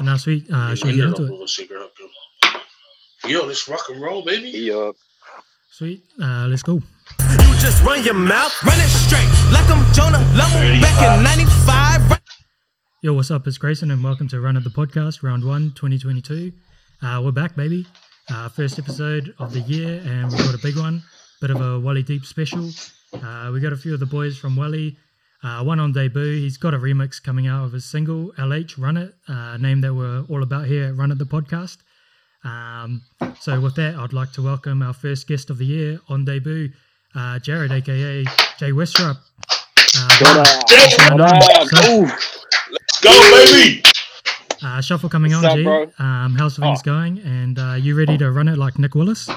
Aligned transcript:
Now, 0.00 0.16
sweet. 0.16 0.50
Uh, 0.50 0.74
should 0.74 0.88
we 0.88 0.96
get 0.96 1.06
into 1.06 1.24
it? 1.26 2.60
Yo, 3.26 3.44
let's 3.46 3.68
rock 3.68 3.88
and 3.88 4.00
roll, 4.00 4.24
baby. 4.24 4.50
Yeah. 4.50 4.92
Sweet. 5.70 6.02
Uh, 6.20 6.46
let's 6.48 6.62
go. 6.62 6.74
You 6.74 7.54
just 7.60 7.82
run 7.84 8.04
your 8.04 8.14
mouth, 8.14 8.52
run 8.64 8.78
it 8.78 8.88
straight, 8.88 9.28
like 9.52 9.68
I'm 9.70 9.92
Jonah 9.92 10.18
Lomu 10.34 10.80
back 10.80 11.18
in 11.18 11.22
'95. 11.24 12.20
Yo, 13.02 13.12
what's 13.14 13.30
up? 13.30 13.46
It's 13.46 13.58
Grayson, 13.58 13.90
and 13.90 14.02
welcome 14.02 14.26
to 14.28 14.40
Run 14.40 14.56
of 14.56 14.64
the 14.64 14.70
Podcast, 14.70 15.22
Round 15.22 15.44
1, 15.44 15.72
2022. 15.76 16.52
Uh, 17.02 17.20
we're 17.24 17.30
back, 17.30 17.54
baby. 17.54 17.86
Uh, 18.28 18.48
first 18.48 18.78
episode 18.78 19.34
of 19.38 19.52
the 19.52 19.60
year, 19.60 20.02
and 20.04 20.30
we've 20.32 20.38
got 20.38 20.54
a 20.54 20.58
big 20.58 20.76
one. 20.76 21.02
Bit 21.40 21.50
of 21.50 21.60
a 21.60 21.78
Wally 21.78 22.02
Deep 22.02 22.24
special. 22.24 22.70
Uh, 23.12 23.50
we 23.52 23.60
got 23.60 23.72
a 23.72 23.76
few 23.76 23.94
of 23.94 24.00
the 24.00 24.06
boys 24.06 24.36
from 24.36 24.56
Wally. 24.56 24.96
Uh, 25.46 25.62
one 25.62 25.78
on 25.78 25.92
debut. 25.92 26.40
He's 26.40 26.56
got 26.56 26.74
a 26.74 26.78
remix 26.78 27.22
coming 27.22 27.46
out 27.46 27.64
of 27.64 27.72
his 27.72 27.84
single, 27.84 28.32
LH 28.36 28.76
Run 28.78 28.96
It, 28.96 29.14
uh, 29.28 29.56
name 29.58 29.80
that 29.82 29.94
we're 29.94 30.24
all 30.28 30.42
about 30.42 30.66
here 30.66 30.86
at 30.86 30.96
Run 30.96 31.12
It 31.12 31.18
the 31.18 31.24
Podcast. 31.24 31.76
Um, 32.42 33.02
so, 33.40 33.60
with 33.60 33.76
that, 33.76 33.94
I'd 33.94 34.12
like 34.12 34.32
to 34.32 34.42
welcome 34.42 34.82
our 34.82 34.92
first 34.92 35.28
guest 35.28 35.48
of 35.50 35.58
the 35.58 35.64
year 35.66 36.00
on 36.08 36.24
debut, 36.24 36.70
uh, 37.14 37.38
Jared, 37.38 37.70
aka 37.70 38.24
Jay 38.58 38.72
Westrup. 38.72 39.18
Uh, 39.96 40.16
what's 40.20 40.96
going 41.08 41.20
on? 41.20 41.66
So, 41.68 42.00
Let's 42.72 43.00
go, 43.02 43.12
baby. 43.30 43.82
uh, 44.64 44.80
shuffle 44.80 45.08
coming 45.08 45.30
What's 45.32 45.44
on, 45.44 45.50
up, 45.52 45.56
G. 45.58 45.62
bro? 45.62 45.92
Um, 46.00 46.34
how's 46.36 46.56
things 46.56 46.80
Oh. 46.80 46.84
going? 46.84 47.18
And 47.20 47.58
uh, 47.58 47.74
you 47.74 47.96
ready 47.96 48.18
to 48.18 48.32
run 48.32 48.48
it 48.48 48.58
like 48.58 48.78
Nick 48.80 48.96
Willis? 48.96 49.28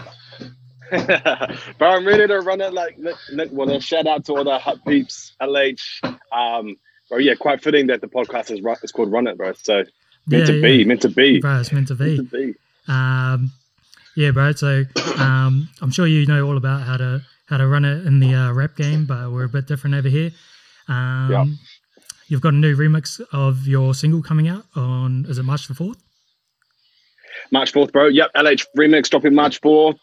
Bro, 1.78 1.90
I'm 1.90 2.06
ready 2.06 2.28
to 2.28 2.40
run 2.40 2.62
it 2.62 2.74
like 2.74 2.98
Nick, 2.98 3.16
Nick 3.32 3.52
Willis. 3.52 3.84
Shout 3.84 4.08
out 4.08 4.26
to 4.26 4.34
all 4.34 4.44
the 4.44 4.58
hot 4.58 4.84
peeps, 4.86 5.34
LH. 5.42 5.82
Um, 6.32 6.78
bro, 7.10 7.18
yeah, 7.20 7.36
quite 7.36 7.62
fitting 7.64 7.88
that 7.88 8.02
the 8.02 8.08
podcast 8.08 8.52
is, 8.52 8.62
it's 8.84 8.92
called 8.92 9.12
Run 9.12 9.28
It, 9.28 9.38
bro. 9.38 9.54
So 9.54 9.84
meant 10.28 10.48
to 10.48 10.62
be, 10.62 10.86
meant 10.86 11.02
to 11.02 11.10
be. 11.10 11.40
Bro, 11.40 11.60
it's 11.60 11.72
meant 11.72 11.88
to 11.90 11.96
be. 11.96 12.18
Meant 12.18 12.32
to 12.32 12.54
be. 12.54 12.56
Um, 12.88 13.52
yeah, 14.16 14.32
bro. 14.32 14.52
So 14.54 14.84
um, 15.18 15.70
I'm 15.82 15.92
sure 15.92 16.08
you 16.08 16.26
know 16.26 16.46
all 16.46 16.58
about 16.58 16.82
how 16.82 16.98
to 16.98 17.22
how 17.48 17.58
to 17.58 17.68
run 17.68 17.86
it 17.86 18.06
in 18.06 18.20
the 18.20 18.34
uh, 18.34 18.52
rap 18.54 18.76
game, 18.76 19.06
but 19.06 19.32
we're 19.32 19.46
a 19.46 19.50
bit 19.50 19.68
different 19.68 19.96
over 19.96 20.10
here. 20.10 20.32
Um, 20.88 21.30
Yeah. 21.32 21.46
You've 22.28 22.42
got 22.42 22.54
a 22.54 22.58
new 22.58 22.76
remix 22.78 23.20
of 23.34 23.68
your 23.68 23.96
single 23.96 24.22
coming 24.22 24.48
out 24.48 24.64
on 24.76 25.26
is 25.28 25.40
it 25.40 25.44
March 25.44 25.68
the 25.68 25.74
fourth? 25.74 25.98
March 27.52 27.74
4th, 27.74 27.92
bro. 27.92 28.08
Yep, 28.08 28.34
LH 28.36 28.66
remix 28.78 29.10
dropping 29.10 29.34
March 29.34 29.62
4th. 29.62 29.98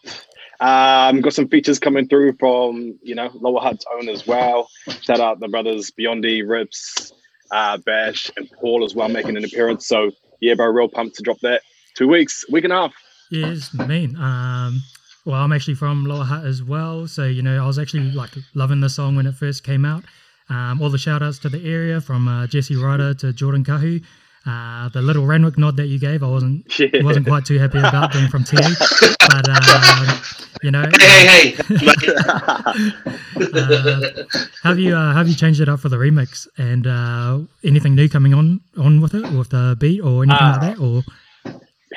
Um, 0.59 1.21
got 1.21 1.33
some 1.33 1.47
features 1.47 1.79
coming 1.79 2.07
through 2.07 2.33
from, 2.39 2.97
you 3.03 3.15
know, 3.15 3.29
Lower 3.35 3.61
Hut's 3.61 3.85
own 3.93 4.09
as 4.09 4.25
well. 4.25 4.69
Shout 5.01 5.19
out 5.19 5.39
the 5.39 5.47
brothers 5.47 5.91
Beyondy, 5.91 6.47
Rips, 6.47 7.11
uh, 7.51 7.77
Bash, 7.77 8.31
and 8.37 8.49
Paul 8.59 8.83
as 8.83 8.95
well 8.95 9.09
making 9.09 9.37
an 9.37 9.45
appearance. 9.45 9.87
So, 9.87 10.11
yeah, 10.41 10.55
bro, 10.55 10.67
real 10.67 10.87
pumped 10.87 11.15
to 11.17 11.23
drop 11.23 11.39
that. 11.41 11.61
Two 11.95 12.07
weeks, 12.07 12.43
week 12.49 12.63
and 12.63 12.73
a 12.73 12.75
half. 12.75 12.93
Yes, 13.29 13.73
mean. 13.73 14.15
Um, 14.15 14.81
well, 15.25 15.41
I'm 15.41 15.51
actually 15.51 15.75
from 15.75 16.05
Lower 16.05 16.23
Hutt 16.23 16.45
as 16.45 16.63
well, 16.63 17.07
so 17.07 17.25
you 17.25 17.41
know 17.41 17.61
I 17.61 17.67
was 17.67 17.77
actually 17.77 18.11
like 18.11 18.29
loving 18.53 18.79
the 18.79 18.89
song 18.89 19.15
when 19.15 19.25
it 19.25 19.35
first 19.35 19.63
came 19.63 19.83
out. 19.83 20.03
Um, 20.49 20.81
all 20.81 20.89
the 20.89 20.97
shout 20.97 21.21
outs 21.21 21.39
to 21.39 21.49
the 21.49 21.69
area 21.69 21.99
from 21.99 22.27
uh, 22.27 22.47
Jesse 22.47 22.77
Ryder 22.77 23.13
to 23.15 23.33
Jordan 23.33 23.65
Kahu. 23.65 24.01
Uh, 24.47 24.87
the 24.89 25.01
little 25.01 25.25
Renwick 25.25 25.57
nod 25.57 25.75
that 25.77 25.87
you 25.87 25.99
gave, 25.99 26.23
I 26.23 26.27
wasn't 26.29 26.63
Yeah. 26.79 27.03
wasn't 27.03 27.27
quite 27.27 27.45
too 27.45 27.57
happy 27.59 27.79
about 27.79 28.13
being 28.13 28.29
from 28.29 28.43
TA, 28.45 28.57
but 29.29 29.49
um, 29.49 30.19
you 30.63 30.71
know, 30.71 30.85
Hey, 30.97 31.25
hey, 31.27 31.55
hey. 31.77 32.93
uh, 33.53 34.23
have 34.63 34.79
you 34.79 34.95
uh, 34.95 35.13
have 35.13 35.27
you 35.27 35.35
changed 35.35 35.59
it 35.61 35.69
up 35.69 35.79
for 35.79 35.89
the 35.89 35.97
remix 35.97 36.47
and 36.57 36.87
uh, 36.87 37.39
anything 37.63 37.93
new 37.95 38.07
coming 38.09 38.33
on 38.33 38.61
on 38.77 39.01
with 39.01 39.13
it 39.13 39.29
with 39.33 39.49
the 39.49 39.75
beat 39.79 40.01
or 40.01 40.23
anything 40.23 40.47
like 40.47 40.55
Uh, 40.55 40.59
that? 40.59 40.79
Or 40.79 41.03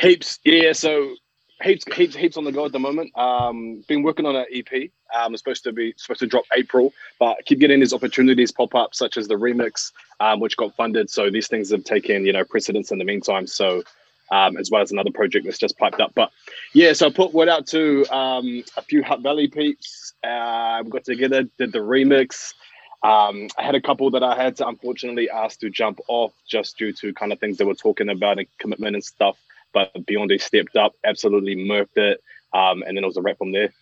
Heaps, 0.00 0.38
yeah. 0.44 0.72
So 0.72 1.14
heaps, 1.62 1.84
heaps, 1.94 2.16
heaps 2.16 2.36
on 2.36 2.44
the 2.44 2.52
go 2.52 2.64
at 2.64 2.72
the 2.72 2.78
moment. 2.78 3.16
Um, 3.16 3.82
been 3.88 4.02
working 4.02 4.26
on 4.26 4.36
an 4.36 4.46
EP. 4.52 4.90
Um, 5.14 5.34
it's 5.34 5.40
supposed 5.40 5.64
to 5.64 5.72
be 5.72 5.94
supposed 5.96 6.20
to 6.20 6.26
drop 6.26 6.44
April, 6.56 6.92
but 7.18 7.38
keep 7.44 7.58
getting 7.58 7.80
these 7.80 7.92
opportunities 7.92 8.50
pop 8.50 8.74
up, 8.74 8.94
such 8.94 9.16
as 9.16 9.28
the 9.28 9.34
remix, 9.34 9.92
um, 10.20 10.40
which 10.40 10.56
got 10.56 10.74
funded. 10.76 11.10
So 11.10 11.30
these 11.30 11.48
things 11.48 11.70
have 11.70 11.84
taken, 11.84 12.24
you 12.24 12.32
know, 12.32 12.44
precedence 12.44 12.90
in 12.90 12.98
the 12.98 13.04
meantime. 13.04 13.46
So, 13.46 13.82
um, 14.30 14.56
as 14.56 14.70
well 14.70 14.82
as 14.82 14.92
another 14.92 15.10
project 15.10 15.44
that's 15.44 15.58
just 15.58 15.76
piped 15.76 16.00
up. 16.00 16.12
But 16.14 16.30
yeah, 16.72 16.92
so 16.92 17.08
I 17.08 17.10
put 17.10 17.34
word 17.34 17.48
out 17.48 17.66
to 17.68 18.06
um, 18.14 18.62
a 18.76 18.82
few 18.82 19.02
Hutt 19.02 19.20
Valley 19.20 19.48
peeps. 19.48 20.14
Uh, 20.22 20.82
we 20.84 20.90
got 20.90 21.04
together, 21.04 21.44
did 21.58 21.72
the 21.72 21.80
remix. 21.80 22.54
Um, 23.02 23.48
I 23.58 23.62
had 23.62 23.74
a 23.74 23.80
couple 23.80 24.10
that 24.10 24.22
I 24.22 24.36
had 24.36 24.56
to 24.56 24.68
unfortunately 24.68 25.30
ask 25.30 25.58
to 25.60 25.70
jump 25.70 26.00
off 26.06 26.32
just 26.46 26.76
due 26.76 26.92
to 26.92 27.14
kind 27.14 27.32
of 27.32 27.40
things 27.40 27.56
they 27.56 27.64
were 27.64 27.74
talking 27.74 28.10
about 28.10 28.38
and 28.38 28.46
commitment 28.58 28.94
and 28.94 29.02
stuff 29.02 29.38
but 29.72 29.92
Beyonce 30.06 30.40
stepped 30.40 30.76
up, 30.76 30.92
absolutely 31.04 31.56
murked 31.56 31.96
it, 31.96 32.22
um, 32.52 32.82
and 32.82 32.96
then 32.96 33.04
it 33.04 33.06
was 33.06 33.16
a 33.16 33.22
wrap 33.22 33.38
from 33.38 33.52
there. 33.52 33.72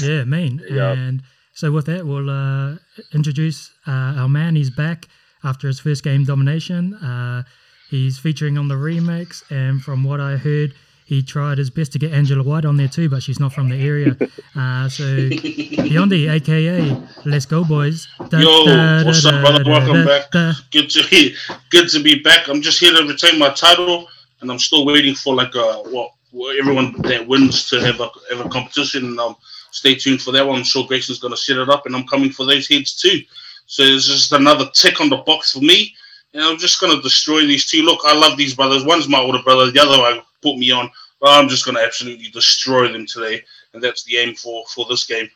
Yeah, 0.00 0.24
mean. 0.24 0.62
Yeah. 0.68 0.92
And 0.92 1.22
so 1.54 1.72
with 1.72 1.86
that, 1.86 2.06
we'll 2.06 2.30
uh, 2.30 2.76
introduce 3.14 3.72
uh, 3.86 3.90
our 3.90 4.28
man. 4.28 4.54
He's 4.56 4.70
back 4.70 5.06
after 5.44 5.66
his 5.66 5.80
first 5.80 6.04
game 6.04 6.24
domination. 6.24 6.94
Uh, 6.94 7.42
he's 7.90 8.18
featuring 8.18 8.58
on 8.58 8.68
the 8.68 8.74
remix, 8.76 9.42
and 9.50 9.82
from 9.82 10.04
what 10.04 10.20
I 10.20 10.36
heard, 10.36 10.74
he 11.06 11.22
tried 11.22 11.56
his 11.56 11.70
best 11.70 11.92
to 11.92 11.98
get 11.98 12.12
Angela 12.12 12.42
White 12.42 12.66
on 12.66 12.76
there 12.76 12.86
too, 12.86 13.08
but 13.08 13.22
she's 13.22 13.40
not 13.40 13.52
from 13.52 13.68
the 13.70 13.76
area. 13.76 14.16
Uh, 14.56 14.88
so 14.88 15.04
Beyonce, 15.04 16.28
aka 16.32 16.96
Let's 17.24 17.46
Go 17.46 17.62
Boys. 17.64 18.08
Da- 18.28 18.38
Yo, 18.40 18.64
da- 18.66 19.04
what's 19.04 19.22
da- 19.22 19.30
up, 19.30 19.40
brother? 19.46 19.62
da- 19.64 19.70
Welcome 19.70 19.94
da- 19.94 20.04
back. 20.06 20.30
da. 20.32 20.52
Good 20.72 20.90
to 20.90 21.08
be, 21.08 21.36
good 21.70 21.88
to 21.90 22.02
be 22.02 22.18
back. 22.20 22.48
I'm 22.48 22.60
just 22.60 22.80
here 22.80 22.92
to 22.96 23.04
retain 23.06 23.38
my 23.38 23.50
title, 23.50 24.08
and 24.40 24.50
I'm 24.50 24.58
still 24.58 24.84
waiting 24.84 25.14
for 25.14 25.34
like 25.34 25.54
uh 25.56 25.78
what, 25.84 26.12
what 26.30 26.58
everyone 26.58 26.92
that 27.02 27.26
wins 27.26 27.68
to 27.70 27.80
have 27.80 28.00
a 28.00 28.10
have 28.30 28.44
a 28.44 28.48
competition. 28.48 29.04
And 29.06 29.20
um, 29.20 29.36
stay 29.70 29.94
tuned 29.94 30.22
for 30.22 30.32
that 30.32 30.46
one. 30.46 30.58
I'm 30.58 30.64
sure 30.64 30.86
Grayson's 30.86 31.18
gonna 31.18 31.36
set 31.36 31.58
it 31.58 31.68
up, 31.68 31.86
and 31.86 31.94
I'm 31.94 32.06
coming 32.06 32.30
for 32.30 32.46
those 32.46 32.68
heads 32.68 33.00
too. 33.00 33.20
So 33.66 33.82
it's 33.82 34.06
just 34.06 34.32
another 34.32 34.70
tick 34.72 35.00
on 35.00 35.10
the 35.10 35.18
box 35.18 35.52
for 35.52 35.60
me. 35.60 35.94
And 36.34 36.42
I'm 36.42 36.58
just 36.58 36.80
gonna 36.80 37.00
destroy 37.02 37.46
these 37.46 37.66
two. 37.66 37.82
Look, 37.82 38.00
I 38.04 38.14
love 38.14 38.36
these 38.36 38.54
brothers. 38.54 38.84
One's 38.84 39.08
my 39.08 39.18
older 39.18 39.42
brother, 39.42 39.70
the 39.70 39.80
other 39.80 39.98
one 39.98 40.22
put 40.42 40.56
me 40.58 40.70
on. 40.70 40.90
But 41.20 41.30
I'm 41.30 41.48
just 41.48 41.64
gonna 41.64 41.80
absolutely 41.80 42.28
destroy 42.28 42.92
them 42.92 43.06
today, 43.06 43.42
and 43.72 43.82
that's 43.82 44.04
the 44.04 44.18
aim 44.18 44.34
for 44.34 44.64
for 44.74 44.86
this 44.88 45.04
game. 45.04 45.28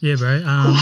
Yeah, 0.00 0.16
bro. 0.16 0.42
Um, 0.44 0.76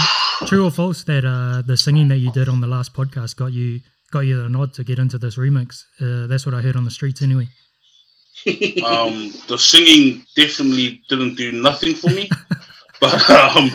true 0.46 0.64
or 0.64 0.70
false 0.70 1.04
that 1.04 1.26
uh, 1.26 1.62
the 1.66 1.76
singing 1.76 2.08
that 2.08 2.18
you 2.18 2.32
did 2.32 2.48
on 2.48 2.60
the 2.60 2.66
last 2.66 2.94
podcast 2.94 3.36
got 3.36 3.52
you 3.52 3.80
got 4.10 4.20
you 4.20 4.42
the 4.42 4.48
nod 4.48 4.74
to 4.74 4.84
get 4.84 4.98
into 4.98 5.18
this 5.18 5.36
remix? 5.36 5.84
Uh, 6.00 6.26
that's 6.26 6.46
what 6.46 6.54
I 6.54 6.60
heard 6.60 6.76
on 6.76 6.84
the 6.84 6.90
streets 6.90 7.22
anyway. 7.22 7.48
um, 8.86 9.32
the 9.48 9.56
singing 9.58 10.24
definitely 10.34 11.02
didn't 11.08 11.34
do 11.34 11.52
nothing 11.52 11.94
for 11.94 12.08
me. 12.08 12.28
but 13.00 13.30
um, 13.30 13.70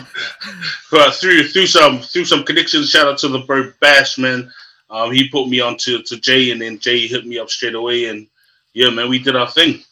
but 0.90 1.14
through 1.14 1.44
through 1.48 1.66
some 1.66 2.00
through 2.00 2.24
some 2.24 2.44
connections, 2.44 2.90
shout 2.90 3.06
out 3.06 3.18
to 3.18 3.28
the 3.28 3.40
bro 3.40 3.72
Bash 3.80 4.18
man. 4.18 4.50
Um, 4.88 5.12
he 5.12 5.28
put 5.28 5.48
me 5.48 5.60
on 5.60 5.76
to, 5.78 6.02
to 6.02 6.16
Jay, 6.20 6.52
and 6.52 6.60
then 6.60 6.78
Jay 6.78 7.06
hit 7.06 7.26
me 7.26 7.38
up 7.38 7.50
straight 7.50 7.74
away, 7.74 8.06
and 8.06 8.26
yeah, 8.72 8.90
man, 8.90 9.08
we 9.08 9.18
did 9.18 9.34
our 9.34 9.50
thing. 9.50 9.82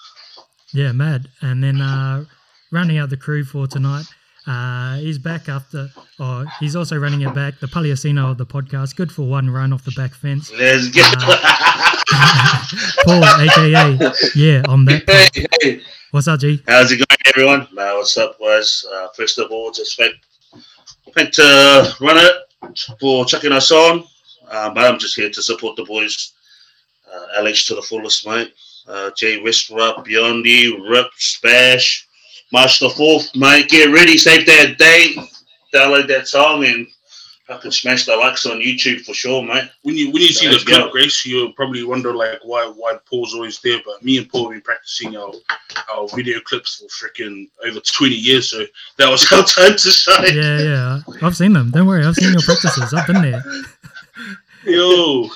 Yeah, 0.72 0.92
mad. 0.92 1.28
And 1.40 1.62
then 1.62 1.80
uh, 1.80 2.24
rounding 2.70 2.98
out 2.98 3.10
the 3.10 3.16
crew 3.16 3.44
for 3.44 3.66
tonight, 3.66 4.06
uh, 4.46 4.96
he's 4.96 5.18
back 5.18 5.48
after. 5.48 5.88
Oh, 6.18 6.44
he's 6.60 6.76
also 6.76 6.96
running 6.96 7.22
it 7.22 7.34
back. 7.34 7.58
The 7.60 7.66
Paliacino 7.66 8.30
of 8.30 8.38
the 8.38 8.46
podcast, 8.46 8.96
good 8.96 9.10
for 9.10 9.22
one 9.22 9.48
run 9.50 9.72
off 9.72 9.84
the 9.84 9.92
back 9.92 10.14
fence. 10.14 10.52
Let's 10.52 10.88
get. 10.88 11.12
Paul, 13.04 13.24
aka 13.24 14.12
yeah, 14.34 14.62
on 14.68 14.84
that. 14.86 15.30
Hey, 15.34 15.46
hey, 15.62 15.80
What's 16.10 16.28
up, 16.28 16.38
G? 16.40 16.62
how's 16.68 16.92
it 16.92 16.96
going, 16.96 17.18
everyone? 17.26 17.62
Uh, 17.62 17.94
what's 17.96 18.16
up, 18.16 18.38
boys? 18.38 18.86
Uh, 18.92 19.08
first 19.16 19.38
of 19.38 19.50
all, 19.50 19.72
just 19.72 19.96
thank, 19.96 20.14
thank 21.14 21.32
to 21.32 21.94
run 22.00 22.16
it 22.18 22.34
for 23.00 23.24
chucking 23.24 23.50
us 23.52 23.72
on. 23.72 24.04
Uh, 24.48 24.70
but 24.72 24.84
I'm 24.84 24.98
just 24.98 25.16
here 25.16 25.30
to 25.30 25.42
support 25.42 25.74
the 25.74 25.84
boys. 25.84 26.34
Uh, 27.12 27.40
LH 27.42 27.66
to 27.66 27.74
the 27.74 27.82
fullest, 27.82 28.26
mate. 28.26 28.54
Uh, 28.86 29.10
Jay 29.16 29.40
Westrup, 29.40 30.06
Beyondy, 30.06 30.78
Rip, 30.88 31.08
Spash, 31.16 32.06
March 32.54 32.78
the 32.78 32.88
4th, 32.88 33.34
mate. 33.36 33.68
Get 33.68 33.92
ready, 33.92 34.16
save 34.16 34.46
that 34.46 34.78
date, 34.78 35.18
download 35.74 36.06
that 36.08 36.28
song, 36.28 36.64
and 36.64 36.86
fucking 37.48 37.70
smash 37.72 38.06
the 38.06 38.16
likes 38.16 38.46
on 38.46 38.58
YouTube 38.60 39.00
for 39.04 39.12
sure, 39.12 39.42
mate. 39.42 39.68
when 39.82 39.96
you 39.96 40.06
when 40.12 40.22
you 40.22 40.28
see 40.28 40.46
the 40.46 40.52
Let's 40.52 40.64
go. 40.64 40.80
clip, 40.82 40.92
Grace, 40.92 41.26
you'll 41.26 41.52
probably 41.52 41.82
wonder 41.84 42.14
like 42.14 42.38
why 42.44 42.62
why 42.80 42.96
Paul's 43.10 43.34
always 43.34 43.58
there. 43.60 43.80
But 43.84 44.02
me 44.04 44.18
and 44.18 44.28
Paul 44.30 44.44
have 44.44 44.52
been 44.52 44.60
practicing 44.62 45.16
our 45.16 45.32
our 45.92 46.06
video 46.14 46.38
clips 46.40 46.70
for 46.80 46.86
freaking 47.08 47.48
over 47.66 47.80
twenty 47.80 48.14
years, 48.14 48.50
so 48.50 48.64
that 48.98 49.10
was 49.10 49.20
our 49.32 49.42
time 49.44 49.76
to 49.76 49.90
shine. 49.90 50.34
Yeah, 50.36 50.58
yeah. 50.60 51.00
I've 51.22 51.36
seen 51.36 51.52
them. 51.54 51.70
Don't 51.72 51.86
worry, 51.88 52.04
I've 52.06 52.14
seen 52.14 52.32
your 52.32 52.42
practices. 52.42 52.94
I've 52.94 53.06
been 53.06 53.20
there. 53.22 53.42
Yo, 54.66 55.28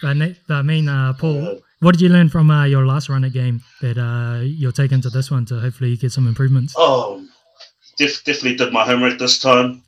But, 0.00 0.14
ne- 0.16 0.36
but 0.46 0.54
I 0.54 0.62
mean, 0.62 0.88
uh, 0.88 1.12
Paul, 1.12 1.60
what 1.80 1.92
did 1.92 2.00
you 2.02 2.08
learn 2.10 2.28
from 2.28 2.50
uh, 2.50 2.64
your 2.64 2.86
last 2.86 3.08
run 3.08 3.24
at 3.24 3.32
game 3.32 3.62
that 3.80 3.98
uh, 3.98 4.40
you'll 4.42 4.72
take 4.72 4.92
into 4.92 5.10
this 5.10 5.30
one 5.30 5.44
to 5.46 5.58
hopefully 5.58 5.96
get 5.96 6.12
some 6.12 6.28
improvements? 6.28 6.74
Oh, 6.76 7.26
def- 7.96 8.22
definitely 8.24 8.56
did 8.56 8.72
my 8.72 8.84
homework 8.84 9.18
this 9.18 9.38
time. 9.38 9.82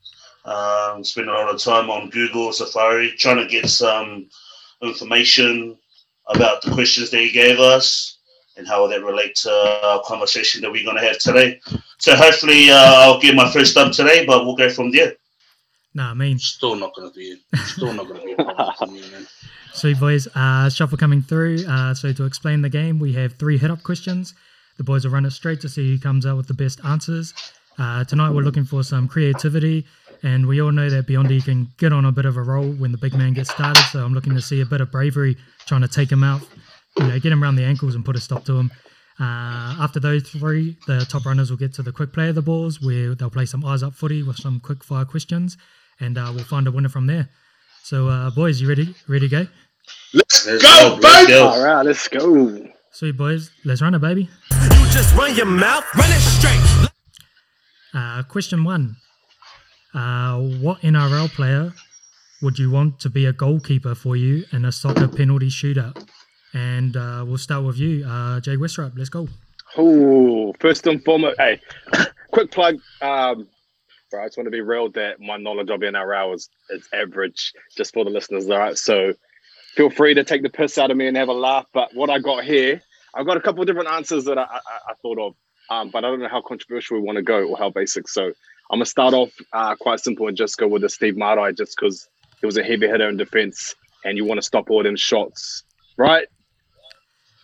Um, 0.44 1.04
spent 1.04 1.28
a 1.28 1.32
lot 1.32 1.54
of 1.54 1.60
time 1.60 1.90
on 1.90 2.10
Google, 2.10 2.52
Safari, 2.52 3.12
trying 3.12 3.36
to 3.36 3.46
get 3.46 3.68
some 3.68 4.28
information 4.82 5.78
about 6.28 6.62
the 6.62 6.70
questions 6.72 7.10
that 7.10 7.20
he 7.20 7.30
gave 7.30 7.60
us 7.60 8.18
and 8.56 8.66
how 8.66 8.86
that 8.86 9.04
relate 9.04 9.34
to 9.34 9.50
our 9.84 10.02
conversation 10.04 10.60
that 10.62 10.70
we're 10.72 10.84
going 10.84 10.96
to 10.96 11.02
have 11.02 11.18
today. 11.18 11.60
So 11.98 12.16
hopefully 12.16 12.70
uh, 12.70 12.76
I'll 12.76 13.20
get 13.20 13.34
my 13.36 13.50
first 13.50 13.76
up 13.76 13.92
today, 13.92 14.26
but 14.26 14.44
we'll 14.44 14.56
go 14.56 14.68
from 14.68 14.90
there. 14.90 15.14
Nah, 15.94 16.10
I 16.10 16.14
mean, 16.14 16.38
Still 16.38 16.74
not 16.74 16.94
gonna 16.94 17.10
be. 17.10 17.36
Still 17.66 17.92
not 17.92 18.08
gonna 18.08 18.24
be 18.24 18.32
a 18.32 18.36
problem 18.36 18.74
for 18.78 18.86
me, 18.86 19.02
man. 19.10 19.26
Sweet 19.74 19.98
boys, 19.98 20.28
uh, 20.34 20.68
shuffle 20.70 20.98
coming 20.98 21.22
through. 21.22 21.66
Uh, 21.66 21.92
so 21.94 22.12
to 22.12 22.24
explain 22.24 22.62
the 22.62 22.68
game, 22.68 22.98
we 22.98 23.12
have 23.14 23.32
three 23.34 23.58
hit-up 23.58 23.82
questions. 23.82 24.34
The 24.76 24.84
boys 24.84 25.04
will 25.04 25.12
run 25.12 25.24
it 25.24 25.32
straight 25.32 25.60
to 25.62 25.68
see 25.68 25.92
who 25.94 25.98
comes 25.98 26.24
out 26.24 26.36
with 26.36 26.46
the 26.46 26.54
best 26.54 26.84
answers. 26.84 27.34
Uh, 27.78 28.04
tonight 28.04 28.30
we're 28.30 28.42
looking 28.42 28.64
for 28.64 28.82
some 28.84 29.08
creativity, 29.08 29.84
and 30.22 30.46
we 30.46 30.60
all 30.60 30.72
know 30.72 30.88
that 30.88 31.06
Biondi 31.06 31.42
can 31.42 31.72
get 31.78 31.92
on 31.92 32.04
a 32.04 32.12
bit 32.12 32.26
of 32.26 32.36
a 32.36 32.42
roll 32.42 32.70
when 32.72 32.92
the 32.92 32.98
big 32.98 33.14
man 33.14 33.32
gets 33.32 33.50
started. 33.50 33.82
So 33.90 34.04
I'm 34.04 34.14
looking 34.14 34.34
to 34.34 34.42
see 34.42 34.60
a 34.60 34.66
bit 34.66 34.80
of 34.80 34.92
bravery, 34.92 35.36
trying 35.66 35.80
to 35.80 35.88
take 35.88 36.12
him 36.12 36.22
out, 36.22 36.42
you 36.98 37.06
know, 37.08 37.18
get 37.18 37.32
him 37.32 37.42
around 37.42 37.56
the 37.56 37.64
ankles 37.64 37.94
and 37.94 38.04
put 38.04 38.14
a 38.14 38.20
stop 38.20 38.44
to 38.44 38.58
him. 38.58 38.70
Uh, 39.18 39.76
after 39.80 39.98
those 39.98 40.22
three, 40.28 40.76
the 40.86 41.06
top 41.06 41.24
runners 41.24 41.50
will 41.50 41.58
get 41.58 41.72
to 41.74 41.82
the 41.82 41.92
quick 41.92 42.12
play 42.12 42.28
of 42.28 42.34
the 42.34 42.42
balls, 42.42 42.80
where 42.80 43.14
they'll 43.14 43.30
play 43.30 43.46
some 43.46 43.64
eyes 43.64 43.82
up 43.82 43.94
footy 43.94 44.22
with 44.22 44.36
some 44.36 44.60
quick 44.60 44.84
fire 44.84 45.04
questions, 45.04 45.56
and 45.98 46.18
uh, 46.18 46.30
we'll 46.34 46.44
find 46.44 46.66
a 46.66 46.70
winner 46.70 46.88
from 46.88 47.06
there. 47.06 47.28
So, 47.82 48.08
uh, 48.08 48.30
boys, 48.30 48.60
you 48.60 48.68
ready? 48.68 48.94
Ready 49.08 49.28
to 49.28 49.44
go? 49.44 49.46
Let's 50.14 50.46
Let's 50.46 50.62
go, 50.62 50.98
let's 51.00 51.26
baby. 51.26 51.38
All 51.38 51.64
right, 51.64 51.82
let's 51.84 52.08
go. 52.08 52.68
Sweet 52.90 53.16
boys, 53.16 53.50
let's 53.64 53.80
run 53.80 53.94
it, 53.94 54.00
baby. 54.00 54.28
You 54.50 54.86
just 54.90 55.14
run 55.14 55.34
your 55.34 55.46
mouth, 55.46 55.84
run 55.94 56.10
it 56.10 56.20
straight. 56.20 56.90
Uh, 57.94 58.22
question 58.24 58.64
one: 58.64 58.96
uh, 59.94 60.38
What 60.38 60.80
NRL 60.80 61.30
player 61.30 61.72
would 62.42 62.58
you 62.58 62.70
want 62.70 63.00
to 63.00 63.08
be 63.08 63.26
a 63.26 63.32
goalkeeper 63.32 63.94
for 63.94 64.16
you 64.16 64.44
in 64.52 64.64
a 64.64 64.72
soccer 64.72 65.08
penalty 65.08 65.48
shootout? 65.48 66.06
And 66.52 66.96
uh, 66.96 67.24
we'll 67.26 67.38
start 67.38 67.64
with 67.64 67.78
you, 67.78 68.04
uh, 68.06 68.40
Jay 68.40 68.56
Westrup. 68.56 68.92
Let's 68.96 69.08
go. 69.08 69.28
Oh, 69.78 70.52
first 70.60 70.86
and 70.86 71.02
foremost, 71.02 71.38
hey, 71.38 71.60
quick 72.30 72.50
plug. 72.50 72.74
Um, 73.00 73.48
bro, 74.10 74.22
I 74.22 74.26
just 74.26 74.36
want 74.36 74.46
to 74.46 74.50
be 74.50 74.60
real 74.60 74.90
that 74.90 75.20
my 75.20 75.38
knowledge 75.38 75.70
of 75.70 75.80
NRL 75.80 76.34
is, 76.34 76.50
is 76.68 76.86
average, 76.92 77.52
just 77.74 77.94
for 77.94 78.04
the 78.04 78.10
listeners, 78.10 78.50
all 78.50 78.58
right? 78.58 78.76
So 78.76 79.14
feel 79.74 79.90
free 79.90 80.14
to 80.14 80.24
take 80.24 80.42
the 80.42 80.50
piss 80.50 80.78
out 80.78 80.90
of 80.90 80.96
me 80.96 81.06
and 81.06 81.16
have 81.16 81.28
a 81.28 81.32
laugh. 81.32 81.66
But 81.72 81.94
what 81.94 82.10
I 82.10 82.18
got 82.18 82.44
here, 82.44 82.82
I've 83.14 83.26
got 83.26 83.36
a 83.36 83.40
couple 83.40 83.60
of 83.60 83.66
different 83.66 83.88
answers 83.88 84.24
that 84.24 84.38
I, 84.38 84.42
I, 84.42 84.60
I 84.90 84.94
thought 85.02 85.18
of, 85.18 85.34
um, 85.70 85.90
but 85.90 86.04
I 86.04 86.10
don't 86.10 86.20
know 86.20 86.28
how 86.28 86.42
controversial 86.42 86.98
we 86.98 87.02
want 87.02 87.16
to 87.16 87.22
go 87.22 87.44
or 87.44 87.56
how 87.56 87.70
basic. 87.70 88.08
So 88.08 88.24
I'm 88.24 88.78
going 88.78 88.84
to 88.84 88.90
start 88.90 89.14
off 89.14 89.30
uh, 89.52 89.74
quite 89.76 90.00
simple 90.00 90.28
and 90.28 90.36
just 90.36 90.58
go 90.58 90.68
with 90.68 90.82
the 90.82 90.88
Steve 90.88 91.16
Matai 91.16 91.52
just 91.52 91.76
because 91.78 92.08
he 92.40 92.46
was 92.46 92.56
a 92.56 92.62
heavy 92.62 92.88
hitter 92.88 93.08
in 93.08 93.16
defense 93.16 93.74
and 94.04 94.16
you 94.16 94.24
want 94.24 94.38
to 94.38 94.42
stop 94.42 94.70
all 94.70 94.82
them 94.82 94.96
shots, 94.96 95.62
right? 95.96 96.26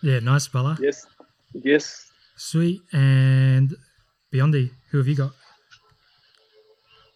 Yeah, 0.01 0.19
nice, 0.19 0.47
fella. 0.47 0.77
Yes. 0.79 1.05
Yes. 1.53 2.11
Sweet. 2.35 2.81
And 2.93 3.75
Biondi, 4.33 4.71
who 4.91 4.97
have 4.97 5.07
you 5.07 5.15
got? 5.15 5.31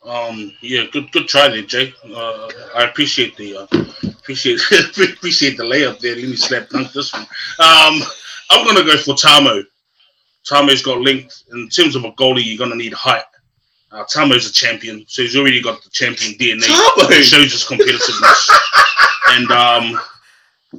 Um, 0.05 0.51
yeah, 0.61 0.83
good, 0.91 1.11
good 1.11 1.27
try 1.27 1.47
there, 1.47 1.61
Jay. 1.61 1.93
Uh, 2.03 2.49
I 2.75 2.83
appreciate 2.83 3.37
the 3.37 3.57
uh, 3.57 3.67
appreciate 4.23 4.59
appreciate 4.71 5.57
the 5.57 5.63
layup 5.63 5.99
there. 5.99 6.15
Let 6.15 6.23
me 6.23 6.35
slap 6.35 6.69
dunk 6.69 6.91
this 6.93 7.13
one. 7.13 7.23
Um, 7.23 8.01
I'm 8.49 8.65
gonna 8.65 8.83
go 8.83 8.97
for 8.97 9.13
Tamou. 9.13 9.63
Tamou's 10.49 10.81
got 10.81 11.01
length. 11.01 11.43
In 11.51 11.69
terms 11.69 11.95
of 11.95 12.05
a 12.05 12.11
goalie, 12.13 12.43
you're 12.43 12.57
gonna 12.57 12.75
need 12.75 12.93
height. 12.93 13.23
Uh, 13.91 14.03
Tamou's 14.05 14.49
a 14.49 14.53
champion, 14.53 15.05
so 15.07 15.21
he's 15.21 15.35
already 15.35 15.61
got 15.61 15.83
the 15.83 15.89
champion 15.89 16.33
DNA. 16.37 16.63
Tamou! 16.63 17.11
It 17.11 17.23
shows 17.23 17.51
his 17.51 17.63
competitiveness. 17.63 18.49
and 19.29 19.51
um, 19.51 19.99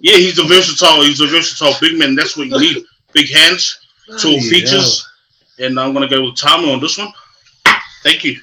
yeah, 0.01 0.17
he's 0.17 0.39
a 0.39 0.45
versatile. 0.45 1.03
He's 1.03 1.21
a 1.21 1.27
versatile 1.27 1.75
big 1.81 1.99
man. 1.99 2.15
That's 2.15 2.37
what 2.37 2.49
you 2.49 2.59
need. 2.59 2.85
Big 3.13 3.31
hands, 3.31 3.79
tall 4.19 4.33
Bloody 4.33 4.49
features. 4.51 5.07
And 5.59 5.79
I'm 5.79 5.93
gonna 5.93 6.09
go 6.09 6.25
with 6.25 6.35
Tamou 6.35 6.73
on 6.73 6.81
this 6.81 6.99
one. 6.99 7.13
Thank 8.03 8.25
you. 8.25 8.41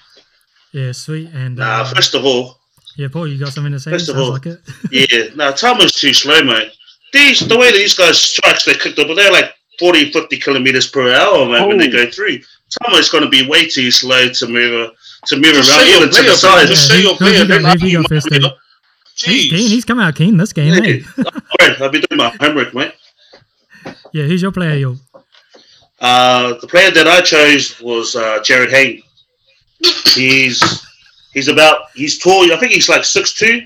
Yeah, 0.71 0.93
sweet. 0.93 1.29
And 1.33 1.57
Nah, 1.57 1.81
uh, 1.81 1.93
first 1.93 2.15
of 2.15 2.25
all, 2.25 2.60
yeah, 2.97 3.07
Paul, 3.11 3.27
you 3.27 3.37
got 3.39 3.53
something 3.53 3.71
to 3.73 3.79
say? 3.79 3.91
first 3.91 4.09
of 4.09 4.15
Sounds 4.15 4.27
all- 4.27 4.33
like 4.33 4.45
it. 4.45 4.59
yeah, 4.91 5.33
no, 5.35 5.51
Tama's 5.51 5.93
too 5.93 6.13
slow, 6.13 6.41
mate. 6.43 6.71
These 7.13 7.39
the 7.47 7.57
way 7.57 7.71
these 7.71 7.93
guys 7.93 8.19
strikes 8.19 8.65
they 8.65 8.73
kick 8.73 8.95
the 8.95 9.05
ball, 9.05 9.15
they're 9.15 9.31
like 9.31 9.53
40, 9.79 10.11
50 10.11 10.37
kilometers 10.37 10.87
per 10.87 11.13
hour, 11.13 11.45
man, 11.49 11.67
when 11.67 11.77
they 11.77 11.87
Oh. 11.89 11.91
go 12.05 12.09
through. 12.11 12.39
Tama's 12.81 13.09
going 13.09 13.23
to 13.23 13.29
be 13.29 13.45
way 13.47 13.67
too 13.67 13.91
slow 13.91 14.29
to 14.29 14.47
move 14.47 14.91
to 15.27 15.35
move 15.35 15.43
Just 15.53 15.69
around, 15.69 15.79
say 15.79 15.87
your 15.89 15.97
even 15.97 16.09
to 16.09 16.15
player, 16.15 16.29
the 16.31 16.37
side. 16.37 16.67
Just 16.67 16.87
say 16.87 17.01
your 17.01 17.15
player. 17.17 17.43
Then 17.45 17.65
who 17.79 17.87
you 17.87 18.03
first, 18.07 18.31
might 18.31 18.39
be 18.41 18.47
He's 19.15 19.49
keen. 19.51 19.51
Jeez. 19.59 19.69
He's 19.69 19.85
come 19.85 19.99
out 19.99 20.15
keen 20.15 20.37
this 20.37 20.53
game, 20.53 20.73
Yeah. 20.73 20.89
eh? 20.89 20.99
Right, 21.61 21.81
I've 21.81 21.91
been 21.91 22.01
doing 22.09 22.17
my 22.17 22.35
homework, 22.39 22.73
mate. 22.73 22.93
Yeah, 24.13 24.23
who's 24.23 24.41
your 24.41 24.51
player, 24.51 24.75
yo? 24.75 24.95
Uh, 25.99 26.53
the 26.61 26.67
player 26.67 26.89
that 26.91 27.07
I 27.07 27.21
chose 27.21 27.79
was 27.81 28.15
uh, 28.15 28.39
Jarryd 28.39 28.71
Hayne. 28.71 29.03
He's 30.15 30.61
he's 31.33 31.47
about 31.47 31.91
he's 31.95 32.19
tall. 32.19 32.51
I 32.51 32.57
think 32.57 32.71
he's 32.71 32.89
like 32.89 33.03
six 33.03 33.33
two. 33.33 33.61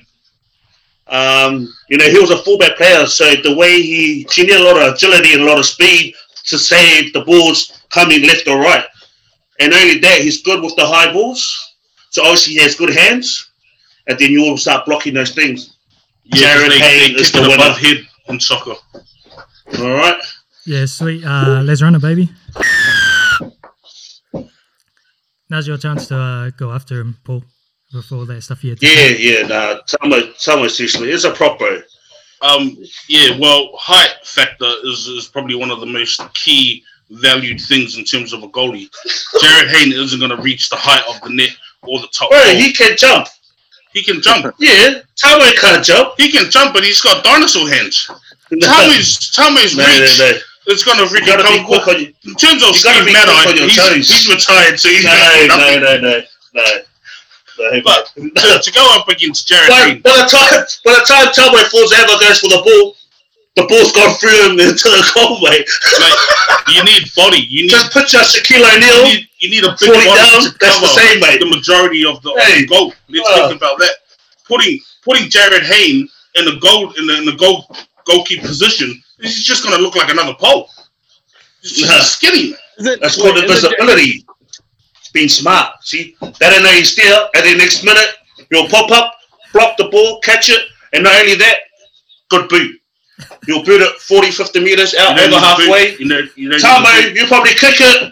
Um, 1.07 1.71
you 1.89 1.97
know, 1.97 2.09
he 2.09 2.17
was 2.19 2.31
a 2.31 2.38
fullback 2.38 2.77
player, 2.77 3.06
so 3.06 3.35
the 3.35 3.56
way 3.56 3.81
he 3.81 4.27
he 4.31 4.41
needed 4.44 4.62
a 4.62 4.63
lot 4.63 4.81
of 4.81 4.94
agility 4.94 5.33
and 5.33 5.44
a 5.44 5.45
lot 5.45 5.59
of 5.59 5.65
speed 5.65 6.15
to 6.45 6.57
save 6.57 7.13
the 7.13 7.21
balls 7.21 7.83
coming 7.89 8.21
left 8.23 8.47
or 8.47 8.59
right. 8.59 8.85
And 9.59 9.73
only 9.73 10.00
that, 10.00 10.21
he's 10.21 10.41
good 10.41 10.62
with 10.63 10.75
the 10.75 10.85
high 10.85 11.12
balls. 11.13 11.73
So 12.09 12.23
obviously 12.23 12.53
he 12.53 12.59
has 12.62 12.75
good 12.75 12.94
hands, 12.94 13.51
and 14.07 14.17
then 14.17 14.31
you 14.31 14.41
will 14.41 14.57
start 14.57 14.85
blocking 14.85 15.13
those 15.13 15.33
things. 15.33 15.77
Yeah, 16.23 16.56
Jared 16.56 16.71
they, 16.71 16.79
Hayne 16.79 17.13
they 17.13 17.21
is 17.21 17.31
the 17.31 17.39
it 17.39 17.41
winner. 17.44 17.56
above 17.56 17.77
head 17.77 17.97
in 18.27 18.39
soccer. 18.39 18.75
All 19.79 19.91
right. 19.91 20.21
Yeah, 20.65 20.85
sweet. 20.85 21.23
Uh, 21.23 21.62
let's 21.63 21.81
run 21.81 21.94
it, 21.95 22.01
baby. 22.01 22.29
Now's 25.50 25.67
your 25.67 25.77
chance 25.77 26.07
to 26.07 26.17
uh, 26.17 26.50
go 26.57 26.71
after 26.71 27.00
him, 27.00 27.17
Paul, 27.23 27.44
before 27.95 28.19
all 28.19 28.25
that 28.25 28.42
stuff 28.42 28.63
you 28.63 28.71
had 28.71 28.81
Yeah, 28.81 28.89
say. 28.89 29.18
yeah. 29.19 29.47
Nah, 29.47 29.80
Tamou, 29.88 30.33
Tamou 30.36 30.69
seriously, 30.69 31.12
it's 31.12 31.24
a 31.24 31.31
proper. 31.31 31.83
Um, 32.42 32.77
yeah, 33.07 33.38
well, 33.39 33.71
height 33.77 34.13
factor 34.24 34.69
is, 34.83 35.07
is 35.07 35.27
probably 35.27 35.56
one 35.56 35.71
of 35.71 35.80
the 35.80 35.86
most 35.86 36.21
key 36.33 36.83
valued 37.09 37.59
things 37.62 37.97
in 37.97 38.03
terms 38.03 38.33
of 38.33 38.44
a 38.44 38.47
goalie. 38.50 38.89
Jarryd 39.42 39.69
Hayne 39.69 39.94
isn't 39.94 40.19
going 40.19 40.36
to 40.36 40.42
reach 40.42 40.69
the 40.69 40.75
height 40.75 41.03
of 41.09 41.21
the 41.27 41.33
net 41.33 41.50
or 41.83 42.00
the 42.00 42.07
top. 42.07 42.30
Bro, 42.30 42.44
goal. 42.44 42.56
he 42.56 42.74
can 42.74 42.95
jump. 42.97 43.27
he 43.94 44.03
can 44.03 44.21
jump. 44.21 44.53
Yeah, 44.59 45.01
Tamou 45.15 45.53
can't 45.56 45.83
jump. 45.83 46.13
He 46.18 46.31
can 46.31 46.50
jump, 46.51 46.74
but 46.74 46.83
he's 46.83 47.01
got 47.01 47.24
dinosaur 47.24 47.69
hands. 47.69 48.09
Tammy's 48.62 49.31
Tammy's 49.31 49.75
no, 49.75 49.83
no, 49.86 50.01
reach 50.01 50.19
no, 50.19 50.31
is 50.74 50.84
going 50.84 50.98
to 50.98 51.03
You 51.03 51.10
freaking 51.10 51.25
gotta 51.25 51.43
be 51.50 51.58
come. 51.58 51.65
quick 51.65 51.88
on 51.88 52.01
your. 52.01 52.12
In 52.25 52.36
terms 52.36 52.62
of 52.62 52.75
you 52.75 52.84
gotta 52.84 53.01
Steve 53.01 53.05
be 53.05 53.13
quick 53.13 53.25
Matai, 53.25 53.50
on 53.50 53.58
your 53.58 53.65
he's, 53.98 54.10
he's 54.12 54.27
retired, 54.29 54.79
so 54.79 54.89
he's 54.89 55.03
No, 55.03 55.10
going 55.12 55.48
no, 55.48 55.79
no, 55.79 56.00
no, 56.01 56.22
no, 56.53 56.65
no. 57.59 57.81
But 57.83 58.12
to, 58.15 58.59
to 58.63 58.71
go 58.71 58.83
up 59.00 59.07
against 59.09 59.47
Jared 59.47 59.69
By, 59.69 59.75
Hayne, 59.89 60.01
by 60.01 60.12
the 60.24 60.27
time, 60.29 60.65
by 60.83 60.93
the 61.00 61.05
time 61.07 61.27
Tamou 61.33 61.63
falls 61.71 61.93
ever 61.93 62.15
goes 62.19 62.39
for 62.39 62.50
the 62.50 62.62
ball, 62.63 62.95
the 63.55 63.63
ball's 63.71 63.91
gone 63.95 64.13
through 64.19 64.35
him 64.51 64.59
into 64.59 64.88
the 64.91 65.01
goal, 65.15 65.39
mate. 65.39 65.63
like, 66.03 66.19
you 66.75 66.83
need 66.83 67.07
body. 67.15 67.39
You 67.47 67.63
need 67.63 67.69
Just 67.71 67.91
put 67.93 68.12
your 68.12 68.21
Shaquille 68.24 68.59
You 68.59 68.75
O'Neal. 68.75 69.03
need, 69.07 69.27
you 69.39 69.50
need 69.50 69.63
a 69.63 69.71
big 69.79 69.91
Forty 69.93 70.05
body 70.05 70.19
down, 70.19 70.41
to 70.43 70.50
that's 70.59 70.79
the 70.81 70.88
cover 70.88 70.88
same, 70.88 71.19
mate. 71.21 71.39
the 71.39 71.45
majority 71.47 72.03
of 72.05 72.21
the, 72.21 72.31
of 72.31 72.38
the 72.59 72.67
goal. 72.67 72.93
Let's 73.09 73.29
Uh. 73.29 73.47
think 73.47 73.62
about 73.62 73.79
that. 73.79 73.95
Putting 74.47 74.79
putting 75.03 75.29
Jarryd 75.29 75.63
Hayne 75.63 76.07
in 76.35 76.45
the 76.45 76.57
goal 76.59 76.91
in 77.00 77.07
the 77.07 77.17
in 77.17 77.25
the 77.25 77.35
goal 77.38 77.65
goalkeeper 78.05 78.45
position, 78.47 79.01
he's 79.21 79.43
just 79.43 79.63
going 79.63 79.75
to 79.75 79.81
look 79.81 79.95
like 79.95 80.12
another 80.12 80.33
pole. 80.35 80.69
He's 81.62 81.77
just 81.77 81.89
Nah. 81.89 82.00
skinny. 82.01 82.53
Is 82.77 82.85
it, 82.88 83.00
That's 83.01 83.17
wait, 83.17 83.24
called 83.33 83.38
is 83.38 83.63
it- 83.63 83.71
invisibility. 83.71 84.25
Being 85.15 85.29
smart. 85.29 85.72
See, 85.79 86.13
they 86.19 86.50
don't 86.51 86.62
know 86.63 86.72
he's 86.75 86.93
there. 86.95 87.29
And 87.36 87.45
the 87.48 87.55
next 87.57 87.86
minute, 87.86 88.10
you'll 88.51 88.67
pop 88.67 88.91
up, 88.91 89.15
block 89.53 89.77
the 89.77 89.86
ball, 89.88 90.19
catch 90.19 90.50
it, 90.50 90.60
and 90.91 91.03
not 91.05 91.15
only 91.15 91.36
that, 91.36 91.55
good 92.29 92.50
boot. 92.50 92.75
You'll 93.48 93.63
boot 93.63 93.79
it 93.81 93.95
40, 94.01 94.31
50 94.31 94.60
meters 94.60 94.93
out 95.00 95.17
over 95.17 95.39
halfway. 95.39 95.95
You 95.98 96.07
know, 96.07 96.19
you 96.36 96.50
Tamou, 96.50 96.84
need 96.84 97.01
to 97.07 97.07
boot. 97.13 97.15
you 97.22 97.27
probably 97.27 97.51
kick 97.55 97.79
it, 97.79 98.03
and 98.03 98.12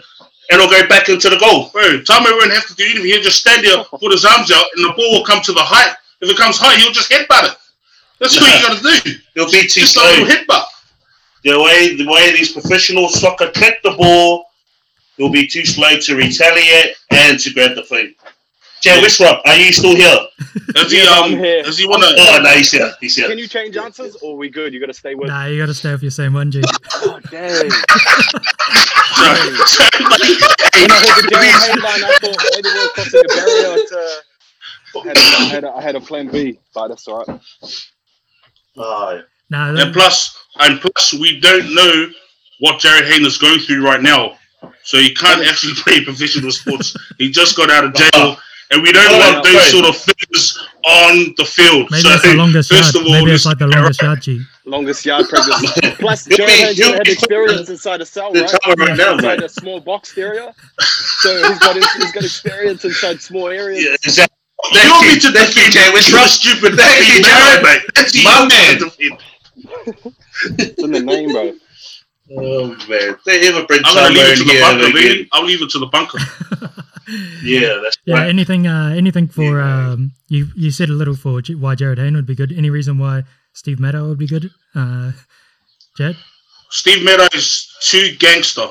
it'll 0.50 0.70
go 0.70 0.88
back 0.88 1.10
into 1.10 1.28
the 1.28 1.36
goal. 1.36 1.68
Bro, 1.74 2.00
Tamou 2.08 2.32
won't 2.40 2.52
have 2.54 2.66
to 2.68 2.74
do 2.74 2.84
anything. 2.84 3.04
He'll 3.04 3.20
just 3.20 3.38
stand 3.40 3.66
there, 3.66 3.84
put 3.84 4.10
his 4.10 4.24
arms 4.24 4.50
out, 4.50 4.64
and 4.74 4.84
the 4.88 4.94
ball 4.96 5.12
will 5.12 5.26
come 5.26 5.42
to 5.42 5.52
the 5.52 5.60
height. 5.62 5.94
If 6.22 6.30
it 6.30 6.38
comes 6.38 6.56
high, 6.56 6.76
he'll 6.80 6.90
just 6.92 7.10
headbutt 7.12 7.52
it. 7.52 7.56
That's 8.18 8.40
what 8.40 8.48
you 8.48 8.66
got 8.66 8.80
to 8.80 9.10
do. 9.10 9.18
You'll 9.36 9.52
be 9.52 9.68
too 9.68 9.84
Just 9.84 9.96
a 9.98 10.00
slow. 10.00 10.08
little 10.08 10.26
headbutt. 10.26 10.64
The 11.44 11.60
way 11.60 11.96
the 11.96 12.06
way 12.08 12.32
these 12.32 12.52
professional 12.52 13.10
soccer 13.10 13.50
kick 13.50 13.82
the 13.82 13.90
ball, 13.90 14.46
you'll 15.16 15.30
be 15.30 15.46
too 15.46 15.64
slow 15.64 15.96
to 15.98 16.16
retaliate 16.16 16.96
and 17.10 17.38
to 17.40 17.50
grab 17.52 17.74
the 17.74 17.82
thing. 17.82 18.14
Jay 18.80 19.00
Westrup, 19.00 19.40
are 19.46 19.56
you 19.56 19.72
still 19.72 19.96
here? 19.96 20.14
Is 20.76 20.92
he 20.92 21.02
Yeah, 21.02 21.10
um? 21.10 21.30
here. 21.30 21.62
Does 21.62 21.78
he 21.78 21.86
want 21.88 22.02
to? 22.02 22.14
Oh 22.18 22.40
no, 22.42 22.50
he's 22.50 22.70
here. 22.70 22.92
He's 23.00 23.16
here. 23.16 23.28
Can 23.28 23.38
you 23.38 23.48
change 23.48 23.76
answers 23.78 24.14
or 24.16 24.34
are 24.34 24.36
we 24.36 24.50
good? 24.50 24.74
You 24.74 24.80
got 24.80 24.86
to 24.86 24.92
stay 24.94 25.14
with. 25.14 25.28
Nah, 25.28 25.46
you 25.46 25.58
got 25.58 25.66
to 25.66 25.74
stay 25.74 25.90
with 25.92 26.02
your 26.02 26.10
same 26.10 26.34
one, 26.34 26.50
G. 26.50 26.60
Oh, 26.66 27.18
dang. 27.30 27.70
Sorry, 29.14 29.56
sorry, 29.66 30.04
buddy. 30.04 30.34
when 30.76 30.90
I 30.90 31.00
heard 31.00 31.16
the 31.16 31.28
Jared 31.30 31.54
Hayne 31.64 31.80
I 31.80 32.18
thought 32.20 32.38
maybe 32.54 32.68
we 32.68 32.74
we're 32.74 32.88
crossing 32.88 33.20
a 33.20 33.28
barrier 33.28 33.84
to. 33.88 34.22
I 34.96 35.06
had, 35.08 35.16
a, 35.16 35.20
I, 35.20 35.44
had 35.48 35.64
a, 35.64 35.70
I 35.70 35.82
had 35.82 35.96
a 35.96 36.00
plan 36.00 36.28
B, 36.28 36.58
but 36.74 36.88
that's 36.88 37.08
all 37.08 37.24
right. 37.26 37.40
Oh, 38.76 39.22
Nah, 39.50 39.74
And 39.74 39.92
plus, 39.92 40.36
and 40.60 40.80
plus 40.80 41.12
we 41.14 41.40
don't 41.40 41.74
know 41.74 42.06
what 42.60 42.80
Jarryd 42.80 43.10
Hayne 43.10 43.24
is 43.26 43.36
going 43.38 43.58
through 43.60 43.84
right 43.84 44.00
now. 44.02 44.36
So 44.82 44.98
he 44.98 45.14
can't 45.14 45.46
actually 45.46 45.74
play 45.84 46.04
professional 46.04 46.50
sports. 46.52 46.96
he 47.18 47.30
just 47.30 47.56
got 47.56 47.70
out 47.70 47.84
of 47.84 47.94
jail, 47.94 48.36
and 48.70 48.82
we 48.82 48.92
don't 48.92 49.06
Oh, 49.10 49.18
want 49.18 49.44
those 49.44 49.54
right. 49.54 49.70
sort 49.72 49.86
of 49.86 49.96
figures 49.96 50.58
on 50.84 51.34
the 51.36 51.44
field. 51.44 51.88
Maybe 51.90 52.02
so 52.02 52.10
it's 52.10 52.22
the 52.22 52.34
longest 52.34 52.70
first 52.72 52.94
yard. 52.94 53.06
of 53.06 53.12
all, 53.12 53.18
Maybe 53.20 53.32
it's 53.32 53.46
like 53.46 53.58
the 53.58 53.68
get 53.68 53.78
longest 53.78 54.02
right. 54.02 54.08
yard, 54.08 54.22
G. 54.22 54.42
Longest 54.66 55.04
yard 55.06 55.28
pregnancy. 55.28 55.66
Plus, 56.00 56.24
He'll 56.26 56.38
be- 56.38 56.44
Haynes 56.52 56.78
had 56.78 57.06
experience 57.08 57.68
inside 57.68 58.00
a 58.00 58.06
cell, 58.06 58.32
right? 58.32 58.48
tower 58.48 58.74
right 58.78 58.96
now, 58.96 59.14
inside 59.14 59.38
mate. 59.40 59.42
a 59.44 59.48
small 59.48 59.80
box 59.80 60.16
area. 60.16 60.54
So 61.20 61.36
he's 61.48 61.58
got 61.58 61.76
he's 61.76 62.12
got 62.12 62.24
experience 62.24 62.84
inside 62.84 63.20
small 63.20 63.48
areas. 63.48 63.84
Yeah, 63.84 63.94
exactly. 64.04 64.36
You 64.72 64.90
want 64.90 65.06
you, 65.06 65.12
me 65.14 65.20
to 65.20 65.30
thank 65.32 65.48
you, 65.56 65.62
defend 65.68 65.72
Jay 65.74 65.86
you 65.88 65.92
Westbrook. 65.92 66.26
stupid 66.28 66.74
Thank 66.78 67.00
you, 67.00 67.22
fucking 67.22 67.24
Jared. 67.24 67.62
mate. 67.64 67.82
That's 67.94 68.24
My 68.24 68.42
you 68.42 68.48
man. 68.48 68.90
It's 70.58 70.82
in 70.82 70.90
the 70.92 71.00
name, 71.00 71.32
bro. 71.32 71.52
Oh 72.36 72.68
man, 72.88 73.16
they 73.26 73.46
ever 73.48 73.64
bring 73.66 73.80
I'm 73.84 73.94
gonna 73.94 74.14
leave 74.14 74.26
it 74.32 74.36
to 74.36 74.44
the 74.44 74.60
bunker, 74.60 74.92
baby. 74.92 75.28
I'll 75.32 75.44
leave 75.44 75.62
it 75.62 75.70
to 75.70 75.78
the 75.78 75.86
bunker. 75.86 76.18
Yeah, 77.42 77.80
that's 77.82 77.98
Yeah, 78.06 78.14
right. 78.14 78.28
anything, 78.30 78.66
uh, 78.66 78.88
anything 78.96 79.28
for 79.28 79.58
Yeah. 79.60 79.90
um, 79.90 80.12
you. 80.28 80.48
You 80.56 80.70
said 80.70 80.88
a 80.88 80.94
little 80.94 81.14
for 81.14 81.42
J- 81.42 81.54
why 81.54 81.74
Jarryd 81.74 81.98
Hayne 81.98 82.14
would 82.14 82.24
be 82.26 82.34
good. 82.34 82.50
Any 82.50 82.70
reason 82.70 82.96
why 82.96 83.24
Steve 83.52 83.78
Matai 83.78 84.00
would 84.00 84.16
be 84.16 84.26
good? 84.26 84.50
Uh, 84.74 85.12
Jed, 85.98 86.16
Steve 86.70 87.04
Matai 87.04 87.28
is 87.34 87.68
too 87.82 88.16
gangster. 88.18 88.68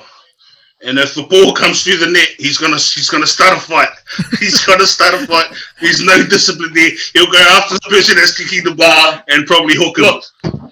And 0.82 0.98
if 0.98 1.14
the 1.14 1.22
ball 1.24 1.54
comes 1.54 1.84
through 1.84 1.98
the 1.98 2.08
net, 2.10 2.30
he's 2.40 2.58
gonna 2.58 2.78
he's 2.78 3.08
gonna 3.08 3.28
start 3.28 3.56
a 3.56 3.60
fight. 3.62 3.90
He's 4.40 4.66
gonna 4.66 4.88
start 4.88 5.14
a 5.14 5.28
fight. 5.28 5.54
There's 5.80 6.02
no 6.04 6.26
discipline 6.26 6.74
there. 6.74 6.90
He'll 7.14 7.32
go 7.32 7.38
after 7.38 7.76
the 7.76 7.88
person 7.90 8.16
that's 8.18 8.36
kicking 8.36 8.64
the 8.64 8.74
ball 8.74 9.22
and 9.28 9.46
probably 9.46 9.76
hook 9.76 10.00
him. 10.00 10.06
Look, 10.06 10.24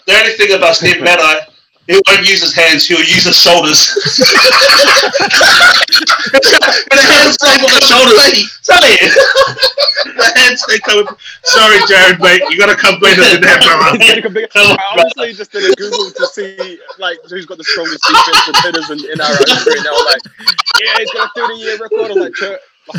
the 0.08 0.14
only 0.18 0.32
thing 0.34 0.52
about 0.58 0.76
Steve 0.76 1.00
Matai, 1.00 1.46
he 1.88 2.00
won't 2.08 2.28
use 2.28 2.42
his 2.42 2.54
hands, 2.56 2.86
he'll 2.88 3.00
use 3.00 3.26
his 3.26 3.38
shoulders. 3.42 3.90
The 6.92 7.02
hands 7.02 7.36
stay 7.36 7.56
on 7.56 7.72
the 7.72 7.82
shoulders. 7.84 8.18
Tell 8.64 8.82
the 10.16 10.32
hands 10.36 10.64
they 10.68 10.80
come. 10.80 11.08
Sorry, 11.44 11.78
Jared, 11.88 12.20
mate. 12.22 12.42
You 12.50 12.58
gotta 12.58 12.76
come 12.76 13.00
better 13.00 13.22
than 13.22 13.42
that, 13.42 13.64
brother. 13.64 13.98
He's 13.98 14.08
getting 14.08 14.26
a 14.26 14.30
big- 14.30 14.50
Come 14.50 14.72
on, 14.72 14.78
I 14.80 14.86
honestly 15.00 15.34
just 15.34 15.52
did 15.52 15.72
a 15.72 15.76
Google 15.76 16.12
to 16.12 16.26
see 16.28 16.80
like 17.00 17.18
who's 17.30 17.46
got 17.46 17.58
the 17.58 17.64
strongest 17.64 18.02
defensive 18.04 18.56
hitters 18.64 18.90
in, 18.92 19.00
in 19.12 19.22
our. 19.22 19.32
And 19.32 19.48
they 19.84 19.92
were 19.92 20.06
like, 20.06 20.22
yeah, 20.80 20.96
he's 21.00 21.12
got 21.12 21.30
a 21.36 21.48
30 21.48 21.60
year 21.60 21.78
record. 21.78 22.12
I'm 22.12 22.20
like, 22.20 22.34
"Chur- 22.36 22.60
fucking 22.60 22.60
man. 22.60 22.71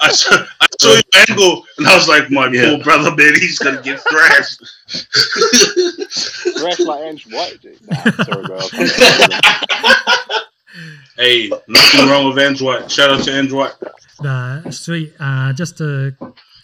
I 0.00 0.10
saw, 0.12 0.44
I 0.60 0.66
saw 0.80 0.92
your 0.92 1.02
angle, 1.28 1.64
and 1.78 1.86
I 1.86 1.94
was 1.96 2.08
like, 2.08 2.30
my 2.30 2.48
Yeah. 2.50 2.70
poor 2.76 2.84
brother, 2.84 3.14
man, 3.14 3.34
he's 3.34 3.58
gonna 3.58 3.82
get 3.82 4.00
thrashed. 4.00 4.62
Thrash 6.58 6.80
like 6.80 7.00
Ange 7.02 7.26
White, 7.32 7.58
dude. 7.60 7.78
Nah, 7.88 8.02
sorry, 8.24 8.44
bro. 8.46 8.58
Hey, 11.16 11.48
nothing 11.68 12.08
wrong 12.08 12.26
with 12.28 12.38
Andrew 12.38 12.66
White. 12.66 12.90
Shout 12.90 13.10
out 13.10 13.22
to 13.24 13.32
Andrew 13.32 13.58
White. 13.58 13.74
uh, 14.24 14.68
sweet. 14.70 15.12
Uh, 15.20 15.52
just 15.52 15.78
to 15.78 16.14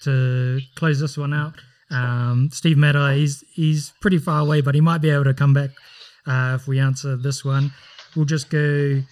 to 0.03 0.61
close 0.77 0.99
this 1.01 1.17
one 1.17 1.33
out, 1.33 1.55
um, 1.91 2.49
Steve 2.53 2.77
Matai, 2.79 3.17
he's 3.19 3.45
he's 3.53 3.93
pretty 4.01 4.19
far 4.19 4.41
away, 4.41 4.61
but 4.63 4.75
he 4.75 4.81
might 4.81 4.99
be 5.01 5.11
able 5.11 5.25
to 5.25 5.35
come 5.35 5.55
back 5.55 5.71
uh, 6.27 6.57
if 6.61 6.67
we 6.67 6.81
answer 6.81 7.17
this 7.17 7.45
one. 7.45 7.73
We'll 8.17 8.25
just 8.27 8.51
go. 8.51 9.03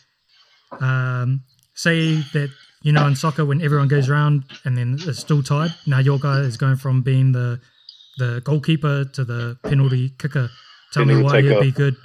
Um, 0.81 1.45
say 1.75 2.17
that 2.33 2.51
you 2.83 2.93
know 2.93 3.07
in 3.07 3.17
soccer 3.17 3.45
when 3.45 3.61
everyone 3.63 3.89
goes 3.89 4.09
around 4.09 4.45
and 4.65 4.77
then 4.77 4.99
it's 5.01 5.19
still 5.19 5.43
tied. 5.43 5.75
Now 5.87 5.99
your 5.99 6.19
guy 6.19 6.41
is 6.41 6.57
going 6.57 6.77
from 6.77 7.03
being 7.03 7.33
the 7.33 7.61
the 8.19 8.41
goalkeeper 8.45 9.05
to 9.05 9.25
the 9.25 9.59
penalty 9.65 10.11
kicker. 10.19 10.51
Tell 10.93 11.05
me 11.05 11.23
why 11.23 11.41
taker. 11.41 11.55
he'd 11.55 11.61
be 11.61 11.71
good 11.71 11.97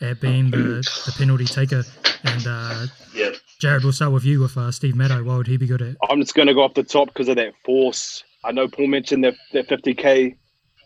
at 0.00 0.20
being 0.20 0.50
the, 0.50 0.82
the 1.06 1.14
penalty 1.16 1.44
taker. 1.44 1.84
And 2.24 2.46
uh, 2.46 2.86
Yeah. 3.14 3.30
Jared, 3.60 3.84
we'll 3.84 3.92
start 3.92 4.12
with 4.12 4.24
you 4.24 4.40
with 4.40 4.56
uh, 4.56 4.72
Steve 4.72 4.96
Matai. 4.96 5.20
Why 5.20 5.36
would 5.36 5.46
he 5.46 5.58
be 5.58 5.66
good 5.66 5.82
at? 5.82 5.96
I'm 6.08 6.20
just 6.20 6.34
gonna 6.34 6.54
go 6.54 6.62
off 6.62 6.74
the 6.74 6.82
top 6.82 7.08
because 7.08 7.28
of 7.28 7.36
that 7.36 7.52
force. 7.64 8.24
I 8.42 8.52
know 8.52 8.68
Paul 8.68 8.86
mentioned 8.86 9.24
that 9.24 9.34
that 9.52 9.68
50k 9.68 10.36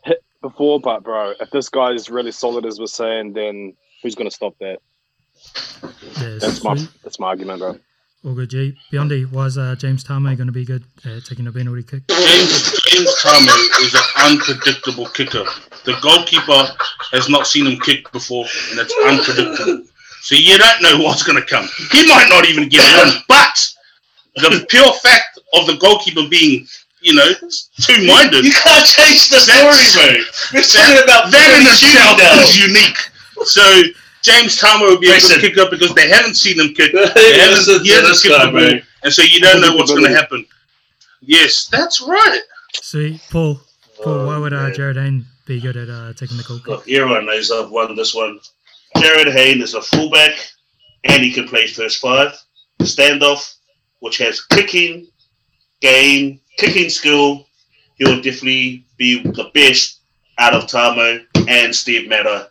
hit 0.04 0.24
before, 0.42 0.80
but 0.80 1.04
bro, 1.04 1.34
if 1.40 1.50
this 1.50 1.68
guy 1.68 1.92
is 1.92 2.10
really 2.10 2.32
solid 2.32 2.66
as 2.66 2.80
we're 2.80 2.86
saying, 2.86 3.34
then 3.34 3.74
who's 4.02 4.14
gonna 4.16 4.30
stop 4.30 4.56
that? 4.58 4.78
Yeah, 6.20 6.38
That's 6.40 6.64
my 6.64 6.74
that's 7.02 7.20
my 7.20 7.28
argument, 7.28 7.60
bro. 7.60 7.78
All 8.24 8.32
good, 8.34 8.48
G. 8.48 8.74
Beyondy, 8.90 9.30
why 9.30 9.46
is 9.46 9.58
uh, 9.58 9.74
James 9.76 10.02
Tamou 10.02 10.34
going 10.34 10.46
to 10.46 10.52
be 10.52 10.64
good 10.64 10.82
at 11.04 11.24
taking 11.26 11.46
a 11.46 11.52
penalty 11.52 11.82
kick? 11.82 12.08
James, 12.08 12.72
James 12.88 13.10
Tamou 13.20 13.82
is 13.84 13.94
an 13.94 14.00
unpredictable 14.24 15.06
kicker. 15.08 15.44
The 15.84 15.92
goalkeeper 16.00 16.72
has 17.12 17.28
not 17.28 17.46
seen 17.46 17.66
him 17.66 17.78
kick 17.80 18.10
before, 18.12 18.46
and 18.70 18.80
it's 18.80 18.94
unpredictable. 19.04 19.84
So 20.22 20.36
you 20.36 20.56
don't 20.56 20.80
know 20.80 21.04
what's 21.04 21.22
going 21.22 21.36
to 21.36 21.44
come. 21.46 21.68
He 21.92 22.06
might 22.08 22.28
not 22.30 22.48
even 22.48 22.70
get 22.70 22.80
one, 22.96 23.12
but 23.28 23.60
the 24.36 24.64
pure 24.70 24.92
fact 25.04 25.38
of 25.52 25.66
the 25.66 25.76
goalkeeper 25.76 26.26
being, 26.26 26.66
you 27.02 27.14
know, 27.14 27.28
two-minded, 27.82 28.42
You 28.42 28.52
can't 28.56 28.86
change 28.88 29.28
the 29.28 29.36
story, 29.36 29.84
bro. 29.92 30.24
We're 30.56 30.64
talking 30.64 31.04
about 31.04 31.28
that 31.28 31.52
in 31.52 31.68
penalty 31.68 31.92
itself 31.92 32.16
shootout. 32.16 32.40
is 32.40 32.56
unique. 32.56 33.00
So 33.44 33.60
James 34.24 34.58
Tamou 34.58 34.88
would 34.90 35.00
be 35.00 35.08
a 35.10 35.12
Listen. 35.12 35.38
good 35.38 35.54
kicker 35.54 35.70
because 35.70 35.94
they 35.94 36.08
haven't 36.08 36.34
seen 36.34 36.58
him 36.58 36.72
kick. 36.74 36.92
They 36.92 37.00
Listen 37.04 37.74
haven't, 37.74 37.82
he 37.84 37.88
to 37.90 37.94
hasn't 37.94 38.08
this 38.08 38.22
kicked 38.22 38.34
guy, 38.34 38.46
the 38.46 38.52
bro. 38.52 38.70
ball, 38.70 38.80
and 39.02 39.12
so 39.12 39.22
you 39.22 39.38
don't 39.40 39.60
know 39.60 39.76
what's 39.76 39.90
going 39.90 40.04
to 40.04 40.14
happen. 40.16 40.46
Yes, 41.20 41.66
that's 41.70 42.00
right. 42.00 42.40
See, 42.74 43.20
Paul, 43.30 43.60
Paul 44.02 44.26
why 44.26 44.38
would 44.38 44.54
uh. 44.54 44.70
Jarryd 44.70 44.96
Hayne 44.96 45.26
be 45.46 45.60
good 45.60 45.76
at 45.76 45.90
uh, 45.90 46.14
taking 46.14 46.38
the 46.38 46.42
goal 46.42 46.58
kick? 46.58 46.68
Look, 46.68 46.88
everyone 46.90 47.26
knows 47.26 47.50
I've 47.50 47.70
won 47.70 47.94
this 47.96 48.14
one. 48.14 48.40
Jarryd 48.96 49.30
Hayne 49.30 49.60
is 49.60 49.74
a 49.74 49.82
fullback, 49.82 50.32
and 51.04 51.22
he 51.22 51.30
can 51.30 51.46
play 51.46 51.66
first 51.66 51.98
five. 52.00 52.32
Standoff, 52.80 53.56
which 54.00 54.16
has 54.18 54.42
kicking, 54.46 55.06
game, 55.80 56.40
kicking 56.56 56.88
skill. 56.88 57.46
He'll 57.96 58.16
definitely 58.22 58.84
be 58.96 59.22
the 59.22 59.50
best 59.52 60.00
out 60.38 60.54
of 60.54 60.64
Tamou 60.64 61.24
and 61.48 61.74
Steve 61.74 62.08
Matai. 62.08 62.46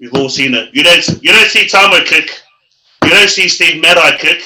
We've 0.00 0.14
all 0.14 0.28
seen 0.28 0.54
it. 0.54 0.74
You 0.74 0.82
don't 0.82 1.06
you 1.22 1.32
don't 1.32 1.48
see 1.48 1.66
Tamou 1.66 2.04
kick. 2.04 2.30
You 3.04 3.10
don't 3.10 3.28
see 3.30 3.48
Steve 3.48 3.80
Matai 3.80 4.16
kick, 4.18 4.42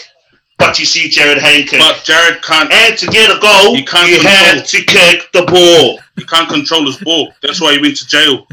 but 0.58 0.78
you 0.78 0.84
see 0.84 1.08
Jarryd 1.08 1.38
Hayne 1.38 1.66
kick. 1.66 1.80
But 1.80 2.02
Jared 2.04 2.42
can't. 2.42 2.70
and 2.72 2.96
to 2.98 3.06
get 3.06 3.34
a 3.36 3.40
goal, 3.40 3.74
He 3.74 3.84
can't 3.84 4.08
you 4.10 4.20
have 4.20 4.66
to 4.66 4.82
kick 4.84 5.32
the 5.32 5.42
ball. 5.46 5.98
He 6.16 6.24
can't 6.24 6.48
control 6.48 6.84
his 6.86 6.98
ball. 6.98 7.32
That's 7.42 7.60
why 7.60 7.72
he 7.74 7.80
went 7.80 7.96
to 7.96 8.06
jail. 8.06 8.46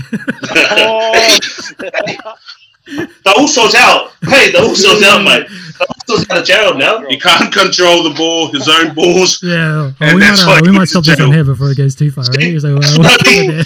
Oh, 0.49 1.39
The 2.87 3.35
Uso's 3.37 3.75
out. 3.75 4.13
Hey, 4.21 4.49
the 4.51 4.59
Uso's 4.59 5.03
out, 5.03 5.21
mate. 5.21 5.45
The 5.49 5.87
Uso's 6.07 6.29
out 6.29 6.37
of 6.37 6.45
jail 6.45 6.77
now. 6.77 7.05
He 7.07 7.19
can't 7.19 7.53
control 7.53 8.01
the 8.03 8.11
ball, 8.15 8.47
his 8.49 8.69
own 8.69 8.95
balls. 8.95 9.43
Yeah, 9.43 9.75
well, 9.75 9.95
And 9.99 10.15
we 10.15 10.21
might, 10.21 10.27
that's 10.29 10.43
uh, 10.43 10.45
why 10.47 10.61
we 10.61 10.67
he 10.67 10.71
might 10.71 10.77
went 10.79 10.89
to 10.89 11.03
stop 11.03 11.03
this 11.03 11.19
on 11.19 11.33
here 11.33 11.43
before 11.43 11.69
it 11.71 11.77
goes 11.77 11.95
too 11.95 12.11
far, 12.11 12.23
right? 12.23 12.61
So, 12.61 12.77
uh, 12.81 13.63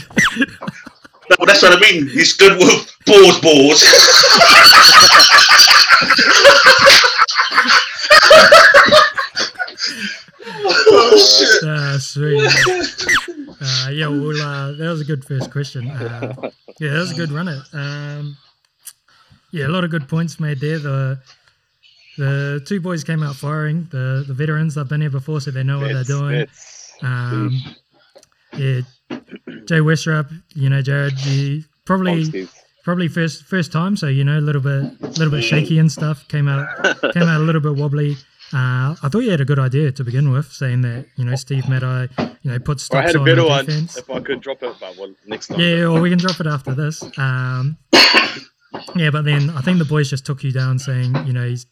what's 1.38 1.64
I 1.64 1.70
mean- 1.70 1.78
there? 1.78 1.78
No, 1.78 1.78
that's 1.78 1.78
what 1.78 1.78
I 1.78 1.80
mean. 1.80 2.08
He's 2.10 2.34
good 2.34 2.58
with 2.58 2.96
balls, 3.06 3.40
balls. 3.42 3.84
oh 10.64 11.18
shit! 11.18 11.70
Uh, 11.70 12.00
sweet. 12.00 12.42
Uh, 13.62 13.90
yeah, 13.92 14.08
well, 14.08 14.42
uh, 14.42 14.72
that 14.74 14.88
was 14.90 15.02
a 15.02 15.06
good 15.06 15.24
first 15.26 15.52
question. 15.52 15.88
Uh, 15.90 16.34
yeah, 16.80 16.90
that 16.92 17.00
was 17.00 17.12
a 17.12 17.16
good 17.16 17.32
runner. 17.32 17.62
Um, 17.74 18.38
yeah, 19.52 19.68
a 19.68 19.70
lot 19.70 19.84
of 19.84 19.92
good 19.92 20.08
points 20.08 20.40
made 20.40 20.60
there. 20.60 20.80
The 20.80 21.20
the 22.18 22.62
two 22.66 22.82
boys 22.82 23.04
came 23.04 23.24
out 23.24 23.36
firing. 23.36 23.88
The 23.92 24.24
the 24.28 24.34
veterans, 24.34 24.76
they've 24.76 24.88
been 24.88 25.02
here 25.02 25.10
before, 25.10 25.42
so 25.42 25.52
they 25.52 25.64
know 25.64 25.80
what 25.80 25.88
That's- 25.90 26.08
they're 26.08 26.18
doing. 26.18 26.40
that's- 26.40 26.78
Um, 27.04 27.60
yeah, 28.58 28.82
Jay 29.68 29.80
Westrup, 29.80 30.32
you 30.56 30.70
know, 30.70 30.82
Jared, 30.82 31.20
you 31.26 31.64
probably 31.86 32.48
probably 32.84 33.08
first 33.08 33.44
first 33.44 33.72
time, 33.72 33.96
so 33.96 34.08
you 34.08 34.24
know, 34.24 34.38
a 34.38 34.42
little 34.42 34.62
bit 34.62 34.84
a 35.02 35.08
little 35.08 35.32
bit 35.32 35.44
shaky 35.44 35.80
and 35.80 35.92
stuff. 35.92 36.28
Came 36.28 36.48
out 36.48 36.68
came 37.14 37.24
out 37.24 37.42
a 37.42 37.44
little 37.44 37.62
bit 37.62 37.76
wobbly. 37.76 38.16
Uh, 38.54 38.96
I 39.02 39.08
thought 39.10 39.20
you 39.20 39.32
had 39.32 39.40
a 39.40 39.46
good 39.46 39.60
idea 39.60 39.94
to 39.94 40.04
begin 40.04 40.32
with, 40.32 40.52
saying 40.52 40.82
that 40.82 41.06
you 41.16 41.24
know 41.24 41.36
Steve 41.36 41.70
Matai, 41.70 42.10
you 42.42 42.52
know, 42.52 42.60
put 42.60 42.78
I 42.78 42.82
stops 42.82 43.08
had 43.08 43.16
a 43.16 43.20
on 43.20 43.26
better 43.26 43.46
one. 43.46 43.66
defense. 43.66 43.98
If 43.98 44.10
I 44.10 44.20
could 44.20 44.42
drop 44.42 44.62
it, 44.62 44.76
but 44.80 44.98
well, 44.98 45.14
next 45.26 45.48
time. 45.48 45.60
Yeah, 45.60 45.88
well, 45.88 46.02
we 46.02 46.10
can 46.10 46.20
drop 46.20 46.40
it 46.40 46.48
after 46.48 46.74
this. 46.74 47.02
Um, 47.18 47.78
yeah, 48.96 49.10
but 49.10 49.24
then 49.24 49.50
I 49.52 49.62
think 49.62 49.78
the 49.78 49.86
boys 49.86 50.10
just 50.10 50.26
took 50.26 50.44
you 50.44 50.52
down, 50.52 50.80
saying 50.80 51.16
you 51.26 51.34
know 51.34 51.48
he's 51.48 51.66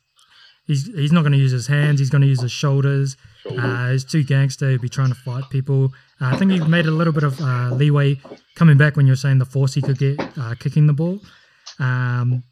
he's 0.69 0.85
he's 0.85 1.11
not 1.11 1.21
going 1.21 1.33
to 1.33 1.38
use 1.38 1.51
his 1.51 1.67
hands, 1.67 1.99
he's 1.99 2.09
going 2.09 2.21
to 2.21 2.27
use 2.27 2.41
his 2.41 2.51
shoulders. 2.51 3.17
Uh, 3.57 3.91
he's 3.91 4.05
too 4.05 4.23
gangster, 4.23 4.69
he'd 4.69 4.81
be 4.81 4.89
trying 4.89 5.09
to 5.09 5.15
fight 5.15 5.43
people. 5.49 5.91
Uh, 6.21 6.27
I 6.33 6.38
think 6.38 6.51
he 6.51 6.59
made 6.59 6.85
a 6.85 6.91
little 6.91 7.11
bit 7.11 7.23
of 7.23 7.41
uh, 7.41 7.71
leeway 7.73 8.21
coming 8.55 8.77
back 8.77 8.95
when 8.95 9.07
you're 9.07 9.15
saying 9.15 9.39
the 9.39 9.45
force 9.45 9.73
he 9.73 9.81
could 9.81 9.97
get 9.97 10.19
uh, 10.38 10.53
kicking 10.59 10.88
the 10.88 10.93
ball. 10.93 11.19
Um, 11.79 12.43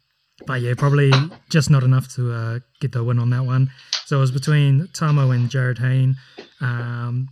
but 0.46 0.60
yeah, 0.60 0.74
probably 0.76 1.12
just 1.48 1.70
not 1.70 1.82
enough 1.82 2.12
to 2.16 2.32
uh, 2.32 2.58
get 2.80 2.92
the 2.92 3.04
win 3.04 3.18
on 3.18 3.30
that 3.30 3.44
one. 3.44 3.70
So 4.06 4.18
it 4.18 4.20
was 4.20 4.32
between 4.32 4.88
Tamou 4.88 5.34
and 5.34 5.48
Jarryd 5.48 5.78
Hayne. 5.78 6.16
Um, 6.60 7.28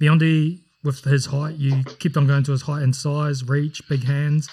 Biondi, 0.00 0.60
with 0.84 1.04
his 1.04 1.26
height, 1.26 1.56
you 1.56 1.82
kept 1.98 2.16
on 2.16 2.26
going 2.26 2.44
to 2.44 2.52
his 2.52 2.62
height 2.62 2.82
and 2.82 2.94
size, 2.94 3.44
reach, 3.44 3.86
big 3.88 4.04
hands. 4.04 4.48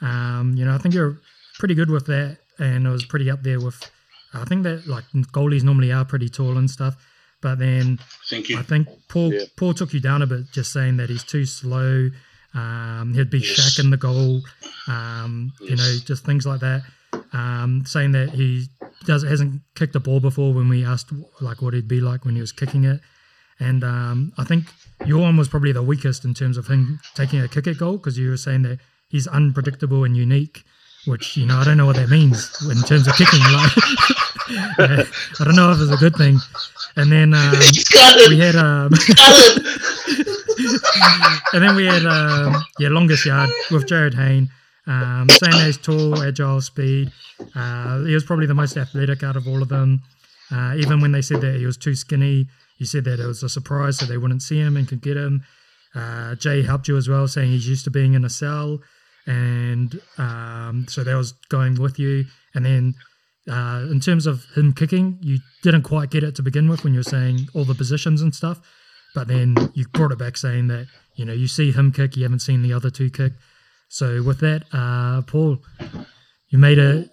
Um, 0.00 0.54
you 0.56 0.64
know, 0.64 0.74
I 0.74 0.78
think 0.78 0.94
you're 0.94 1.18
pretty 1.58 1.74
good 1.74 1.90
with 1.90 2.06
that, 2.06 2.38
and 2.58 2.86
it 2.86 2.90
was 2.90 3.04
pretty 3.04 3.30
up 3.30 3.42
there 3.42 3.60
with. 3.60 3.90
I 4.32 4.44
think 4.44 4.62
that 4.64 4.86
like 4.86 5.04
goalies 5.32 5.62
normally 5.62 5.92
are 5.92 6.04
pretty 6.04 6.28
tall 6.28 6.56
and 6.56 6.70
stuff, 6.70 6.94
but 7.40 7.58
then 7.58 7.98
Thank 8.28 8.48
you. 8.48 8.58
I 8.58 8.62
think 8.62 8.88
Paul 9.08 9.32
Yeah. 9.32 9.44
Paul 9.56 9.74
took 9.74 9.92
you 9.92 10.00
down 10.00 10.22
a 10.22 10.26
bit, 10.26 10.50
just 10.52 10.72
saying 10.72 10.96
that 10.98 11.10
he's 11.10 11.24
too 11.24 11.44
slow. 11.46 12.10
Um, 12.54 13.14
he'd 13.14 13.30
be 13.30 13.38
Yes. 13.38 13.48
shack 13.48 13.84
in 13.84 13.90
the 13.90 13.96
goal. 13.96 14.42
Um, 14.86 15.52
You 15.60 15.76
know, 15.76 15.98
just 16.04 16.24
things 16.24 16.46
like 16.46 16.60
that. 16.60 16.82
Um, 17.32 17.84
saying 17.86 18.12
that 18.12 18.30
he 18.30 18.68
does 19.04 19.22
hasn't 19.22 19.62
kicked 19.74 19.94
a 19.96 20.00
ball 20.00 20.20
before 20.20 20.52
when 20.52 20.68
we 20.68 20.84
asked 20.84 21.10
like 21.40 21.62
what 21.62 21.74
he'd 21.74 21.88
be 21.88 22.00
like 22.00 22.24
when 22.24 22.34
he 22.34 22.40
was 22.40 22.52
kicking 22.52 22.84
it, 22.84 23.00
and 23.58 23.82
um, 23.84 24.32
I 24.36 24.44
think 24.44 24.64
your 25.06 25.20
one 25.20 25.36
was 25.36 25.48
probably 25.48 25.72
the 25.72 25.82
weakest 25.82 26.24
in 26.24 26.34
terms 26.34 26.56
of 26.56 26.66
him 26.68 26.98
taking 27.14 27.40
a 27.40 27.48
kick 27.48 27.66
at 27.66 27.78
goal 27.78 27.96
because 27.98 28.18
you 28.18 28.28
were 28.30 28.36
saying 28.36 28.62
that 28.62 28.78
he's 29.08 29.26
unpredictable 29.28 30.02
and 30.04 30.16
unique, 30.16 30.64
which 31.06 31.36
you 31.36 31.46
know 31.46 31.58
I 31.58 31.64
don't 31.64 31.76
know 31.76 31.86
what 31.86 31.96
that 31.96 32.08
means 32.08 32.50
in 32.70 32.80
terms 32.82 33.08
of 33.08 33.14
kicking. 33.16 33.40
Like, 33.40 33.76
yeah, 34.50 35.04
I 35.40 35.44
don't 35.44 35.56
know 35.56 35.72
if 35.72 35.80
it's 35.80 35.92
a 35.92 35.96
good 35.96 36.14
thing. 36.16 36.38
And 36.96 37.10
then 37.10 37.34
um, 37.34 37.54
He's 37.56 37.88
got 37.88 38.16
it. 38.18 38.28
we 38.28 38.38
had 38.38 38.56
um, 38.56 38.92
and 41.52 41.62
then 41.62 41.74
we 41.76 41.86
had 41.86 42.04
um, 42.06 42.62
yeah 42.78 42.88
longest 42.88 43.26
yard 43.26 43.50
with 43.70 43.86
Jarryd 43.86 44.14
Hayne. 44.14 44.48
Um, 44.86 45.28
that 45.28 45.62
he's 45.64 45.78
tall, 45.78 46.20
agile, 46.20 46.60
speed. 46.60 47.12
Uh, 47.54 48.02
he 48.04 48.14
was 48.14 48.24
probably 48.24 48.46
the 48.46 48.54
most 48.54 48.76
athletic 48.76 49.22
out 49.22 49.36
of 49.36 49.46
all 49.46 49.62
of 49.62 49.68
them. 49.68 50.02
Uh, 50.50 50.74
even 50.76 51.00
when 51.00 51.12
they 51.12 51.22
said 51.22 51.40
that 51.42 51.56
he 51.56 51.66
was 51.66 51.76
too 51.76 51.94
skinny, 51.94 52.48
you 52.78 52.86
said 52.86 53.04
that 53.04 53.20
it 53.20 53.26
was 53.26 53.42
a 53.44 53.48
surprise, 53.48 53.98
so 53.98 54.06
they 54.06 54.16
wouldn't 54.16 54.42
see 54.42 54.58
him 54.58 54.76
and 54.76 54.88
could 54.88 55.00
get 55.00 55.16
him. 55.16 55.44
Uh, 55.94 56.34
Jay 56.34 56.62
helped 56.62 56.88
you 56.88 56.96
as 56.96 57.08
well, 57.08 57.28
saying 57.28 57.50
he's 57.50 57.68
used 57.68 57.84
to 57.84 57.90
being 57.90 58.14
in 58.14 58.24
a 58.24 58.30
cell, 58.30 58.80
and 59.26 60.00
um, 60.18 60.86
so 60.88 61.04
that 61.04 61.14
was 61.14 61.32
going 61.48 61.80
with 61.80 61.98
you. 61.98 62.24
And 62.54 62.64
then 62.64 62.94
uh, 63.48 63.86
in 63.90 64.00
terms 64.00 64.26
of 64.26 64.44
him 64.56 64.72
kicking, 64.72 65.18
you 65.20 65.38
didn't 65.62 65.82
quite 65.82 66.10
get 66.10 66.24
it 66.24 66.34
to 66.36 66.42
begin 66.42 66.68
with 66.68 66.84
when 66.84 66.92
you 66.92 67.00
were 67.00 67.04
saying 67.04 67.48
all 67.54 67.64
the 67.64 67.74
positions 67.74 68.22
and 68.22 68.34
stuff, 68.34 68.60
but 69.14 69.28
then 69.28 69.56
you 69.74 69.86
brought 69.88 70.12
it 70.12 70.18
back 70.18 70.36
saying 70.36 70.68
that 70.68 70.86
you 71.16 71.24
know 71.24 71.32
you 71.32 71.46
see 71.46 71.72
him 71.72 71.92
kick, 71.92 72.16
you 72.16 72.22
haven't 72.22 72.40
seen 72.40 72.62
the 72.62 72.72
other 72.72 72.90
two 72.90 73.10
kick. 73.10 73.32
So 73.88 74.22
with 74.22 74.40
that, 74.40 74.64
uh, 74.72 75.22
Paul, 75.22 75.58
you 76.48 76.58
made 76.58 76.78
a 76.78 77.06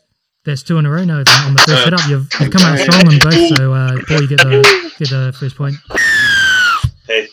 that's 0.45 0.63
two 0.63 0.77
in 0.77 0.85
a 0.85 0.89
row 0.89 1.03
now 1.03 1.17
on 1.17 1.53
the 1.53 1.63
first 1.67 1.83
hit 1.83 1.93
up. 1.93 2.07
You've, 2.07 2.29
you've 2.39 2.51
come 2.51 2.61
out 2.61 2.79
strong 2.79 3.05
on 3.05 3.19
both. 3.19 3.57
So 3.57 3.73
uh, 3.73 3.97
Paul, 4.07 4.21
you 4.21 4.27
get 4.29 4.39
the 4.39 4.93
get 4.97 5.09
the 5.09 5.35
first 5.37 5.57
point. 5.57 5.75
Hey, 7.05 7.27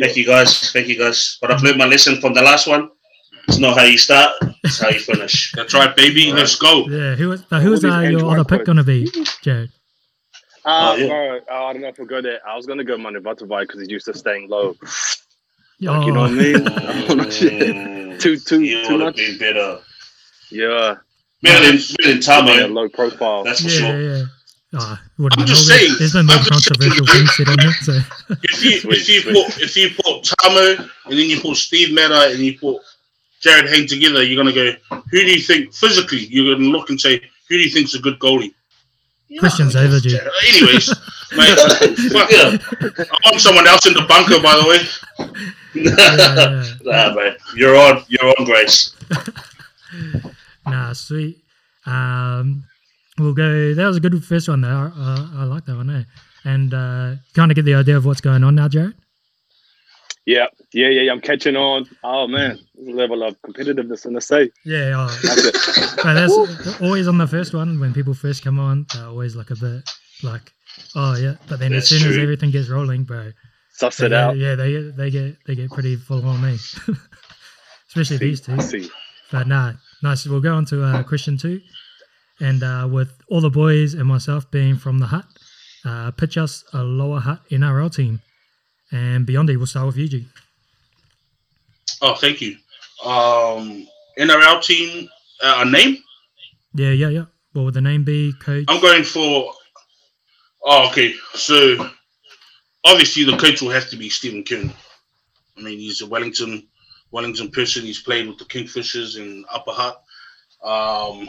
thank 0.00 0.16
you 0.16 0.26
guys. 0.26 0.72
Thank 0.72 0.88
you 0.88 0.98
guys. 0.98 1.38
But 1.40 1.52
I've 1.52 1.62
learned 1.62 1.78
my 1.78 1.86
lesson 1.86 2.20
from 2.20 2.34
the 2.34 2.42
last 2.42 2.66
one. 2.66 2.90
It's 3.50 3.58
not 3.58 3.76
how 3.76 3.82
you 3.82 3.98
start, 3.98 4.32
it's 4.62 4.78
how 4.80 4.90
you 4.90 5.00
finish. 5.00 5.50
That's 5.56 5.74
right, 5.74 5.94
baby. 5.96 6.32
Let's 6.32 6.54
go. 6.54 6.86
Yeah, 6.88 7.16
who 7.16 7.30
was 7.30 7.42
uh, 7.50 7.58
who 7.58 7.70
was 7.70 7.84
All 7.84 7.90
uh, 7.90 8.02
your 8.02 8.30
other 8.30 8.44
pick 8.44 8.64
gonna 8.64 8.84
be, 8.84 9.08
Jared? 9.42 9.70
Uh, 10.64 10.92
Oh, 10.92 10.94
yeah. 10.94 11.06
bro, 11.08 11.40
oh, 11.50 11.64
I 11.66 11.72
don't 11.72 11.82
know 11.82 11.88
if 11.88 11.98
we'll 11.98 12.06
go 12.06 12.22
there. 12.22 12.38
I 12.46 12.54
was 12.54 12.66
gonna 12.66 12.84
go 12.84 12.96
Manu 12.96 13.18
Butterfly 13.20 13.62
because 13.62 13.80
he's 13.80 13.88
used 13.88 14.06
to 14.06 14.14
staying 14.16 14.48
low. 14.48 14.76
Oh, 14.84 14.86
you 15.80 15.88
know 16.12 16.20
what 16.20 16.30
I 16.30 16.34
mean? 16.34 17.16
No 17.16 17.28
shit. 17.30 17.76
Mm, 18.10 18.20
Too, 18.20 18.36
too, 18.38 18.60
you 18.62 18.84
too 18.86 18.98
much. 18.98 19.16
been 19.16 19.36
better. 19.38 19.78
Yeah, 20.50 20.96
Better 21.42 21.66
than, 21.66 21.76
better 21.76 22.12
than 22.12 22.46
yeah, 22.46 22.66
Tamou, 22.68 22.72
low 22.72 22.88
profile. 22.88 23.42
that's 23.44 23.62
for 23.62 23.68
yeah, 23.70 23.78
sure. 23.78 24.00
yeah. 24.00 24.24
Oh, 24.74 24.98
I'm 25.18 25.46
just 25.46 25.68
all 25.68 25.76
good. 25.76 25.80
saying, 25.80 25.94
There's 25.98 26.12
been 26.12 26.26
more 26.26 26.36
I'm 26.36 26.44
controversial 26.44 27.06
things 27.06 27.34
said 27.36 27.48
on 27.48 27.56
it. 27.58 27.72
So 27.82 27.92
If 28.44 28.62
you 28.62 28.90
if 28.92 29.08
you 29.08 29.22
put 29.22 29.58
if 29.60 29.76
you 29.76 29.88
put 29.90 30.22
Tamou 30.22 30.78
and 31.06 31.18
then 31.18 31.28
you 31.28 31.40
put 31.40 31.56
Steve 31.56 31.92
Matai 31.92 32.32
and 32.34 32.38
you 32.40 32.56
put 32.58 32.80
Jarryd 33.44 33.68
Hayne 33.68 33.86
together, 33.86 34.22
you're 34.22 34.36
gonna 34.42 34.54
go. 34.54 34.72
Who 35.10 35.20
do 35.20 35.30
you 35.32 35.40
think 35.40 35.72
physically? 35.74 36.26
You're 36.26 36.54
gonna 36.54 36.68
look 36.68 36.90
and 36.90 37.00
say, 37.00 37.18
who 37.48 37.56
do 37.56 37.62
you 37.62 37.70
think's 37.70 37.94
a 37.94 37.98
good 37.98 38.18
goalie? 38.18 38.52
Christian's 39.38 39.76
over, 39.76 40.00
G. 40.00 40.18
Anyways, 40.48 40.88
mate, 41.36 41.58
fuck, 42.12 42.30
Yeah. 42.30 42.56
I 42.80 43.30
want 43.30 43.40
someone 43.40 43.66
else 43.66 43.86
in 43.86 43.94
the 43.94 44.04
bunker, 44.08 44.40
by 44.42 44.56
the 44.56 44.66
way. 44.68 45.34
yeah, 45.74 46.64
yeah. 46.84 47.08
nah, 47.08 47.14
mate. 47.14 47.36
You're 47.54 47.76
on. 47.76 48.04
You're 48.08 48.26
on, 48.38 48.44
Grace. 48.44 48.94
Nah, 50.66 50.92
sweet. 50.92 51.38
Um, 51.86 52.64
we'll 53.18 53.34
go. 53.34 53.74
That 53.74 53.86
was 53.86 53.96
a 53.96 54.00
good 54.00 54.22
first 54.24 54.48
one, 54.48 54.60
though. 54.60 54.68
I, 54.68 54.92
I, 54.96 55.30
I 55.40 55.44
like 55.44 55.64
that 55.64 55.74
one, 55.74 55.90
eh? 55.90 56.04
And 56.44 56.72
uh, 56.72 57.14
kind 57.34 57.50
of 57.50 57.56
get 57.56 57.64
the 57.64 57.74
idea 57.74 57.96
of 57.96 58.04
what's 58.04 58.20
going 58.20 58.44
on 58.44 58.54
now, 58.54 58.68
Jared. 58.68 58.94
Yeah, 60.26 60.46
yeah, 60.72 60.88
yeah, 60.88 61.02
yeah. 61.02 61.12
I'm 61.12 61.20
catching 61.20 61.56
on. 61.56 61.86
Oh 62.04 62.28
man, 62.28 62.50
there's 62.50 62.58
a 62.69 62.69
level 62.84 63.22
of 63.22 63.40
competitiveness 63.42 64.06
in 64.06 64.12
the 64.14 64.20
say. 64.20 64.50
Yeah, 64.64 64.94
oh, 64.96 65.18
That's 65.22 65.44
it. 65.44 65.96
but 66.02 66.14
that's 66.14 66.80
always 66.80 67.08
on 67.08 67.18
the 67.18 67.26
first 67.26 67.54
one 67.54 67.78
when 67.80 67.92
people 67.92 68.14
first 68.14 68.42
come 68.44 68.58
on. 68.58 68.86
They're 68.94 69.06
always 69.06 69.36
like 69.36 69.50
a 69.50 69.56
bit 69.56 69.82
like, 70.22 70.52
oh 70.94 71.16
yeah. 71.16 71.34
But 71.48 71.58
then 71.60 71.72
as 71.72 71.88
That's 71.88 72.00
soon 72.02 72.10
as 72.10 72.18
everything 72.18 72.50
gets 72.50 72.68
rolling, 72.68 73.04
bro, 73.04 73.32
Suss 73.72 73.96
they 73.98 74.06
it 74.06 74.12
out. 74.12 74.36
yeah, 74.36 74.54
they 74.54 74.72
get 74.72 74.96
they 74.96 75.10
get 75.10 75.36
they 75.46 75.54
get 75.54 75.70
pretty 75.70 75.96
full 75.96 76.24
on 76.26 76.42
me, 76.42 76.54
especially 77.88 78.16
See, 78.18 78.24
these 78.24 78.40
two. 78.40 78.60
See, 78.60 78.88
But 79.30 79.46
nah, 79.46 79.72
nice. 80.02 80.26
We'll 80.26 80.40
go 80.40 80.54
on 80.54 80.64
to 80.66 80.82
uh, 80.84 81.02
question 81.02 81.36
two, 81.38 81.60
and 82.40 82.62
uh, 82.62 82.88
with 82.90 83.10
all 83.30 83.40
the 83.40 83.50
boys 83.50 83.94
and 83.94 84.06
myself 84.06 84.50
being 84.50 84.76
from 84.76 84.98
the 84.98 85.06
Hutt, 85.06 85.26
uh, 85.84 86.10
pitch 86.12 86.36
us 86.36 86.64
a 86.72 86.82
lower 86.82 87.20
Hutt 87.20 87.40
NRL 87.50 87.94
team, 87.94 88.20
and 88.92 89.26
Beyondy, 89.26 89.56
we'll 89.56 89.66
start 89.66 89.86
with 89.86 89.96
you, 89.96 90.08
G. 90.08 90.26
Oh, 92.02 92.14
thank 92.14 92.40
you. 92.40 92.56
Um, 93.04 93.86
NRL 94.18 94.62
team, 94.62 95.08
uh, 95.42 95.64
a 95.66 95.70
name? 95.70 95.98
Yeah, 96.74 96.90
yeah, 96.90 97.08
yeah. 97.08 97.24
What 97.52 97.64
would 97.64 97.74
the 97.74 97.80
name 97.80 98.04
be, 98.04 98.32
coach? 98.40 98.64
I'm 98.68 98.80
going 98.80 99.04
for. 99.04 99.52
Oh, 100.62 100.88
okay. 100.90 101.14
So 101.34 101.90
obviously 102.84 103.24
the 103.24 103.36
coach 103.36 103.62
will 103.62 103.70
have 103.70 103.88
to 103.90 103.96
be 103.96 104.08
Stephen 104.08 104.44
Kearney. 104.44 104.74
I 105.56 105.62
mean, 105.62 105.78
he's 105.78 106.00
a 106.00 106.06
Wellington 106.06 106.66
Wellington 107.10 107.50
person. 107.50 107.82
He's 107.82 108.02
played 108.02 108.28
with 108.28 108.38
the 108.38 108.44
Kingfishers 108.44 109.18
in 109.18 109.44
Upper 109.50 109.72
Hutt. 109.72 110.02
Um, 110.62 111.28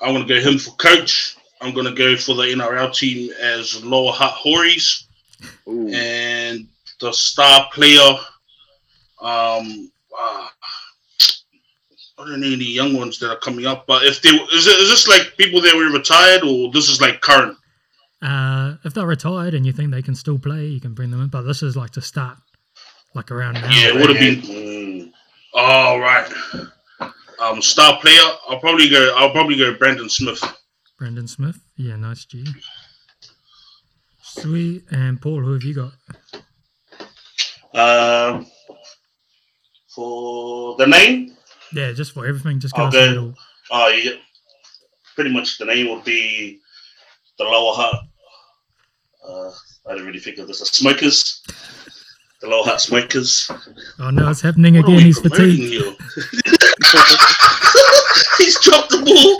I'm 0.00 0.14
going 0.14 0.26
to 0.26 0.34
go 0.34 0.40
him 0.40 0.58
for 0.58 0.72
coach. 0.72 1.36
I'm 1.60 1.74
going 1.74 1.86
to 1.86 1.94
go 1.94 2.16
for 2.16 2.34
the 2.34 2.42
NRL 2.42 2.94
team 2.94 3.32
as 3.40 3.82
Lower 3.84 4.12
Hutt 4.12 4.32
Hories 4.32 5.06
Ooh. 5.66 5.88
and 5.88 6.68
the 7.00 7.12
star 7.12 7.68
player. 7.72 8.16
Um, 9.20 9.90
uh, 10.18 10.48
I 12.18 12.24
don't 12.26 12.40
know 12.40 12.46
any 12.46 12.64
young 12.64 12.96
ones 12.96 13.18
that 13.18 13.30
are 13.30 13.38
coming 13.38 13.66
up, 13.66 13.86
but 13.86 14.04
if 14.04 14.22
they 14.22 14.28
is, 14.30 14.66
it, 14.66 14.78
is 14.78 14.88
this 14.88 15.08
like 15.08 15.36
people 15.36 15.60
that 15.62 15.74
were 15.74 15.90
retired 15.90 16.42
or 16.44 16.70
this 16.72 16.88
is 16.88 17.00
like 17.00 17.20
current? 17.20 17.56
Uh, 18.22 18.76
if 18.84 18.94
they're 18.94 19.06
retired 19.06 19.52
and 19.54 19.66
you 19.66 19.72
think 19.72 19.90
they 19.90 20.00
can 20.02 20.14
still 20.14 20.38
play, 20.38 20.66
you 20.66 20.80
can 20.80 20.94
bring 20.94 21.10
them 21.10 21.20
in. 21.20 21.28
But 21.28 21.42
this 21.42 21.62
is 21.62 21.76
like 21.76 21.90
to 21.90 22.00
start, 22.00 22.38
like 23.14 23.30
around 23.30 23.54
now. 23.54 23.68
Yeah, 23.70 23.88
it 23.88 23.94
would 23.96 24.10
have 24.10 24.18
been. 24.18 24.40
Mm, 24.40 25.12
All 25.54 25.98
right. 26.00 26.30
Um, 27.40 27.60
star 27.60 27.98
player. 28.00 28.20
I'll 28.48 28.60
probably 28.60 28.88
go. 28.88 29.12
I'll 29.16 29.32
probably 29.32 29.56
go 29.56 29.74
Brandon 29.74 30.08
Smith. 30.08 30.42
Brendan 30.98 31.26
Smith. 31.26 31.58
Yeah, 31.76 31.96
nice 31.96 32.24
G. 32.24 32.46
Sweet. 34.22 34.84
And 34.90 35.20
Paul, 35.20 35.40
who 35.40 35.52
have 35.52 35.62
you 35.64 35.74
got? 35.74 35.92
Um, 37.74 38.46
for 39.94 40.76
the 40.76 40.86
name, 40.86 41.36
Yeah, 41.72 41.92
just 41.92 42.12
for 42.12 42.26
everything. 42.26 42.60
Just 42.60 42.76
I'll 42.78 42.90
give 42.90 43.00
us 43.00 43.12
a 43.12 43.14
go- 43.14 43.34
oh, 43.70 43.88
yeah, 43.88 44.12
pretty 45.14 45.30
much 45.30 45.58
the 45.58 45.64
name 45.64 45.88
would 45.90 46.04
be 46.04 46.60
the 47.38 47.44
Lower 47.44 47.74
Hutt. 47.74 48.00
Uh, 49.26 49.50
I 49.88 49.92
didn't 49.92 50.06
really 50.06 50.20
think 50.20 50.38
of 50.38 50.46
this 50.48 50.60
as 50.60 50.68
smokers. 50.68 51.42
The 52.40 52.48
Lower 52.48 52.64
Hutt 52.64 52.80
smokers. 52.80 53.50
Oh 53.98 54.10
no, 54.10 54.30
it's 54.30 54.40
happening 54.40 54.74
What 54.76 54.86
again. 54.86 55.00
He's 55.00 55.18
fatigued. 55.20 55.84
He's 58.38 58.58
dropped 58.60 58.90
the 58.90 58.98
ball. 58.98 59.38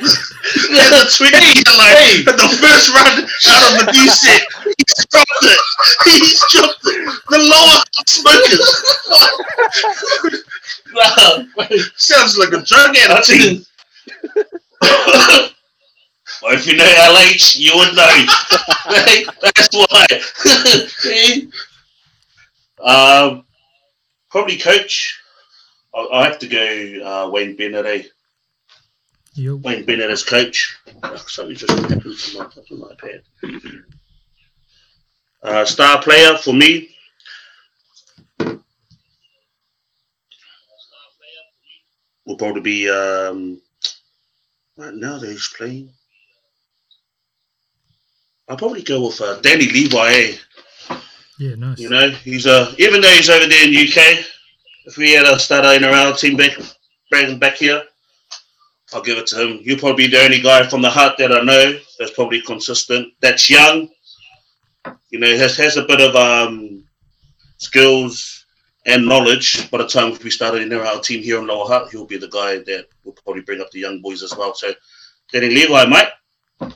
yeah, 0.71 1.05
Twiggy, 1.11 1.63
like 1.79 1.97
Hey, 1.99 2.23
the 2.23 2.49
first 2.61 2.89
run 2.95 3.25
out 3.25 3.63
of 3.73 3.87
the 3.87 3.93
D 3.93 3.97
set, 4.09 4.43
he's 4.65 5.07
dropped 5.11 5.43
it. 5.43 5.59
He's 6.05 6.41
dropped 6.53 6.85
it. 6.85 6.99
The 7.31 7.39
lower 7.39 7.81
smokers. 8.07 8.69
Nah, 10.95 11.45
Sounds 11.97 12.39
like 12.39 12.53
a 12.53 12.63
drug 12.63 12.97
addict. 12.97 13.67
well, 16.43 16.53
if 16.53 16.67
you 16.67 16.77
know 16.77 16.85
LH, 16.85 17.59
you 17.59 17.73
would 17.75 17.95
know. 17.97 18.27
That's 19.43 19.75
why. 19.75 20.07
um, 22.85 23.45
probably 24.31 24.57
coach. 24.59 25.21
I'll, 25.95 26.09
I'll 26.13 26.25
have 26.25 26.39
to 26.41 26.47
go 26.49 27.01
uh, 27.05 27.31
Wayne 27.31 27.57
Bennett. 27.57 27.87
Eh? 27.87 28.03
Yo. 29.35 29.57
Wayne 29.57 29.85
Bennett 29.85 30.11
as 30.11 30.23
coach. 30.23 30.79
Something 31.27 31.57
just 31.57 31.73
happened 31.73 32.03
to 32.03 32.39
my, 32.39 32.47
to 32.47 32.77
my 32.77 32.95
iPad. 32.95 33.83
Uh, 35.43 35.65
star 35.65 36.01
player 36.01 36.37
for 36.37 36.55
me. 36.55 36.95
will 42.27 42.37
probably 42.37 42.61
be 42.63 42.89
um, 42.89 43.61
right 44.77 44.95
now 44.95 45.19
that 45.19 45.29
he's 45.29 45.53
playing. 45.57 45.91
I'll 48.49 48.57
probably 48.57 48.83
go 48.83 49.07
with 49.07 49.21
uh, 49.21 49.41
Danny 49.41 49.67
Levi. 49.69 50.13
Eh? 50.13 50.37
Yeah, 51.39 51.55
nice. 51.57 51.79
You 51.79 51.91
know, 51.91 52.11
he's 52.11 52.47
uh, 52.47 52.75
even 52.79 53.01
though 53.01 53.11
he's 53.11 53.31
over 53.31 53.47
there 53.47 53.69
in 53.69 53.75
UK, 53.75 54.25
if 54.87 54.97
we 54.97 55.13
had 55.13 55.27
a 55.27 55.39
starter 55.39 55.73
in 55.73 55.85
our 55.85 56.15
team 56.15 56.37
back, 56.37 56.57
bring 57.11 57.31
him 57.31 57.39
back 57.39 57.57
here, 57.57 57.83
I'll 58.95 59.03
give 59.03 59.19
it 59.19 59.27
to 59.29 59.43
him. 59.43 59.59
He'll 59.59 59.79
probably 59.79 60.07
be 60.07 60.11
the 60.13 60.23
only 60.23 60.41
guy 60.41 60.67
from 60.69 60.83
the 60.83 60.91
heart 60.91 61.17
that 61.19 61.33
I 61.33 61.43
know 61.43 61.79
that's 61.99 62.13
probably 62.13 62.41
consistent. 62.41 63.13
That's 63.21 63.51
young. 63.51 63.89
You 65.11 65.19
know, 65.19 65.37
has 65.37 65.57
has 65.57 65.77
a 65.77 65.85
bit 65.85 66.01
of 66.01 66.15
um, 66.15 66.85
skills 67.59 68.47
and 68.87 69.07
knowledge. 69.07 69.71
By 69.71 69.79
the 69.79 69.89
time 69.89 70.17
we 70.23 70.31
started 70.31 70.63
in 70.63 70.73
our 70.73 71.01
team 71.01 71.23
here 71.23 71.39
in 71.39 71.47
Lower 71.47 71.67
Hutt, 71.67 71.91
he'll 71.91 72.07
be 72.07 72.19
the 72.19 72.29
guy 72.29 72.59
that 72.59 72.87
will 73.05 73.13
probably 73.13 73.43
bring 73.43 73.61
up 73.61 73.71
the 73.71 73.81
young 73.81 74.01
boys 74.01 74.23
as 74.23 74.37
well. 74.37 74.55
So, 74.55 74.73
Danny 75.33 75.49
Levi, 75.49 75.87
mate. 75.87 76.75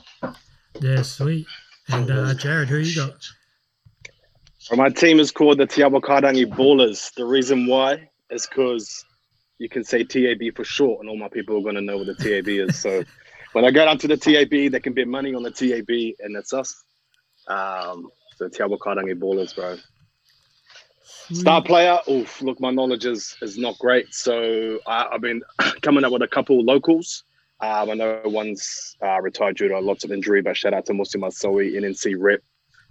Yeah, 0.81 1.01
sweet. 1.01 1.47
And 1.89 2.09
uh, 2.09 2.33
Jared, 2.33 2.69
who 2.69 2.77
you 2.77 2.95
got? 2.95 3.25
So 4.57 4.75
my 4.75 4.89
team 4.89 5.19
is 5.19 5.31
called 5.31 5.57
the 5.57 5.65
Te 5.65 5.81
Awakairangi 5.81 6.45
Ballers. 6.45 7.13
The 7.15 7.25
reason 7.25 7.65
why 7.65 8.09
is 8.29 8.45
because 8.45 9.05
you 9.59 9.69
can 9.69 9.83
say 9.83 10.03
TAB 10.03 10.55
for 10.55 10.63
short, 10.63 11.01
and 11.01 11.09
all 11.09 11.17
my 11.17 11.27
people 11.27 11.57
are 11.57 11.61
going 11.61 11.75
to 11.75 11.81
know 11.81 11.97
what 11.97 12.07
the 12.07 12.15
TAB 12.15 12.47
is. 12.47 12.79
So 12.79 13.03
when 13.51 13.65
I 13.65 13.71
go 13.71 13.85
down 13.85 13.97
to 13.99 14.07
the 14.07 14.17
TAB, 14.17 14.71
they 14.71 14.79
can 14.79 14.93
bet 14.93 15.07
money 15.07 15.35
on 15.35 15.43
the 15.43 15.51
TAB, 15.51 16.15
and 16.19 16.35
that's 16.35 16.53
us. 16.53 16.83
Um, 17.47 18.09
so 18.37 18.47
Te 18.47 18.63
Awakairangi 18.63 19.19
Ballers, 19.19 19.53
bro. 19.53 19.77
Star 21.31 21.61
player, 21.61 21.99
oof, 22.09 22.41
look, 22.41 22.59
my 22.59 22.71
knowledge 22.71 23.05
is, 23.05 23.35
is 23.41 23.57
not 23.57 23.77
great. 23.77 24.13
So 24.15 24.79
I, 24.87 25.09
I've 25.11 25.21
been 25.21 25.43
coming 25.81 26.03
up 26.03 26.11
with 26.11 26.23
a 26.23 26.27
couple 26.27 26.63
locals. 26.63 27.23
Um, 27.61 27.91
I 27.91 27.93
know 27.93 28.21
one's 28.25 28.95
uh, 29.03 29.21
retired 29.21 29.57
due 29.57 29.67
to 29.67 29.79
lots 29.79 30.05
of 30.05 30.11
injury, 30.11 30.41
but 30.41 30.55
shout 30.55 30.73
out 30.73 30.85
to 30.85 30.93
Mose 30.93 31.13
Masoe, 31.15 31.75
NNC 31.75 32.15
rep. 32.17 32.41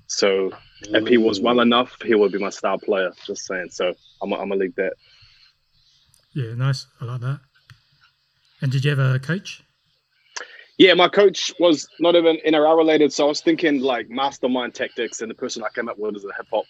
So 0.06 0.52
if 0.82 1.08
he 1.08 1.18
was 1.18 1.40
well 1.40 1.60
enough, 1.60 1.96
he 2.04 2.14
would 2.14 2.32
be 2.32 2.38
my 2.38 2.50
star 2.50 2.78
player. 2.78 3.12
Just 3.26 3.46
saying. 3.46 3.70
So 3.70 3.94
I'm, 4.22 4.32
I'm 4.32 4.48
gonna 4.48 4.56
leave 4.56 4.74
that. 4.76 4.94
Yeah, 6.34 6.54
nice. 6.54 6.86
I 7.00 7.04
like 7.04 7.20
that. 7.22 7.40
And 8.60 8.70
did 8.72 8.84
you 8.84 8.90
have 8.90 8.98
a 8.98 9.18
coach? 9.18 9.62
Yeah, 10.78 10.94
my 10.94 11.08
coach 11.08 11.52
was 11.58 11.88
not 11.98 12.14
even 12.14 12.38
NRL 12.46 12.76
related, 12.76 13.12
so 13.12 13.24
I 13.24 13.28
was 13.28 13.40
thinking 13.40 13.80
like 13.80 14.08
mastermind 14.10 14.74
tactics, 14.74 15.20
and 15.20 15.30
the 15.30 15.34
person 15.34 15.62
I 15.64 15.68
came 15.74 15.88
up 15.88 15.98
with 15.98 16.14
is 16.16 16.24
a 16.24 16.28
hip 16.36 16.46
hop 16.52 16.64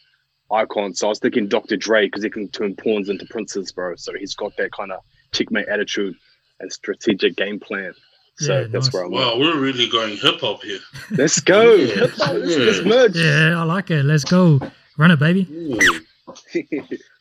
icon. 0.51 0.95
So 0.95 1.09
I 1.09 1.11
was 1.11 1.19
thinking 1.19 1.47
Dr. 1.49 1.77
Dre 1.77 2.07
because 2.07 2.23
he 2.23 2.31
can 2.31 2.49
turn 2.49 2.75
pawns 2.75 3.11
into 3.11 3.27
princes, 3.27 3.71
bro. 3.73 3.97
So 3.97 4.13
he's 4.19 4.35
got 4.35 4.57
that 4.57 4.73
kind 4.73 4.93
of 4.93 5.01
checkmate 5.33 5.69
attitude 5.69 6.15
and 6.61 6.73
strategic 6.73 7.37
game 7.37 7.61
plan. 7.61 7.93
So 8.39 8.61
Yeah, 8.61 8.67
that's 8.69 8.87
nice. 8.87 8.95
where 8.95 9.05
I'm 9.05 9.13
at. 9.13 9.17
Wow, 9.17 9.39
we're 9.39 9.59
really 9.61 9.89
going 9.89 10.17
hip 10.17 10.41
hop 10.41 10.63
here. 10.63 10.79
Let's 11.11 11.41
go. 11.41 11.75
Yeah, 11.75 11.95
Let's, 12.03 12.19
let's, 12.19 12.51
yeah. 12.51 12.57
let's 12.65 12.85
merge. 12.87 13.17
Yeah, 13.17 13.61
I 13.61 13.65
like 13.65 13.91
it. 13.91 14.05
Let's 14.05 14.25
go. 14.25 14.59
Run 14.97 15.11
it, 15.11 15.19
baby. 15.19 15.47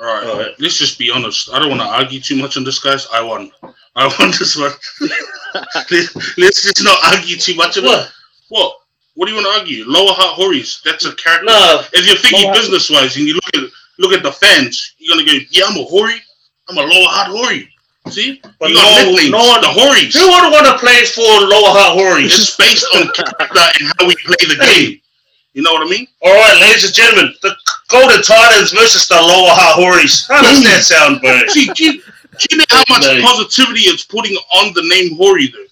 Ooh. 0.00 0.04
All 0.04 0.14
right, 0.14 0.26
All 0.26 0.38
right. 0.38 0.54
let's 0.60 0.76
just 0.78 0.98
be 0.98 1.10
honest. 1.10 1.50
I 1.52 1.58
don't 1.58 1.68
want 1.70 1.80
to 1.80 1.86
argue 1.86 2.20
too 2.20 2.36
much 2.36 2.56
on 2.56 2.64
this, 2.64 2.78
guys. 2.78 3.06
I 3.12 3.22
won. 3.22 3.50
I 3.94 4.06
won 4.18 4.30
this 4.30 4.56
one. 4.56 4.72
Let- 5.54 6.36
let's 6.36 6.62
just 6.62 6.84
not 6.84 6.98
argue 7.14 7.36
too 7.36 7.54
much 7.54 7.76
of 7.76 7.84
it. 7.84 7.88
What? 7.88 8.12
What? 8.48 8.76
What 9.14 9.26
do 9.26 9.32
you 9.32 9.36
want 9.42 9.46
to 9.54 9.60
argue? 9.60 9.84
Lower 9.86 10.12
Hutt 10.12 10.34
Hories. 10.36 10.82
That's 10.84 11.06
a 11.06 11.14
character. 11.14 11.46
No, 11.46 11.80
If 11.94 12.06
you're 12.06 12.16
thinking 12.16 12.52
business 12.52 12.90
wise 12.90 13.16
and 13.16 13.26
you 13.26 13.34
look 13.34 13.48
at 13.56 13.70
look 13.98 14.12
at 14.12 14.22
the 14.22 14.32
fans, 14.32 14.94
you're 14.98 15.16
gonna 15.16 15.24
go, 15.26 15.32
yeah, 15.50 15.64
I'm 15.66 15.78
a 15.78 15.84
Hori. 15.84 16.20
I'm 16.68 16.76
a 16.76 16.82
Lower 16.82 17.08
Hutt 17.08 17.28
Hori. 17.32 17.72
See? 18.10 18.40
But 18.60 18.68
you 18.68 18.76
got 18.76 18.84
no- 19.06 19.10
nicknames, 19.10 19.30
no 19.32 19.38
one- 19.48 19.60
the 19.62 19.72
Hories. 19.72 20.12
who 20.12 20.28
would 20.28 20.52
want 20.52 20.66
to 20.68 20.76
play 20.76 21.06
for 21.06 21.24
Lower 21.24 21.72
Hutt 21.72 21.96
Hories? 21.96 22.34
It's 22.36 22.54
based 22.56 22.84
on 22.94 23.08
character 23.16 23.64
and 23.80 23.88
how 23.96 24.06
we 24.06 24.14
play 24.28 24.36
the 24.44 24.60
game. 24.76 25.00
You 25.56 25.62
know 25.62 25.72
what 25.72 25.86
I 25.86 25.90
mean? 25.90 26.06
All 26.20 26.34
right, 26.34 26.60
ladies 26.60 26.84
and 26.84 26.92
gentlemen, 26.92 27.32
the 27.40 27.56
Golden 27.88 28.20
Titans 28.20 28.72
versus 28.72 29.08
the 29.08 29.14
Lower 29.14 29.48
Hutt 29.56 29.80
Hories. 29.80 30.26
How 30.28 30.42
does 30.42 30.62
that 30.64 30.84
sound, 30.84 31.22
bro? 31.22 31.40
See, 31.48 31.64
do 31.72 31.82
you, 31.82 31.92
do 32.02 32.46
you 32.50 32.58
know 32.58 32.64
how 32.68 32.84
much 32.90 33.06
Nice. 33.08 33.22
positivity 33.24 33.88
it's 33.88 34.04
putting 34.04 34.36
on 34.54 34.74
the 34.74 34.82
name 34.82 35.16
Hori, 35.16 35.46
though? 35.46 35.64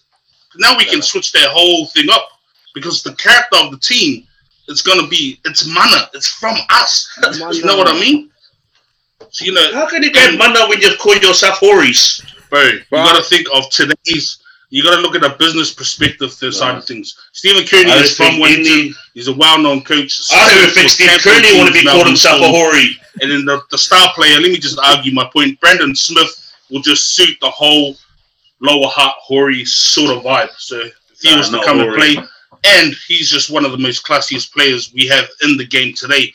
Now 0.57 0.75
we 0.79 0.87
can 0.87 1.03
switch 1.03 1.33
that 1.33 1.51
whole 1.53 1.85
thing 1.89 2.09
up 2.09 2.27
because 2.75 3.03
the 3.03 3.13
character 3.17 3.59
of 3.61 3.73
the 3.73 3.77
team 3.77 4.27
is 4.69 4.81
going 4.81 5.03
to 5.03 5.07
be, 5.07 5.39
it's 5.45 5.67
mana. 5.67 6.09
It's 6.15 6.29
from 6.29 6.57
us. 6.71 7.07
You 7.53 7.67
know 7.67 7.77
what 7.77 7.87
I 7.87 8.01
mean? 8.01 8.31
So, 9.29 9.45
you 9.45 9.53
know, 9.53 9.69
How 9.75 9.87
can 9.87 10.03
you 10.03 10.11
get 10.11 10.39
mana 10.39 10.67
when 10.67 10.81
you 10.81 10.97
call 10.97 11.15
yourself 11.17 11.59
Hories? 11.59 12.25
bro, 12.49 12.63
you 12.63 12.81
got 12.91 13.17
to 13.19 13.23
think 13.23 13.49
of 13.53 13.69
today's, 13.69 14.39
you 14.71 14.83
got 14.83 14.97
to 14.97 15.03
look 15.03 15.15
at 15.15 15.25
a 15.25 15.37
business 15.39 15.73
perspective 15.73 16.31
to 16.39 16.47
the 16.47 16.53
side 16.53 16.77
of 16.77 16.85
things. 16.85 17.17
Stephen 17.33 17.67
Kearney 17.67 17.91
is 17.93 18.17
from 18.17 18.39
Wellington. 18.41 18.67
any- 18.73 18.95
He's 19.15 19.29
a 19.29 19.33
well 19.35 19.59
known 19.59 19.83
coach. 19.83 20.21
I 20.33 20.51
don't 20.51 20.59
even 20.63 20.75
think 20.75 20.91
Champion 20.91 21.21
Kearney 21.21 21.59
want 21.59 21.69
to 21.69 21.81
be 21.81 21.85
called 21.87 22.07
himself 22.07 22.41
a. 22.43 22.49
Hori. 22.49 22.99
And 23.23 23.31
then 23.31 23.45
the, 23.45 23.61
the 23.71 23.79
star 23.79 24.09
player, 24.15 24.41
let 24.41 24.51
me 24.51 24.57
just 24.59 24.79
argue 24.85 25.13
my 25.15 25.29
point. 25.33 25.61
Brandon 25.61 25.95
Smith 25.95 26.53
will 26.71 26.81
just 26.81 27.15
suit 27.15 27.37
the 27.41 27.51
whole 27.51 27.95
lower 28.61 28.89
Hutt 28.89 29.15
Hori 29.21 29.65
sort 29.65 30.17
of 30.17 30.25
vibe. 30.25 30.51
So 30.59 30.81
if 30.81 30.93
he 31.21 31.31
Nah, 31.31 31.39
was 31.39 31.51
to 31.51 31.63
come 31.65 31.79
Hori. 31.79 31.89
and 31.89 31.97
play, 32.17 32.25
and 32.65 32.95
he's 33.07 33.31
just 33.31 33.51
one 33.51 33.65
of 33.65 33.71
the 33.71 33.79
most 33.79 34.05
classiest 34.05 34.53
players 34.53 34.93
we 34.93 35.07
have 35.07 35.27
in 35.43 35.57
the 35.57 35.67
game 35.67 35.95
today. 35.95 36.35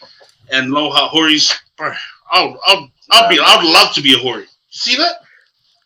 And 0.51 0.71
lower 0.71 0.91
Hutt 0.93 1.11
Hori's, 1.11 1.53
bro, 1.75 1.91
I'll, 2.31 2.57
I'll, 2.65 2.89
I'll 3.11 3.29
be, 3.29 3.39
I'd 3.43 3.63
love 3.65 3.93
to 3.95 4.01
be 4.01 4.13
a 4.13 4.17
Hori. 4.19 4.43
You 4.43 4.47
see 4.69 4.95
that? 4.95 5.15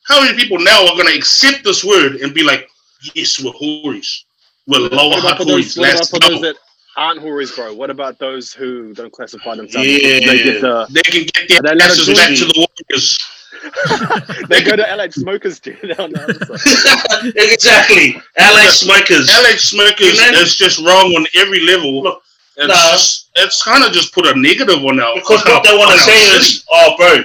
How 0.07 0.21
many 0.21 0.37
people 0.37 0.59
now 0.59 0.83
are 0.87 0.95
going 0.95 1.07
to 1.07 1.15
accept 1.17 1.63
this 1.63 1.83
word 1.83 2.15
and 2.17 2.33
be 2.33 2.43
like, 2.43 2.69
yes, 3.15 3.41
we're 3.43 3.51
Horis. 3.53 4.25
We're 4.67 4.79
lower 4.89 5.09
What 5.21 5.37
for 5.37 5.45
those, 5.45 5.75
what 5.77 5.93
about 5.93 6.07
for 6.07 6.19
those 6.19 6.41
that 6.41 6.55
aren't 6.95 7.19
Hories, 7.19 7.51
bro? 7.51 7.73
What 7.73 7.89
about 7.89 8.19
those 8.19 8.53
who 8.53 8.93
don't 8.93 9.11
classify 9.11 9.55
themselves? 9.55 9.87
Yeah. 9.87 10.19
They 10.19 10.43
get 10.43 10.61
the 10.61 10.87
They 10.91 11.01
can 11.01 11.23
get 11.33 11.49
their 11.49 11.61
they 11.61 11.69
allowed 11.71 11.95
to 11.95 12.01
asses 12.01 12.17
back 12.17 12.29
to 12.37 12.45
the 12.45 12.67
Warriors. 12.89 13.19
they 14.49 14.61
go 14.63 14.75
to 14.75 14.83
LH 14.83 15.13
Smokers 15.13 15.59
dude, 15.59 15.79
down 15.97 16.11
the 16.11 16.21
other 16.23 16.57
side. 16.57 17.33
exactly. 17.35 18.21
LA 18.37 18.67
Smokers. 18.71 19.29
LA 19.29 19.55
Smokers 19.57 20.19
You 20.19 20.31
know- 20.31 20.39
is 20.39 20.55
just 20.57 20.79
wrong 20.79 21.13
on 21.15 21.25
every 21.35 21.61
level. 21.61 22.03
Look, 22.03 22.21
it's 22.57 22.91
just, 22.91 23.29
it's 23.35 23.63
kind 23.63 23.83
of 23.83 23.91
just 23.93 24.13
put 24.13 24.27
a 24.27 24.39
negative 24.39 24.83
on 24.83 24.99
our 24.99 25.15
Because 25.15 25.43
what 25.45 25.63
they 25.63 25.75
want 25.75 25.91
to 25.93 25.99
say 25.99 26.35
is, 26.35 26.65
oh, 26.71 26.95
bro. 26.97 27.23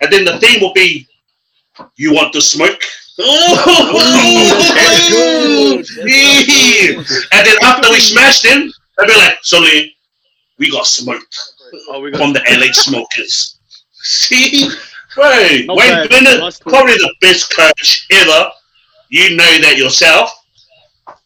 And 0.00 0.12
then 0.12 0.24
the 0.24 0.38
theme 0.38 0.60
will 0.60 0.72
be, 0.72 1.06
you 1.96 2.12
want 2.14 2.32
to 2.34 2.40
smoke? 2.40 2.80
That's 3.18 3.66
good. 5.10 5.78
That's 5.78 5.96
Yeah. 5.96 6.94
good. 6.96 7.06
And 7.32 7.46
then 7.46 7.56
after 7.62 7.90
we 7.90 8.00
smashed 8.00 8.44
him, 8.44 8.72
they'll 8.98 9.06
be 9.06 9.14
like, 9.16 9.38
Sully, 9.42 9.96
we 10.58 10.70
got 10.70 10.86
smoked 10.86 11.36
Oh, 11.88 12.00
we 12.00 12.10
got 12.10 12.20
from 12.20 12.32
the 12.32 12.40
LA 12.48 12.72
Smokers. 12.72 13.58
See? 13.92 14.68
Bro, 15.14 15.30
Not 15.64 15.76
Wayne 15.76 15.88
bad. 15.90 16.10
Bennett, 16.10 16.38
Nice 16.40 16.58
talk. 16.58 16.72
probably 16.72 16.92
the 16.94 17.14
best 17.20 17.54
coach 17.54 18.06
ever. 18.10 18.50
You 19.08 19.36
know 19.36 19.58
that 19.62 19.76
yourself. 19.78 20.30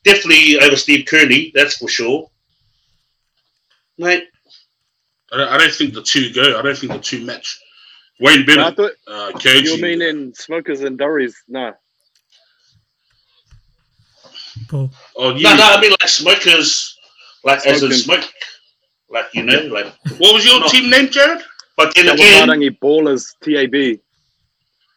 Definitely 0.05 0.59
over 0.61 0.77
Steve 0.77 1.07
Kearney, 1.07 1.51
that's 1.55 1.77
for 1.77 1.89
sure. 1.89 2.31
Mate, 3.99 4.29
I 5.33 5.37
don't, 5.37 5.49
I 5.49 5.59
don't 5.59 5.73
think 5.75 5.93
the 5.95 6.03
two 6.03 6.33
go. 6.33 6.59
I 6.59 6.63
don't 6.63 6.77
think 6.79 6.93
the 6.93 6.99
two 6.99 7.25
match. 7.25 7.61
Wayne 8.21 8.43
I 8.43 8.45
Bennett, 8.45 8.77
thought 8.77 8.93
uh, 9.07 9.33
you 9.45 9.81
mean 9.81 10.03
in 10.03 10.35
smokers 10.35 10.83
and 10.83 10.99
durries. 10.99 11.37
No. 11.49 11.73
Paul. 14.69 14.91
Oh, 15.17 15.35
you, 15.35 15.43
no, 15.45 15.57
no, 15.57 15.63
I 15.65 15.81
mean 15.81 15.91
like 15.93 16.09
smokers, 16.09 16.97
like 17.45 17.67
as 17.67 17.83
in 17.83 17.93
smoke. 17.93 18.25
Like, 19.09 19.27
you 19.35 19.43
know, 19.43 19.59
like, 19.63 19.87
What 20.19 20.35
was 20.35 20.45
your 20.45 20.61
No. 20.61 20.69
team 20.69 20.89
name, 20.91 21.09
Jared? 21.11 21.43
but 21.77 21.95
then 21.97 22.09
again, 22.09 22.47
Tawakarangi 22.49 22.79
Ballers, 22.79 23.35
TAB. 23.43 23.99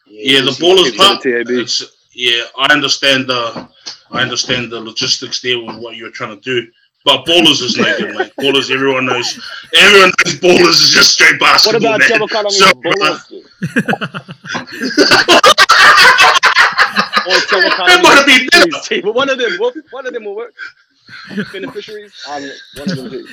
Yeah, 0.06 0.40
the 0.42 0.48
it's- 0.50 0.60
ballers 0.60 0.96
part. 0.96 1.22
the 1.22 1.32
TAB. 1.44 1.50
It's, 1.50 1.82
yeah, 2.12 2.44
I 2.58 2.72
understand 2.72 3.26
the, 3.26 3.68
I 4.12 4.20
understand 4.22 4.70
the 4.70 4.80
logistics 4.80 5.40
there 5.40 5.58
with 5.58 5.76
what 5.78 5.96
you're 5.96 6.10
trying 6.12 6.38
to 6.38 6.42
do. 6.42 6.70
But 7.04 7.26
ballers 7.26 7.60
is 7.62 7.76
no 7.76 7.84
good, 7.98 8.16
mate. 8.16 8.32
Ballers, 8.38 8.70
everyone 8.70 9.04
knows. 9.06 9.38
Everyone 9.76 10.12
knows 10.24 10.34
ballers 10.40 10.82
is 10.82 10.90
just 10.90 11.12
straight 11.12 11.38
basketball. 11.38 11.80
What 11.82 12.00
about 12.08 12.30
man. 12.30 12.44
Tawakarangi 12.48 12.50
So, 12.50 12.72
Ballers? 12.72 13.28
dude? 13.28 13.44
Or 17.26 17.32
That 17.32 17.46
Tawakarangi 17.48 18.02
might 18.02 18.26
be 18.26 18.48
better. 18.50 18.64
Beneficiaries 18.70 18.88
team. 18.88 19.14
One 19.14 19.28
of 19.30 19.38
them, 19.38 19.52
one 19.90 20.06
of 20.06 20.12
them 20.14 20.24
will 20.24 20.36
work. 20.36 20.54
Beneficiaries, 21.52 22.12
um, 22.28 22.42
one 22.76 22.90
of 22.90 22.96
them 22.96 23.10
too. 23.10 23.26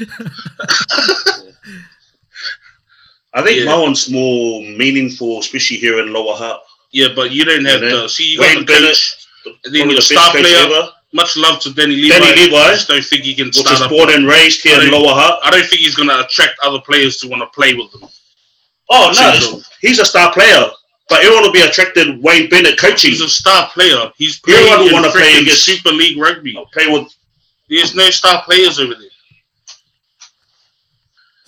I 3.34 3.42
think 3.44 3.60
Yeah. 3.60 3.66
my 3.66 3.78
one's 3.78 4.10
more 4.10 4.62
meaningful, 4.64 5.40
especially 5.40 5.78
here 5.78 6.00
in 6.02 6.12
Lower 6.12 6.36
Hutt. 6.36 6.62
Yeah, 6.92 7.10
but 7.16 7.32
you 7.32 7.46
don't 7.46 7.64
have 7.66 7.82
Yeah, 7.82 7.90
the. 8.02 8.10
See, 8.10 8.32
you 8.34 8.40
got 8.40 8.56
Wayne 8.56 8.66
the 8.66 8.74
coach. 8.74 9.16
And 9.46 9.54
then 9.64 9.72
Probably 9.72 9.80
your 9.82 9.96
the 9.96 10.02
star 10.02 10.32
player. 10.32 10.58
ever, 10.58 10.90
Much 11.14 11.36
love 11.36 11.60
to 11.62 11.74
Danny 11.74 11.96
Levi. 11.96 12.18
Danny 12.20 12.42
Levi, 12.46 12.56
I 12.58 12.72
just 12.72 12.88
don't 12.88 13.04
think 13.04 13.24
he 13.24 13.36
can 13.36 13.48
which 13.48 13.58
start 13.58 13.76
is 13.76 13.82
up. 13.82 13.90
born 13.90 14.10
and 14.12 14.26
raised 14.26 14.62
here 14.62 14.82
in 14.82 14.92
Lower 14.92 15.14
Hutt. 15.14 15.40
I 15.44 15.52
don't 15.52 15.66
think 15.66 15.82
he's 15.82 15.96
going 15.96 16.08
to 16.10 16.22
attract 16.26 16.56
other 16.64 16.80
players 16.80 17.18
to 17.18 17.28
want 17.28 17.42
to 17.42 17.48
play 17.48 17.74
with 17.74 17.94
him. 17.94 18.08
Oh 18.90 19.12
no, 19.16 19.40
Single. 19.40 19.62
he's 19.82 20.00
a 20.00 20.06
star 20.06 20.32
player. 20.34 20.68
But 21.10 21.20
everyone 21.26 21.44
will 21.44 21.52
be 21.52 21.62
attracted 21.62 22.22
Wayne 22.24 22.50
Bennett 22.50 22.80
coaching. 22.80 23.12
He's 23.12 23.20
a 23.22 23.28
star 23.28 23.68
player. 23.74 24.10
He's 24.16 24.40
Everyone 24.48 24.64
playing 24.68 24.80
will 24.80 24.88
in 24.88 24.94
wanna 24.94 25.12
play 25.12 25.22
freaking 25.34 25.42
against- 25.42 25.66
Super 25.66 25.92
League 25.92 26.18
rugby. 26.18 26.54
Play 26.74 26.88
with 26.88 27.14
There's 27.70 27.94
no 27.94 28.10
star 28.10 28.44
players 28.44 28.80
over 28.80 28.94
there. 28.96 29.10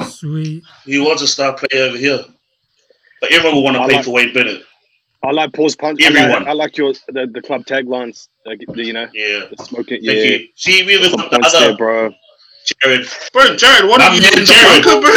Sweet. 0.10 0.63
he 0.86 0.99
was 0.99 1.21
a 1.21 1.28
star 1.28 1.54
player 1.54 1.84
over 1.86 1.97
here. 1.97 2.26
But 3.21 3.32
everyone 3.32 3.56
will 3.56 3.63
want 3.63 3.78
to 3.78 3.82
I 3.84 3.86
play 3.86 3.95
like- 3.95 4.06
for 4.06 4.12
Wayne 4.12 4.34
Bennett. 4.34 4.63
I 5.23 5.31
like 5.31 5.53
pause 5.53 5.75
punch. 5.75 6.01
I 6.03 6.09
like, 6.09 6.17
Everyone. 6.17 6.47
I 6.47 6.53
like 6.53 6.77
your 6.77 6.93
the, 7.09 7.27
the 7.31 7.41
club 7.41 7.65
taglines. 7.65 8.27
Like, 8.45 8.62
the, 8.67 8.83
you 8.86 8.93
know, 8.93 9.07
Yeah. 9.13 9.45
smoking. 9.62 10.01
Thank 10.03 10.03
Yeah, 10.03 10.13
you. 10.23 10.47
See, 10.55 10.83
we 10.86 10.93
even 10.95 11.09
some 11.12 11.19
got 11.21 11.31
the 11.31 11.39
other 11.45 11.59
there, 11.59 11.75
bro. 11.77 12.13
Jared. 12.83 13.07
Bro, 13.33 13.55
Jared, 13.57 13.86
what 13.89 14.01
are 14.01 14.13
you 14.15 14.21
doing? 14.21 14.45
Jared. 14.45 14.83
Bunker, 14.83 15.01
bro? 15.01 15.12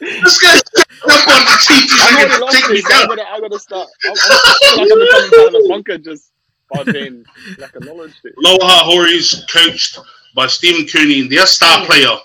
this 0.00 0.38
guy's 0.40 0.62
up 1.10 1.28
on 1.28 1.40
the 1.46 1.56
team. 1.66 1.82
He's 1.88 2.00
I 2.00 2.02
know 2.12 2.26
gonna 2.28 2.46
take 2.50 2.68
me 2.70 2.76
it 2.78 2.80
is, 2.80 2.84
so 2.86 2.94
I 2.96 2.98
down. 3.00 3.06
gotta, 3.06 3.26
I 3.30 3.40
gotta 3.40 3.58
start. 3.58 3.88
I'm, 4.04 4.14
I'm, 4.22 4.40
I 4.46 4.54
feel 4.60 4.78
like 4.78 4.90
I'm 4.92 4.98
becoming 5.00 5.30
part 5.32 5.48
of 5.48 5.54
a 5.54 5.56
bunker 5.68 5.98
just 5.98 6.32
by 6.70 6.84
being 6.84 7.24
like 7.58 7.74
acknowledged 7.76 8.20
it. 8.24 8.34
Lower 8.38 8.58
Hutt 8.62 8.84
Hories 8.86 9.44
coached 9.52 9.98
by 10.34 10.46
Stephen 10.48 10.86
Cooney 10.86 11.20
and 11.22 11.30
their 11.32 11.46
star 11.46 11.80
hmm. 11.80 11.86
player, 11.86 12.16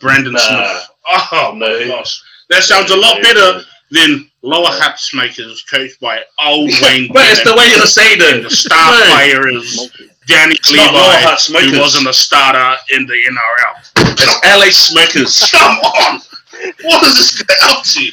Brandon 0.00 0.32
Nah. 0.34 0.40
Smith. 0.40 0.88
Oh 1.32 1.52
my 1.54 1.68
No. 1.68 1.86
gosh. 1.88 2.20
That 2.50 2.62
sounds 2.64 2.90
a 2.90 2.96
lot 2.96 3.22
better 3.22 3.62
than 3.90 4.28
Lower 4.42 4.66
Hutt 4.68 4.98
Smokers 4.98 5.62
coached 5.62 6.00
by 6.00 6.20
old 6.44 6.70
Wayne 6.82 7.10
But 7.12 7.24
it's 7.30 7.44
the 7.44 7.54
way 7.56 7.66
you 7.66 7.86
say 7.86 8.12
And 8.14 8.20
that. 8.22 8.42
the 8.42 8.50
star 8.50 8.92
No. 8.98 9.14
player 9.14 9.48
is 9.48 9.90
Danny 10.26 10.56
not 10.72 10.92
Lower 10.94 11.02
Hutt 11.22 11.48
Levi, 11.50 11.74
who 11.76 11.80
wasn't 11.80 12.08
a 12.08 12.12
starter 12.12 12.76
in 12.90 13.06
the 13.06 13.14
NRL. 13.14 14.12
It's 14.18 14.44
LA 14.44 14.70
Smokers. 14.70 15.50
Come 15.52 15.78
on! 15.78 16.20
What 16.82 17.02
is 17.04 17.14
this 17.14 17.42
guy 17.42 17.54
up 17.70 17.84
to? 17.84 18.10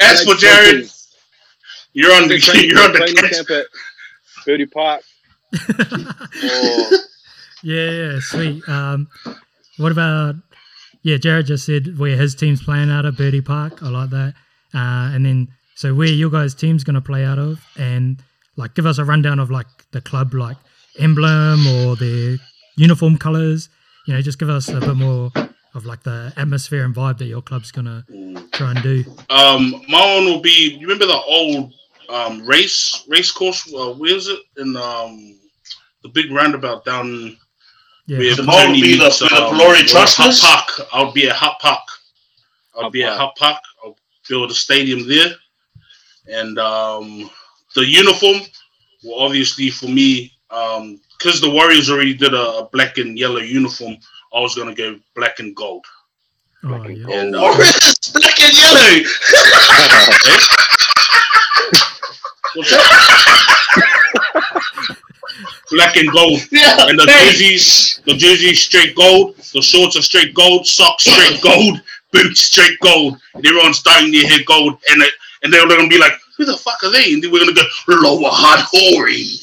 As 0.00 0.22
for 0.24 0.30
Like 0.30 0.38
Jared, 0.38 0.90
you're 1.92 2.12
on 2.14 2.28
the 2.28 2.38
Training- 2.38 2.70
you're 2.70 2.82
on 2.82 2.92
the 2.92 2.98
training 3.00 3.16
catch. 3.16 3.32
camp 3.32 3.50
at 3.50 3.66
Birdie 4.46 4.66
Park. 4.66 5.02
Or 5.52 6.96
Yeah, 7.62 7.90
yeah, 7.90 8.18
sweet. 8.20 8.66
Um, 8.68 9.08
what 9.78 9.92
about? 9.92 10.36
Yeah, 11.06 11.18
Jared 11.18 11.46
just 11.46 11.64
said 11.64 12.00
where 12.00 12.16
his 12.16 12.34
team's 12.34 12.60
playing 12.60 12.90
out 12.90 13.04
of 13.04 13.16
Birdie 13.16 13.40
Park. 13.40 13.80
I 13.80 13.90
like 13.90 14.10
that. 14.10 14.34
Uh, 14.74 15.14
and 15.14 15.24
then 15.24 15.46
so 15.76 15.94
where 15.94 16.08
your 16.08 16.30
guys' 16.30 16.52
team's 16.52 16.82
gonna 16.82 17.00
play 17.00 17.24
out 17.24 17.38
of, 17.38 17.64
and 17.78 18.20
like 18.56 18.74
give 18.74 18.86
us 18.86 18.98
a 18.98 19.04
rundown 19.04 19.38
of 19.38 19.48
like 19.48 19.68
the 19.92 20.00
club 20.00 20.34
like 20.34 20.56
emblem 20.98 21.64
or 21.64 21.94
their 21.94 22.38
uniform 22.76 23.18
colors. 23.18 23.68
You 24.08 24.14
know, 24.14 24.20
just 24.20 24.40
give 24.40 24.48
us 24.48 24.68
a 24.68 24.80
bit 24.80 24.96
more 24.96 25.30
of 25.76 25.86
like 25.86 26.02
the 26.02 26.32
atmosphere 26.36 26.84
and 26.84 26.92
vibe 26.92 27.18
that 27.18 27.26
your 27.26 27.40
club's 27.40 27.70
gonna 27.70 28.04
try 28.50 28.72
and 28.72 28.82
do. 28.82 29.04
Um, 29.30 29.80
my 29.88 30.16
one 30.16 30.24
will 30.24 30.40
be. 30.40 30.76
You 30.76 30.88
remember 30.88 31.06
the 31.06 31.22
old 31.28 31.72
um, 32.08 32.44
race 32.44 33.04
race 33.06 33.30
course? 33.30 33.72
Uh, 33.72 33.92
where 33.92 34.16
is 34.16 34.26
it? 34.26 34.40
In 34.56 34.74
um, 34.74 35.38
the 36.02 36.08
big 36.08 36.32
roundabout 36.32 36.84
down 36.84 37.36
Yeah, 38.06 38.18
where 38.18 38.34
The 38.36 38.42
mall 38.44 38.56
would 38.56 38.66
Tony 38.66 38.80
be 38.82 38.96
the- 38.96 39.04
meets, 39.04 39.18
the 39.18 39.26
um, 39.34 39.54
Glory 39.56 39.82
Trusters? 39.82 40.40
Hutt 40.40 40.68
Park. 40.76 40.88
I'll 40.92 41.12
be 41.12 41.28
at 41.28 41.34
Hutt 41.36 41.58
Park. 41.60 41.82
I'll 42.76 42.84
Hut 42.84 42.92
be 42.92 43.02
at 43.02 43.16
Park. 43.16 43.20
Hutt 43.20 43.36
Park. 43.36 43.62
I'll 43.84 43.96
build 44.28 44.50
a 44.50 44.54
stadium 44.54 45.06
there, 45.08 45.34
and 46.28 46.58
um, 46.58 47.28
the 47.74 47.84
uniform. 47.84 48.40
Well, 49.04 49.18
obviously 49.20 49.70
for 49.70 49.86
me, 49.88 50.32
because 50.48 51.40
the 51.40 51.50
Warriors 51.50 51.90
already 51.90 52.14
did 52.14 52.32
a, 52.34 52.58
a 52.58 52.68
black 52.72 52.98
and 52.98 53.18
yellow 53.18 53.40
uniform, 53.40 53.96
I 54.34 54.40
was 54.40 54.54
gonna 54.54 54.74
go 54.74 54.98
black 55.14 55.38
and 55.40 55.54
gold. 55.54 55.84
oh, 56.64 56.88
yeah. 56.88 57.06
And 57.20 57.36
uh, 57.36 57.42
Orange, 57.42 58.12
black 58.12 58.40
and 58.40 58.56
yellow. 58.56 59.02
what's 62.54 62.70
that? 62.70 63.42
Black 65.70 65.96
and 65.96 66.10
gold. 66.10 66.40
Yeah. 66.50 66.86
And 66.88 66.98
the 66.98 67.04
hey. 67.06 67.26
jerseys, 67.26 68.00
the 68.06 68.14
jerseys 68.14 68.62
straight 68.62 68.94
gold, 68.94 69.36
the 69.36 69.62
shorts 69.62 69.96
are 69.96 70.02
straight 70.02 70.34
gold, 70.34 70.66
socks 70.66 71.04
straight 71.04 71.40
gold, 71.42 71.80
boots 72.12 72.40
straight 72.42 72.78
gold. 72.80 73.18
And 73.34 73.44
everyone's 73.46 73.82
dyeing 73.82 74.12
their 74.12 74.26
hair 74.26 74.40
gold, 74.46 74.78
and 74.90 75.02
it, 75.02 75.12
and 75.42 75.52
they're 75.52 75.66
gonna 75.68 75.88
be 75.88 75.98
like, 75.98 76.12
"Who 76.36 76.44
the 76.44 76.56
fuck 76.56 76.82
are 76.84 76.90
they?" 76.90 77.12
And 77.12 77.22
then 77.22 77.30
we're 77.32 77.40
gonna 77.40 77.52
go 77.54 77.62
lower 77.88 78.30
hard 78.32 78.60
hories. 78.72 79.42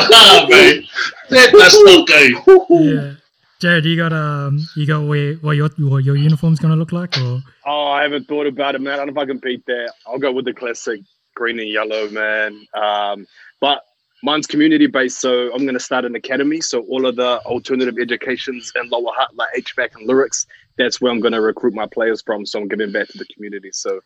ah, 0.00 0.46
man. 0.50 0.84
That 1.30 1.52
does 1.52 1.82
not 1.84 2.08
go. 2.08 2.66
yeah. 2.80 3.12
Jared, 3.60 3.84
you 3.84 3.96
got 3.96 4.12
um, 4.12 4.58
you 4.76 4.86
got 4.86 5.06
where 5.06 5.34
what 5.36 5.52
your 5.56 5.68
what 5.78 6.04
your 6.04 6.16
uniform's 6.16 6.58
gonna 6.60 6.76
look 6.76 6.92
like, 6.92 7.16
or 7.18 7.40
Oh, 7.66 7.86
I 7.88 8.02
haven't 8.02 8.26
thought 8.28 8.46
about 8.46 8.74
it, 8.74 8.80
man. 8.80 8.94
I 8.94 8.96
don't 8.96 9.06
know 9.06 9.12
if 9.12 9.18
I 9.18 9.26
can 9.26 9.38
beat 9.38 9.64
that. 9.66 9.92
I'll 10.06 10.18
go 10.18 10.32
with 10.32 10.44
the 10.44 10.52
classic 10.52 11.00
green 11.34 11.58
and 11.58 11.68
yellow, 11.68 12.08
man. 12.10 12.66
Um, 12.74 13.26
but 13.60 13.82
mine's 14.22 14.46
community 14.46 14.86
based, 14.86 15.20
so 15.20 15.52
I'm 15.52 15.62
going 15.62 15.74
to 15.74 15.80
start 15.80 16.04
an 16.04 16.14
academy. 16.14 16.60
So 16.60 16.80
all 16.82 17.06
of 17.06 17.16
the 17.16 17.40
alternative 17.44 17.96
educations 18.00 18.72
and 18.74 18.90
Lower 18.90 19.12
Hutt, 19.14 19.34
like 19.36 19.48
HVAC 19.56 19.96
and 19.96 20.06
lyrics, 20.06 20.46
that's 20.78 21.00
where 21.00 21.12
I'm 21.12 21.20
going 21.20 21.32
to 21.32 21.40
recruit 21.40 21.74
my 21.74 21.86
players 21.86 22.22
from. 22.22 22.46
So 22.46 22.60
I'm 22.60 22.68
giving 22.68 22.92
back 22.92 23.08
to 23.08 23.18
the 23.18 23.26
community. 23.26 23.70
So 23.72 24.00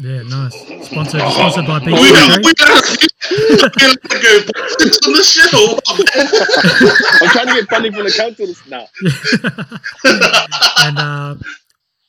yeah, 0.00 0.22
nice. 0.22 0.54
Sponsored 0.86 1.20
sponsored 1.20 1.66
by 1.66 1.80
we 1.80 1.86
BT. 1.86 2.02
we 2.44 2.54
gotta, 2.54 3.08
we 3.30 3.56
gotta 3.56 3.98
go 4.06 4.52
politics 4.54 4.98
on 5.04 5.12
the 5.12 5.22
show. 5.24 5.78
I'm 7.24 7.30
trying 7.30 7.48
to 7.48 7.54
get 7.54 7.68
funding 7.68 7.92
from 7.92 8.04
the 8.04 8.12
council. 8.12 8.46
Now, 8.68 8.86
and 10.86 10.98
uh, 10.98 11.34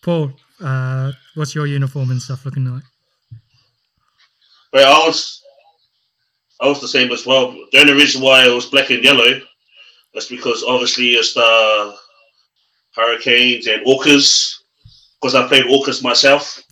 Paul, 0.04 0.34
uh, 0.62 1.14
what's 1.34 1.56
your 1.56 1.66
uniform 1.66 2.12
and 2.12 2.22
stuff 2.22 2.46
looking 2.46 2.66
like? 2.66 2.84
But 4.72 4.84
I 4.84 5.06
was, 5.08 5.42
I 6.62 6.68
was 6.68 6.82
the 6.82 6.88
same 6.88 7.12
as 7.12 7.26
well. 7.26 7.52
The 7.72 7.80
only 7.80 7.94
reason 7.94 8.22
why 8.22 8.46
it 8.48 8.54
was 8.54 8.66
black 8.68 8.90
and 8.92 9.04
yellow 9.04 9.42
was 10.14 10.28
because 10.28 10.64
obviously 10.64 11.12
it's 11.14 11.34
the 11.34 11.96
Hurricanes 12.96 13.68
and 13.68 13.86
Orcas, 13.86 14.56
because 15.22 15.36
I 15.36 15.48
played 15.48 15.66
Orcas 15.66 16.04
myself. 16.04 16.62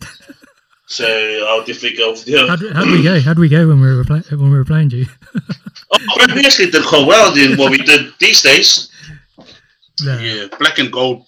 So 0.90 1.04
I'll 1.50 1.66
definitely 1.66 1.98
go 1.98 2.12
with 2.12 2.24
them. 2.24 2.48
How'd, 2.48 2.62
how'd 2.72 2.90
we 2.90 3.02
go? 3.02 3.20
How'd 3.20 3.38
we 3.38 3.50
go 3.50 3.68
when 3.68 3.78
we 3.78 3.94
were 3.94 4.04
play- 4.04 4.22
when 4.30 4.50
we 4.50 4.56
were 4.56 4.64
playing 4.64 4.90
you? 4.90 5.04
Oh, 5.92 6.26
we 6.34 6.40
actually 6.46 6.70
did 6.70 6.82
quite 6.86 7.06
well 7.06 7.30
than 7.34 7.58
what 7.58 7.70
we 7.70 7.76
did 7.76 8.12
these 8.20 8.40
days. 8.40 8.90
No, 10.02 10.18
Yeah, 10.18 10.46
black 10.58 10.78
and 10.78 10.90
gold. 10.90 11.26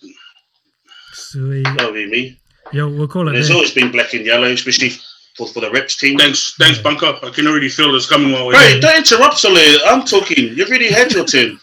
Sweet. 1.13 1.65
That 1.65 1.85
would 1.87 1.95
be 1.95 2.07
me. 2.09 2.41
Yo, 2.73 2.89
we'll 2.89 3.07
call 3.09 3.29
it 3.29 3.33
There's 3.33 3.49
there. 3.49 3.57
always 3.57 3.73
been 3.75 3.91
black 3.91 4.15
and 4.15 4.25
yellow, 4.25 4.47
especially 4.51 4.93
for, 5.37 5.47
for 5.47 5.61
the 5.61 5.71
reps 5.71 5.97
team. 5.97 6.19
Thanks, 6.19 6.55
thanks, 6.59 6.79
bunker. 6.79 7.19
I 7.23 7.31
can 7.31 7.47
already 7.47 7.69
feel 7.69 7.95
it's 7.95 8.09
coming 8.09 8.31
my 8.31 8.45
way. 8.45 8.55
Right, 8.55 8.79
don't 8.81 8.99
interrupt, 8.99 9.39
Solly. 9.39 9.77
I'm 9.85 10.05
talking. 10.05 10.55
You've 10.55 10.69
already 10.69 10.91
had 10.93 11.13
your 11.13 11.25
turn. 11.27 11.59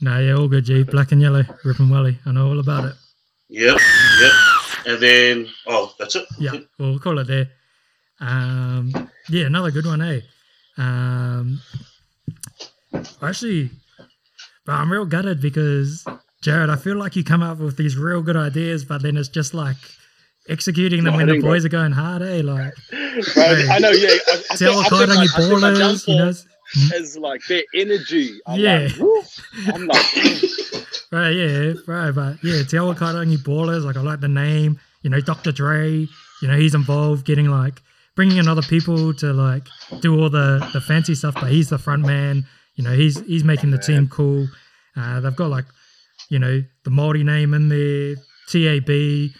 nah, 0.00 0.18
yeah, 0.18 0.32
all 0.32 0.48
good, 0.48 0.64
G. 0.64 0.82
Black 0.82 1.12
and 1.12 1.20
yellow, 1.20 1.44
Rip 1.64 1.78
and 1.78 1.90
Welly. 1.90 2.18
I 2.26 2.32
know 2.32 2.48
all 2.48 2.60
about 2.60 2.84
it. 2.84 2.94
Yep, 3.48 3.78
yep. 4.20 4.32
And 4.86 5.02
then, 5.02 5.48
oh, 5.66 5.94
that's 5.98 6.16
it. 6.16 6.26
Yeah, 6.38 6.52
we'll 6.78 6.98
call 6.98 7.18
it 7.18 7.26
there. 7.26 7.48
Um, 8.20 8.92
yeah, 9.28 9.46
another 9.46 9.70
good 9.70 9.86
one, 9.86 10.02
eh? 10.02 10.20
Um, 10.76 11.60
actually, 13.22 13.70
but 14.64 14.72
I'm 14.72 14.92
real 14.92 15.04
gutted 15.04 15.40
because 15.40 16.04
Jared, 16.42 16.70
I 16.70 16.76
feel 16.76 16.96
like 16.96 17.16
you 17.16 17.24
come 17.24 17.42
up 17.42 17.58
with 17.58 17.76
these 17.76 17.96
real 17.96 18.22
good 18.22 18.36
ideas, 18.36 18.84
but 18.84 19.02
then 19.02 19.16
it's 19.16 19.28
just 19.28 19.52
like 19.52 19.76
executing 20.50 21.04
them 21.04 21.12
No, 21.14 21.18
when 21.18 21.26
the 21.28 21.40
boys 21.40 21.64
are 21.64 21.68
going 21.70 21.92
hard, 21.92 22.22
eh? 22.22 22.42
Like, 22.42 22.74
right? 23.36 23.68
I 23.70 23.78
know. 23.78 23.90
Yeah, 23.90 24.08
I, 24.08 24.42
I 24.50 24.56
tell 24.56 24.56
think, 24.56 24.62
I 24.62 24.76
what 24.76 24.88
think, 24.88 24.90
kind 24.90 25.08
my, 25.08 25.20
I 25.20 25.24
of 25.24 25.30
think 25.30 25.62
ballers, 25.62 26.08
you 26.08 26.16
know? 26.16 26.96
is 26.96 27.16
like 27.18 27.40
their 27.46 27.62
energy. 27.74 28.40
I'm 28.46 28.60
Yeah. 28.60 28.88
like. 28.98 29.74
I'm 29.74 29.86
like, 29.86 30.06
Right, 31.12 31.30
yeah, 31.30 31.72
right, 31.88 32.12
but 32.12 32.36
yeah, 32.44 32.62
Tell 32.62 32.94
Karangi 32.94 33.36
Ballers, 33.38 33.84
like 33.84 33.96
I 33.96 34.00
like 34.00 34.20
the 34.20 34.28
name, 34.28 34.78
you 35.02 35.10
know, 35.10 35.20
Dr. 35.20 35.50
Dre, 35.50 36.06
you 36.40 36.48
know, 36.48 36.56
he's 36.56 36.74
involved 36.76 37.26
getting 37.26 37.46
like 37.48 37.82
bringing 38.14 38.36
in 38.36 38.46
other 38.46 38.62
people 38.62 39.12
to 39.14 39.32
like 39.32 39.64
do 40.00 40.20
all 40.20 40.30
the 40.30 40.64
the 40.72 40.80
fancy 40.80 41.16
stuff, 41.16 41.34
but 41.34 41.50
he's 41.50 41.68
the 41.68 41.78
front 41.78 42.06
man, 42.06 42.46
you 42.76 42.84
know, 42.84 42.92
he's 42.92 43.18
he's 43.26 43.42
making 43.42 43.72
the 43.72 43.78
team 43.78 44.06
cool. 44.08 44.46
Uh, 44.96 45.18
they've 45.18 45.34
got 45.34 45.50
like, 45.50 45.64
you 46.28 46.38
know, 46.38 46.62
the 46.84 46.90
Māori 46.90 47.24
name 47.24 47.54
in 47.54 47.68
there, 47.68 48.14
TAB, 48.48 49.30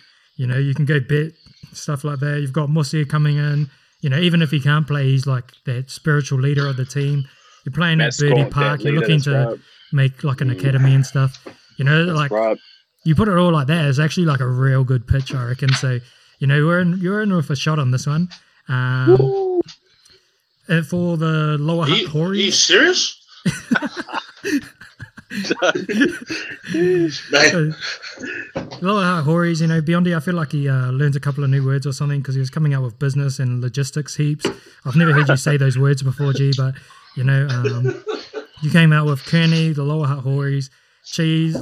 you 0.41 0.47
know, 0.47 0.57
you 0.57 0.75
can 0.75 0.87
go 0.87 0.99
bit 1.01 1.35
stuff 1.75 2.03
like 2.03 2.19
that. 2.21 2.41
You've 2.41 2.55
got 2.55 2.71
Mose 2.71 2.95
coming 3.11 3.37
in, 3.37 3.69
you 4.01 4.09
know, 4.09 4.19
even 4.19 4.41
if 4.41 4.51
he 4.51 4.59
can't 4.59 4.87
play, 4.87 5.05
he's 5.05 5.27
like 5.27 5.53
that 5.67 5.91
spiritual 5.91 6.41
leader 6.41 6.67
of 6.67 6.79
the 6.79 6.87
team. 6.87 7.29
You're 7.67 7.75
playing 7.75 8.01
at 8.01 8.17
Birdie 8.17 8.47
Park, 8.47 8.83
you're 8.83 8.95
looking 8.95 9.21
to 9.23 9.33
right, 9.33 9.59
make 9.93 10.25
like 10.25 10.41
an 10.41 10.49
academy 10.49 10.95
and 10.95 11.05
stuff. 11.05 11.47
You 11.77 11.85
know, 11.85 12.07
that's 12.07 12.17
like 12.17 12.31
right. 12.31 12.57
you 13.05 13.15
put 13.15 13.29
it 13.29 13.37
all 13.37 13.53
like 13.53 13.67
that, 13.67 13.85
it's 13.85 13.99
actually 13.99 14.25
like 14.25 14.41
a 14.41 14.49
real 14.49 14.83
good 14.83 15.07
pitch, 15.07 15.35
I 15.35 15.45
reckon. 15.45 15.75
So, 15.75 15.99
you 16.39 16.47
know, 16.47 16.65
we're 16.65 16.81
in 16.81 16.97
you're 16.97 17.21
in 17.21 17.37
with 17.37 17.51
a 17.51 17.57
shot 17.57 17.79
on 17.79 17.91
this 17.91 18.07
one. 18.07 18.31
Um, 18.67 19.61
for 20.89 21.19
the 21.19 21.59
lower 21.61 21.87
you, 21.87 22.09
are 22.19 22.33
you 22.33 22.51
serious? 22.51 23.15
A 25.31 25.37
lot 28.83 29.19
of 29.19 29.25
Hories, 29.25 29.61
you 29.61 29.67
know, 29.69 29.81
Beyondy, 29.81 30.17
I 30.17 30.21
feel 30.21 30.35
like 30.35 30.53
he 30.53 30.69
uh, 30.69 30.91
learns 30.91 31.15
a 31.15 31.21
couple 31.21 31.45
of 31.45 31.51
new 31.51 31.65
words 31.65 31.87
or 31.87 31.93
something 31.93 32.21
because 32.21 32.35
he 32.35 32.41
was 32.41 32.51
coming 32.51 32.75
out 32.75 32.83
with 32.83 32.99
business 32.99 33.39
and 33.39 33.61
logistics 33.61 34.17
heaps. 34.17 34.45
I've 34.85 34.97
never 34.97 35.13
heard 35.13 35.29
you 35.29 35.37
say 35.37 35.57
those 35.57 35.79
words 35.79 36.03
before, 36.03 36.33
G, 36.33 36.53
but, 36.57 36.75
you 37.17 37.23
know, 37.23 37.47
um, 37.49 38.03
you 38.63 38.71
came 38.71 38.93
out 38.93 39.07
with 39.07 39.25
Kearney, 39.25 39.73
the 39.73 39.85
Lower 39.85 40.07
Hutt 40.07 40.21
Hories, 40.21 40.69
Cheese. 41.05 41.57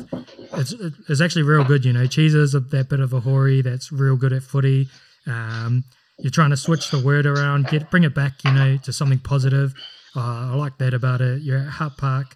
It's, 0.54 0.72
it's 1.09 1.20
actually 1.20 1.42
real 1.42 1.64
good, 1.64 1.85
you 1.85 1.92
know. 1.92 2.07
Cheese 2.07 2.35
is 2.35 2.54
a, 2.54 2.61
that 2.61 2.88
bit 2.88 3.00
of 3.00 3.12
a 3.12 3.20
Hoary 3.20 3.61
that's 3.61 3.92
real 3.92 4.16
good 4.16 4.33
at 4.33 4.42
footy. 4.42 4.88
Um, 5.26 5.85
you're 6.18 6.31
trying 6.31 6.50
to 6.50 6.57
switch 6.57 6.90
the 6.90 6.98
word 6.98 7.26
around, 7.26 7.68
get 7.68 7.90
bring 7.90 8.04
it 8.04 8.14
back, 8.14 8.42
you 8.44 8.52
know, 8.52 8.76
to 8.78 8.92
something 8.92 9.18
positive. 9.18 9.74
Uh, 10.16 10.52
I 10.52 10.54
like 10.54 10.78
that 10.78 10.94
about 10.94 11.20
it. 11.20 11.42
You're 11.42 11.59
at 11.59 11.68
Hutt 11.68 11.96
Park, 11.98 12.35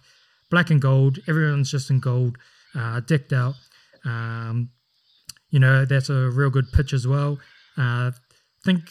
black 0.53 0.69
and 0.69 0.79
gold. 0.79 1.17
Everyone's 1.27 1.71
just 1.71 1.89
in 1.89 1.99
gold, 1.99 2.37
uh, 2.75 2.99
decked 2.99 3.33
out. 3.33 3.55
Um, 4.05 4.69
you 5.49 5.59
know, 5.59 5.83
that's 5.83 6.09
a 6.09 6.29
real 6.29 6.51
good 6.51 6.71
pitch 6.71 6.93
as 6.93 7.07
well. 7.07 7.39
Uh, 7.75 8.11
think 8.63 8.81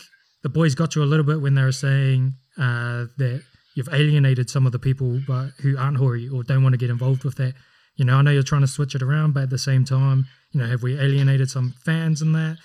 the 0.43 0.49
boys 0.49 0.75
got 0.75 0.97
you 0.97 1.05
a 1.05 1.11
little 1.13 1.25
bit 1.25 1.41
when 1.41 1.55
they 1.55 1.63
were 1.63 1.71
saying 1.71 2.35
uh, 2.59 3.07
that 3.17 3.45
you've 3.77 3.89
alienated 3.93 4.51
some 4.51 4.67
of 4.67 4.73
the 4.73 4.79
people 4.81 5.21
but 5.25 5.51
who 5.63 5.79
aren't 5.79 5.99
Hori 5.99 6.29
or 6.29 6.43
don't 6.43 6.65
want 6.65 6.73
to 6.73 6.79
get 6.79 6.91
involved 6.91 7.23
with 7.23 7.37
that. 7.37 7.55
You 7.95 8.05
know, 8.07 8.17
I 8.17 8.23
know 8.23 8.33
you're 8.33 8.43
trying 8.43 8.63
to 8.63 8.67
switch 8.67 8.97
it 8.97 9.03
around, 9.03 9.33
but 9.35 9.45
at 9.45 9.51
the 9.51 9.59
same 9.59 9.85
time, 9.85 10.27
you 10.51 10.61
know, 10.61 10.67
have 10.67 10.83
we 10.83 10.99
alienated 10.99 11.49
some 11.49 11.75
fans 11.85 12.23
in 12.23 12.33
that? 12.33 12.57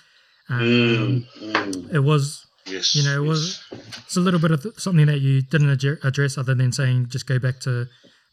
Um, 0.48 1.24
mm, 1.40 1.94
It 1.94 2.00
was 2.00 2.44
yes. 2.66 2.96
you 2.96 3.04
know, 3.04 3.22
it 3.22 3.26
yes. 3.26 3.28
was 3.28 3.64
it's 3.98 4.16
a 4.16 4.20
little 4.20 4.40
bit 4.40 4.50
of 4.50 4.66
something 4.76 5.06
that 5.06 5.20
you 5.20 5.42
didn't 5.42 5.70
address 6.02 6.36
other 6.36 6.56
than 6.56 6.72
saying 6.72 7.10
just 7.10 7.28
go 7.28 7.38
back 7.38 7.60
to 7.60 7.86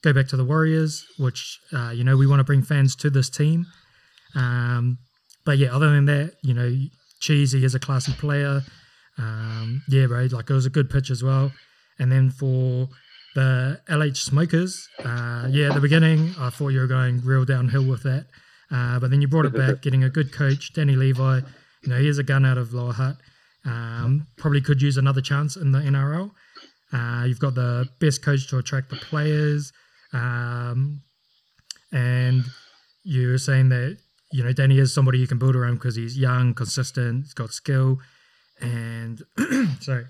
go 0.06 0.14
back 0.14 0.28
to 0.28 0.38
the 0.38 0.46
Warriors, 0.46 1.06
which 1.18 1.60
uh, 1.74 1.90
you 1.90 2.04
know 2.04 2.16
we 2.16 2.28
want 2.28 2.40
to 2.40 2.44
bring 2.44 2.62
fans 2.62 2.96
to 2.98 3.10
this 3.10 3.30
team. 3.30 3.66
Um, 4.36 5.00
but 5.46 5.58
yeah, 5.58 5.76
other 5.76 5.90
than 5.90 6.06
that, 6.06 6.36
you 6.44 6.54
know, 6.54 6.72
Cheesy 7.20 7.66
is 7.66 7.76
a 7.76 7.80
classy 7.80 8.14
player. 8.14 8.62
Um, 9.18 9.82
yeah, 9.90 10.06
bro, 10.06 10.28
like 10.32 10.50
it 10.50 10.54
was 10.54 10.66
a 10.66 10.70
good 10.70 10.90
pitch 10.90 11.10
as 11.10 11.24
well. 11.24 11.52
And 12.00 12.12
then 12.12 12.30
for 12.30 12.88
the 13.34 13.82
LH 13.90 14.18
Smokers, 14.18 14.88
uh, 15.04 15.48
yeah, 15.50 15.70
at 15.70 15.74
the 15.74 15.82
beginning 15.82 16.36
I 16.40 16.50
thought 16.50 16.70
you 16.70 16.80
were 16.80 16.88
going 16.88 17.22
real 17.24 17.46
downhill 17.46 17.86
with 17.86 18.04
that, 18.04 18.28
uh, 18.72 19.00
but 19.00 19.10
then 19.10 19.22
you 19.22 19.28
brought 19.28 19.46
it 19.46 19.54
back, 19.56 19.82
getting 19.82 20.04
a 20.04 20.10
good 20.10 20.32
coach, 20.32 20.74
Danny 20.74 20.96
Levi. 20.96 21.40
You 21.84 21.90
know, 21.90 21.98
here's 21.98 22.18
a 22.18 22.24
gun 22.24 22.46
out 22.46 22.58
of 22.58 22.74
Lower 22.74 22.94
Hutt. 22.94 23.18
Um, 23.66 24.28
probably 24.38 24.62
could 24.62 24.82
use 24.82 24.98
another 24.98 25.22
chance 25.22 25.56
in 25.56 25.72
the 25.72 25.80
NRL. 25.80 26.32
Uh, 26.94 27.26
you've 27.26 27.40
got 27.40 27.56
the 27.56 27.88
best 28.00 28.24
coach 28.24 28.48
to 28.50 28.58
attract 28.58 28.90
the 28.90 28.96
players, 28.98 29.72
um, 30.16 31.02
and 31.92 32.46
you're 33.04 33.38
saying 33.38 33.70
that 33.70 33.98
you 34.32 34.44
know 34.44 34.54
Danny 34.54 34.80
is 34.80 34.94
somebody 34.94 35.20
you 35.20 35.28
can 35.28 35.38
build 35.38 35.56
around 35.56 35.76
because 35.76 35.96
he's 35.96 36.18
young, 36.18 36.54
consistent, 36.54 37.26
he's 37.26 37.34
got 37.34 37.52
skill, 37.52 38.00
and 38.60 39.22
sorry, 39.80 40.06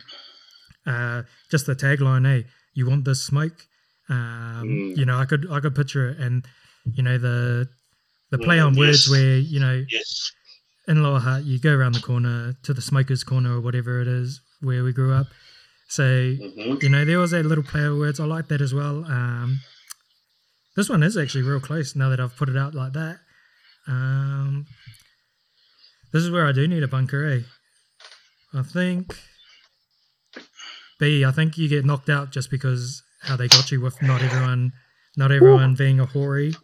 uh, 0.86 1.24
just 1.52 1.65
the 1.65 1.76
tagline, 1.76 2.26
hey, 2.26 2.46
you 2.74 2.88
want 2.89 3.06
this 3.06 3.24
smoke? 3.24 3.65
Um, 4.10 4.46
Mm. 4.65 4.98
You 4.98 5.06
know, 5.06 5.18
I 5.18 5.26
could 5.26 5.48
I 5.52 5.60
could 5.60 5.76
picture 5.76 6.10
it, 6.10 6.20
and 6.20 6.46
you 6.94 7.04
know 7.04 7.18
the 7.18 7.68
the 8.32 8.38
play 8.38 8.58
Mm, 8.58 8.68
on 8.68 8.76
words 8.78 9.10
where 9.10 9.38
you 9.38 9.60
know 9.60 9.86
Yes. 9.89 10.32
in 10.88 11.02
Lower 11.04 11.20
Hutt, 11.20 11.44
you 11.44 11.60
go 11.60 11.74
around 11.74 11.94
the 11.94 12.00
corner 12.00 12.54
to 12.63 12.74
the 12.74 12.82
smokers' 12.82 13.24
corner 13.24 13.58
or 13.58 13.62
whatever 13.62 14.02
it 14.02 14.08
is 14.08 14.41
where 14.62 14.84
we 14.84 14.94
grew 14.94 15.13
up. 15.13 15.28
So, 15.88 16.04
hmm 16.04 16.76
you 16.82 16.89
know, 16.89 17.06
there 17.06 17.20
was 17.20 17.32
that 17.32 17.46
little 17.46 17.63
play 17.63 17.84
of 17.86 17.98
words. 17.98 18.20
I 18.20 18.26
like 18.26 18.48
that 18.50 18.62
as 18.62 18.74
well. 18.74 19.06
Um, 19.06 19.60
this 20.76 20.90
one 20.90 21.04
is 21.04 21.18
actually 21.18 21.44
real 21.44 21.60
close 21.60 21.96
now 21.96 22.10
that 22.10 22.20
I've 22.20 22.36
put 22.36 22.50
it 22.50 22.58
out 22.58 22.74
like 22.76 22.94
that. 22.94 23.20
Um, 23.88 24.66
this 26.12 26.24
is 26.24 26.32
where 26.32 26.46
I 26.48 26.52
do 26.52 26.68
need 26.68 26.84
a 26.84 26.88
bunker, 26.88 27.26
eh? 27.26 27.42
I 28.54 28.64
think 28.64 29.16
B. 31.00 31.26
I 31.26 31.32
think 31.32 31.58
you 31.58 31.68
get 31.68 31.86
knocked 31.86 32.10
out 32.10 32.32
just 32.32 32.50
because 32.50 33.04
how 33.22 33.36
they 33.36 33.48
got 33.48 33.72
you 33.72 33.82
with 33.82 34.02
not 34.02 34.22
everyone, 34.22 34.72
not 35.18 35.32
everyone 35.32 35.76
being 35.76 36.00
a 36.00 36.06
Hori. 36.06 36.54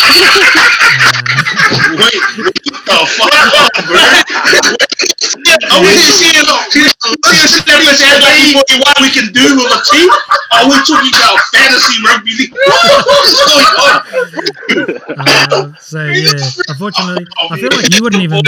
Um, 0.00 1.24
Wait, 1.96 2.14
oh 2.88 3.06
fuck 3.06 3.86
bro. 3.86 4.86
Are 4.98 5.80
we 5.80 5.88
seeing 5.94 6.34
this 6.34 7.54
scenarios 7.54 8.00
as 8.02 8.18
like 8.22 8.78
what 8.82 8.96
we 9.00 9.10
can 9.10 9.32
do 9.32 9.44
with 9.56 9.70
a 9.70 9.80
team? 9.90 10.08
Are 10.52 10.66
we 10.66 10.74
talking 10.86 11.12
about 11.14 11.38
fantasy 11.54 12.02
rugby 12.04 12.32
league? 12.34 12.52
What's 12.52 13.34
going 13.46 13.66
on? 13.86 13.94
Uh, 15.18 15.74
so 15.80 16.04
yeah, 16.04 16.32
unfortunately, 16.68 17.26
I 17.50 17.58
feel 17.60 17.70
like 17.72 17.94
you 17.94 18.02
wouldn't 18.02 18.22
even. 18.22 18.42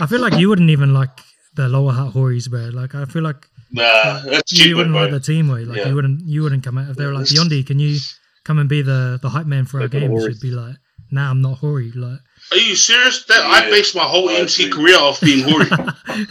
I 0.00 0.06
feel 0.06 0.20
like 0.20 0.34
you 0.38 0.48
wouldn't 0.48 0.70
even 0.70 0.94
like 0.94 1.10
the 1.54 1.68
lower 1.68 1.92
Hutt 1.92 2.12
Hories, 2.12 2.48
bro. 2.48 2.68
Like 2.72 2.94
I 2.94 3.04
feel 3.06 3.22
like 3.22 3.46
Nah, 3.70 4.20
that's 4.24 4.52
you 4.52 4.76
wouldn't 4.76 4.94
bro. 4.94 5.02
like 5.02 5.10
the 5.10 5.20
team 5.20 5.48
way. 5.48 5.64
Like 5.64 5.78
Yeah. 5.78 5.88
you 5.88 5.94
wouldn't. 5.94 6.22
You 6.26 6.42
wouldn't 6.42 6.62
come 6.64 6.78
out 6.78 6.90
if 6.90 6.96
they 6.96 7.06
were 7.06 7.14
like 7.14 7.26
Beyondy. 7.26 7.66
Can 7.66 7.78
you 7.78 7.98
come 8.44 8.58
and 8.58 8.68
be 8.68 8.82
the 8.82 9.18
the 9.20 9.28
hype 9.28 9.46
man 9.46 9.64
for 9.64 9.78
our 9.78 9.82
Like 9.84 9.90
the. 9.92 10.00
You'd 10.00 10.40
be 10.40 10.50
like, 10.52 10.76
Nah, 11.10 11.30
I'm 11.30 11.40
not 11.42 11.58
Hori. 11.58 11.90
Like 11.92 12.20
Are 12.50 12.56
you 12.56 12.74
serious? 12.76 13.24
That 13.24 13.40
I 13.44 13.64
Yeah, 13.64 13.70
based 13.70 13.94
my 13.94 14.04
whole 14.04 14.28
I 14.30 14.34
MC 14.34 14.66
agree. 14.66 14.84
career 14.92 14.98
off 14.98 15.20
being 15.20 15.44
Hori. 15.48 15.66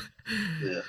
Yeah. 0.62 0.82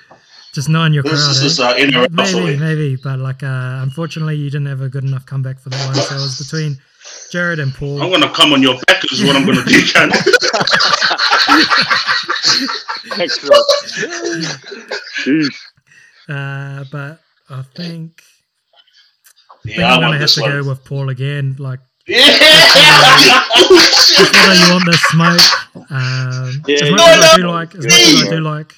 just 0.53 0.67
knowing 0.67 0.91
your 0.91 1.03
This 1.03 1.13
crowd. 1.23 1.31
is 1.31 1.39
eh? 1.39 1.43
just 1.43 1.59
uh, 1.61 1.73
NRL 1.75 2.09
maybe, 2.11 2.27
story. 2.27 2.57
maybe, 2.57 2.95
but 2.97 3.19
like 3.19 3.41
uh, 3.41 3.79
unfortunately, 3.83 4.35
you 4.35 4.49
didn't 4.49 4.65
have 4.67 4.81
a 4.81 4.89
good 4.89 5.05
enough 5.05 5.25
comeback 5.25 5.59
for 5.59 5.69
that 5.69 5.85
one. 5.85 5.95
So 5.95 6.15
it 6.15 6.19
was 6.19 6.37
between 6.37 6.77
Jared 7.31 7.59
and 7.59 7.73
Paul. 7.73 8.01
I'm 8.01 8.11
gonna 8.11 8.29
come 8.33 8.51
on 8.51 8.61
your 8.61 8.77
back 8.87 9.01
is 9.13 9.23
what 9.23 9.35
I'm 9.37 9.45
gonna 9.45 9.63
do, 9.63 9.81
Ken. 9.93 10.11
Extra. 13.17 13.49
Jeez. 15.23 15.55
Uh, 16.27 16.83
but 16.91 17.19
I 17.49 17.61
think, 17.75 18.21
I 18.21 19.55
think 19.63 19.77
Yeah, 19.77 19.91
I 19.93 19.95
I'm 19.95 20.01
gonna 20.01 20.17
have 20.19 20.29
to 20.31 20.41
one. 20.41 20.51
go 20.51 20.69
with 20.69 20.83
Paul 20.85 21.09
again. 21.09 21.55
Like 21.59 21.79
Yeah. 22.09 23.45
whether 24.19 24.55
you 24.55 24.71
want 24.73 24.85
the 24.85 24.97
smoke. 25.09 25.91
Um, 25.91 26.63
Yeah, 26.67 26.83
as 26.83 26.91
much 26.91 26.99
no, 26.99 27.05
as 27.05 27.23
I 27.23 27.37
no, 27.37 27.43
do 27.43 27.49
like, 27.49 27.75
as 27.75 27.85
much 27.85 27.93
as 27.93 28.23
I 28.23 28.29
do 28.29 28.41
like 28.41 28.73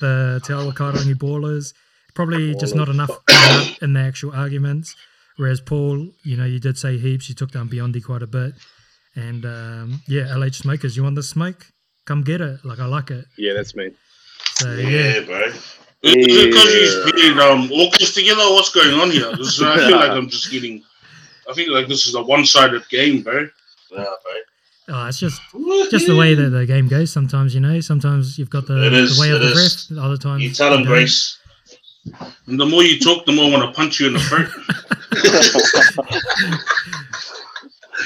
the 0.00 0.40
Te 0.44 0.52
Awakato 0.52 1.04
New 1.06 1.16
Ballers, 1.16 1.72
probably 2.14 2.54
just 2.54 2.74
not 2.74 2.88
enough 2.88 3.10
in 3.82 3.94
the 3.94 4.00
actual 4.00 4.32
arguments. 4.32 4.94
Whereas 5.36 5.60
Paul, 5.60 6.08
you 6.22 6.36
know, 6.36 6.44
you 6.44 6.58
did 6.58 6.78
say 6.78 6.96
heaps. 6.98 7.28
You 7.28 7.34
took 7.34 7.50
down 7.50 7.68
Beyondy 7.68 8.02
quite 8.02 8.22
a 8.22 8.26
bit, 8.26 8.54
and 9.14 9.44
um, 9.44 10.00
yeah, 10.08 10.24
LH 10.28 10.56
Smokers. 10.56 10.96
You 10.96 11.02
want 11.02 11.14
the 11.16 11.22
smoke? 11.22 11.66
Come 12.06 12.22
get 12.22 12.40
it. 12.40 12.64
Like 12.64 12.78
I 12.78 12.86
like 12.86 13.10
it. 13.10 13.26
Yeah, 13.36 13.52
that's 13.52 13.74
me. 13.74 13.90
So 14.56 14.72
yeah, 14.72 14.88
yeah, 14.88 15.20
bro. 15.20 15.52
Is 16.02 16.14
it 16.14 16.50
because 16.50 16.72
he's 16.72 17.12
playing 17.12 17.38
um, 17.38 17.68
orcas 17.68 18.14
together? 18.14 18.42
What's 18.52 18.70
going 18.70 18.94
on 18.94 19.10
here? 19.10 19.30
This 19.36 19.48
is, 19.58 19.62
I 19.62 19.76
feel 19.76 19.96
like 19.96 20.10
I'm 20.10 20.28
just 20.28 20.50
getting. 20.50 20.82
I 21.48 21.54
feel 21.54 21.72
like 21.72 21.86
this 21.88 22.06
is 22.06 22.14
a 22.14 22.22
one-sided 22.22 22.88
game, 22.88 23.22
bro. 23.22 23.48
Nah, 23.92 24.02
bro. 24.04 24.32
oh, 24.90 25.06
it's 25.06 25.18
just 25.18 25.40
just 25.90 26.06
the 26.06 26.16
way 26.16 26.34
that 26.34 26.50
the 26.50 26.66
game 26.66 26.88
goes. 26.88 27.12
Sometimes 27.12 27.54
you 27.54 27.60
know. 27.60 27.80
Sometimes 27.80 28.38
you've 28.38 28.50
got 28.50 28.66
the, 28.66 28.86
It 28.86 28.92
is, 28.92 29.16
the 29.16 29.20
way 29.20 29.30
of 29.30 29.36
it 29.36 29.44
the 29.46 29.52
is. 29.52 29.88
ref. 29.90 29.98
Other 30.04 30.16
times 30.16 30.42
You 30.42 30.50
tell 30.52 30.72
him, 30.74 30.80
don't. 30.80 30.86
Grace. 30.88 31.38
And 32.46 32.58
the 32.60 32.66
more 32.66 32.82
you 32.84 32.98
talk, 33.00 33.26
the 33.26 33.32
more 33.32 33.46
I 33.46 33.50
want 33.58 33.62
to 33.74 33.76
punch 33.76 33.98
you 34.00 34.06
in 34.06 34.12
the 34.12 34.20
throat. 34.20 34.48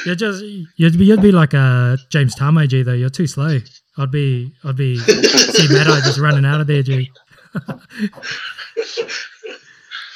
You're 0.06 0.14
just 0.14 0.42
you'd 0.76 0.98
be 0.98 1.04
you'd 1.04 1.20
be 1.20 1.32
like 1.32 1.52
a 1.52 1.98
James 2.08 2.34
Tamou 2.34 2.66
G 2.68 2.82
though. 2.82 2.94
You're 2.94 3.10
too 3.10 3.26
slow. 3.26 3.58
I'd 3.98 4.10
be 4.10 4.52
I'd 4.64 4.76
be 4.76 4.96
see 4.98 5.68
Matai 5.68 6.00
just 6.00 6.18
running 6.18 6.44
out 6.46 6.60
of 6.62 6.66
there, 6.66 6.82
G. 6.82 7.10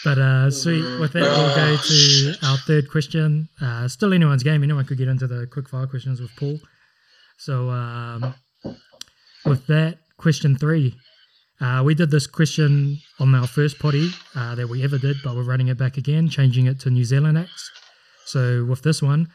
but 0.05 0.19
uh, 0.19 0.51
sweet. 0.51 0.85
With 1.01 1.13
that, 1.15 1.23
we'll 1.23 1.57
go 1.57 1.77
to 1.77 2.47
our 2.47 2.59
third 2.59 2.91
question. 2.91 3.49
Uh, 3.61 3.89
still 3.89 4.13
anyone's 4.13 4.43
game. 4.43 4.63
Anyone 4.63 4.85
could 4.85 4.99
get 4.99 5.09
into 5.09 5.27
the 5.27 5.47
quick 5.47 5.69
fire 5.69 5.87
questions 5.87 6.21
with 6.21 6.31
Paul. 6.37 6.61
So 7.39 7.71
um, 7.71 8.35
with 9.45 9.67
that, 9.67 9.99
question 10.19 10.57
three. 10.57 10.95
Uh, 11.61 11.83
we 11.85 11.95
did 11.95 12.11
this 12.11 12.27
question 12.27 12.99
on 13.21 13.35
our 13.35 13.47
first 13.47 13.79
potty 13.79 14.11
uh, 14.35 14.55
that 14.55 14.69
we 14.69 14.85
ever 14.85 14.99
did, 14.99 15.17
but 15.25 15.35
we're 15.35 15.43
running 15.43 15.69
it 15.69 15.79
back 15.79 15.97
again, 15.97 16.29
changing 16.29 16.67
it 16.67 16.81
to 16.81 16.91
New 16.91 17.05
Zealand 17.05 17.39
acts. 17.39 17.71
So 18.27 18.65
with 18.65 18.83
this 18.83 19.01
one, 19.01 19.29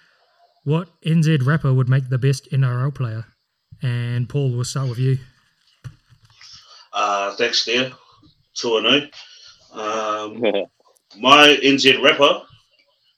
what 0.63 0.89
NZ 1.01 1.45
rapper 1.45 1.73
would 1.73 1.89
make 1.89 2.09
the 2.09 2.17
best 2.17 2.51
NRL 2.51 2.93
player? 2.93 3.25
And 3.81 4.27
Paul, 4.27 4.51
we'll 4.51 4.65
start 4.65 4.89
with 4.89 4.99
you. 4.99 5.17
Uh, 6.93 7.35
thanks, 7.35 7.63
there. 7.65 7.91
2 8.55 8.81
0. 8.81 9.09
Um, 9.71 10.41
my 11.19 11.59
NZ 11.63 12.03
rapper 12.03 12.41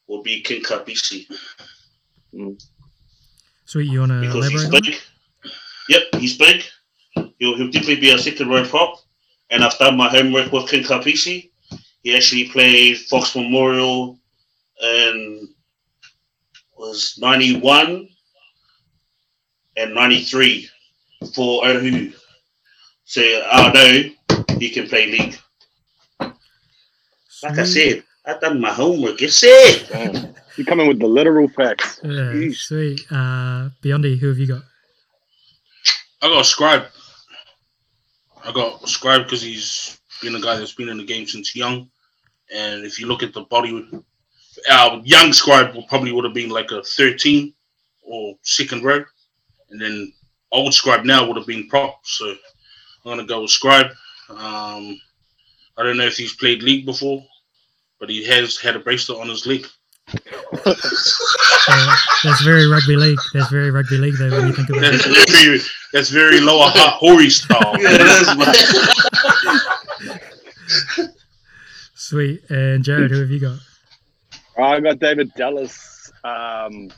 will 0.07 0.23
be 0.23 0.41
King 0.41 0.63
Kapisi 0.63 1.25
Sweet, 3.65 3.89
you 3.89 3.99
want 3.99 4.11
to 4.11 4.21
because 4.21 4.49
he's 4.49 4.63
elaborate 4.63 4.85
on 4.85 4.91
big. 4.91 5.01
Yep, 5.89 6.01
he's 6.17 6.37
big. 6.37 6.63
He'll, 7.15 7.57
he'll 7.57 7.71
definitely 7.71 8.01
be 8.01 8.11
a 8.11 8.17
second 8.17 8.49
row 8.49 8.65
prop. 8.65 8.99
And 9.49 9.63
I've 9.63 9.77
done 9.77 9.97
my 9.97 10.09
homework 10.09 10.51
with 10.51 10.69
King 10.69 10.83
Kapisi. 10.83 11.51
He 12.03 12.15
actually 12.15 12.49
played 12.49 12.97
Fox 12.97 13.35
Memorial 13.35 14.17
and 14.81 15.49
was 16.77 17.17
91 17.21 18.07
and 19.77 19.93
93 19.93 20.69
for 21.35 21.65
Oahu. 21.65 22.11
So 23.03 23.21
I 23.21 23.71
know 23.73 24.47
he 24.57 24.69
can 24.69 24.87
play 24.87 25.11
league. 25.11 25.37
Like 27.43 27.57
I 27.57 27.63
said, 27.63 28.03
I 28.25 28.37
done 28.37 28.61
my 28.61 28.71
homework. 28.71 29.19
You 29.21 29.29
see? 29.29 29.83
Damn. 29.89 30.35
You 30.57 30.65
coming 30.65 30.87
with 30.87 30.99
the 30.99 31.07
literal 31.07 31.47
facts. 31.47 31.99
Yeah, 32.03 32.33
Yeesh. 32.33 32.55
sweet. 32.57 33.01
Uh, 33.09 33.69
Beyondy, 33.81 34.19
who 34.19 34.27
have 34.27 34.37
you 34.37 34.47
got? 34.47 34.61
I 36.21 36.27
got 36.27 36.41
a 36.41 36.43
scribe. 36.43 36.85
I 38.43 38.51
got 38.51 38.83
a 38.83 38.87
scribe 38.87 39.23
because 39.23 39.41
he's 39.41 39.99
been 40.21 40.35
a 40.35 40.41
guy 40.41 40.57
that's 40.57 40.75
been 40.75 40.89
in 40.89 40.97
the 40.97 41.03
game 41.05 41.25
since 41.25 41.55
young. 41.55 41.89
And 42.53 42.85
if 42.85 42.99
you 42.99 43.07
look 43.07 43.23
at 43.23 43.33
the 43.33 43.41
body, 43.41 43.89
our 44.69 45.01
young 45.03 45.33
scribe 45.33 45.75
probably 45.87 46.11
would 46.11 46.25
have 46.25 46.33
been 46.33 46.49
like 46.49 46.71
a 46.71 46.83
13 46.83 47.53
or 48.03 48.35
second 48.43 48.83
row. 48.83 49.03
And 49.69 49.81
then 49.81 50.13
old 50.51 50.73
scribe 50.73 51.05
now 51.05 51.25
would 51.25 51.37
have 51.37 51.47
been 51.47 51.67
prop. 51.69 52.01
So 52.03 52.29
I'm 52.29 52.35
going 53.05 53.17
to 53.19 53.25
go 53.25 53.41
with 53.41 53.51
scribe. 53.51 53.87
Um, 54.29 54.99
I 55.77 55.83
don't 55.83 55.97
know 55.97 56.05
if 56.05 56.17
he's 56.17 56.35
played 56.35 56.61
league 56.61 56.85
before, 56.85 57.23
but 58.01 58.09
he 58.09 58.25
has 58.25 58.57
had 58.57 58.75
a 58.75 58.79
bracelet 58.79 59.19
on 59.19 59.29
his 59.29 59.45
leg. 59.45 59.65
Uh, 61.67 61.95
that's 62.23 62.41
very 62.41 62.67
rugby 62.67 62.95
league. 62.95 63.19
That's 63.33 63.49
very 63.51 63.69
rugby 63.69 63.97
league, 63.97 64.15
though, 64.17 64.31
when 64.31 64.47
you 64.47 64.53
think 64.53 64.69
about 64.69 64.81
That's 64.81 65.05
it. 65.05 65.29
very, 65.29 65.59
that's 65.93 66.09
very 66.09 66.41
lower 66.41 66.65
Hutt 66.65 66.93
Hori 66.95 67.29
style. 67.29 67.75
Yeah, 67.79 67.89
it 67.93 68.01
is. 70.97 71.15
Sweet. 71.93 72.41
And 72.49 72.83
Jared, 72.83 73.11
who 73.11 73.21
have 73.21 73.29
you 73.29 73.39
got? 73.39 73.59
I 74.57 74.79
got 74.79 74.97
David 74.99 75.31
Dallas, 75.35 76.11
um, 76.23 76.89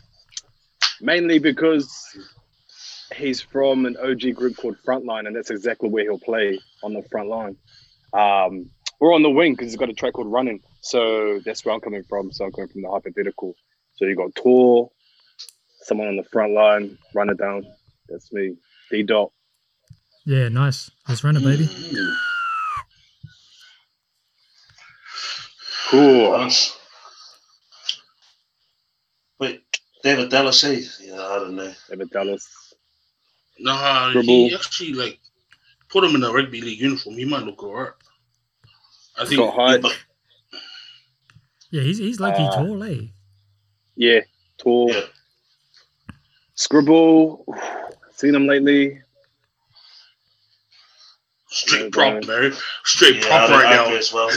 mainly 1.02 1.40
because 1.40 2.18
he's 3.16 3.42
from 3.42 3.86
an 3.86 3.98
OG 3.98 4.34
group 4.34 4.56
called 4.56 4.78
Frontline, 4.88 5.28
and 5.28 5.36
that's 5.36 5.52
exactly 5.52 5.90
where 5.90 6.04
he'll 6.06 6.20
play 6.20 6.58
on 6.84 6.94
the 6.94 7.04
front 7.12 7.28
line. 7.28 7.58
Um, 8.14 8.70
we're 9.02 9.14
on 9.14 9.22
the 9.24 9.30
wing 9.30 9.54
because 9.54 9.68
he's 9.68 9.78
got 9.78 9.90
a 9.90 9.94
track 9.94 10.14
called 10.14 10.32
Running, 10.32 10.62
so 10.84 11.40
that's 11.46 11.64
where 11.64 11.74
I'm 11.74 11.82
coming 11.82 12.04
from. 12.04 12.32
So 12.32 12.46
I'm 12.46 12.52
coming 12.52 12.68
from 12.68 12.82
the 12.82 12.90
hypothetical. 12.90 13.56
So 13.96 14.06
you 14.06 14.16
got 14.16 14.36
Tor, 14.36 14.92
someone 15.82 16.10
on 16.10 16.18
the 16.18 16.26
front 16.26 16.54
line, 16.54 16.98
run 17.16 17.30
it 17.30 17.38
down. 17.38 17.66
That's 18.10 18.32
me. 18.34 18.58
D 18.92 19.04
dot. 19.04 19.32
Yeah, 20.26 20.50
nice. 20.50 20.92
Let's 21.08 21.24
run 21.24 21.38
it, 21.38 21.44
baby. 21.44 21.70
Cool. 25.90 26.38
Nice. 26.38 26.78
Wait, 29.40 29.64
David 30.04 30.30
Dallas, 30.30 30.64
eh? 30.66 30.82
Yeah, 31.02 31.22
I 31.22 31.40
don't 31.40 31.56
know. 31.56 31.72
David 31.90 32.10
Dallas. 32.10 32.74
Nah, 33.60 34.12
Dribble. 34.12 34.28
he 34.28 34.56
actually 34.56 34.94
like 34.94 35.20
put 35.90 36.04
him 36.04 36.16
in 36.16 36.24
a 36.24 36.32
rugby 36.32 36.60
league 36.62 36.80
uniform. 36.82 37.16
He 37.16 37.26
might 37.26 37.44
look 37.44 37.64
alright. 37.64 37.94
I 39.18 39.26
think 39.26 39.40
Got 39.40 39.54
height. 39.54 39.94
Yeah, 41.74 41.82
he's 41.82 41.98
he's 41.98 42.20
lucky 42.20 42.44
Uh, 42.44 42.52
tall, 42.56 42.84
eh? 42.84 43.08
Yeah. 43.96 44.20
tall. 44.60 44.92
Yeah. 44.94 45.02
Scribble. 46.54 47.44
Seen 48.16 48.36
him 48.36 48.46
lately. 48.46 49.02
straight 51.50 51.92
prop, 51.92 52.22
bro. 52.22 52.52
Straight 52.86 53.16
Yeah, 53.16 53.28
prop 53.28 53.50
right 53.50 53.66
I 53.66 53.76
now. 53.90 53.96
as 53.96 54.14
well. 54.14 54.30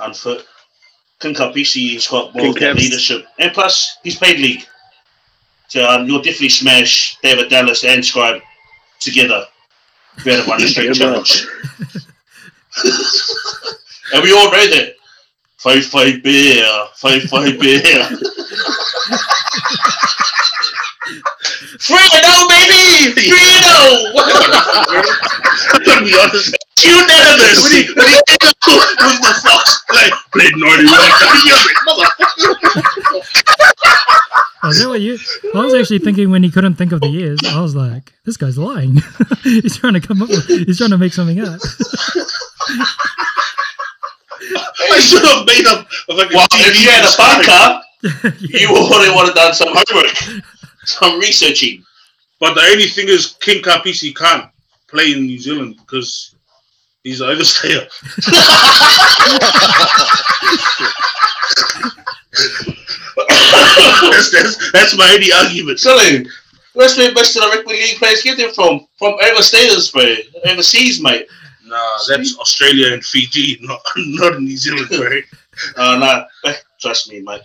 Unfit. 0.00 0.46
King 1.20 1.34
Kapisi, 1.34 1.90
he's 1.92 2.06
got 2.08 2.34
more 2.34 2.40
King 2.44 2.48
of 2.48 2.54
that 2.60 2.60
Caps. 2.72 2.80
leadership. 2.82 3.26
And 3.38 3.52
plus, 3.52 3.98
he's 4.02 4.16
played 4.16 4.38
league. 4.40 4.64
So 5.68 5.86
um, 5.88 6.06
you'll 6.06 6.22
definitely 6.22 6.48
smash 6.48 7.18
David 7.22 7.50
Dallas 7.50 7.84
and 7.84 8.02
Scribe 8.04 8.40
together. 9.00 9.44
Better 10.24 10.48
one 10.48 10.60
straight 10.66 10.94
challenge. 10.94 11.46
and 14.14 14.22
we 14.22 14.32
all 14.32 14.50
know 14.50 14.66
that. 14.70 14.94
Five 15.64 15.86
five 15.86 16.22
beer, 16.22 16.62
five 16.92 17.22
five 17.22 17.58
beer. 17.58 17.80
Fredo, 21.80 22.48
baby! 22.50 23.16
Fredo! 23.16 24.12
to 25.84 26.04
be 26.04 26.12
honest, 26.20 26.54
Unanimous! 26.84 27.62
when 27.62 27.72
he, 27.72 27.82
when 27.94 28.06
he 28.06 28.20
came 28.28 28.52
out 28.68 28.84
with 29.00 29.20
the 29.22 29.32
fox, 29.42 29.64
like, 29.90 30.12
played 30.32 30.52
91. 30.58 30.84
Oh, 34.62 34.68
is 34.68 34.78
that 34.80 34.88
what 34.88 35.00
you? 35.00 35.18
I 35.54 35.64
was 35.64 35.72
actually 35.72 36.00
thinking 36.00 36.30
when 36.30 36.42
he 36.42 36.50
couldn't 36.50 36.74
think 36.74 36.92
of 36.92 37.00
the 37.00 37.08
years, 37.08 37.38
I 37.42 37.62
was 37.62 37.74
like, 37.74 38.12
this 38.26 38.36
guy's 38.36 38.58
lying. 38.58 38.98
he's 39.42 39.78
trying 39.78 39.94
to 39.94 40.00
come 40.00 40.20
up 40.20 40.28
with, 40.28 40.46
he's 40.46 40.76
trying 40.76 40.90
to 40.90 40.98
make 40.98 41.14
something 41.14 41.40
up. 41.40 41.58
I 44.94 45.00
should 45.00 45.24
have 45.24 45.44
made 45.46 45.66
up 45.66 45.86
a 46.08 46.16
fucking 46.16 46.36
Well, 46.36 46.46
if 46.52 46.80
you 46.80 46.90
had 46.90 47.04
a 47.04 47.10
bunker, 47.18 47.80
Yeah. 48.40 48.60
you 48.60 48.72
would 48.72 49.26
have 49.26 49.34
done 49.34 49.54
some 49.54 49.68
homework, 49.70 50.16
some 50.84 51.18
researching. 51.18 51.82
But 52.38 52.54
the 52.54 52.62
only 52.62 52.86
thing 52.86 53.08
is, 53.08 53.32
King 53.40 53.62
Kapisi 53.62 54.14
can't 54.14 54.50
play 54.88 55.12
in 55.12 55.26
New 55.26 55.38
Zealand 55.38 55.76
because 55.78 56.34
he's 57.02 57.20
an 57.20 57.28
overstayer. 57.28 57.88
that's, 63.16 64.30
that's, 64.30 64.72
that's 64.72 64.96
my 64.96 65.12
only 65.14 65.32
argument. 65.32 65.80
Silly. 65.80 66.26
Where's 66.74 66.96
where 66.98 67.12
most 67.12 67.36
of 67.36 67.42
the 67.42 67.48
rugby 67.48 67.72
league 67.72 67.96
players 67.98 68.22
get 68.22 68.36
them 68.36 68.52
from? 68.52 68.86
From 68.98 69.14
overseas, 69.22 69.90
bro. 69.90 70.14
Overseas, 70.46 71.00
mate. 71.00 71.26
Nah, 71.66 71.98
that's 72.08 72.38
Australia 72.38 72.92
and 72.92 73.04
Fiji, 73.04 73.58
not 73.62 73.80
not 73.96 74.40
New 74.40 74.56
Zealand, 74.56 74.90
right? 74.90 75.24
Uh, 75.76 75.96
no, 75.98 76.50
eh, 76.50 76.56
trust 76.80 77.08
me, 77.12 77.20
mate. 77.20 77.40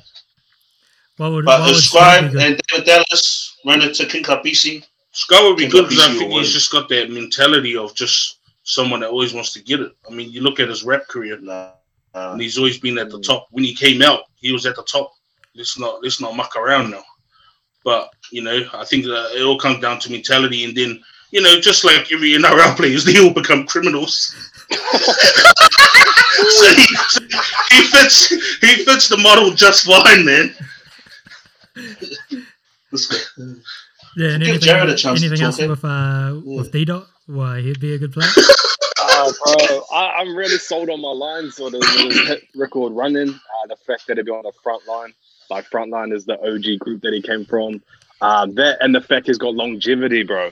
What 1.17 1.32
would, 1.32 1.45
But 1.45 1.59
what 1.59 1.67
the 1.67 1.74
would 1.74 1.84
Scribe 1.84 2.32
Scribe 2.32 2.32
be 2.32 2.38
good? 2.39 2.41
and 2.53 2.61
David 2.70 2.86
Dallas 2.88 3.57
run 3.65 3.82
into 3.84 4.05
King 4.07 4.24
Kapisi. 4.24 4.84
Scott 5.11 5.43
would 5.43 5.57
be 5.57 5.63
King 5.63 5.72
good 5.72 5.89
because 5.89 6.07
I 6.07 6.13
think 6.17 6.32
he's 6.32 6.51
just 6.51 6.72
got 6.72 6.89
that 6.89 7.11
mentality 7.11 7.78
of 7.78 7.93
just 7.93 8.39
someone 8.63 9.01
that 9.01 9.09
always 9.11 9.32
wants 9.34 9.53
to 9.53 9.61
get 9.61 9.80
it. 9.82 9.91
I 10.09 10.13
mean, 10.13 10.32
you 10.32 10.41
look 10.41 10.59
at 10.59 10.70
his 10.70 10.84
rap 10.84 11.07
career, 11.07 11.38
Nah, 11.39 11.74
uh, 12.15 12.32
and 12.32 12.41
he's 12.41 12.57
always 12.57 12.80
been 12.80 12.97
at 12.97 13.11
the 13.11 13.20
top. 13.20 13.47
When 13.51 13.63
he 13.63 13.76
came 13.76 14.01
out, 14.01 14.24
he 14.38 14.51
was 14.51 14.65
at 14.65 14.76
the 14.76 14.84
top. 14.84 15.11
Let's 15.55 15.78
not 15.78 16.01
let's 16.01 16.20
not 16.20 16.36
muck 16.36 16.55
around 16.55 16.89
now. 16.89 17.03
But 17.84 18.09
you 18.32 18.41
know, 18.41 18.61
I 18.74 18.86
think 18.86 19.05
uh, 19.05 19.28
it 19.36 19.43
all 19.43 19.59
comes 19.59 19.82
down 19.82 19.99
to 19.99 20.11
mentality, 20.11 20.63
and 20.63 20.76
then 20.76 20.99
you 21.32 21.41
know, 21.41 21.59
just 21.59 21.84
like 21.84 22.09
you 22.09 22.17
every 22.17 22.32
NRL 22.34 22.75
players, 22.75 23.03
they 23.03 23.19
all 23.19 23.34
become 23.34 23.65
criminals. 23.65 24.36
so 24.69 26.65
he, 26.75 26.86
he 27.71 27.84
fits 27.84 28.30
he 28.61 28.84
fits 28.84 29.09
the 29.09 29.17
model 29.17 29.51
just 29.51 29.86
fine, 29.86 30.25
man. 30.25 30.53
Yeah, 34.17 34.32
and 34.34 34.43
Give 34.43 34.49
anything, 34.49 34.59
Jared 34.59 34.89
a 34.89 34.95
chance 34.95 35.21
to 35.21 35.27
anything 35.27 35.45
else 35.45 35.59
eh? 35.59 35.67
with 35.67 35.86
uh, 35.86 36.39
with 36.43 36.71
D 36.71 36.86
dot? 36.86 37.07
Why 37.27 37.61
he'd 37.61 37.80
be 37.80 37.93
a 37.93 37.97
good 37.97 38.11
player? 38.11 38.27
Oh, 38.97 39.34
bro, 39.45 39.97
I, 39.97 40.15
I'm 40.17 40.36
really 40.36 40.57
sold 40.57 40.89
on 40.89 41.01
my 41.01 41.11
line. 41.11 41.51
So 41.51 41.69
the, 41.69 41.77
the 41.77 42.25
hit 42.27 42.47
record 42.55 42.93
running, 42.93 43.30
uh, 43.30 43.67
the 43.67 43.75
fact 43.75 44.07
that 44.07 44.17
he'd 44.17 44.25
be 44.25 44.32
on 44.32 44.43
the 44.43 44.51
front 44.63 44.88
line, 44.88 45.13
like 45.49 45.65
front 45.65 45.91
line 45.91 46.11
is 46.11 46.25
the 46.25 46.39
OG 46.41 46.80
group 46.80 47.01
that 47.03 47.13
he 47.13 47.21
came 47.21 47.45
from. 47.45 47.82
Um, 48.21 48.55
that 48.55 48.80
and 48.82 48.93
the 48.93 49.01
fact 49.01 49.27
he's 49.27 49.38
got 49.38 49.53
longevity, 49.53 50.23
bro. 50.23 50.51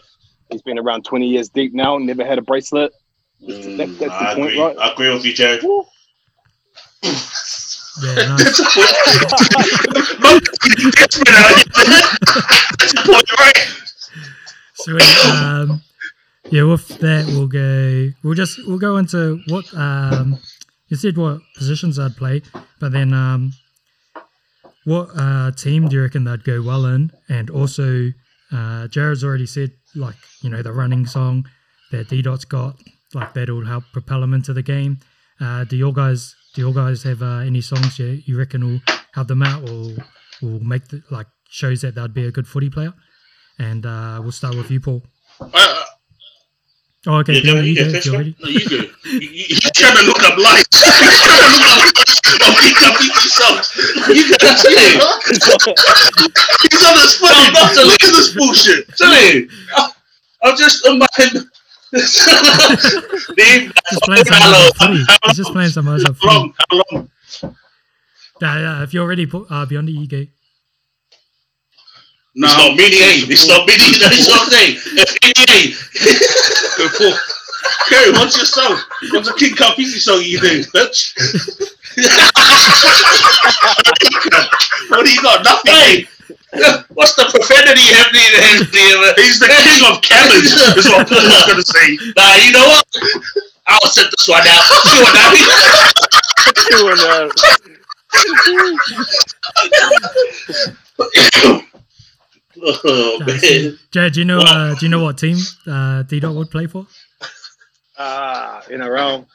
He's 0.49 0.61
been 0.61 0.79
around 0.79 1.03
20 1.05 1.27
years 1.27 1.49
deep 1.49 1.73
now, 1.73 1.97
never 1.97 2.25
had 2.25 2.37
a 2.37 2.41
bracelet. 2.41 2.93
Mm, 3.43 3.77
That- 3.77 3.87
that's 3.87 3.99
the 3.99 4.05
I 4.29 4.33
point, 4.35 4.47
agree. 4.51 4.59
right? 4.61 4.77
I 4.77 4.91
agree 4.93 5.13
with 5.13 5.25
you, 5.25 5.33
Jared. 5.33 5.63
Woo. 5.63 5.85
Yeah, 7.99 8.13
nice. 8.13 8.43
That's 8.43 8.59
a 8.59 10.21
point. 10.21 10.47
Not 10.69 10.93
desperate 10.93 11.29
out 11.29 11.49
here. 11.49 11.65
That's 12.77 12.93
a 12.93 13.01
point, 13.03 13.39
right? 13.39 13.67
Sweet. 14.75 15.25
Um, 15.33 15.81
yeah, 16.51 16.61
with 16.63 16.87
that 16.99 17.25
we'll 17.25 17.47
go. 17.47 18.09
We'll 18.23 18.35
just 18.35 18.59
we'll 18.67 18.77
go 18.77 18.97
into 18.97 19.39
what 19.47 19.65
um, 19.73 20.37
you 20.89 20.97
said 20.97 21.17
what 21.17 21.39
positions 21.55 21.97
I'd 21.97 22.15
play, 22.15 22.43
but 22.79 22.91
then 22.91 23.13
um, 23.15 23.53
what 24.85 25.09
uh, 25.15 25.51
team 25.53 25.87
do 25.87 25.95
you 25.95 26.03
reckon 26.03 26.23
they'd 26.25 26.43
go 26.43 26.61
well 26.61 26.85
in? 26.85 27.11
And 27.29 27.49
also, 27.49 28.11
uh, 28.51 28.87
Jared's 28.89 29.23
already 29.23 29.47
said 29.47 29.71
like 29.95 30.15
you 30.41 30.49
know 30.49 30.61
the 30.61 30.71
running 30.73 31.05
song 31.05 31.45
that 31.91 32.09
D 32.09 32.21
Dot's 32.21 32.45
got, 32.45 32.75
like 33.13 33.33
that'll 33.33 33.65
help 33.65 33.83
propel 33.93 34.21
them 34.21 34.33
into 34.33 34.53
the 34.53 34.63
game. 34.63 34.99
Uh, 35.39 35.63
do 35.63 35.75
your 35.77 35.93
guys 35.93 36.35
do 36.55 36.61
your 36.61 36.73
guys 36.73 37.03
have 37.03 37.21
uh, 37.21 37.39
any 37.39 37.61
songs 37.61 37.99
you, 37.99 38.21
you 38.25 38.37
reckon 38.37 38.63
will 38.65 38.81
help 39.13 39.27
them 39.27 39.43
out 39.43 39.61
or 39.69 39.95
will 40.41 40.59
make 40.59 40.87
the, 40.87 41.01
like 41.11 41.27
shows 41.49 41.81
that 41.81 41.95
they'd 41.95 42.13
be 42.13 42.25
a 42.25 42.31
good 42.31 42.47
footy 42.47 42.69
player? 42.69 42.93
And 43.59 43.85
uh, 43.85 44.19
we'll 44.21 44.31
start 44.31 44.55
with 44.55 44.69
you, 44.71 44.79
Paul. 44.79 45.03
Uh, 45.39 45.83
Oh, 47.05 47.19
okay. 47.19 47.35
Yeah, 47.35 47.41
do 47.41 47.53
go- 47.53 47.59
you 47.61 47.71
you 47.71 47.75
go, 47.75 47.83
go 47.83 47.87
if 47.87 47.93
first, 47.93 48.05
you're 48.07 48.15
bro. 48.15 48.33
no, 48.43 48.49
you 48.49 48.69
go. 48.69 48.75
You, 48.75 49.19
you, 49.19 49.45
you're 49.47 49.71
trying 49.73 49.95
to 49.97 50.03
look 50.03 50.23
up 50.23 50.37
lights. 50.37 50.75
You're 50.75 51.11
trying 51.23 51.39
to 51.39 51.57
look 51.57 51.86
up 51.86 51.86
Kapisi 53.47 53.63
songs. 53.63 54.15
You 54.17 54.23
can 54.25 54.37
tell 54.39 54.71
you. 54.71 54.99
He's 55.29 56.83
on 56.83 56.95
his 56.99 57.13
foot. 57.15 57.31
I'm 57.33 57.53
look 57.85 58.03
at 58.03 58.11
this 58.11 58.35
bullshit. 58.35 58.87
Tell 58.97 59.33
you. 59.33 59.49
I'm 60.43 60.55
just 60.57 60.85
on 60.87 60.99
my. 60.99 61.07
Leave 61.93 63.71
Just 63.89 64.01
playing 64.03 64.25
some 64.25 64.35
Hello. 64.37 64.69
Mozart. 64.81 65.19
He's 65.25 65.37
just 65.37 65.51
playing 65.53 65.69
some 65.69 65.85
Mozart 65.85 66.15
How 66.21 66.27
footy. 66.27 66.35
long? 66.35 66.53
How 66.69 66.81
long? 66.97 67.09
Yeah, 68.41 68.59
yeah, 68.59 68.83
if 68.83 68.93
you're 68.93 69.07
ready, 69.07 69.25
pu- 69.25 69.47
uh, 69.49 69.65
beyond 69.65 69.87
the 69.87 69.93
E 69.93 70.05
gate. 70.05 70.29
No, 72.35 72.47
It's 72.47 72.57
not 72.57 72.75
mini 72.75 72.97
A. 72.97 73.25
It's 73.31 73.47
not 73.47 73.65
mini. 73.65 73.83
It's 73.87 74.27
not 74.29 74.53
A. 74.53 74.77
It's 74.99 75.13
mini 75.23 75.73
Go 76.77 76.89
for. 76.89 77.17
Kerry, 77.89 78.11
what's 78.11 78.35
your 78.37 78.45
song? 78.45 78.79
What's 79.11 79.29
a 79.29 79.33
King 79.33 79.55
Kapisi 79.55 79.85
song 79.97 80.21
you 80.21 80.39
do, 80.39 80.63
bitch? 80.65 81.13
What 84.89 85.03
do 85.05 85.09
you 85.11 85.21
got? 85.21 85.43
Nothing. 85.43 85.73
Hey, 85.73 86.07
what's 86.93 87.15
the 87.15 87.25
profanity 87.29 87.81
happening 87.91 88.29
there? 88.33 89.13
He's 89.17 89.39
the 89.39 89.47
king 89.49 89.83
of 89.89 90.01
cannons, 90.01 90.53
is 90.77 90.85
what 90.89 91.07
Paul 91.09 91.25
was 91.25 91.45
going 91.45 91.57
to 91.61 91.65
say. 91.65 91.97
Nah, 92.15 92.35
you 92.45 92.51
know 92.53 92.67
what? 92.67 92.85
I'll 93.67 93.89
set 93.89 94.09
this 94.11 94.27
one 94.27 94.45
out. 94.47 94.63
See 94.63 95.01
what 95.01 95.15
I 95.17 95.33
mean? 95.33 95.47
Doing, 96.69 96.99
uh, 97.01 97.29
Oh, 102.59 103.17
Uh, 103.21 103.25
man. 103.25 103.77
Jared, 103.91 104.13
do 104.13 104.19
you 104.19 104.25
know? 104.25 104.39
Uh, 104.39 104.73
do 104.75 104.85
you 104.85 104.89
know 104.89 105.03
what 105.03 105.17
team 105.19 105.37
uh, 105.67 106.01
D 106.03 106.19
Dot 106.19 106.33
would 106.33 106.49
play 106.49 106.65
for? 106.67 106.87
Ah, 107.97 108.63
in 108.69 108.81
a 108.81 108.89
row. 108.89 109.25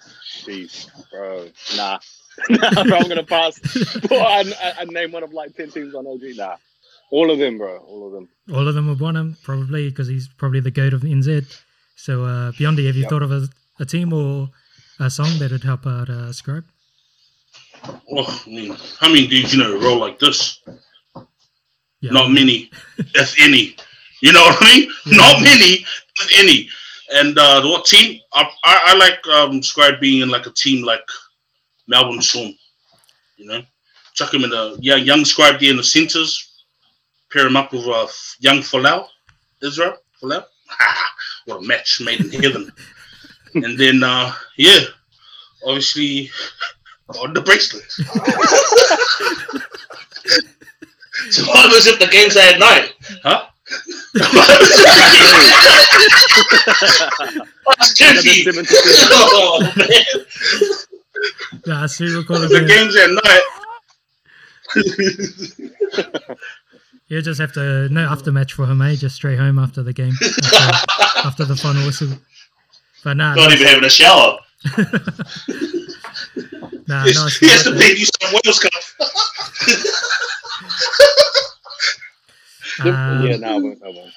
Jeez, 0.45 0.89
bro. 1.11 1.47
Nah. 1.77 1.99
Nah, 2.51 2.85
bro, 2.85 2.99
I'm 2.99 3.09
gonna 3.09 3.23
pass. 3.25 3.61
Bro, 4.09 4.19
I, 4.19 4.41
I, 4.63 4.73
I 4.81 4.85
name 4.85 5.13
one 5.13 5.23
of 5.23 5.33
like 5.33 5.55
ten 5.57 5.71
teams 5.71 5.95
on 5.95 6.07
OG. 6.07 6.37
Nah, 6.37 6.57
all 7.11 7.31
of 7.31 7.39
them, 7.39 7.59
bro. 7.59 7.79
All 7.79 8.07
of 8.07 8.13
them. 8.13 8.29
All 8.55 8.67
of 8.67 8.75
them 8.75 8.89
would 8.89 9.01
want 9.01 9.17
him 9.17 9.37
probably 9.43 9.89
because 9.89 10.09
he's 10.09 10.29
probably 10.29 10.61
the 10.61 10.71
goat 10.71 10.93
of 10.95 11.03
NZ. 11.03 11.61
So 11.97 12.25
uh, 12.25 12.53
Beyondy, 12.53 12.87
have 12.87 12.97
you 12.97 13.03
Yep. 13.03 13.11
thought 13.11 13.23
of 13.23 13.31
a, 13.33 13.49
a 13.81 13.85
team 13.85 14.13
or 14.13 14.49
a 14.99 15.11
song 15.11 15.39
that 15.39 15.51
would 15.53 15.65
help 15.65 15.87
out 15.87 16.09
uh, 16.11 16.33
Scribe? 16.33 16.65
Oh, 18.11 18.43
I 18.47 18.49
mean, 18.51 18.77
how 19.01 19.09
many 19.09 19.27
dudes 19.27 19.55
you 19.55 19.63
know 19.63 19.79
roll 19.81 19.99
like 19.99 20.19
this? 20.19 20.61
Yeah, 22.01 22.11
Not 22.13 22.31
many, 22.31 22.71
if 22.99 23.35
any. 23.41 23.77
You 24.23 24.33
know 24.33 24.43
what 24.43 24.59
I 24.61 24.79
mean? 24.79 24.91
Yeah. 25.07 25.17
Not 25.17 25.43
many, 25.43 25.85
if 26.21 26.39
any. 26.39 26.69
And 27.15 27.39
uh, 27.39 27.63
what 27.63 27.85
team? 27.87 28.21
I, 28.33 28.49
I, 28.65 28.79
I 28.87 28.95
like 28.97 29.27
um, 29.29 29.63
Scribe 29.63 30.01
being 30.01 30.23
in 30.23 30.29
like 30.29 30.47
a 30.47 30.51
team 30.51 30.85
like 30.85 31.03
Melbourne 31.87 32.23
Storm. 32.23 32.53
You 33.37 33.47
know, 33.47 33.63
chuck 34.15 34.33
him 34.33 34.45
in 34.45 34.51
the 34.51 34.77
yeah, 34.81 34.97
young 34.97 35.25
Scribe 35.25 35.61
there 35.61 35.71
in 35.71 35.77
the 35.77 35.85
centres. 35.85 36.49
Pair 37.33 37.47
him 37.47 37.57
up 37.57 37.73
with 37.73 37.87
uh, 37.87 38.07
young 38.41 38.59
Folau, 38.59 39.07
Israel 39.63 39.97
Folau. 40.23 40.45
what 41.47 41.63
a 41.63 41.67
match 41.67 42.01
made 42.05 42.21
in 42.21 42.43
heaven. 42.43 42.71
and 43.55 43.79
then 43.79 44.03
uh, 44.03 44.33
yeah, 44.57 44.81
obviously 45.67 46.31
on 47.21 47.33
the 47.35 47.41
bracelet. 47.41 47.85
So 51.31 51.45
what 51.47 51.57
happens 51.57 51.87
if 51.87 51.99
the 51.99 52.07
game's 52.09 52.37
at 52.37 52.59
night? 52.59 52.93
Huh? 53.23 53.47
That's 54.15 54.33
Another 58.01 58.23
tricky. 58.23 58.45
seven 58.45 58.65
to 58.65 58.75
seven. 58.75 59.09
Oh, 59.13 59.73
man. 59.77 60.05
Yeah, 61.67 61.87
see, 61.87 62.05
we'll 62.07 62.25
call 62.25 62.39
the 62.41 62.49
game's 62.67 62.97
at 62.97 63.11
night. 63.11 63.43
You 67.09 67.21
just 67.21 67.41
have 67.41 67.53
to 67.55 67.89
no 67.91 68.09
aftermatch 68.09 68.53
for 68.53 68.65
him, 68.67 68.81
eh? 68.83 68.95
Just 68.97 69.17
straight 69.17 69.39
home 69.39 69.59
after 69.59 69.83
the 69.83 69.93
game, 69.93 70.15
after, 70.23 71.29
after 71.29 71.45
the 71.45 71.57
final 71.57 71.85
whistle. 71.85 72.09
But 73.05 73.17
nah, 73.19 73.35
Not 73.35 73.53
even 73.53 73.67
having 73.67 73.85
a 73.85 73.91
shower. 73.91 74.39
nah, 76.89 77.05
Yes, 77.05 77.17
nice. 77.17 77.39
he 77.39 77.49
has 77.49 77.65
to 77.65 77.73
pay 77.77 77.91
you 77.97 78.07
some 78.07 78.33
Wales 78.33 78.59
Cup. 78.59 78.73
Um, 82.81 83.27
yeah, 83.27 83.37
no, 83.37 83.49
I 83.49 83.59
won't. 83.59 83.83
I 83.85 83.89
won't. 83.89 84.13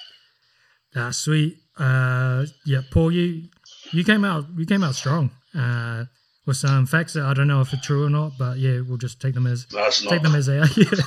Ah, 0.96 1.10
sweet. 1.10 1.58
Uh, 1.76 2.46
yeah, 2.64 2.80
Paul, 2.90 3.12
you 3.12 3.48
you 3.92 4.02
came 4.02 4.24
out 4.24 4.46
you 4.56 4.64
came 4.64 4.82
out 4.82 4.94
strong. 4.94 5.30
Uh, 5.54 6.06
with 6.46 6.56
some 6.56 6.86
facts 6.86 7.12
that 7.14 7.24
I 7.24 7.34
don't 7.34 7.48
know 7.48 7.60
if 7.60 7.72
it's 7.72 7.84
true 7.86 8.04
or 8.06 8.10
not, 8.10 8.32
but 8.38 8.58
yeah, 8.58 8.80
we'll 8.86 8.98
just 8.98 9.20
take 9.20 9.34
them 9.34 9.46
as 9.46 9.66
That's 9.66 10.00
take 10.02 10.10
not. 10.12 10.22
them 10.22 10.34
as 10.34 10.46
they 10.46 10.58
are. 10.58 10.66
Yeah. 10.76 11.02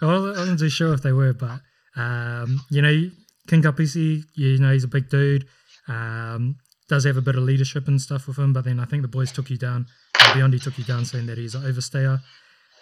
I 0.00 0.06
wasn't 0.06 0.58
too 0.58 0.70
sure 0.70 0.94
if 0.94 1.02
they 1.02 1.12
were, 1.12 1.34
but 1.34 1.60
um, 1.94 2.60
you 2.70 2.80
know, 2.80 3.10
King 3.48 3.60
Kapisi, 3.62 4.22
you 4.34 4.56
know, 4.58 4.72
he's 4.72 4.84
a 4.84 4.88
big 4.88 5.10
dude. 5.10 5.46
Um, 5.88 6.56
does 6.88 7.04
have 7.04 7.18
a 7.18 7.20
bit 7.20 7.36
of 7.36 7.42
leadership 7.42 7.86
and 7.86 8.00
stuff 8.00 8.26
with 8.26 8.38
him, 8.38 8.54
but 8.54 8.64
then 8.64 8.80
I 8.80 8.86
think 8.86 9.02
the 9.02 9.08
boys 9.08 9.30
took 9.30 9.50
you 9.50 9.58
down. 9.58 9.86
uh, 10.18 10.32
Beyondy 10.32 10.62
took 10.62 10.78
you 10.78 10.84
down, 10.84 11.04
saying 11.04 11.26
that 11.26 11.36
he's 11.36 11.54
an 11.54 11.62
overstayer. 11.62 12.18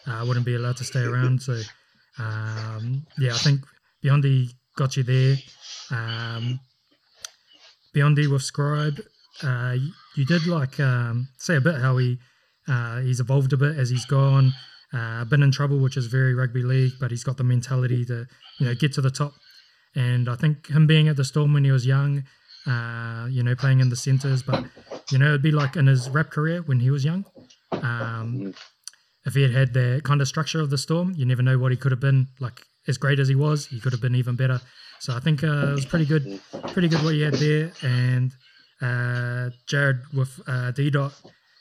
Uh, 0.06 0.24
wouldn't 0.26 0.46
be 0.46 0.54
allowed 0.54 0.76
to 0.76 0.84
stay 0.84 1.00
around. 1.02 1.42
So 1.42 1.60
um, 2.20 3.04
yeah, 3.18 3.34
I 3.34 3.38
think 3.38 3.62
Beyondy 4.04 4.50
got 4.76 4.96
you 4.96 5.02
there. 5.02 5.36
Um, 5.90 6.60
Beyondy 7.94 8.30
with 8.30 8.42
Scribe, 8.42 9.00
uh, 9.42 9.76
you, 10.16 10.24
did 10.24 10.46
like 10.46 10.78
um, 10.80 11.28
say 11.36 11.56
a 11.56 11.60
bit 11.60 11.80
how 11.80 11.96
he 11.96 12.18
uh, 12.66 13.00
he's 13.00 13.20
evolved 13.20 13.52
a 13.52 13.56
bit 13.56 13.76
as 13.76 13.90
he's 13.90 14.06
gone. 14.06 14.52
Uh, 14.92 15.24
been 15.24 15.42
in 15.42 15.50
trouble, 15.50 15.78
which 15.78 15.96
is 15.96 16.06
very 16.06 16.34
rugby 16.34 16.62
league, 16.62 16.92
but 16.98 17.10
he's 17.10 17.24
got 17.24 17.36
the 17.36 17.44
mentality 17.44 18.04
to 18.04 18.26
you 18.58 18.66
know 18.66 18.74
get 18.74 18.92
to 18.94 19.00
the 19.00 19.10
top. 19.10 19.32
And 19.94 20.28
I 20.28 20.36
think 20.36 20.68
him 20.68 20.86
being 20.86 21.08
at 21.08 21.16
the 21.16 21.24
Storm 21.24 21.52
when 21.52 21.64
he 21.64 21.70
was 21.70 21.86
young, 21.86 22.24
uh, 22.66 23.26
you 23.30 23.42
know, 23.42 23.54
playing 23.54 23.80
in 23.80 23.88
the 23.88 23.96
centres, 23.96 24.42
but 24.42 24.64
you 25.10 25.18
know, 25.18 25.28
it'd 25.28 25.42
be 25.42 25.50
like 25.50 25.76
in 25.76 25.86
his 25.86 26.08
rap 26.10 26.30
career 26.30 26.62
when 26.62 26.80
he 26.80 26.90
was 26.90 27.04
young. 27.04 27.24
Um, 27.72 28.54
if 29.24 29.34
he 29.34 29.42
had 29.42 29.52
had 29.52 29.74
the 29.74 30.00
kind 30.04 30.20
of 30.20 30.28
structure 30.28 30.60
of 30.60 30.70
the 30.70 30.78
Storm, 30.78 31.14
you 31.16 31.24
never 31.24 31.42
know 31.42 31.58
what 31.58 31.70
he 31.70 31.76
could 31.76 31.92
have 31.92 32.00
been. 32.00 32.28
Like 32.40 32.62
as 32.86 32.98
great 32.98 33.18
as 33.18 33.28
he 33.28 33.34
was, 33.34 33.66
he 33.66 33.80
could 33.80 33.92
have 33.92 34.00
been 34.00 34.14
even 34.14 34.36
better. 34.36 34.60
So 35.00 35.14
I 35.14 35.20
think 35.20 35.44
uh, 35.44 35.68
it 35.68 35.72
was 35.72 35.86
pretty 35.86 36.06
good, 36.06 36.40
pretty 36.68 36.88
good 36.88 37.02
what 37.04 37.14
you 37.14 37.24
had 37.24 37.34
there. 37.34 37.72
And 37.82 38.32
uh, 38.82 39.50
Jared 39.66 40.00
with 40.14 40.40
uh, 40.46 40.70
D 40.72 40.90
dot. 40.90 41.12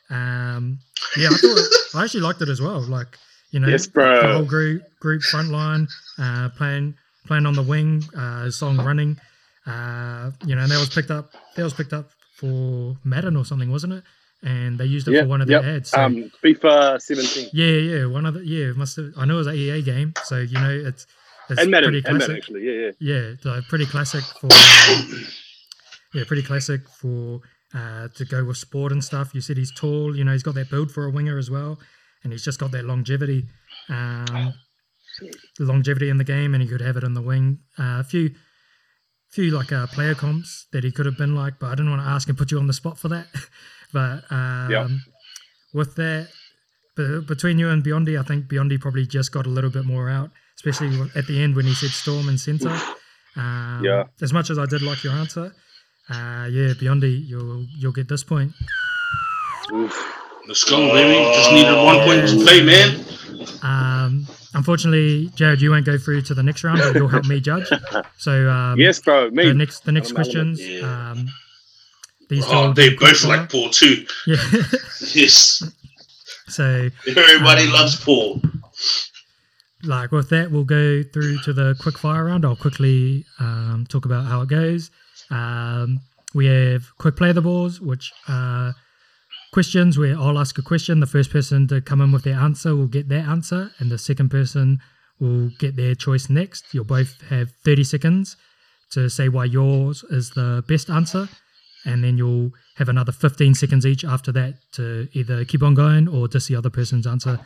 Um, 0.10 0.80
yeah, 1.18 1.30
I 1.32 1.36
thought 1.38 2.00
I 2.00 2.04
actually 2.04 2.22
liked 2.22 2.42
it 2.42 2.50
as 2.50 2.62
well. 2.62 2.82
Like 2.82 3.18
you 3.52 3.60
know, 3.60 3.68
Yes, 3.68 3.88
the 3.88 4.34
whole 4.36 4.46
group 4.46 4.84
group 5.00 5.22
front 5.22 5.50
line 5.50 5.88
uh, 6.20 6.50
playing 6.58 6.96
playing 7.26 7.46
on 7.46 7.54
the 7.54 7.64
wing, 7.64 8.04
uh, 8.18 8.50
song 8.52 8.78
running. 8.78 9.18
Uh, 9.66 10.32
you 10.46 10.56
know, 10.56 10.62
and 10.62 10.72
that 10.72 10.80
was 10.80 10.90
picked 10.90 11.12
up. 11.12 11.32
That 11.56 11.64
was 11.64 11.74
picked 11.74 11.92
up 11.94 12.10
for 12.36 12.96
Madden 13.04 13.36
or 13.36 13.44
something, 13.44 13.70
wasn't 13.70 13.94
it? 13.94 14.04
And 14.44 14.78
they 14.78 14.86
used 14.86 15.08
it 15.08 15.12
Yeah, 15.14 15.24
for 15.24 15.28
one 15.28 15.42
of 15.42 15.48
their 15.48 15.62
yep. 15.62 15.76
ads. 15.78 15.90
So, 15.90 16.02
Um, 16.02 16.32
FIFA 16.44 17.02
17 17.02 17.50
yeah, 17.54 17.66
yeah, 17.66 18.06
one 18.06 18.26
of 18.26 18.36
the 18.36 18.46
yeah, 18.46 18.72
must 18.74 18.96
have. 18.96 19.12
I 19.18 19.26
know 19.26 19.34
it 19.36 19.38
was 19.40 19.48
an 19.48 19.56
EA 19.56 19.82
game, 19.82 20.14
so 20.24 20.38
you 20.38 20.54
know 20.54 20.70
it's 20.70 21.06
it's 21.50 21.60
and 21.62 21.72
Madden, 21.72 21.90
pretty 21.92 22.08
and 22.08 22.18
classic. 22.20 22.20
Madden 22.20 22.36
actually. 22.38 22.64
Yeah, 22.66 22.92
yeah. 23.00 23.16
Yeah, 23.16 23.34
so 23.42 23.62
pretty 23.68 23.88
classic 23.88 24.24
for 24.40 24.48
yeah, 26.14 26.24
pretty 26.26 26.44
classic 26.44 26.82
for 26.90 27.42
uh, 27.74 28.08
to 28.16 28.26
go 28.26 28.44
with 28.46 28.58
sport 28.58 28.92
and 28.92 29.04
stuff. 29.04 29.34
You 29.36 29.42
said 29.42 29.58
he's 29.58 29.72
tall, 29.74 30.16
you 30.16 30.24
know, 30.24 30.32
he's 30.32 30.44
got 30.44 30.56
that 30.56 30.70
build 30.70 30.92
for 30.92 31.06
a 31.06 31.10
winger 31.12 31.38
as 31.38 31.50
well, 31.52 31.80
and 32.24 32.32
he's 32.32 32.44
just 32.44 32.60
got 32.60 32.72
that 32.72 32.86
longevity, 32.86 33.46
um, 33.90 34.54
longevity 35.60 36.10
in 36.10 36.18
the 36.18 36.24
game, 36.24 36.54
and 36.54 36.62
he 36.64 36.70
could 36.70 36.82
have 36.82 36.98
it 36.98 37.04
in 37.04 37.14
the 37.14 37.22
wing. 37.22 37.60
Uh, 37.78 38.00
a 38.00 38.04
few, 38.04 38.32
few 39.30 39.52
like 39.52 39.72
uh, 39.72 39.88
player 39.88 40.16
comps 40.16 40.68
that 40.72 40.84
he 40.84 40.92
could 40.92 41.06
have 41.06 41.18
been 41.18 41.36
like, 41.36 41.60
but 41.60 41.68
I 41.68 41.72
didn't 41.76 41.90
want 41.90 42.02
to 42.02 42.08
ask 42.08 42.28
and 42.30 42.38
put 42.38 42.52
you 42.52 42.60
on 42.60 42.68
the 42.68 42.74
spot 42.74 42.98
for 42.98 43.08
that. 43.10 43.28
but 43.94 44.24
um, 44.32 44.70
Yeah. 44.72 44.88
with 45.74 45.96
that, 45.96 46.30
be- 46.96 47.22
between 47.22 47.60
you 47.60 47.70
and 47.70 47.84
Beyondy, 47.84 48.20
I 48.20 48.24
think 48.24 48.46
Beyondy 48.48 48.80
probably 48.80 49.06
just 49.06 49.32
got 49.32 49.46
a 49.46 49.50
little 49.50 49.70
bit 49.70 49.86
more 49.86 50.10
out, 50.10 50.32
especially 50.56 50.98
at 51.16 51.28
the 51.28 51.42
end 51.42 51.56
when 51.56 51.66
he 51.66 51.74
said 51.74 51.90
Storm 51.90 52.30
and 52.30 52.40
Centre. 52.40 52.76
Um, 53.36 53.82
Yeah. 53.84 54.06
As 54.22 54.34
much 54.34 54.50
as 54.50 54.58
I 54.58 54.66
did 54.66 54.82
like 54.82 55.04
your 55.04 55.14
answer, 55.14 55.54
uh, 56.10 56.48
yeah, 56.50 56.74
Beyondy, 56.74 57.28
you'll 57.28 57.66
you'll 57.78 57.92
get 57.92 58.08
this 58.08 58.24
point. 58.24 58.54
Oof. 59.74 60.14
Let's 60.48 60.64
go, 60.64 60.78
baby. 60.94 61.14
Just 61.36 61.52
needed 61.52 61.76
one 61.76 62.00
point 62.06 62.28
to 62.30 62.36
play, 62.44 62.64
man. 62.64 63.04
Um, 63.64 64.26
unfortunately, 64.54 65.30
Jared, 65.36 65.62
you 65.62 65.72
won't 65.72 65.86
go 65.86 65.98
through 65.98 66.22
to 66.24 66.34
the 66.34 66.44
next 66.44 66.64
round, 66.64 66.80
but 66.80 66.96
you'll 66.96 67.10
help 67.10 67.26
me 67.26 67.42
judge. 67.42 67.68
So 68.18 68.50
um, 68.50 68.80
yes, 68.80 69.00
bro. 69.02 69.30
Me. 69.32 69.46
the 69.48 69.54
next 69.54 69.84
the 69.84 69.92
next 69.92 70.12
I'm 70.12 70.18
an 70.18 70.22
element. 70.26 70.58
questions. 70.58 70.82
Yeah. 70.82 71.12
Um, 71.12 71.28
these 72.30 72.46
two 72.46 72.52
Oh, 72.54 72.68
will 72.68 72.74
they 72.74 72.94
both 72.96 73.20
fire. 73.20 73.38
like 73.38 73.52
Paul 73.52 73.70
too. 73.70 74.06
Yeah. 74.26 74.38
Yes. 75.14 75.64
so 76.48 76.90
Everybody 77.08 77.64
Um, 77.68 77.72
loves 77.72 78.04
Paul. 78.04 78.42
like 79.84 80.12
with 80.12 80.30
that, 80.30 80.52
we'll 80.52 80.64
go 80.64 81.04
through 81.04 81.40
to 81.44 81.54
the 81.54 81.76
quick 81.82 81.98
fire 81.98 82.26
round. 82.26 82.46
I'll 82.46 82.56
quickly 82.56 83.26
um, 83.40 83.86
talk 83.90 84.06
about 84.06 84.26
how 84.26 84.42
it 84.42 84.50
goes. 84.50 84.92
Um, 85.32 86.00
we 86.34 86.46
have 86.48 86.96
quick 86.98 87.16
play 87.16 87.32
the 87.32 87.42
balls, 87.42 87.82
which 87.82 88.12
uh, 88.28 88.74
questions 89.54 89.98
where 89.98 90.16
I'll 90.18 90.40
ask 90.40 90.58
a 90.58 90.62
question. 90.62 91.00
The 91.00 91.08
first 91.08 91.32
person 91.32 91.68
to 91.70 91.82
come 91.82 92.02
in 92.02 92.12
with 92.12 92.24
their 92.24 92.40
answer 92.40 92.76
will 92.76 92.88
get 92.88 93.10
their 93.10 93.24
answer, 93.24 93.72
and 93.80 93.90
the 93.90 93.98
second 93.98 94.30
person 94.30 94.80
will 95.20 95.50
get 95.60 95.76
their 95.76 95.96
choice 95.96 96.30
next. 96.30 96.74
You'll 96.74 96.84
both 96.84 97.22
have 97.30 97.52
30 97.66 97.84
seconds 97.84 98.38
to 98.92 99.10
say 99.10 99.30
why 99.30 99.46
yours 99.46 100.04
is 100.10 100.32
the 100.32 100.64
best 100.68 100.90
answer, 100.90 101.28
and 101.86 102.04
then 102.04 102.18
you'll 102.18 102.52
have 102.76 102.90
another 102.90 103.12
15 103.12 103.56
seconds 103.56 103.86
each 103.86 104.06
after 104.06 104.32
that 104.34 104.56
to 104.74 105.08
either 105.14 105.44
keep 105.46 105.64
on 105.64 105.74
going 105.74 106.08
or 106.08 106.28
diss 106.28 106.48
the 106.48 106.56
other 106.56 106.70
person's 106.70 107.08
answer. 107.08 107.40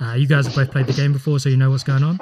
Uh, 0.00 0.14
you 0.14 0.26
guys 0.26 0.46
have 0.46 0.54
both 0.54 0.70
played 0.70 0.86
the 0.86 0.92
game 0.92 1.12
before, 1.12 1.38
so 1.38 1.48
you 1.48 1.56
know 1.56 1.70
what's 1.70 1.84
going 1.84 2.02
on. 2.02 2.18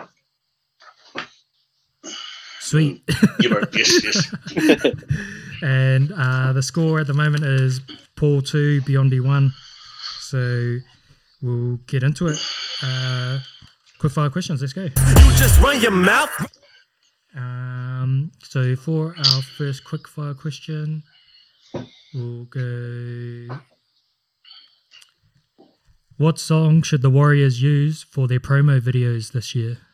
Sweet. 2.66 3.00
Yeah, 3.40 3.50
bro. 3.50 3.62
Yes, 3.74 4.02
yes. 4.02 4.92
and 5.62 6.12
uh, 6.12 6.52
the 6.52 6.62
score 6.62 6.98
at 6.98 7.06
the 7.06 7.14
moment 7.14 7.44
is 7.44 7.80
Paul 8.16 8.42
2, 8.42 8.80
Beyondy 8.80 9.20
1. 9.20 9.52
So 10.20 10.78
we'll 11.42 11.76
get 11.86 12.02
into 12.02 12.26
it. 12.26 12.44
Uh, 12.82 13.38
quick 14.00 14.12
fire 14.12 14.30
questions, 14.30 14.62
let's 14.62 14.72
go. 14.72 14.82
You 14.82 15.36
just 15.36 15.60
run 15.60 15.80
your 15.80 15.92
mouth. 15.92 16.30
Um, 17.36 18.32
so 18.42 18.74
for 18.74 19.14
our 19.16 19.42
first 19.42 19.84
quick 19.84 20.08
fire 20.08 20.34
question, 20.34 21.04
we'll 22.14 22.46
go. 22.46 23.60
What 26.16 26.40
song 26.40 26.82
should 26.82 27.02
the 27.02 27.10
Warriors 27.10 27.62
use 27.62 28.02
for 28.02 28.26
their 28.26 28.40
promo 28.40 28.80
videos 28.80 29.30
this 29.32 29.54
year? 29.54 29.85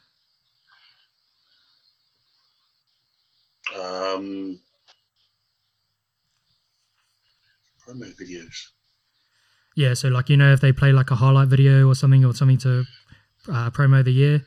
Um, 3.82 4.58
promo 7.84 8.06
videos. 8.20 8.68
Yeah, 9.74 9.94
so 9.94 10.08
like 10.08 10.28
you 10.28 10.36
know, 10.36 10.52
if 10.52 10.60
they 10.60 10.72
play 10.72 10.92
like 10.92 11.10
a 11.10 11.14
highlight 11.16 11.48
video 11.48 11.88
or 11.88 11.94
something 11.94 12.24
or 12.24 12.34
something 12.34 12.58
to 12.58 12.84
uh, 13.48 13.70
promo 13.70 14.04
the 14.04 14.12
year, 14.12 14.44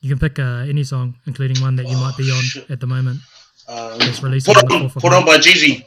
you 0.00 0.08
can 0.08 0.18
pick 0.18 0.38
uh, 0.38 0.64
any 0.68 0.82
song, 0.84 1.16
including 1.26 1.62
one 1.62 1.76
that 1.76 1.86
you 1.86 1.96
might 1.98 2.16
be 2.16 2.30
Oh, 2.32 2.36
on 2.36 2.42
shit. 2.42 2.70
at 2.70 2.80
the 2.80 2.86
moment. 2.86 3.20
Um, 3.68 4.00
It's 4.00 4.22
released 4.22 4.46
put 4.46 4.56
on 4.56 4.68
the 4.68 4.74
on, 4.74 4.82
4th 4.90 4.96
of 4.96 5.02
put 5.02 5.12
on 5.12 5.24
by 5.24 5.38
Jeezy. 5.38 5.84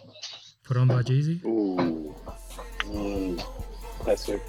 Put 0.64 0.78
on 0.78 0.88
by 0.88 1.02
Jeezy. 1.04 1.44
Ooh, 1.46 2.16
Mm, 2.90 3.40
that's 4.06 4.28
it. 4.30 4.42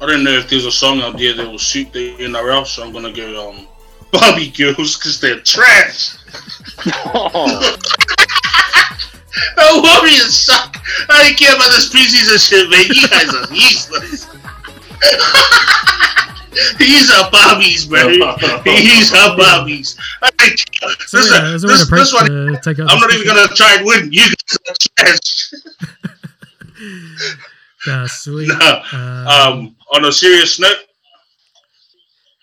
I 0.00 0.06
don't 0.06 0.24
know 0.24 0.32
if 0.32 0.48
there's 0.48 0.64
a 0.64 0.72
song 0.72 1.02
out 1.02 1.18
there 1.18 1.34
that 1.34 1.46
will 1.46 1.58
suit 1.58 1.92
the 1.92 2.14
NRL, 2.16 2.66
so 2.66 2.82
I'm 2.82 2.90
gonna 2.92 3.12
go 3.12 3.50
um 3.50 3.66
Barbie 4.12 4.50
Girls 4.50 4.96
because 4.96 5.20
they're 5.20 5.40
trash. 5.40 6.16
Oh, 7.12 7.76
The 9.56 9.80
Warriors 9.82 10.36
suck. 10.36 10.76
I 11.08 11.24
don't 11.24 11.36
care 11.38 11.54
about 11.54 11.70
this 11.70 11.88
of 12.32 12.40
shit, 12.40 12.68
man. 12.70 12.84
You 12.88 13.08
guys 13.08 13.34
are 13.34 13.52
useless. 13.54 14.26
These 16.78 17.10
are 17.12 17.30
Barbies, 17.30 17.88
bro. 17.88 18.08
These 18.64 19.12
are 19.14 19.36
Barbies. 19.36 19.96
I 20.22 20.30
don't 20.36 20.38
care. 20.38 20.56
So 21.06 21.18
This, 21.18 21.30
yeah, 21.30 21.54
it's 21.54 21.62
a 21.62 21.66
weird 21.66 21.78
this, 21.78 21.86
approach 21.86 22.00
this 22.00 22.12
one, 22.14 22.26
to 22.26 22.60
take 22.62 22.78
out 22.80 22.90
I'm 22.90 22.98
not 22.98 23.12
even 23.14 23.26
gonna 23.26 23.46
try 23.54 23.76
and 23.76 23.86
win. 23.86 24.12
You 24.12 24.26
guys 24.26 24.58
are 24.68 24.74
trash. 24.96 25.52
Yeah, 27.86 28.06
sweet. 28.08 28.48
Nah, 28.48 28.82
Um, 28.92 29.26
um, 29.58 29.76
on 29.94 30.04
a 30.04 30.12
serious 30.12 30.58
note, 30.60 30.76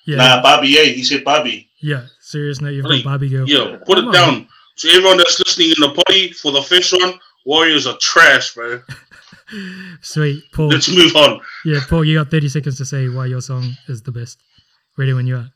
yeah, 0.05 0.17
Nah, 0.17 0.41
Bobby, 0.41 0.69
yeah, 0.69 0.83
he 0.83 1.03
said 1.03 1.23
Bobby. 1.23 1.69
yeah. 1.81 2.05
Serious 2.21 2.59
note, 2.61 2.69
you've 2.69 2.85
got 2.85 3.03
Barbie 3.03 3.29
Girl. 3.29 3.47
yo, 3.47 3.77
put 3.79 3.97
Come 3.97 3.99
it 3.99 4.07
on. 4.07 4.13
down. 4.13 4.47
So 4.75 4.89
everyone 4.89 5.17
that's 5.17 5.39
listening 5.39 5.69
in 5.69 5.81
the 5.81 5.93
party 5.93 6.31
for 6.33 6.51
the 6.51 6.61
first 6.61 6.91
one, 6.93 7.19
Warriors 7.45 7.87
are 7.87 7.97
trash, 8.01 8.53
bro. 8.53 8.81
Sweet, 10.01 10.43
Paul. 10.53 10.67
Let's 10.67 10.89
move 10.89 11.15
on. 11.15 11.39
Yeah, 11.65 11.79
Paul, 11.87 12.03
you 12.03 12.17
got 12.17 12.29
30 12.29 12.49
seconds 12.49 12.77
to 12.77 12.85
say 12.85 13.07
why 13.07 13.27
your 13.27 13.39
song 13.41 13.71
is 13.87 14.01
the 14.01 14.11
best. 14.11 14.37
Ready 14.97 15.13
when 15.13 15.25
you 15.27 15.37
are. 15.37 15.49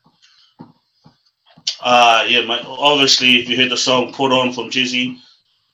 Uh, 1.82 2.24
yeah, 2.28 2.46
mate. 2.46 2.64
Obviously, 2.66 3.40
if 3.42 3.50
you 3.50 3.58
heard 3.58 3.72
the 3.72 3.78
song 3.78 4.14
"Put 4.14 4.32
On" 4.32 4.54
from 4.54 4.70
Jeezy, 4.70 5.18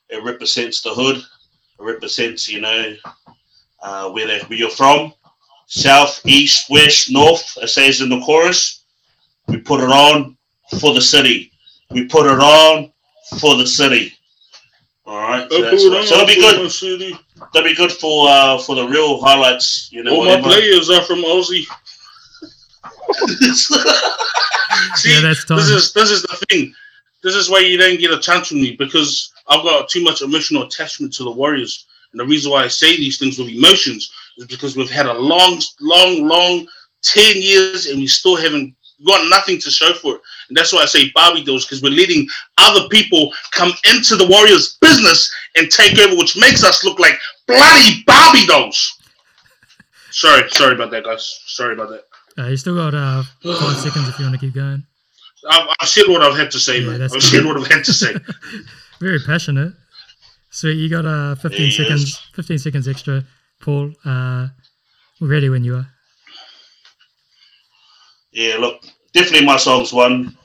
it 0.10 0.24
represents 0.24 0.82
the 0.82 0.90
hood. 0.94 1.18
It 1.18 1.84
represents, 1.84 2.48
you 2.50 2.62
know, 2.62 2.96
uh, 3.88 4.10
where 4.12 4.28
they, 4.28 4.40
where 4.48 4.60
you're 4.60 4.70
from, 4.70 5.14
south, 5.68 6.20
east, 6.26 6.70
west, 6.70 7.10
north. 7.12 7.58
It 7.62 7.70
says 7.70 8.02
in 8.02 8.10
the 8.10 8.20
chorus. 8.22 8.84
We 9.48 9.58
put 9.58 9.80
it 9.80 9.90
on 9.90 10.38
for 10.80 10.94
the 10.94 11.02
city. 11.02 11.52
We 11.92 12.04
put 12.06 12.26
it 12.26 12.40
on 12.40 12.92
for 13.40 13.56
the 13.56 13.66
city. 13.66 14.14
All 15.06 15.22
right, 15.22 15.50
so, 15.50 15.62
that's 15.62 15.84
what- 15.86 16.06
so 16.06 16.16
it'll 16.16 16.28
be 16.28 16.36
good. 16.36 16.72
That'll 17.54 17.70
be 17.70 17.76
good 17.76 17.92
for 17.94 18.28
uh, 18.30 18.58
for 18.58 18.76
the 18.76 18.86
real 18.88 19.22
highlights. 19.22 19.90
You 19.92 20.04
know, 20.04 20.16
All 20.16 20.26
my 20.26 20.42
players 20.42 20.90
are 20.90 21.02
from 21.04 21.20
Aussie. 21.24 21.66
See, 23.54 25.10
Yeah, 25.14 25.22
that's 25.22 25.46
time. 25.46 25.58
this 25.60 25.70
is 25.70 25.94
this 25.94 26.12
is 26.12 26.22
the 26.24 26.46
thing. 26.50 26.74
This 27.24 27.36
is 27.36 27.50
why 27.50 27.60
you 27.60 27.78
don't 27.78 28.00
get 28.00 28.12
a 28.12 28.20
chance 28.20 28.50
from 28.50 28.62
me 28.62 28.76
because 28.76 29.32
I've 29.48 29.64
got 29.64 29.88
too 29.90 30.04
much 30.04 30.22
emotional 30.22 30.64
attachment 30.64 31.14
to 31.14 31.24
the 31.24 31.32
Warriors. 31.32 31.87
And 32.12 32.20
the 32.20 32.26
reason 32.26 32.52
why 32.52 32.64
I 32.64 32.68
say 32.68 32.96
these 32.98 33.18
things 33.18 33.38
with 33.38 33.50
emotions 33.50 34.12
is 34.38 34.46
because 34.48 34.76
we've 34.76 34.90
had 34.90 35.06
a 35.06 35.14
long, 35.14 35.62
long, 35.82 36.28
long 36.28 36.68
ten 37.04 37.36
years 37.36 37.88
and 37.88 38.00
we 38.00 38.08
still 38.08 38.36
haven't 38.36 38.74
got 39.06 39.30
nothing 39.30 39.60
to 39.60 39.70
show 39.70 39.94
for 39.94 40.16
it. 40.16 40.22
And 40.50 40.58
that's 40.58 40.74
why 40.74 40.82
I 40.82 40.86
say 40.86 41.12
Barbie 41.14 41.44
dolls 41.44 41.66
because 41.66 41.84
we're 41.84 41.92
letting 41.92 42.28
other 42.58 42.88
people 42.90 43.32
come 43.52 43.72
into 43.94 44.16
the 44.16 44.26
Warriors' 44.28 44.78
business 44.82 45.32
and 45.56 45.70
take 45.70 45.98
over, 46.00 46.16
which 46.16 46.36
makes 46.40 46.64
us 46.64 46.84
look 46.84 46.98
like 47.00 47.20
bloody 47.48 48.04
Barbie 48.08 48.46
dolls. 48.48 48.94
Sorry, 50.12 50.50
sorry 50.50 50.74
about 50.74 50.90
that, 50.92 51.04
guys. 51.04 51.42
Sorry 51.46 51.74
about 51.74 51.90
that. 51.90 52.04
Uh, 52.40 52.48
you 52.48 52.58
still 52.58 52.76
got 52.76 52.94
uh, 52.94 53.24
five 53.44 53.78
seconds 53.78 54.08
if 54.10 54.18
you 54.20 54.26
want 54.26 54.40
to 54.40 54.46
keep 54.46 54.54
going. 54.56 54.84
I've, 55.50 55.68
I've 55.80 55.88
said 55.88 56.06
what 56.08 56.22
I've 56.24 56.38
had 56.38 56.50
to 56.52 56.60
say, 56.60 56.80
Yeah, 56.80 56.92
man. 56.92 57.02
I've 57.04 57.12
good. 57.12 57.22
said 57.24 57.46
what 57.46 57.58
I've 57.58 57.68
had 57.68 57.84
to 57.86 57.94
say. 57.94 58.16
Very 59.00 59.20
passionate. 59.20 59.74
Sweet, 60.58 60.78
you 60.78 60.90
got 60.90 61.06
uh, 61.06 61.36
15 61.36 61.66
Yes. 61.68 61.76
seconds 61.78 62.18
15 62.34 62.58
seconds 62.58 62.88
extra. 62.88 63.24
Paul, 63.62 63.94
uh, 64.04 64.48
ready 65.22 65.50
when 65.50 65.64
you 65.64 65.76
are. 65.76 65.88
Yeah, 68.32 68.56
look, 68.58 68.82
definitely 69.14 69.46
my 69.46 69.58
song's 69.58 69.94
one. 69.94 70.36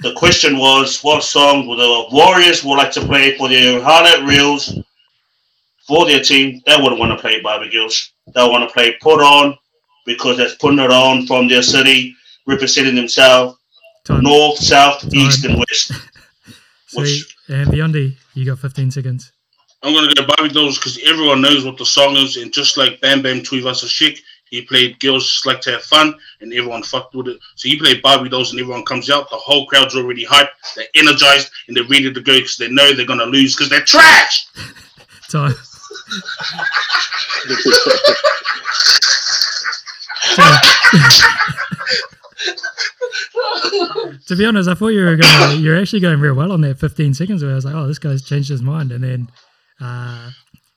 The 0.00 0.12
question 0.14 0.58
was, 0.58 1.00
what 1.02 1.24
song 1.24 1.66
would 1.66 1.78
the 1.80 2.06
Warriors 2.12 2.62
would 2.62 2.76
like 2.76 2.92
to 2.92 3.00
play 3.00 3.36
for 3.36 3.48
their 3.48 3.82
highlight 3.82 4.22
reels 4.28 4.78
for 5.88 6.06
their 6.06 6.22
team? 6.22 6.62
They 6.64 6.76
wouldn't 6.76 7.00
want 7.00 7.10
to 7.10 7.20
play 7.20 7.40
Barbie 7.40 7.70
Girls. 7.70 8.12
They 8.32 8.48
want 8.48 8.62
to 8.68 8.72
play 8.72 8.96
Put 9.00 9.20
On 9.20 9.58
because 10.06 10.36
that's 10.36 10.54
putting 10.54 10.78
it 10.78 10.92
on 10.92 11.26
from 11.26 11.48
their 11.48 11.62
city, 11.62 12.14
representing 12.46 12.94
themselves 12.94 13.58
Time. 14.04 14.22
north, 14.22 14.58
south, 14.58 15.12
east, 15.12 15.44
and 15.44 15.58
west. 15.58 15.90
Sweet. 16.86 17.24
And 17.48 17.66
Beyondy, 17.72 18.14
you 18.34 18.44
got 18.46 18.60
15 18.60 18.92
seconds. 18.92 19.32
I'm 19.82 19.94
gonna 19.94 20.14
go 20.14 20.26
Barbie 20.26 20.52
Dolls 20.52 20.78
because 20.78 20.98
everyone 21.04 21.40
knows 21.40 21.64
what 21.64 21.78
the 21.78 21.86
song 21.86 22.16
is, 22.16 22.36
and 22.36 22.52
just 22.52 22.76
like 22.76 23.00
Bam 23.00 23.22
Bam 23.22 23.40
Tuivasa-Sheck, 23.40 24.18
he 24.50 24.62
played 24.62 24.98
Girls 24.98 25.24
Just 25.24 25.46
Like 25.46 25.60
to 25.62 25.72
Have 25.72 25.82
Fun, 25.82 26.14
and 26.40 26.52
everyone 26.52 26.82
fucked 26.82 27.14
with 27.14 27.28
it. 27.28 27.38
So 27.54 27.68
he 27.68 27.78
played 27.78 28.02
Barbie 28.02 28.28
Dolls, 28.28 28.50
and 28.50 28.60
everyone 28.60 28.84
comes 28.84 29.10
out. 29.10 29.30
The 29.30 29.36
whole 29.36 29.66
crowd's 29.66 29.94
already 29.94 30.26
hyped, 30.26 30.48
they're 30.74 30.86
energized, 30.94 31.50
and 31.68 31.76
they're 31.76 31.84
ready 31.84 32.12
to 32.12 32.20
go 32.20 32.38
because 32.38 32.56
they 32.56 32.68
know 32.68 32.92
they're 32.92 33.06
gonna 33.06 33.24
lose 33.24 33.54
because 33.54 33.70
they're 33.70 33.84
trash. 33.84 34.46
Time. 35.30 35.52
to 44.26 44.36
be 44.36 44.44
honest, 44.44 44.68
I 44.68 44.74
thought 44.74 44.88
you 44.88 45.04
were 45.04 45.16
going. 45.16 45.60
You're 45.60 45.78
actually 45.78 46.00
going 46.00 46.20
real 46.20 46.34
well 46.34 46.52
on 46.52 46.60
that 46.62 46.78
15 46.78 47.14
seconds. 47.14 47.42
Where 47.42 47.52
I 47.52 47.54
was 47.54 47.64
like, 47.64 47.74
oh, 47.74 47.86
this 47.86 47.98
guy's 47.98 48.22
changed 48.22 48.48
his 48.48 48.62
mind, 48.62 48.92
and 48.92 49.04
then, 49.04 49.28
uh, 49.80 50.30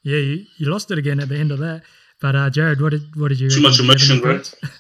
yeah, 0.04 0.18
you, 0.18 0.46
you 0.58 0.70
lost 0.72 0.92
it 0.92 0.98
again 0.98 1.20
at 1.20 1.30
the 1.30 1.38
end 1.38 1.52
of 1.52 1.60
that. 1.60 1.84
But 2.22 2.36
uh, 2.36 2.50
Jared, 2.50 2.82
what 2.82 2.92
did 2.92 3.16
what 3.16 3.30
did 3.30 3.40
you? 3.40 3.50
Too 3.50 3.62
much 3.62 3.78
Do 3.78 3.84
you 3.84 3.90
have 3.92 4.02
any 4.02 4.20
emotion, 4.20 4.60
bro. 4.62 4.70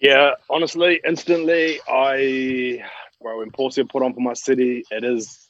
Yeah, 0.00 0.30
honestly, 0.48 0.98
instantly, 1.06 1.78
I 1.86 2.82
well, 3.20 3.38
when 3.38 3.50
Portia 3.50 3.84
put 3.84 4.02
on 4.02 4.14
for 4.14 4.20
my 4.20 4.32
city, 4.32 4.82
it 4.90 5.04
is 5.04 5.46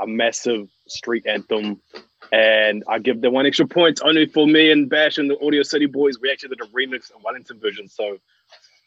a 0.00 0.08
massive 0.08 0.68
street 0.88 1.24
anthem, 1.24 1.80
and 2.32 2.82
I 2.88 2.98
give 2.98 3.20
them 3.20 3.32
one 3.32 3.46
extra 3.46 3.64
point 3.64 4.00
only 4.04 4.26
for 4.26 4.44
me 4.48 4.72
and 4.72 4.90
Bash 4.90 5.18
and 5.18 5.30
the 5.30 5.38
Audio 5.40 5.62
City 5.62 5.86
boys. 5.86 6.18
We 6.20 6.32
actually 6.32 6.48
did 6.56 6.62
a 6.62 6.66
remix 6.76 7.14
and 7.14 7.22
Wellington 7.22 7.60
version, 7.60 7.88
so 7.88 8.18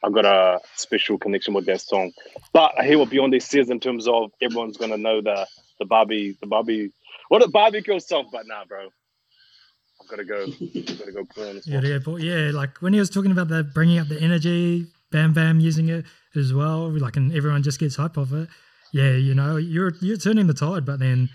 I've 0.03 0.13
got 0.13 0.25
a 0.25 0.59
special 0.75 1.17
connection 1.17 1.53
with 1.53 1.65
that 1.67 1.79
song. 1.79 2.11
But 2.51 2.73
I 2.77 2.85
hear 2.85 2.99
what 2.99 3.09
Beyondy 3.09 3.41
says 3.41 3.69
in 3.69 3.79
terms 3.79 4.09
of 4.09 4.31
everyone's 4.41 4.75
gonna 4.75 4.97
know 4.97 5.21
the 5.21 5.47
the 5.79 5.85
Barbie, 5.85 6.37
the 6.41 6.47
Barbie, 6.47 6.91
what 7.29 7.41
a 7.43 7.47
barbecue 7.47 7.99
song. 7.99 8.29
But 8.31 8.47
nah, 8.47 8.65
bro, 8.65 8.87
I've 10.01 10.07
gotta 10.09 10.25
go. 10.25 10.43
I've 10.45 10.99
gotta 10.99 11.11
go 11.11 11.25
put 11.25 11.47
on 11.49 11.55
this 11.55 11.67
Yeah, 11.67 11.75
one. 11.75 11.83
to 11.83 11.99
go 11.99 12.05
Paul. 12.05 12.19
yeah, 12.19 12.51
like 12.53 12.81
when 12.81 12.93
he 12.93 12.99
was 12.99 13.09
talking 13.09 13.31
about 13.31 13.47
the 13.47 13.63
bringing 13.63 13.99
up 13.99 14.07
the 14.07 14.19
energy, 14.21 14.87
Bam 15.11 15.33
Bam 15.33 15.59
using 15.59 15.89
it 15.89 16.05
as 16.35 16.53
well, 16.53 16.89
like 16.91 17.15
and 17.17 17.33
everyone 17.35 17.63
just 17.63 17.79
gets 17.79 17.95
hype 17.95 18.17
off 18.17 18.31
it. 18.33 18.49
Yeah, 18.93 19.11
you 19.11 19.33
know, 19.33 19.57
you're 19.57 19.93
you're 20.01 20.17
turning 20.17 20.47
the 20.47 20.53
tide, 20.53 20.85
but 20.85 20.99
then 20.99 21.29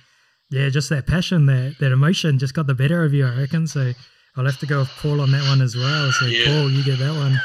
yeah, 0.50 0.68
just 0.68 0.88
that 0.90 1.06
passion, 1.06 1.46
that 1.46 1.76
that 1.80 1.92
emotion, 1.92 2.38
just 2.38 2.54
got 2.54 2.66
the 2.66 2.74
better 2.74 3.04
of 3.04 3.12
you, 3.14 3.26
I 3.26 3.36
reckon. 3.38 3.66
So 3.66 3.92
I'll 4.36 4.44
have 4.44 4.58
to 4.60 4.66
go 4.66 4.80
with 4.80 4.88
Paul 5.00 5.20
on 5.20 5.30
that 5.32 5.42
one 5.48 5.60
as 5.60 5.74
well. 5.76 6.10
So 6.12 6.26
Yeah. 6.26 6.44
Paul, 6.46 6.70
you 6.70 6.84
get 6.84 6.98
that 6.98 7.14
one. 7.14 7.40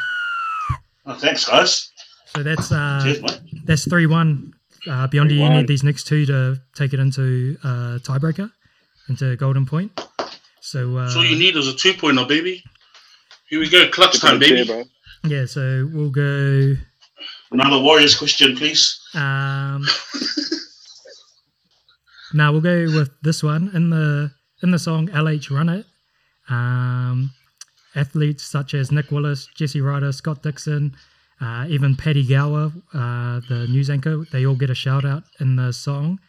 Oh, 1.05 1.13
thanks, 1.15 1.45
guys. 1.45 1.91
So 2.27 2.41
that's 2.43 2.71
uh, 2.71 2.99
Cheers, 3.03 3.39
that's 3.63 3.87
three 3.87 4.07
one. 4.07 4.53
Uh, 4.87 5.07
beyond 5.07 5.31
you 5.31 5.49
need 5.49 5.67
these 5.67 5.83
next 5.83 6.05
two 6.05 6.25
to 6.25 6.57
take 6.75 6.93
it 6.93 6.99
into 6.99 7.57
uh, 7.63 7.97
tiebreaker, 8.03 8.51
into 9.09 9.35
golden 9.37 9.65
point. 9.65 9.91
So 10.61 10.97
uh, 10.97 11.09
So 11.09 11.19
all 11.19 11.25
you 11.25 11.37
need 11.37 11.55
is 11.55 11.67
a 11.67 11.75
two 11.75 11.93
pointer, 11.93 12.25
baby. 12.25 12.63
Here 13.49 13.59
we 13.59 13.69
go, 13.69 13.87
clutch 13.89 14.19
time, 14.19 14.39
baby. 14.39 14.65
bro. 14.65 14.83
yeah, 15.25 15.45
so 15.45 15.89
we'll 15.93 16.09
go. 16.09 16.75
Another 17.51 17.79
Warriors 17.79 18.15
question, 18.15 18.55
please. 18.57 18.99
Um, 19.13 19.85
now 22.33 22.51
we'll 22.51 22.61
go 22.61 22.85
with 22.85 23.11
this 23.21 23.43
one 23.43 23.71
in 23.73 23.89
the 23.89 24.31
in 24.63 24.71
the 24.71 24.79
song 24.79 25.07
"LH 25.09 25.51
Run 25.51 25.69
It." 25.69 25.85
Um, 26.49 27.31
athletes 27.95 28.43
such 28.43 28.73
as 28.73 28.91
Nick 28.91 29.11
Willis, 29.11 29.47
Jesse 29.55 29.81
Ryder, 29.81 30.11
Scott 30.11 30.43
Dixon, 30.43 30.95
uh, 31.41 31.65
even 31.69 31.95
Paddy 31.95 32.25
Gower, 32.25 32.71
uh, 32.93 33.41
the 33.49 33.67
news 33.69 33.89
anchor, 33.89 34.25
they 34.31 34.45
all 34.45 34.55
get 34.55 34.69
a 34.69 34.75
shout 34.75 35.05
out 35.05 35.23
in 35.39 35.55
the 35.55 35.71
song. 35.73 36.19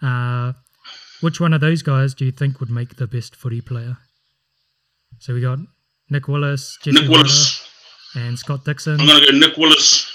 Uh, 0.00 0.52
which 1.20 1.40
one 1.40 1.52
of 1.52 1.60
those 1.60 1.82
guys 1.82 2.14
do 2.14 2.24
you 2.24 2.32
think 2.32 2.60
would 2.60 2.70
make 2.70 2.96
the 2.96 3.06
best 3.06 3.36
footy 3.36 3.60
player? 3.60 3.98
So 5.18 5.34
we 5.34 5.40
got 5.40 5.58
Nick 6.10 6.26
Willis, 6.28 6.78
Jesse 6.82 7.00
Nick 7.00 7.08
Willis. 7.10 7.66
Ryder, 8.14 8.26
and 8.28 8.38
Scott 8.38 8.64
Dixon. 8.64 9.00
I'm 9.00 9.06
gonna 9.06 9.24
go 9.24 9.36
Nick 9.38 9.56
Willis. 9.56 10.10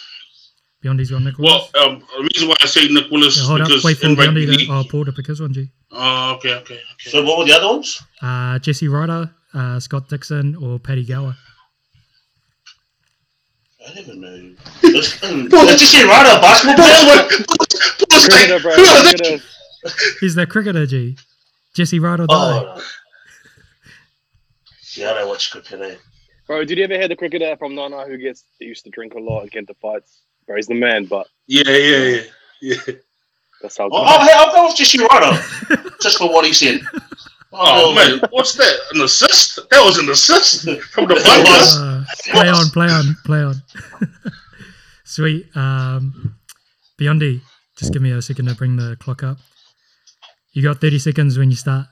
Beyondy's 0.84 1.10
got 1.10 1.22
Nick 1.24 1.38
Willis. 1.38 1.72
Well, 1.74 1.88
um, 1.90 2.00
the 2.18 2.30
reason 2.34 2.50
why 2.50 2.56
I 2.62 2.66
say 2.68 2.88
Nick 2.90 3.10
Willis 3.10 3.36
Yeah, 3.38 3.44
is 3.44 3.48
hold 3.48 3.62
up, 3.62 3.68
because 3.68 3.84
wait 3.84 3.98
for 3.98 4.08
in 4.08 4.16
rugby 4.16 4.46
Beyondy 4.46 4.68
to. 4.68 4.72
Oh, 4.74 4.84
Paul 4.90 5.06
to 5.06 5.12
pick 5.12 5.28
his 5.28 5.42
one, 5.42 5.54
G. 5.54 5.70
Oh, 5.92 6.36
okay, 6.36 6.54
okay, 6.56 6.76
okay. 6.76 7.10
So 7.10 7.24
what 7.24 7.38
were 7.40 7.46
the 7.46 7.54
other 7.54 7.68
ones? 7.68 8.02
Uh, 8.22 8.60
Jesse 8.60 8.88
Ryder, 8.88 9.32
uh, 9.54 9.80
Scott 9.80 10.10
Dixon, 10.10 10.56
or 10.58 10.78
Paddy 10.78 11.06
Gower. 11.06 11.36
I 13.88 13.94
never 13.94 14.16
know. 14.16 14.54
Let's 14.84 15.20
just 15.80 15.92
say 15.92 16.04
right 16.04 16.38
a 16.38 16.42
basketball 16.42 16.76
player. 16.76 17.46
Paul's 18.10 18.28
like, 18.30 18.32
Cricketer, 18.32 18.60
bro. 18.60 18.74
who 18.76 18.84
are 18.84 19.04
they? 19.04 19.14
Cricketer. 19.14 19.44
He's 20.20 20.36
the 20.36 20.46
cricketer, 20.46 20.86
G. 20.86 21.18
Jesse 21.74 22.00
Ryder 22.00 22.26
die. 22.28 22.34
Oh. 22.34 22.82
Yeah, 24.96 25.12
I 25.12 25.14
don't 25.20 25.30
watch 25.30 25.52
cricket. 25.52 25.80
Eh? 25.82 25.96
Bro, 26.48 26.66
did 26.66 26.78
you 26.78 26.84
ever 26.84 26.96
hear 26.96 27.08
the 27.08 27.16
cricketer 27.16 27.56
from 27.58 27.76
Nana 27.76 28.06
who 28.08 28.18
gets 28.18 28.44
used 28.60 28.84
to 28.86 28.90
drink 28.90 29.14
a 29.14 29.20
lot 29.20 29.42
and 29.42 29.52
get 29.52 29.60
into 29.60 29.76
fights? 29.76 30.22
Bro, 30.48 30.56
he's 30.58 30.68
the 30.68 30.74
man, 30.76 31.06
but 31.06 31.28
Yeah, 31.46 31.64
yeah, 31.70 31.98
yeah, 31.98 32.22
yeah. 32.62 32.94
that's 33.62 33.78
how. 33.78 33.90
Oh, 33.92 34.02
I'll, 34.04 34.48
I'll 34.48 34.56
go 34.56 34.66
with 34.68 34.76
Jesse 34.76 35.00
Ryder, 35.00 35.42
just 36.02 36.18
for 36.18 36.30
what 36.30 36.46
he 36.46 36.54
said. 36.54 36.82
Oh 37.54 37.94
man, 37.96 38.20
what's 38.32 38.54
that? 38.56 38.78
An 38.94 39.02
assist? 39.02 39.56
That 39.70 39.84
was 39.84 39.98
an 39.98 40.10
assist 40.10 40.64
from 40.92 41.08
the 41.08 41.16
It 41.16 41.24
bunkers. 41.24 41.78
Uh, 41.78 42.04
play 42.32 42.50
on, 42.50 42.70
play 42.70 42.88
on, 42.88 43.16
play 43.26 43.42
on. 43.44 43.56
Sweet. 45.06 45.56
Um, 45.56 46.36
Beyondy, 47.00 47.42
just 47.78 47.94
give 47.94 48.02
me 48.02 48.12
a 48.12 48.22
second 48.22 48.48
to 48.48 48.56
bring 48.56 48.76
the 48.76 48.98
clock 49.00 49.24
up. 49.24 49.38
You 50.52 50.64
got 50.64 50.82
30 50.82 51.00
seconds 51.00 51.38
when 51.38 51.50
you 51.50 51.56
start. 51.56 51.86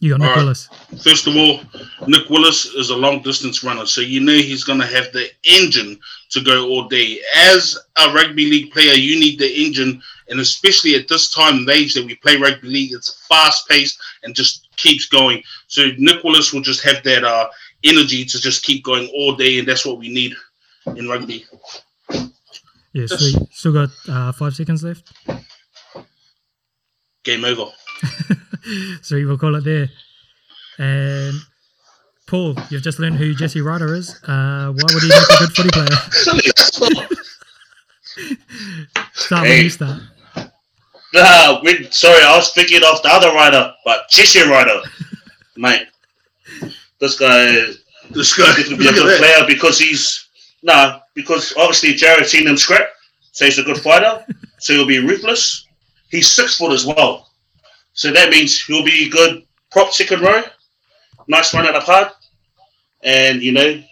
You 0.00 0.10
got 0.10 0.20
Nick 0.20 0.28
All 0.30 0.34
right. 0.36 0.42
Willis. 0.42 0.68
First 1.02 1.26
of 1.26 1.36
all, 1.36 1.60
Nick 2.06 2.30
Willis 2.30 2.66
is 2.66 2.90
a 2.90 2.96
long 2.96 3.20
distance 3.22 3.64
runner, 3.64 3.84
so 3.84 4.00
you 4.00 4.20
know 4.20 4.32
he's 4.32 4.62
going 4.64 4.78
to 4.80 4.86
have 4.86 5.12
the 5.12 5.26
engine 5.44 5.98
to 6.30 6.40
go 6.40 6.68
all 6.68 6.88
day. 6.88 7.20
As 7.36 7.76
a 7.98 8.12
rugby 8.12 8.48
league 8.48 8.70
player, 8.72 8.92
you 8.94 9.18
need 9.18 9.38
the 9.40 9.48
engine, 9.48 10.00
and 10.28 10.40
especially 10.40 10.94
at 10.94 11.08
this 11.08 11.30
time 11.30 11.58
and 11.58 11.70
age 11.70 11.94
that 11.94 12.04
we 12.04 12.14
play 12.16 12.36
rugby 12.36 12.68
league, 12.68 12.92
it's 12.92 13.26
fast 13.26 13.68
paced 13.68 14.00
and 14.22 14.34
just 14.34 14.68
keeps 14.76 15.06
going. 15.06 15.42
So 15.66 15.88
Nick 15.98 16.22
Willis 16.24 16.50
just 16.50 16.82
have 16.84 17.02
that 17.04 17.24
uh, 17.24 17.48
energy 17.84 18.24
to 18.24 18.40
just 18.40 18.62
keep 18.62 18.84
going 18.84 19.08
all 19.14 19.34
day, 19.34 19.58
and 19.58 19.68
that's 19.68 19.86
what 19.86 19.98
we 19.98 20.08
need 20.08 20.34
in 20.96 21.08
rugby. 21.08 21.46
Yeah, 22.92 23.06
sweet. 23.06 23.36
Still 23.52 23.72
got 23.72 23.90
uh, 24.08 24.32
five 24.32 24.54
seconds 24.54 24.82
left. 24.82 25.12
Game 27.24 27.44
over. 27.44 27.66
so 29.02 29.16
we'll 29.16 29.38
call 29.38 29.56
it 29.56 29.64
there. 29.64 29.88
And 30.78 31.34
Paul, 32.26 32.56
you've 32.70 32.82
just 32.82 32.98
learned 32.98 33.16
who 33.16 33.34
Jesse 33.34 33.60
Ryder 33.60 33.94
is. 33.94 34.14
Uh, 34.24 34.72
why 34.72 34.94
would 34.94 35.02
he 35.02 35.08
make 35.08 35.18
a 35.18 35.36
good 35.38 35.52
footy 35.54 35.70
player? 35.70 37.08
Start 39.12 39.42
when 39.48 39.64
you 39.64 39.70
start. 39.70 40.00
Nah, 41.14 41.60
we, 41.62 41.88
sorry, 41.90 42.22
I 42.22 42.36
was 42.36 42.52
thinking 42.52 42.82
of 42.84 43.02
the 43.02 43.08
other 43.08 43.32
rider, 43.32 43.72
but 43.84 44.10
Jesse 44.10 44.42
Ryder, 44.42 44.82
mate. 45.56 45.86
This 47.00 47.18
guy 47.18 47.72
This 48.10 48.36
guy, 48.36 48.52
could 48.54 48.78
be 48.78 48.88
a 48.88 48.90
look 48.90 48.96
good 48.96 49.18
player 49.22 49.46
because 49.46 49.78
he's 49.78 50.28
nah, 50.62 51.00
because 51.14 51.54
obviously 51.56 51.94
Jared's 51.94 52.30
seen 52.30 52.46
him 52.46 52.56
scrap, 52.56 52.88
so 53.32 53.44
he's 53.46 53.58
a 53.58 53.62
good 53.62 53.78
fighter, 53.78 54.24
so 54.58 54.74
he'll 54.74 54.86
be 54.86 54.98
ruthless. 54.98 55.66
He's 56.10 56.30
six 56.30 56.58
foot 56.58 56.72
as 56.72 56.84
well, 56.84 57.30
so 57.94 58.12
that 58.12 58.30
means 58.30 58.62
he'll 58.64 58.84
be 58.84 59.08
good 59.08 59.44
prop 59.70 59.92
second 59.92 60.20
row, 60.20 60.42
nice 61.26 61.54
run 61.54 61.66
at 61.66 61.72
the 61.72 61.80
park, 61.80 62.12
and 63.02 63.42
you 63.42 63.52
know 63.52 63.82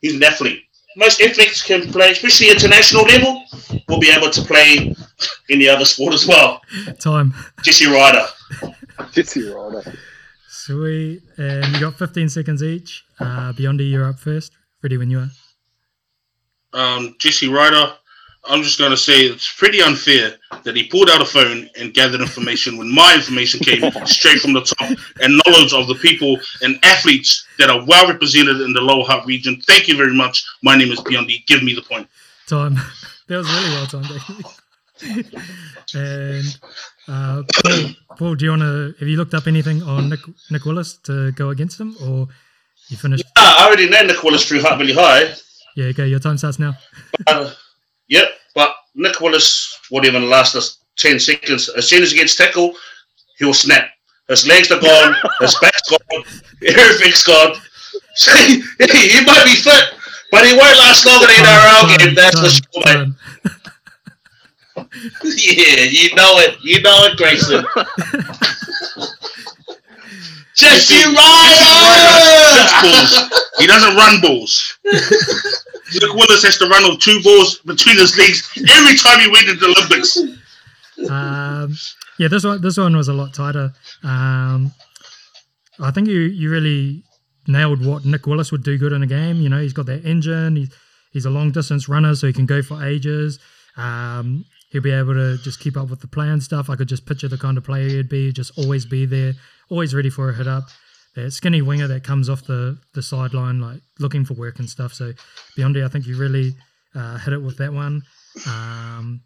he's 0.00 0.14
an 0.14 0.22
athlete. 0.22 0.62
Most 0.96 1.22
athletes 1.22 1.62
can 1.62 1.90
play, 1.90 2.10
especially 2.10 2.50
international 2.50 3.02
level, 3.02 3.44
will 3.88 3.98
be 3.98 4.10
able 4.10 4.30
to 4.30 4.42
play 4.42 4.94
in 5.48 5.58
the 5.58 5.68
other 5.68 5.84
sport 5.84 6.14
as 6.14 6.26
well. 6.26 6.60
Time. 6.98 7.34
Jesse 7.62 7.86
Ryder. 7.86 8.26
Jesse 9.12 9.48
Ryder. 9.50 9.94
Sweet. 10.48 11.22
And 11.38 11.66
you 11.74 11.80
got 11.80 11.94
15 11.98 12.28
seconds 12.28 12.62
each. 12.62 13.04
Uh, 13.18 13.52
Beyondy, 13.52 13.90
you're 13.90 14.06
up 14.08 14.18
first. 14.18 14.52
Ready 14.82 14.96
when 14.96 15.10
you 15.10 15.20
are. 15.20 15.30
um, 16.74 17.14
Jesse 17.18 17.48
Ryder, 17.48 17.94
I'm 18.44 18.62
just 18.62 18.78
going 18.78 18.90
to 18.90 18.96
say 18.96 19.20
it's 19.20 19.52
pretty 19.56 19.80
unfair 19.82 20.34
that 20.64 20.74
he 20.74 20.84
pulled 20.88 21.08
out 21.08 21.20
a 21.22 21.24
phone 21.24 21.68
and 21.78 21.94
gathered 21.94 22.20
information 22.20 22.76
when 22.76 22.92
my 22.92 23.14
information 23.14 23.60
came 23.60 23.88
straight 24.04 24.40
from 24.40 24.52
the 24.52 24.62
top 24.62 24.90
and 25.20 25.40
knowledge 25.46 25.72
of 25.72 25.86
the 25.86 25.94
people 26.02 26.38
and 26.62 26.76
athletes 26.82 27.46
that 27.58 27.70
are 27.70 27.84
well 27.86 28.08
represented 28.08 28.60
in 28.60 28.72
the 28.72 28.80
Lower 28.80 29.04
Hutt 29.04 29.24
region. 29.26 29.60
Thank 29.68 29.86
you 29.86 29.96
very 29.96 30.14
much. 30.14 30.44
My 30.62 30.76
name 30.76 30.90
is 30.90 30.98
Beyondy. 31.00 31.46
Give 31.46 31.62
me 31.62 31.72
the 31.74 31.82
point. 31.82 32.08
Time. 32.48 32.74
that 33.28 33.36
was 33.36 33.48
really 33.48 33.70
well 33.70 33.86
timed, 33.86 34.06
actually. 34.10 34.44
And 35.94 36.58
uh, 37.08 37.42
Paul, 37.54 37.90
Paul, 38.18 38.34
do 38.34 38.44
you 38.44 38.50
want 38.50 38.62
to? 38.62 38.94
Have 38.98 39.08
you 39.08 39.16
looked 39.16 39.34
up 39.34 39.46
anything 39.46 39.82
on 39.82 40.08
Nick, 40.08 40.20
Nick 40.50 40.64
Willis 40.64 40.98
to 41.04 41.32
go 41.32 41.50
against 41.50 41.80
him, 41.80 41.96
or 42.02 42.28
you 42.88 42.96
finished? 42.96 43.24
Ah, 43.36 43.64
I 43.64 43.66
already 43.66 43.88
know 43.88 44.02
Nick 44.02 44.22
Willis 44.22 44.46
through 44.46 44.62
really 44.62 44.94
high. 44.94 45.34
Yeah, 45.76 45.86
okay. 45.86 46.06
Your 46.06 46.20
time 46.20 46.38
starts 46.38 46.58
now. 46.58 46.74
Uh, 47.26 47.50
yep, 48.08 48.28
but 48.54 48.74
Nick 48.94 49.20
Willis 49.20 49.78
won't 49.90 50.06
even 50.06 50.28
last 50.28 50.54
us 50.54 50.78
10 50.96 51.18
seconds. 51.18 51.68
As 51.70 51.88
soon 51.88 52.02
as 52.02 52.12
he 52.12 52.18
gets 52.18 52.36
tackled, 52.36 52.76
he'll 53.38 53.54
snap. 53.54 53.88
His 54.28 54.46
legs 54.46 54.70
are 54.70 54.80
gone, 54.80 55.14
his 55.40 55.56
back's 55.60 55.88
gone, 55.90 55.98
everything's 56.66 57.22
gone. 57.22 57.56
So 58.14 58.30
he, 58.36 58.58
might 59.24 59.44
be 59.44 59.54
fit, 59.54 59.84
but 60.30 60.44
he 60.44 60.52
won't 60.52 60.76
last 60.76 61.06
longer 61.06 61.26
than 61.26 61.36
an 61.36 61.44
NRL 61.46 61.98
game, 61.98 62.14
that's 62.14 62.38
for 62.38 62.48
sure, 62.50 63.06
mate. 63.06 63.14
time. 64.92 65.10
Yeah, 65.22 65.84
you 65.84 66.14
know 66.14 66.38
it. 66.38 66.58
You 66.62 66.82
know 66.82 67.04
it, 67.06 67.16
Grayson. 67.16 67.64
Jesse 70.54 70.94
Jesse 70.94 71.14
Ryder! 71.16 72.42
balls. 72.82 73.12
He 73.58 73.66
doesn't 73.66 73.96
run 73.96 74.20
balls. 74.20 74.78
Nick 74.84 76.14
Willis 76.14 76.42
has 76.44 76.56
to 76.58 76.68
run 76.68 76.84
on 76.84 76.98
two 76.98 77.20
balls 77.22 77.58
between 77.58 77.96
his 77.96 78.16
legs 78.16 78.50
every 78.70 78.96
time 78.96 79.20
he 79.20 79.30
went 79.30 79.48
into 79.48 79.60
the 79.60 79.74
Olympics. 79.76 80.16
um, 81.10 81.74
yeah, 82.18 82.28
this 82.28 82.44
one 82.44 82.60
this 82.60 82.76
one 82.76 82.96
was 82.96 83.08
a 83.08 83.12
lot 83.12 83.34
tighter. 83.34 83.72
Um, 84.02 84.72
I 85.80 85.90
think 85.90 86.08
you 86.08 86.20
you 86.20 86.50
really 86.50 87.02
nailed 87.48 87.84
what 87.84 88.04
Nick 88.04 88.26
Willis 88.26 88.52
would 88.52 88.62
do 88.62 88.78
good 88.78 88.92
in 88.92 89.02
a 89.02 89.06
game. 89.06 89.40
You 89.40 89.48
know, 89.48 89.60
he's 89.60 89.72
got 89.72 89.86
that 89.86 90.04
engine. 90.04 90.56
He's 90.56 90.70
he's 91.12 91.24
a 91.24 91.30
long 91.30 91.50
distance 91.50 91.88
runner, 91.88 92.14
so 92.14 92.26
he 92.26 92.32
can 92.32 92.46
go 92.46 92.62
for 92.62 92.84
ages. 92.84 93.38
Um, 93.76 94.44
he'll 94.72 94.82
be 94.82 94.90
able 94.90 95.12
to 95.12 95.36
just 95.38 95.60
keep 95.60 95.76
up 95.76 95.90
with 95.90 96.00
the 96.00 96.08
play 96.08 96.28
and 96.28 96.42
stuff. 96.42 96.70
I 96.70 96.76
could 96.76 96.88
just 96.88 97.06
picture 97.06 97.28
the 97.28 97.36
kind 97.36 97.58
of 97.58 97.64
player 97.64 97.88
he'd 97.88 98.08
be, 98.08 98.32
just 98.32 98.58
always 98.58 98.86
be 98.86 99.04
there, 99.04 99.34
always 99.68 99.94
ready 99.94 100.10
for 100.10 100.30
a 100.30 100.34
hit 100.34 100.48
up. 100.48 100.64
That 101.14 101.30
skinny 101.32 101.60
winger 101.60 101.86
that 101.88 102.04
comes 102.04 102.30
off 102.30 102.44
the 102.44 102.78
the 102.94 103.02
sideline, 103.02 103.60
like 103.60 103.82
looking 103.98 104.24
for 104.24 104.32
work 104.32 104.58
and 104.58 104.68
stuff. 104.68 104.94
So 104.94 105.12
Beyondy, 105.58 105.84
I 105.84 105.88
think 105.88 106.06
you 106.06 106.16
really 106.16 106.54
uh, 106.94 107.18
hit 107.18 107.34
it 107.34 107.42
with 107.42 107.58
that 107.58 107.72
one. 107.74 108.02
Um, 108.46 109.20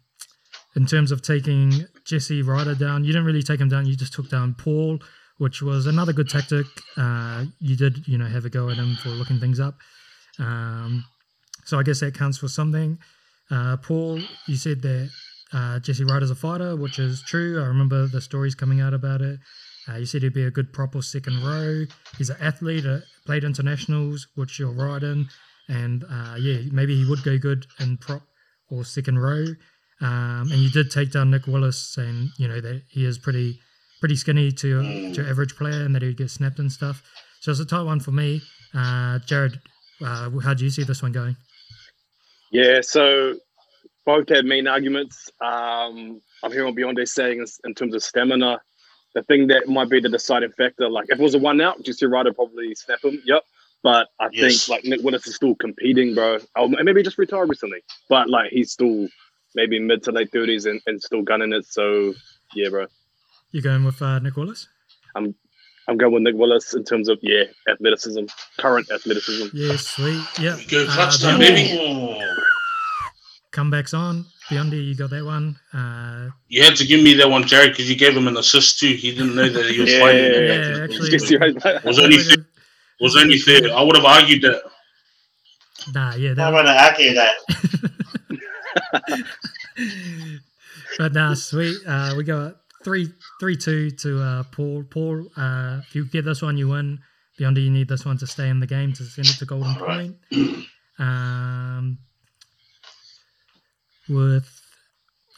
in 0.75 0.85
terms 0.85 1.13
of 1.13 1.21
taking 1.21 1.71
Jesse 2.05 2.41
Ryder 2.41 2.75
down, 2.75 3.05
you 3.05 3.13
didn't 3.13 3.25
really 3.25 3.41
take 3.41 3.61
him 3.61 3.69
down. 3.69 3.85
You 3.85 3.95
just 3.95 4.13
took 4.13 4.29
down 4.29 4.53
Paul, 4.53 4.99
which 5.37 5.61
was 5.61 5.87
another 5.87 6.11
good 6.11 6.29
tactic. 6.29 6.65
Uh, 6.97 7.45
you 7.59 7.77
did, 7.77 8.05
you 8.05 8.17
know, 8.17 8.25
have 8.25 8.43
a 8.43 8.49
go 8.49 8.69
at 8.69 8.75
him 8.75 8.95
for 8.97 9.09
looking 9.09 9.39
things 9.39 9.61
up. 9.61 9.75
Um, 10.39 11.05
so 11.63 11.79
I 11.79 11.83
guess 11.83 12.01
that 12.01 12.13
counts 12.13 12.37
for 12.37 12.49
something. 12.49 12.99
Uh, 13.49 13.77
Paul, 13.77 14.19
you 14.45 14.57
said 14.57 14.81
that 14.81 15.09
uh, 15.53 15.79
Jesse 15.79 16.03
Ryder's 16.03 16.31
a 16.31 16.35
fighter, 16.35 16.75
which 16.75 16.99
is 16.99 17.21
true. 17.21 17.61
I 17.61 17.67
remember 17.67 18.07
the 18.07 18.21
stories 18.21 18.55
coming 18.55 18.81
out 18.81 18.93
about 18.93 19.21
it. 19.21 19.39
Uh, 19.89 19.95
you 19.95 20.05
said 20.05 20.21
he'd 20.21 20.33
be 20.33 20.43
a 20.43 20.51
good 20.51 20.73
prop 20.73 20.95
or 20.95 21.01
second 21.01 21.43
row. 21.43 21.85
He's 22.17 22.29
an 22.29 22.37
athlete, 22.41 22.85
uh, 22.85 22.99
played 23.25 23.43
internationals, 23.43 24.27
which 24.35 24.59
you're 24.59 24.71
right 24.71 25.01
in. 25.01 25.27
And 25.69 26.03
uh, 26.03 26.35
yeah, 26.37 26.59
maybe 26.71 26.95
he 26.95 27.09
would 27.09 27.23
go 27.23 27.37
good 27.37 27.65
in 27.79 27.97
prop 27.97 28.23
or 28.69 28.83
second 28.83 29.19
row. 29.19 29.45
Um, 30.01 30.49
and 30.51 30.57
you 30.57 30.69
did 30.69 30.91
take 30.91 31.11
down 31.11 31.31
Nick 31.31 31.47
Willis, 31.47 31.77
saying 31.77 32.29
you 32.37 32.47
know 32.47 32.61
that 32.61 32.83
he 32.89 33.05
is 33.05 33.17
pretty 33.17 33.59
pretty 33.99 34.15
skinny 34.15 34.51
to 34.51 35.13
to 35.13 35.27
average 35.27 35.55
player, 35.55 35.83
and 35.83 35.95
that 35.95 36.03
he'd 36.03 36.17
get 36.17 36.29
snapped 36.29 36.59
and 36.59 36.71
stuff. 36.71 37.01
So 37.39 37.51
it's 37.51 37.59
a 37.59 37.65
tight 37.65 37.83
one 37.83 37.99
for 37.99 38.11
me. 38.11 38.41
Uh, 38.75 39.19
Jared, 39.25 39.59
uh, 40.05 40.29
how 40.39 40.53
do 40.53 40.63
you 40.63 40.69
see 40.69 40.83
this 40.83 41.01
one 41.01 41.11
going? 41.11 41.35
Yeah, 42.51 42.81
so 42.81 43.39
both 44.07 44.29
had 44.29 44.45
main 44.45 44.67
arguments. 44.67 45.29
Um, 45.41 46.21
I'm 46.41 46.51
hearing 46.51 46.65
what 46.65 46.75
Beyondy 46.75 47.07
saying 47.07 47.41
is, 47.41 47.59
in 47.65 47.75
terms 47.75 47.93
of 47.93 48.01
stamina. 48.01 48.59
The 49.15 49.23
thing 49.23 49.47
that 49.47 49.67
might 49.67 49.89
be 49.89 49.99
the 49.99 50.09
deciding 50.09 50.51
factor, 50.51 50.89
like 50.89 51.05
if 51.09 51.19
it 51.19 51.23
was 51.23 51.33
a 51.35 51.39
one 51.39 51.59
out, 51.61 51.83
Jesse 51.83 52.05
Ryder 52.05 52.33
probably 52.33 52.73
snap 52.75 53.03
him. 53.03 53.21
Yep. 53.25 53.43
But 53.83 54.07
I 54.19 54.29
Yes. 54.31 54.65
think 54.65 54.69
like 54.73 54.85
Nick 54.85 55.01
Willis 55.03 55.27
is 55.27 55.35
still 55.35 55.55
competing, 55.55 56.13
bro. 56.15 56.37
Oh, 56.55 56.67
maybe 56.67 56.99
he 56.99 57.03
just 57.03 57.17
retired 57.17 57.49
recently, 57.49 57.79
but 58.09 58.29
like 58.29 58.51
he's 58.51 58.71
still 58.71 59.07
maybe 59.55 59.79
mid 59.79 60.03
to 60.03 60.11
late 60.11 60.31
thirties 60.31 60.65
and, 60.65 60.81
and 60.87 61.01
still 61.01 61.21
gunning 61.23 61.51
it. 61.53 61.65
So 61.65 62.13
yeah, 62.55 62.69
bro. 62.69 62.85
You 63.51 63.61
going 63.61 63.83
with 63.85 64.01
uh, 64.01 64.19
Nick 64.19 64.35
Willis? 64.37 64.67
I'm 65.15 65.33
I'm 65.87 65.97
going 65.97 66.13
with 66.13 66.23
Nick 66.23 66.35
Willis 66.35 66.73
in 66.75 66.83
terms 66.83 67.07
of 67.09 67.17
yeah 67.21 67.45
athleticism, 67.67 68.25
current 68.57 68.91
athleticism. 68.91 69.47
Yeah, 69.53 69.75
sweet. 69.77 70.21
Yeah. 70.39 70.57
Go 70.69 70.83
Uh, 70.85 70.93
clutch 70.93 71.21
time, 71.21 71.39
baby. 71.39 72.43
Comebacks 73.57 73.97
on. 73.97 74.25
Beyondy, 74.49 74.85
you 74.87 74.93
got 74.95 75.09
that 75.09 75.25
one. 75.25 75.57
Uh, 75.73 76.29
You 76.47 76.63
had 76.63 76.75
to 76.77 76.85
give 76.85 77.01
me 77.01 77.15
that 77.15 77.27
one, 77.29 77.43
Jared, 77.47 77.71
because 77.71 77.89
you 77.89 77.95
gave 77.95 78.15
him 78.15 78.27
an 78.27 78.37
assist 78.37 78.79
too. 78.79 78.93
He 78.93 79.11
didn't 79.11 79.35
know 79.35 79.49
that 79.49 79.65
he 79.65 79.79
was 79.81 79.91
Yeah, 79.91 79.99
fighting. 79.99 80.23
yeah, 80.23 80.37
in 80.37 80.45
yeah, 80.77 80.83
actually- 80.83 81.09
Jesse 81.09 81.37
Ryder. 81.37 81.81
was 81.83 81.97
only 81.99 82.19
fair. 82.19 82.45
was 83.01 83.15
only 83.17 83.37
fair. 83.39 83.61
I 83.75 83.81
would 83.81 83.95
have 83.95 84.05
argued 84.05 84.43
that. 84.43 84.61
Nah, 85.93 86.13
yeah, 86.15 86.29
I'm 86.31 86.35
that 86.35 86.51
gonna 86.51 86.71
argue 86.71 87.13
that. 87.15 87.35
but 90.97 91.13
nah, 91.13 91.33
sweet. 91.33 91.77
Uh, 91.87 92.13
we 92.17 92.23
got 92.23 92.57
three, 92.83 93.09
three, 93.39 93.55
two 93.57 93.89
to 93.91 94.21
uh, 94.21 94.43
Paul. 94.51 94.83
Paul, 94.89 95.27
uh, 95.35 95.81
if 95.87 95.95
you 95.95 96.05
get 96.05 96.25
this 96.25 96.41
one, 96.41 96.57
you 96.57 96.67
win. 96.69 96.99
Beyond 97.37 97.57
you 97.57 97.69
need 97.69 97.87
this 97.87 98.03
one 98.05 98.17
to 98.17 98.27
stay 98.27 98.49
in 98.49 98.59
the 98.59 98.65
game 98.67 98.93
to 98.93 99.03
send 99.03 99.27
it 99.27 99.37
to 99.37 99.45
Golden 99.45 99.75
Point. 99.75 100.15
Um, 100.99 101.99
with 104.09 104.47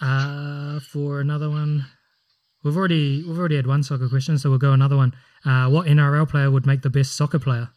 uh, 0.01 0.79
for 0.79 1.19
another 1.19 1.49
one, 1.49 1.85
we've 2.63 2.75
already 2.77 3.23
we've 3.23 3.37
already 3.39 3.55
had 3.55 3.67
one 3.67 3.83
soccer 3.83 4.07
question, 4.09 4.37
so 4.37 4.49
we'll 4.49 4.59
go 4.59 4.73
another 4.73 4.95
one. 4.97 5.13
Uh, 5.45 5.67
what 5.69 5.87
NRL 5.87 6.27
player 6.29 6.51
would 6.51 6.65
make 6.65 6.81
the 6.81 6.89
best 6.89 7.15
soccer 7.15 7.39
player? 7.39 7.69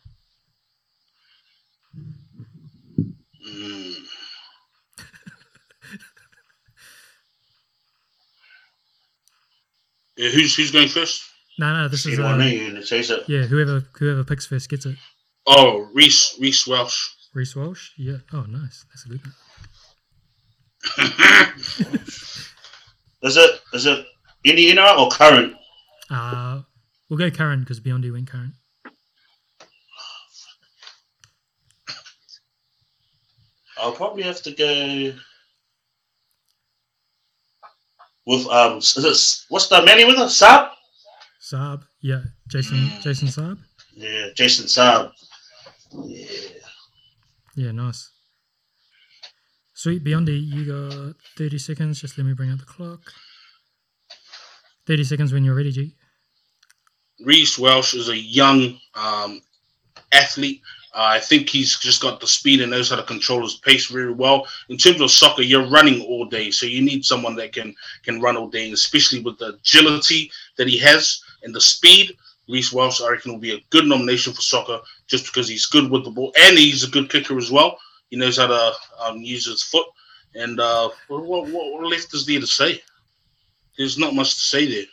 Mm. 3.47 3.95
Yeah, 10.17 10.29
who's 10.29 10.55
who's 10.55 10.71
going 10.71 10.89
first? 10.89 11.23
No, 11.59 11.73
no, 11.83 11.89
this 11.89 12.03
See 12.05 12.13
is 12.13 12.19
what 12.19 12.27
I 12.29 12.33
uh, 12.35 12.37
mean? 12.39 12.77
It 12.77 12.87
says 12.87 13.11
it. 13.11 13.25
yeah. 13.29 13.43
Whoever 13.45 13.85
whoever 13.99 14.25
picks 14.25 14.47
first 14.47 14.69
gets 14.69 14.87
it. 14.87 14.97
Oh, 15.47 15.89
Reese 15.95 16.37
Reece 16.41 16.67
Walsh. 16.67 17.09
Reece 17.35 17.57
Walsh, 17.57 17.91
Yeah. 17.97 18.19
Oh, 18.33 18.43
nice. 18.43 18.85
That's 18.91 19.07
a 19.07 19.09
good 19.09 19.23
one. 19.25 19.33
Is 23.23 23.37
it 23.37 23.61
is 23.73 23.87
it 23.87 24.05
in 24.43 24.57
the 24.57 24.71
inner 24.71 24.89
or 24.99 25.09
current? 25.09 25.55
Uh, 26.11 26.63
we'll 27.09 27.19
go 27.19 27.31
current 27.31 27.63
because 27.63 27.79
Beyond 27.79 28.05
you 28.05 28.13
went 28.13 28.29
current. 28.29 28.55
I'll 33.79 33.93
probably 33.93 34.25
have 34.25 34.43
to 34.43 34.53
go 34.53 35.15
with 38.27 38.47
um. 38.49 38.79
Is 38.79 38.97
it, 39.05 39.45
what's 39.51 39.69
the 39.69 39.85
man 39.85 40.05
with 40.07 40.19
it? 40.19 40.23
Saab? 40.23 40.71
Saab. 41.41 41.85
Yeah. 42.01 42.23
Jason 42.49 42.91
Jason 43.03 43.29
Saab. 43.29 43.59
Yeah, 43.95 44.29
Jason 44.35 44.67
Saab. 44.67 45.13
Yeah. 45.93 46.27
Yeah, 47.55 47.71
nice. 47.71 48.11
Sweet. 49.83 50.05
Beyondy, 50.05 50.41
you 50.41 50.65
got 50.65 51.17
30 51.37 51.59
seconds. 51.59 52.01
Just 52.01 52.17
let 52.17 52.25
me 52.25 52.35
bring 52.35 52.53
up 52.53 52.61
the 52.61 52.65
clock. 52.65 53.01
30 54.87 55.03
seconds 55.03 55.33
when 55.33 55.43
you're 55.43 55.57
ready, 55.57 55.73
G. 55.73 55.97
Reece 57.25 57.59
Walsh 57.59 57.93
is 57.93 58.09
a 58.09 58.17
young 58.17 58.79
um, 58.95 59.43
athlete. 60.13 60.63
Uh, 60.95 61.11
I 61.11 61.19
think 61.19 61.49
he's 61.49 61.81
just 61.81 62.01
got 62.01 62.21
the 62.21 62.29
speed 62.29 62.61
and 62.61 62.71
knows 62.71 62.91
how 62.91 62.95
to 62.95 63.03
control 63.03 63.43
his 63.43 63.57
pace 63.57 63.87
very 63.87 64.13
well. 64.13 64.47
In 64.69 64.77
terms 64.77 65.01
of 65.01 65.11
soccer, 65.11 65.43
you're 65.43 65.69
running 65.69 66.01
all 66.03 66.27
day, 66.27 66.53
so 66.53 66.65
you 66.65 66.81
need 66.81 67.05
someone 67.05 67.35
that 67.35 67.53
can 67.53 67.75
can 68.05 68.21
run 68.21 68.37
all 68.37 68.49
day, 68.49 68.71
especially 68.71 69.21
with 69.21 69.37
the 69.39 69.55
agility 69.55 70.31
that 70.59 70.69
he 70.69 70.79
has 70.79 71.25
and 71.43 71.53
the 71.53 71.61
speed. 71.61 72.17
Reece 72.49 72.73
Walsh, 72.73 73.03
I 73.03 73.11
reckon, 73.11 73.33
will 73.33 73.41
be 73.41 73.57
a 73.57 73.65
good 73.71 73.87
nomination 73.87 74.33
for 74.33 74.43
soccer 74.43 74.79
just 75.09 75.27
because 75.27 75.49
he's 75.49 75.67
good 75.67 75.91
with 75.91 76.05
the 76.05 76.13
ball 76.13 76.33
and 76.39 76.57
he's 76.57 76.85
a 76.85 76.89
good 76.89 77.11
kicker 77.11 77.37
as 77.37 77.51
well. 77.51 77.81
He 78.13 78.19
knows 78.19 78.37
how 78.37 78.47
to 78.47 78.73
um, 79.01 79.23
use 79.23 79.47
his 79.47 79.63
foot. 79.63 79.87
And 80.35 80.61
uh, 80.61 80.91
what, 81.09 81.25
what, 81.25 81.49
what 81.49 81.91
left 81.91 82.13
is 82.13 82.27
there 82.27 82.41
to 82.41 82.47
say? 82.47 82.83
There's 83.79 83.97
not 83.97 84.15
much 84.15 84.35
to 84.35 84.41
say 84.41 84.67
there. 84.67 84.85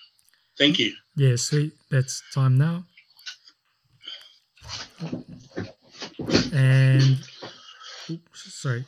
Thank 0.57 0.79
you. 0.79 0.93
Yeah, 1.17 1.35
sweet. 1.35 1.73
That's 1.91 2.23
time 2.33 2.57
now. 2.57 2.85
And 6.53 7.19
oops, 8.09 8.61
sorry, 8.61 8.85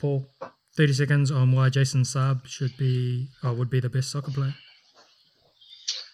Paul. 0.00 0.24
Thirty 0.76 0.92
seconds 0.92 1.32
on 1.32 1.52
why 1.52 1.70
Jason 1.70 2.02
Saab 2.02 2.46
should 2.46 2.76
be 2.78 3.28
or 3.42 3.52
would 3.52 3.68
be 3.68 3.80
the 3.80 3.90
best 3.90 4.12
soccer 4.12 4.30
player. 4.30 4.54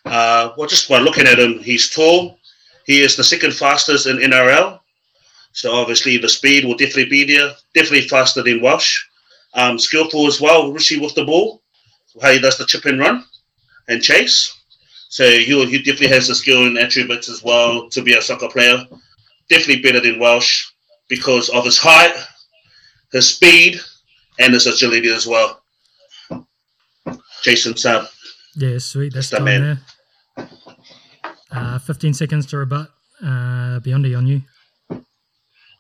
Uh, 0.07 0.53
well, 0.57 0.69
just 0.69 0.89
by 0.89 0.99
looking 0.99 1.27
at 1.27 1.39
him, 1.39 1.59
he's 1.59 1.91
tall. 1.91 2.39
He 2.87 3.03
is 3.03 3.15
the 3.15 3.25
second 3.25 3.53
fastest 3.53 4.07
in 4.07 4.17
NRL. 4.17 4.78
So 5.59 5.75
obviously 5.75 6.19
the 6.19 6.29
speed 6.29 6.65
will 6.65 6.77
definitely 6.77 7.07
be 7.07 7.25
there. 7.25 7.53
Definitely 7.75 8.07
faster 8.07 8.45
than 8.45 8.61
Walsh. 8.61 8.97
Um, 9.55 9.77
skillful 9.77 10.29
as 10.29 10.41
well, 10.41 10.73
Rishi 10.73 11.01
with 11.01 11.17
the 11.17 11.25
ball. 11.25 11.63
How 12.23 12.31
he 12.31 12.39
does 12.39 12.57
the 12.59 12.65
chip 12.65 12.85
and 12.85 13.01
run 13.01 13.25
and 13.89 14.01
chase. 14.01 14.55
So 15.09 15.29
he, 15.29 15.47
he 15.67 15.79
definitely 15.79 16.15
has 16.15 16.29
the 16.29 16.37
skill 16.37 16.65
and 16.65 16.79
attributes 16.79 17.29
as 17.29 17.43
well 17.43 17.89
to 17.91 18.03
be 18.03 18.15
a 18.15 18.23
soccer 18.23 18.49
player. 18.49 18.87
Definitely 19.49 19.83
better 19.83 20.01
than 20.01 20.21
Walsh 20.21 20.65
because 21.09 21.49
of 21.49 21.65
his 21.65 21.77
height, 21.77 22.15
his 23.11 23.35
speed, 23.35 23.81
and 24.39 24.55
his 24.55 24.69
agility 24.69 25.09
as 25.09 25.27
well. 25.27 25.61
Jason 27.43 27.73
Saab. 27.73 28.07
Yeah, 28.55 28.79
sweet. 28.79 29.13
That's 29.13 29.31
That's 29.31 29.41
the 29.41 29.45
man. 29.45 29.81
there. 30.37 30.49
Uh, 31.51 31.79
Fifteen 31.81 32.15
seconds 32.15 32.47
to 32.47 32.59
rebut. 32.59 32.91
Uh, 33.21 33.81
Beyondy 33.81 34.17
on 34.17 34.29
you. 34.29 34.43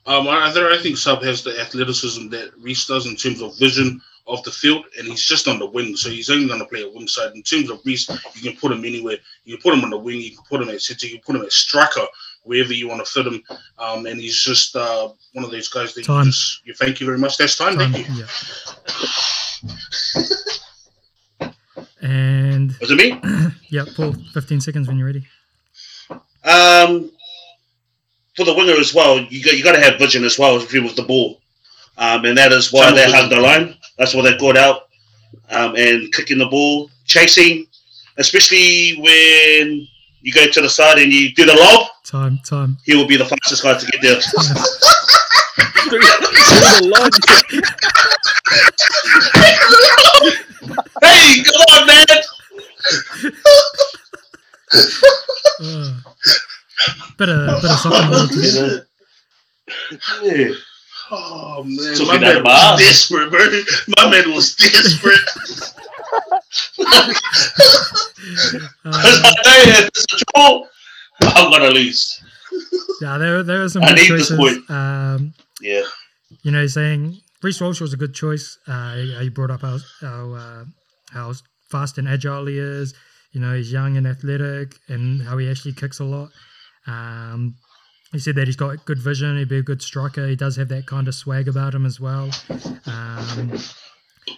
Um, 0.09 0.27
I, 0.27 0.49
I 0.49 0.79
think 0.83 0.97
Saab 0.97 1.23
has 1.23 1.45
the 1.45 1.61
athleticism 1.61 2.31
that 2.31 2.53
Reece 2.59 2.87
does 2.87 3.07
in 3.07 3.15
terms 3.15 3.43
of 3.43 3.59
vision 3.59 4.01
of 4.27 4.43
the 4.43 4.51
field, 4.51 4.87
and 4.99 5.07
he's 5.07 5.23
just 5.25 5.47
on 5.49 5.59
the 5.59 5.67
wing, 5.67 5.97
so 5.97 6.09
he's 6.09 6.31
only 6.31 6.47
going 6.49 6.61
to 6.61 6.65
play 6.65 6.83
at 6.83 6.95
wing 6.95 7.07
side. 7.07 7.35
In 7.35 7.43
terms 7.43 7.69
of 7.69 7.81
Reece, 7.85 8.09
you 8.35 8.51
can 8.51 8.59
put 8.59 8.73
him 8.73 8.87
anywhere. 8.87 9.19
You 9.45 9.57
can 9.59 9.63
put 9.63 9.79
him 9.79 9.85
on 9.85 9.91
the 9.91 9.99
wing, 9.99 10.21
you 10.21 10.35
can 10.35 10.45
put 10.49 10.63
him 10.63 10.71
at 10.71 10.81
center, 10.81 11.07
you 11.07 11.19
can 11.19 11.23
put 11.25 11.37
him 11.37 11.43
at 11.43 11.53
striker, 11.53 12.07
wherever 12.43 12.73
you 12.73 12.89
want 12.89 13.05
to 13.05 13.11
fit 13.11 13.27
him. 13.27 13.43
Um, 13.79 14.07
and 14.07 14.19
he's 14.19 14.43
just 14.43 14.75
uh, 14.75 15.11
one 15.33 15.45
of 15.45 15.51
those 15.51 15.69
guys 15.69 15.93
that 15.95 16.07
Time. 16.07 16.25
you 16.25 16.33
just 16.33 16.67
you 16.67 16.73
thank 16.73 17.01
you 17.01 17.07
very 17.07 17.19
much. 17.19 17.37
That's 17.37 17.57
time. 17.57 17.77
Time. 17.77 17.93
Thank 17.93 18.09
you. 18.09 18.25
Yeah. 21.41 21.51
And 22.01 22.75
Was 22.81 22.91
it 22.91 22.97
me? 22.97 23.21
yeah, 23.69 23.85
Paul. 23.95 24.15
Fifteen 24.33 24.63
seconds 24.63 24.89
when 24.89 24.97
you're 24.97 25.07
ready. 25.07 25.27
Um, 26.45 27.11
for 28.39 28.45
the 28.45 28.55
winger 28.55 28.79
as 28.79 28.95
well, 28.95 29.19
you 29.19 29.43
got 29.45 29.59
you 29.59 29.65
got 29.65 29.73
to 29.73 29.81
have 29.81 29.99
vision 29.99 30.23
as 30.25 30.39
well 30.39 30.57
if 30.57 30.73
you're 30.73 30.85
with 30.85 30.95
the 30.95 31.03
ball, 31.03 31.41
um, 31.99 32.25
and 32.25 32.39
that 32.39 32.53
is 32.53 32.73
why 32.73 32.85
Tunnel 32.85 32.97
they 32.97 33.05
vision. 33.07 33.21
hug 33.21 33.31
the 33.31 33.41
line. 33.41 33.75
That's 33.99 34.15
why 34.15 34.23
they 34.23 34.37
got 34.39 34.57
out 34.57 34.83
um, 35.51 35.75
and 35.75 36.13
kicking 36.13 36.39
the 36.39 36.47
ball, 36.47 36.89
chasing, 37.05 37.67
especially 38.17 38.93
when 39.01 39.89
you 40.23 40.33
go 40.33 40.47
to 40.47 40.61
the 40.61 40.71
side 40.71 40.99
and 40.99 41.13
you 41.13 41.35
do 41.35 41.47
the 41.47 41.55
lob. 41.55 41.89
Time. 42.05 42.39
Time. 42.45 42.79
He 42.85 42.95
will 42.95 43.09
be 43.09 43.17
the 43.17 43.25
fastest 43.25 43.65
guy 43.65 43.77
to 43.77 43.87
get 43.87 44.01
there. 44.03 44.21
hey, 51.03 51.43
come 51.43 51.63
on, 51.75 51.87
man! 51.89 52.07
Bit 57.17 57.29
of 57.29 57.63
bit 57.63 57.71
of 57.71 57.79
soccer 57.79 58.11
knowledge 58.11 58.31
there. 58.55 58.87
Yeah. 60.23 60.55
Oh 61.11 61.63
man, 61.65 61.95
Took 61.97 62.07
my 62.09 62.15
me 62.19 62.21
down 62.21 62.35
the 62.35 62.43
man 62.43 62.45
was 62.45 62.45
bar. 62.45 62.77
desperate, 62.79 63.31
bro. 63.31 63.63
My 63.97 64.11
man 64.11 64.33
was 64.35 64.55
desperate. 64.55 65.29
Um, 68.85 68.93
hey, 69.45 69.87
it's 69.87 70.05
a 70.13 70.25
draw. 70.35 70.65
I'm 71.23 71.51
gonna 71.51 71.71
lose. 71.71 72.21
yeah, 73.01 73.19
there, 73.19 73.43
there 73.43 73.63
are 73.63 73.69
some 73.69 73.83
I 73.83 73.89
good 73.89 73.97
need 73.97 74.11
this 74.11 74.29
choices. 74.29 74.37
point. 74.37 74.71
Um, 74.71 75.35
Yeah. 75.61 75.83
you 76.43 76.51
know, 76.51 76.67
saying 76.67 77.19
Reece 77.43 77.61
Walsh 77.61 77.81
was 77.81 77.93
a 77.93 77.97
good 77.97 78.15
choice. 78.15 78.59
Uh, 78.67 78.95
he 78.97 79.15
he 79.21 79.29
brought 79.29 79.51
up 79.51 79.63
how 79.63 79.79
how, 80.01 80.33
uh, 80.35 80.65
how 81.11 81.33
fast 81.71 81.99
and 81.99 82.09
agile 82.09 82.47
he 82.47 82.59
is. 82.59 82.95
You 83.33 83.41
know, 83.41 83.55
he's 83.55 83.73
young 83.73 83.97
and 83.97 84.07
athletic, 84.07 84.77
and 84.89 85.23
how 85.23 85.37
he 85.39 85.51
actually 85.51 85.73
kicks 85.75 85.99
a 86.01 86.05
lot. 86.05 86.31
Um, 86.89 87.57
he 88.13 88.19
said 88.19 88.37
that 88.37 88.47
he's 88.47 88.57
got 88.57 88.85
good 88.87 88.99
vision. 88.99 89.37
He'd 89.37 89.49
be 89.49 89.59
a 89.59 89.63
good 89.63 89.83
striker. 89.83 90.27
He 90.27 90.37
does 90.37 90.57
have 90.57 90.69
that 90.69 90.87
kind 90.87 91.09
of 91.09 91.15
swag 91.15 91.47
about 91.47 91.75
him 91.75 91.85
as 91.85 92.01
well. 92.01 92.31
Um, 92.87 93.59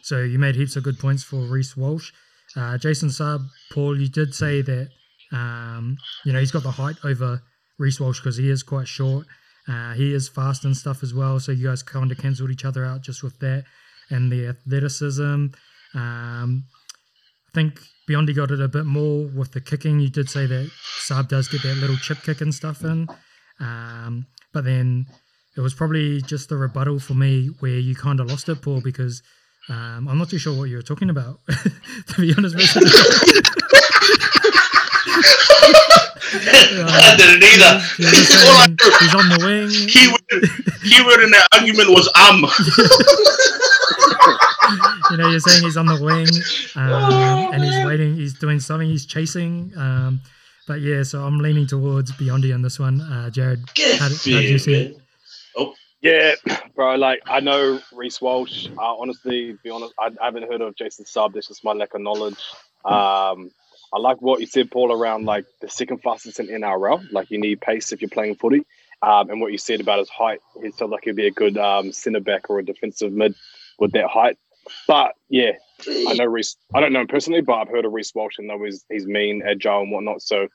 so 0.02 0.22
you 0.22 0.38
made 0.38 0.56
heaps 0.56 0.76
of 0.76 0.82
good 0.82 0.98
points 0.98 1.22
for 1.22 1.36
Reece 1.36 1.76
Walsh. 1.76 2.12
Uh, 2.56 2.76
Jason 2.78 3.10
Saab, 3.10 3.46
Paul, 3.72 3.98
you 4.00 4.08
did 4.08 4.34
say 4.34 4.60
that 4.62 4.88
um, 5.32 5.96
you 6.24 6.32
know 6.32 6.40
he's 6.40 6.50
got 6.50 6.64
the 6.64 6.70
height 6.72 6.96
over 7.04 7.40
Reece 7.78 8.00
Walsh 8.00 8.18
because 8.18 8.36
he 8.36 8.50
is 8.50 8.64
quite 8.64 8.88
short. 8.88 9.26
Uh, 9.68 9.92
he 9.94 10.12
is 10.12 10.28
fast 10.28 10.64
and 10.64 10.76
stuff 10.76 11.04
as 11.04 11.14
well. 11.14 11.38
So 11.38 11.52
you 11.52 11.68
guys 11.68 11.82
kind 11.82 12.10
of 12.10 12.18
cancelled 12.18 12.50
each 12.50 12.64
other 12.64 12.84
out 12.84 13.02
just 13.02 13.22
with 13.22 13.38
that 13.38 13.64
and 14.10 14.32
the 14.32 14.48
athleticism. 14.48 15.46
Um, 15.94 16.64
I 17.48 17.52
think 17.54 17.80
Beyondy 18.10 18.34
got 18.34 18.50
it 18.50 18.60
a 18.60 18.66
bit 18.66 18.86
more 18.86 19.26
with 19.26 19.52
the 19.52 19.60
kicking. 19.60 20.00
You 20.00 20.10
did 20.10 20.28
say 20.28 20.44
that 20.46 20.68
Saab 21.06 21.28
does 21.28 21.46
get 21.46 21.62
that 21.62 21.76
little 21.76 21.96
chip 21.96 22.18
kick 22.24 22.40
and 22.40 22.52
stuff 22.52 22.82
in. 22.82 23.06
Um, 23.60 24.26
but 24.52 24.64
then 24.64 25.06
it 25.56 25.60
was 25.60 25.74
probably 25.74 26.20
just 26.22 26.48
the 26.48 26.56
rebuttal 26.56 26.98
for 26.98 27.14
me 27.14 27.50
where 27.60 27.78
you 27.78 27.94
kind 27.94 28.18
of 28.18 28.26
lost 28.26 28.48
it, 28.48 28.62
Paul, 28.62 28.80
because 28.80 29.22
um, 29.68 30.08
I'm 30.08 30.18
not 30.18 30.28
too 30.28 30.38
sure 30.38 30.58
what 30.58 30.64
you 30.64 30.74
were 30.76 30.82
talking 30.82 31.08
about, 31.08 31.38
to 31.48 32.20
be 32.20 32.34
honest 32.36 32.56
with 32.56 32.74
you. 32.74 32.82
I 36.82 37.14
didn't 37.16 37.44
either. 37.44 37.74
Were 37.98 38.10
just 38.10 38.32
saying 38.32 38.76
he's 39.00 39.14
on 39.14 39.28
the 39.28 39.38
wing. 39.46 39.70
keyword, 39.86 40.50
keyword 40.82 41.22
in 41.22 41.30
that 41.30 41.46
argument 41.52 41.90
was 41.90 42.10
um. 42.16 42.44
you 45.10 45.16
know, 45.16 45.28
you're 45.30 45.40
saying 45.40 45.62
he's 45.64 45.76
on 45.76 45.86
the 45.86 46.02
wing 46.02 46.26
um, 46.76 47.52
and 47.54 47.62
he's 47.62 47.84
waiting, 47.86 48.14
he's 48.16 48.34
doing 48.38 48.60
something, 48.60 48.88
he's 48.88 49.06
chasing. 49.06 49.72
Um, 49.76 50.20
but 50.66 50.80
yeah, 50.80 51.02
so 51.02 51.24
I'm 51.24 51.38
leaning 51.38 51.66
towards 51.66 52.12
Beyondy 52.12 52.54
on 52.54 52.62
this 52.62 52.78
one. 52.78 53.00
Uh, 53.00 53.30
Jared, 53.30 53.60
How 53.98 54.08
did- 54.08 54.16
how 54.18 54.40
did 54.40 54.50
you 54.50 54.58
see 54.58 54.74
it? 54.74 54.92
man. 54.92 55.72
Yeah, 56.02 56.34
bro. 56.74 56.94
Like 56.96 57.20
I 57.26 57.40
know 57.40 57.80
Reece 57.92 58.20
Walsh. 58.20 58.68
Uh, 58.68 58.96
honestly, 58.96 59.56
be 59.62 59.70
honest, 59.70 59.92
I, 59.98 60.06
I 60.20 60.26
haven't 60.26 60.50
heard 60.50 60.60
of 60.62 60.74
Jason 60.76 61.04
Saab. 61.04 61.34
This 61.34 61.50
is 61.50 61.62
my 61.62 61.72
lack 61.72 61.94
of 61.94 62.00
knowledge. 62.00 62.38
Um, 62.84 63.50
I 63.92 63.98
like 63.98 64.22
what 64.22 64.40
you 64.40 64.46
said, 64.46 64.70
Paul, 64.70 64.92
around 64.92 65.26
like 65.26 65.44
the 65.60 65.68
second 65.68 65.98
fastest 65.98 66.40
in 66.40 66.46
NRL. 66.46 67.12
Like 67.12 67.30
you 67.30 67.38
need 67.38 67.60
pace 67.60 67.92
if 67.92 68.00
you're 68.00 68.08
playing 68.08 68.36
footy. 68.36 68.62
Um, 69.02 69.30
and 69.30 69.40
what 69.40 69.50
you 69.52 69.58
said 69.58 69.80
about 69.80 69.98
his 69.98 70.08
height, 70.10 70.40
he 70.62 70.70
felt 70.70 70.90
like 70.90 71.04
he'd 71.04 71.16
be 71.16 71.26
a 71.26 71.30
good 71.30 71.56
um, 71.58 71.92
centre 71.92 72.20
back 72.20 72.48
or 72.50 72.58
a 72.58 72.64
defensive 72.64 73.12
mid 73.12 73.34
with 73.78 73.92
that 73.92 74.06
height. 74.06 74.38
But 74.86 75.12
yeah, 75.28 75.52
I 75.86 76.14
know 76.14 76.24
Reece. 76.26 76.56
I 76.74 76.80
don't 76.80 76.92
know 76.92 77.00
him 77.00 77.06
personally, 77.06 77.40
but 77.40 77.54
I've 77.54 77.68
heard 77.68 77.84
of 77.84 77.92
Reece 77.92 78.12
Walsh 78.14 78.38
and 78.38 78.46
know 78.48 78.62
he's 78.64 78.84
he's 78.90 79.06
mean, 79.06 79.42
agile, 79.46 79.82
and 79.82 79.92
whatnot. 79.92 80.22
So 80.22 80.46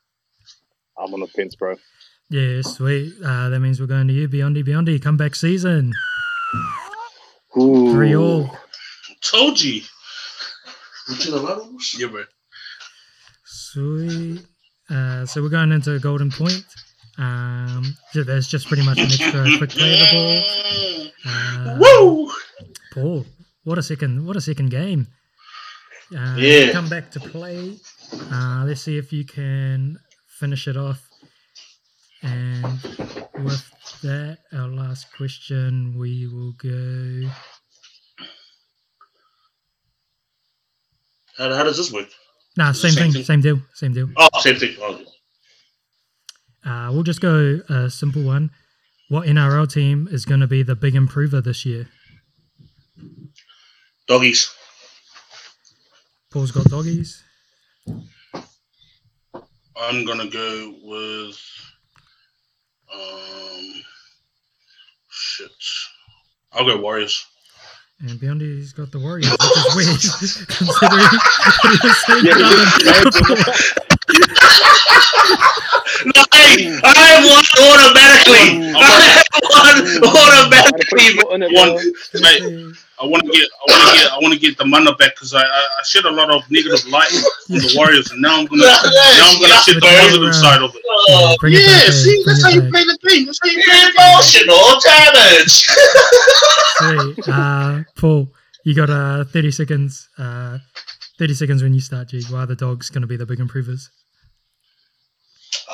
I'm 0.98 1.14
on 1.14 1.20
the 1.20 1.28
fence, 1.28 1.56
bro. 1.56 1.76
yeah, 2.30 2.62
sweet. 2.62 3.14
Uh, 3.24 3.50
that 3.50 3.60
means 3.60 3.80
we're 3.80 3.88
going 3.88 4.08
to 4.08 4.14
you, 4.14 4.28
Beyondy, 4.30 4.64
Beyondy, 4.64 5.02
comeback 5.02 5.36
season. 5.36 5.94
Ooh. 7.58 7.92
Three 7.92 8.16
all. 8.16 8.50
Told 9.22 9.62
you. 9.62 9.82
Would 11.10 11.26
you 11.26 11.32
the 11.32 11.40
levels? 11.42 11.96
Yeah, 11.98 12.08
bro. 12.08 12.24
Sweet. 13.46 14.42
Uh, 14.90 15.26
so 15.26 15.42
we're 15.42 15.50
going 15.50 15.72
into 15.72 15.98
Golden 16.00 16.32
Point. 16.32 16.64
Um, 17.18 17.96
so 18.12 18.24
there's 18.24 18.48
just 18.48 18.68
pretty 18.68 18.86
much 18.86 18.98
an 18.98 19.06
extra 19.06 19.46
quick 19.58 19.70
play 19.70 19.94
of 19.94 20.00
the 20.00 21.12
ball. 21.24 21.32
Uh, 21.32 21.78
Woo! 21.80 22.32
Paul, 22.94 23.26
what 23.66 23.78
a 23.78 23.84
second! 23.84 24.26
What 24.26 24.36
a 24.38 24.42
second 24.42 24.70
game. 24.70 25.08
Uh, 26.16 26.36
Yeah. 26.38 26.72
Come 26.72 26.88
back 26.88 27.12
to 27.12 27.20
play. 27.20 27.78
Uh, 28.32 28.64
let's 28.66 28.82
see 28.82 28.98
if 28.98 29.12
you 29.12 29.26
can 29.26 29.98
finish 30.40 30.68
it 30.68 30.78
off. 30.78 31.02
And 32.22 32.64
with 33.44 33.64
that, 34.04 34.38
our 34.54 34.68
last 34.68 35.14
question, 35.16 35.94
we 35.98 36.28
will 36.28 36.54
go. 36.54 37.30
How, 41.38 41.54
how 41.54 41.64
does 41.64 41.78
this 41.78 41.92
work? 41.92 42.08
Nah, 42.58 42.72
same 42.72 42.92
same 42.92 43.04
thing, 43.04 43.12
thing? 43.14 43.24
same 43.24 43.42
deal, 43.42 43.60
same 43.74 43.94
deal. 43.94 44.10
Oh, 44.16 44.30
same 44.40 44.56
thing. 44.56 44.76
Oh, 44.80 45.02
Uh, 46.66 46.90
we'll 46.92 47.04
just 47.04 47.20
go 47.22 47.60
a 47.70 47.90
simple 47.90 48.24
one. 48.24 48.50
What 49.10 49.28
NRL 49.28 49.72
team 49.72 50.08
is 50.12 50.26
going 50.26 50.40
to 50.40 50.48
be 50.48 50.64
the 50.64 50.76
big 50.76 50.96
improver 50.96 51.42
this 51.42 51.66
year? 51.66 51.90
Doggies. 54.08 54.54
Paul's 56.32 56.52
got 56.52 56.66
doggies. 56.66 57.24
I'm 59.78 60.06
gonna 60.06 60.28
go 60.30 60.74
with 60.84 61.38
um 62.94 63.84
shit. 65.10 65.52
I'll 66.54 66.66
go 66.66 66.78
Warriors. 66.78 67.26
And 68.02 68.20
Beyondy's 68.20 68.74
got 68.74 68.92
the 68.92 69.00
Warriors, 69.00 69.30
which 69.32 69.40
is 69.42 69.76
weird, 69.76 70.48
considering 70.50 71.00
that 71.00 71.80
he 71.82 71.88
was 71.88 71.98
saying 72.06 72.26
Yeah, 72.26 72.38
Southern 72.38 72.84
yeah. 72.86 73.04
before. 73.04 73.54
No, 76.06 76.22
hey, 76.34 76.76
I 76.84 76.92
have 77.08 77.24
one 77.26 77.46
automatically. 77.56 78.46
I 78.76 78.78
have 79.08 79.24
one 79.42 79.80
automatically. 80.04 81.16
One, 81.24 81.72
mate. 82.22 82.76
I 82.98 83.06
want 83.06 83.24
to 83.26 83.32
get, 83.32 83.44
I 83.44 83.72
want 83.72 83.84
to 83.84 83.98
get, 84.00 84.12
I 84.12 84.18
want 84.22 84.34
to 84.34 84.40
get 84.40 84.58
the 84.58 84.66
mana 84.66 84.96
back 84.96 85.16
because 85.16 85.34
I, 85.34 85.42
I, 85.44 85.44
I 85.44 85.84
shed 85.84 86.06
a 86.06 86.12
lot 86.12 86.30
of 86.30 86.50
negative 86.50 86.86
light 86.88 87.12
on 87.12 87.60
the 87.60 87.74
Warriors, 87.76 88.10
and 88.12 88.22
now 88.22 88.40
I'm 88.40 88.46
gonna, 88.46 88.64
now 88.64 88.72
I'm 88.72 89.42
gonna 89.42 89.60
shed 89.68 89.76
the 89.76 89.82
positive 89.82 90.34
side 90.36 90.62
of 90.62 90.74
it. 90.74 90.82
Oh, 91.10 91.36
Bring 91.40 91.54
it 91.54 91.60
Yeah, 91.60 91.84
back, 91.84 91.92
see, 91.92 92.24
that's 92.26 92.44
how 92.44 92.50
you 92.52 92.62
play 92.72 92.84
the 92.84 92.98
game. 93.04 93.26
That's 93.26 93.40
how 93.44 93.50
you 93.50 93.62
play 93.64 93.84
the 93.84 93.92
game. 94.00 94.16
Emotional 94.16 94.80
damage. 94.80 95.68
Sweet. 96.80 97.28
Uh, 97.28 97.84
Paul, 98.00 98.32
you 98.64 98.74
got 98.76 98.90
uh, 98.90 99.26
30 99.26 99.52
seconds. 99.52 100.08
Uh, 100.18 100.60
30 101.20 101.34
seconds 101.34 101.64
when 101.64 101.74
you 101.74 101.82
start, 101.82 102.10
G. 102.10 102.24
Why 102.30 102.44
are 102.44 102.46
the 102.46 102.56
dogs 102.56 102.90
going 102.90 103.02
to 103.02 103.08
be 103.08 103.18
the 103.18 103.26
big 103.26 103.40
improvers? 103.40 103.90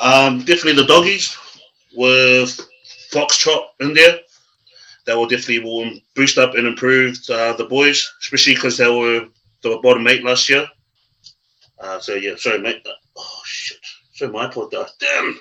Um, 0.02 0.40
definitely 0.40 0.74
the 0.82 0.86
doggies 0.86 1.36
with 1.94 2.60
Foxtrot 3.12 3.66
in 3.80 3.94
there. 3.94 4.18
That 5.06 5.16
will 5.16 5.26
definitely 5.26 5.60
will 5.60 5.90
boost 6.14 6.38
up 6.38 6.54
and 6.54 6.66
improve 6.66 7.18
uh, 7.28 7.54
the 7.54 7.64
boys, 7.64 8.08
especially 8.20 8.54
because 8.54 8.76
they 8.78 8.88
were 8.90 9.26
the 9.62 9.78
bottom 9.82 10.06
eight 10.06 10.22
last 10.24 10.48
year. 10.48 10.66
Uh, 11.80 11.98
so 11.98 12.14
yeah, 12.14 12.34
sorry 12.36 12.58
mate. 12.60 12.86
Oh 13.16 13.40
shit, 13.44 13.78
So 14.14 14.30
my 14.30 14.50
fault. 14.50 14.70
though. 14.70 14.86
Damn. 15.00 15.40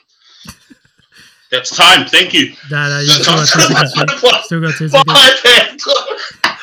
That's 1.51 1.75
time. 1.75 2.07
Thank 2.07 2.33
you. 2.33 2.53
You 2.69 3.07
still 3.07 3.35
got 3.35 3.47
two 3.47 3.61
seconds. 3.61 4.45
Still 4.45 4.61
got 4.61 4.75
two 4.75 4.89
My 5.05 5.31
seconds. 5.43 5.85
bad. 6.43 6.55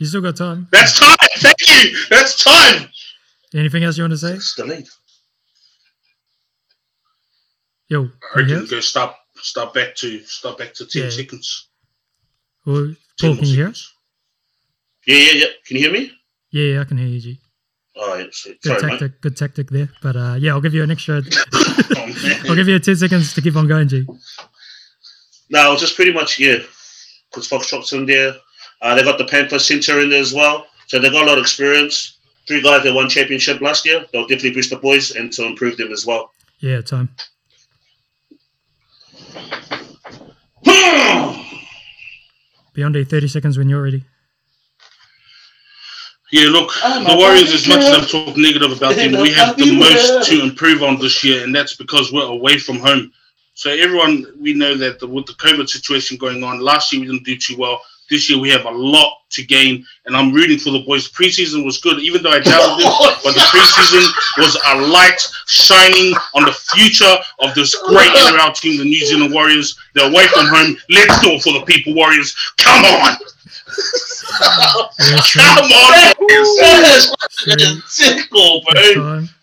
You 0.00 0.06
still 0.06 0.20
got 0.20 0.36
time. 0.36 0.66
That's 0.72 0.98
time. 0.98 1.16
Thank 1.36 1.56
you. 1.68 1.96
That's 2.10 2.42
time. 2.42 2.88
Anything 3.54 3.84
else 3.84 3.96
you 3.96 4.02
want 4.02 4.12
to 4.12 4.18
say? 4.18 4.34
It's 4.34 4.54
the 4.56 4.64
lead. 8.02 8.10
Yo, 8.10 8.10
I 8.34 8.40
you 8.40 8.42
reckon 8.44 8.58
hear? 8.60 8.66
go 8.76 8.80
stop, 8.80 9.18
stop 9.36 9.74
back 9.74 9.94
to, 9.96 10.20
stop 10.24 10.58
back 10.58 10.74
to 10.74 10.86
ten 10.86 11.04
Yeah. 11.04 11.10
seconds. 11.10 11.68
Well, 12.66 12.94
10 13.18 13.30
Paul, 13.30 13.36
can 13.36 13.46
you 13.46 13.54
hear 13.56 13.68
us? 13.68 13.76
seconds. 13.78 13.94
Yeah, 15.06 15.16
yeah, 15.16 15.32
yeah. 15.40 15.46
Can 15.66 15.76
you 15.76 15.82
hear 15.82 15.92
me? 15.92 16.12
Yeah, 16.50 16.64
yeah, 16.74 16.80
I 16.80 16.84
can 16.84 16.96
hear 16.98 17.06
you, 17.08 17.20
G. 17.20 17.40
Oh, 17.96 18.14
yeah, 18.16 18.24
so- 18.32 18.50
Good 18.50 18.62
sorry, 18.62 18.82
mate. 18.82 18.90
tactic, 18.98 19.20
good 19.20 19.36
tactic 19.36 19.70
there. 19.70 19.88
But 20.02 20.16
uh, 20.16 20.34
yeah, 20.38 20.52
I'll 20.52 20.60
give 20.60 20.74
you 20.74 20.82
an 20.82 20.90
extra. 20.90 21.22
Oh. 21.96 22.50
I'll 22.50 22.54
give 22.56 22.68
you 22.68 22.78
10 22.78 22.96
seconds 22.96 23.34
to 23.34 23.42
keep 23.42 23.56
on 23.56 23.68
going, 23.68 23.88
G. 23.88 24.06
No, 25.50 25.76
just 25.76 25.96
pretty 25.96 26.12
much 26.12 26.38
yeah. 26.38 26.56
Because 27.30 27.46
Fox 27.46 27.70
Foxtrot's 27.70 27.92
in 27.92 28.06
there. 28.06 28.34
Uh, 28.80 28.94
they 28.94 29.02
got 29.02 29.18
the 29.18 29.24
Panther 29.24 29.58
Centre 29.58 30.00
in 30.00 30.10
there 30.10 30.20
as 30.20 30.32
well. 30.32 30.66
So 30.86 30.98
they 30.98 31.10
got 31.10 31.22
a 31.24 31.26
lot 31.26 31.38
of 31.38 31.42
experience. 31.42 32.18
Three 32.46 32.62
guys 32.62 32.82
that 32.84 32.94
won 32.94 33.08
championship 33.08 33.60
last 33.60 33.84
year. 33.86 34.04
They'll 34.12 34.22
definitely 34.26 34.52
boost 34.52 34.70
the 34.70 34.76
boys 34.76 35.12
and 35.12 35.32
to 35.34 35.44
improve 35.44 35.76
them 35.76 35.92
as 35.92 36.04
well. 36.06 36.30
Yeah, 36.60 36.80
time. 36.80 37.10
Hmm. 40.66 41.40
Beyond 42.74 43.08
30 43.08 43.28
seconds 43.28 43.58
when 43.58 43.68
you're 43.68 43.82
ready. 43.82 44.04
Yeah, 46.32 46.48
look, 46.48 46.72
I'm 46.82 47.04
the 47.04 47.12
a 47.12 47.16
Warriors, 47.16 47.52
as 47.52 47.68
much 47.68 47.78
as 47.78 47.88
happy 47.90 48.02
I've 48.02 48.10
talked 48.10 48.36
negative 48.36 48.72
about 48.72 48.96
them, 48.96 49.12
we 49.20 49.30
have 49.32 49.56
the 49.56 49.78
most 49.78 50.28
to 50.28 50.42
improve 50.42 50.82
on 50.82 50.98
this 50.98 51.22
year, 51.22 51.44
and 51.44 51.54
that's 51.54 51.76
because 51.76 52.12
we're 52.12 52.26
away 52.26 52.58
from 52.58 52.78
home. 52.78 53.12
So 53.54 53.70
everyone, 53.70 54.26
we 54.40 54.52
know 54.52 54.76
that 54.76 54.98
the, 54.98 55.06
with 55.06 55.26
the 55.26 55.34
COVID 55.34 55.68
situation 55.68 56.16
going 56.16 56.42
on, 56.42 56.58
last 56.58 56.92
year 56.92 57.02
we 57.02 57.06
didn't 57.06 57.24
do 57.24 57.36
too 57.36 57.56
well. 57.56 57.80
This 58.10 58.28
year 58.28 58.38
we 58.38 58.50
have 58.50 58.64
a 58.66 58.70
lot 58.70 59.10
to 59.30 59.42
gain, 59.44 59.84
and 60.06 60.16
I'm 60.16 60.32
rooting 60.32 60.58
for 60.58 60.70
the 60.70 60.80
boys. 60.80 61.08
Preseason 61.10 61.64
was 61.64 61.78
good, 61.78 61.98
even 62.00 62.22
though 62.22 62.30
I 62.30 62.40
doubted 62.40 62.84
it, 62.84 63.18
but 63.24 63.32
the 63.34 63.40
preseason 63.40 64.04
was 64.38 64.56
a 64.66 64.76
light 64.92 65.20
shining 65.46 66.14
on 66.34 66.44
the 66.44 66.52
future 66.52 67.14
of 67.40 67.54
this 67.54 67.74
great 67.86 68.10
NRL 68.10 68.54
team, 68.60 68.78
the 68.78 68.84
New 68.84 69.04
Zealand 69.06 69.32
Warriors. 69.32 69.78
They're 69.94 70.08
away 70.10 70.26
from 70.28 70.46
home. 70.46 70.76
Let's 70.90 71.20
do 71.22 71.30
it 71.32 71.42
for 71.42 71.52
the 71.54 71.62
people, 71.66 71.94
Warriors. 71.94 72.34
Come 72.58 72.84
on, 72.84 73.16
come 75.32 75.64
on, 75.64 75.70
Warriors. 75.70 76.48
That's 76.60 77.06
Three. 77.42 77.52
fucking 77.52 77.82
sick 77.86 78.30
goal, 78.30 78.62
Next 78.74 78.94
bro. 78.94 79.24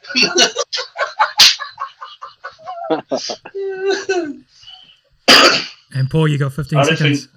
And 5.94 6.10
Paul, 6.10 6.28
you 6.28 6.38
got 6.38 6.54
15 6.54 6.80
I 6.80 6.84
don't 6.86 6.98
seconds. 6.98 7.28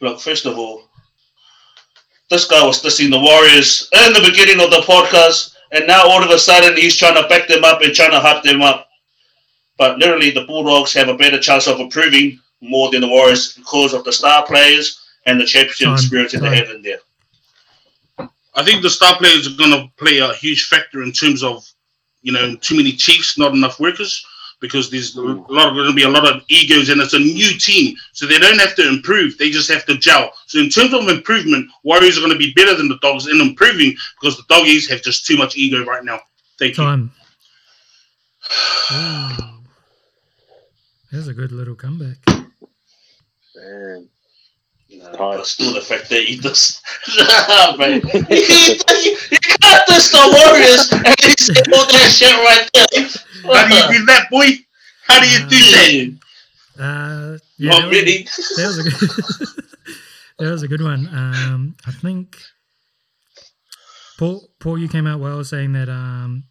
Look, 0.00 0.20
first 0.20 0.46
of 0.46 0.58
all, 0.58 0.84
this 2.30 2.44
guy 2.44 2.64
was 2.64 2.82
dissing 2.82 3.10
the 3.10 3.18
Warriors 3.18 3.88
in 3.92 4.12
the 4.12 4.20
beginning 4.20 4.62
of 4.62 4.70
the 4.70 4.82
podcast, 4.86 5.56
and 5.72 5.86
now 5.86 6.02
all 6.06 6.22
of 6.22 6.30
a 6.30 6.38
sudden 6.38 6.76
he's 6.76 6.96
trying 6.96 7.20
to 7.20 7.28
back 7.28 7.48
them 7.48 7.64
up 7.64 7.80
and 7.82 7.94
trying 7.94 8.10
to 8.10 8.20
hype 8.20 8.42
them 8.42 8.62
up. 8.62 8.88
But 9.76 9.98
literally, 9.98 10.30
the 10.30 10.44
Bulldogs 10.44 10.92
have 10.92 11.08
a 11.08 11.16
better 11.16 11.38
chance 11.38 11.66
of 11.66 11.80
improving 11.80 12.38
more 12.60 12.90
than 12.90 13.00
the 13.00 13.08
Warriors 13.08 13.54
because 13.54 13.94
of 13.94 14.04
the 14.04 14.12
star 14.12 14.44
players 14.44 15.00
and 15.26 15.40
the 15.40 15.44
championship 15.44 15.86
Time, 15.86 15.94
experience 15.94 16.32
that 16.32 16.40
they 16.40 16.56
have 16.56 16.70
in 16.70 16.82
there. 16.82 16.98
I 18.54 18.64
think 18.64 18.82
the 18.82 18.90
star 18.90 19.16
players 19.16 19.46
are 19.46 19.56
going 19.56 19.70
to 19.70 19.88
play 19.96 20.18
a 20.18 20.32
huge 20.34 20.66
factor 20.66 21.02
in 21.02 21.12
terms 21.12 21.42
of, 21.42 21.64
you 22.22 22.32
know, 22.32 22.56
too 22.56 22.76
many 22.76 22.92
Chiefs, 22.92 23.38
not 23.38 23.54
enough 23.54 23.78
workers, 23.78 24.24
because 24.60 24.90
there's 24.90 25.16
a 25.16 25.22
lot 25.22 25.68
of 25.68 25.74
going 25.74 25.88
to 25.88 25.94
be 25.94 26.02
a 26.02 26.08
lot 26.08 26.26
of 26.26 26.42
egos, 26.48 26.88
and 26.88 27.00
it's 27.00 27.14
a 27.14 27.18
new 27.18 27.58
team, 27.58 27.96
so 28.12 28.26
they 28.26 28.38
don't 28.38 28.58
have 28.58 28.74
to 28.76 28.88
improve; 28.88 29.38
they 29.38 29.50
just 29.50 29.70
have 29.70 29.84
to 29.86 29.96
gel. 29.96 30.32
So 30.46 30.58
in 30.58 30.70
terms 30.70 30.92
of 30.94 31.08
improvement, 31.08 31.70
Warriors 31.84 32.18
are 32.18 32.20
going 32.20 32.32
to 32.32 32.38
be 32.38 32.52
better 32.54 32.74
than 32.74 32.88
the 32.88 32.98
Dogs 32.98 33.26
in 33.26 33.40
improving 33.40 33.94
because 34.20 34.36
the 34.36 34.44
Doggies 34.48 34.88
have 34.88 35.02
just 35.02 35.26
too 35.26 35.36
much 35.36 35.56
ego 35.56 35.84
right 35.84 36.04
now. 36.04 36.20
Thank 36.58 36.76
you. 36.76 36.84
Time. 36.84 37.12
Ooh. 38.92 39.48
There's 41.10 41.28
a 41.28 41.34
good 41.34 41.52
little 41.52 41.74
comeback. 41.74 42.18
Man. 43.56 44.08
No, 44.90 45.12
but 45.12 45.46
still 45.46 45.74
the 45.74 45.80
fact 45.80 46.08
that 46.08 46.24
he 46.24 46.38
does, 46.38 46.80
man. 47.78 48.00
you, 48.30 48.76
you, 49.04 49.16
you 49.30 49.37
can't 49.68 49.86
the 49.88 50.24
Warriors 50.36 50.92
and 50.92 51.20
he 51.20 51.34
said 51.38 51.72
all 51.72 51.86
that 51.86 52.10
shit 52.10 52.32
right 52.32 52.68
there. 52.74 53.54
How 53.54 53.68
do 53.68 53.74
you 53.74 53.98
do 54.00 54.06
that, 54.06 54.30
boy? 54.30 54.46
How 55.06 55.20
do 55.20 55.28
you 55.28 55.38
do 55.48 55.56
that? 55.56 56.18
Uh, 56.78 57.38
yeah, 57.56 57.70
Not 57.70 57.80
that 57.82 57.88
was- 57.88 57.96
really. 57.96 58.22
that 58.56 58.66
was 58.66 58.78
a 58.78 58.82
good 58.82 59.64
that 60.38 60.50
was 60.50 60.62
a 60.62 60.68
good 60.68 60.82
one. 60.82 61.08
Um, 61.08 61.76
I 61.86 61.90
think 61.92 62.36
Paul 64.18 64.48
Paul, 64.60 64.78
you 64.78 64.88
came 64.88 65.06
out 65.06 65.20
well 65.20 65.42
saying 65.44 65.72
that 65.72 65.88
um, 65.88 66.44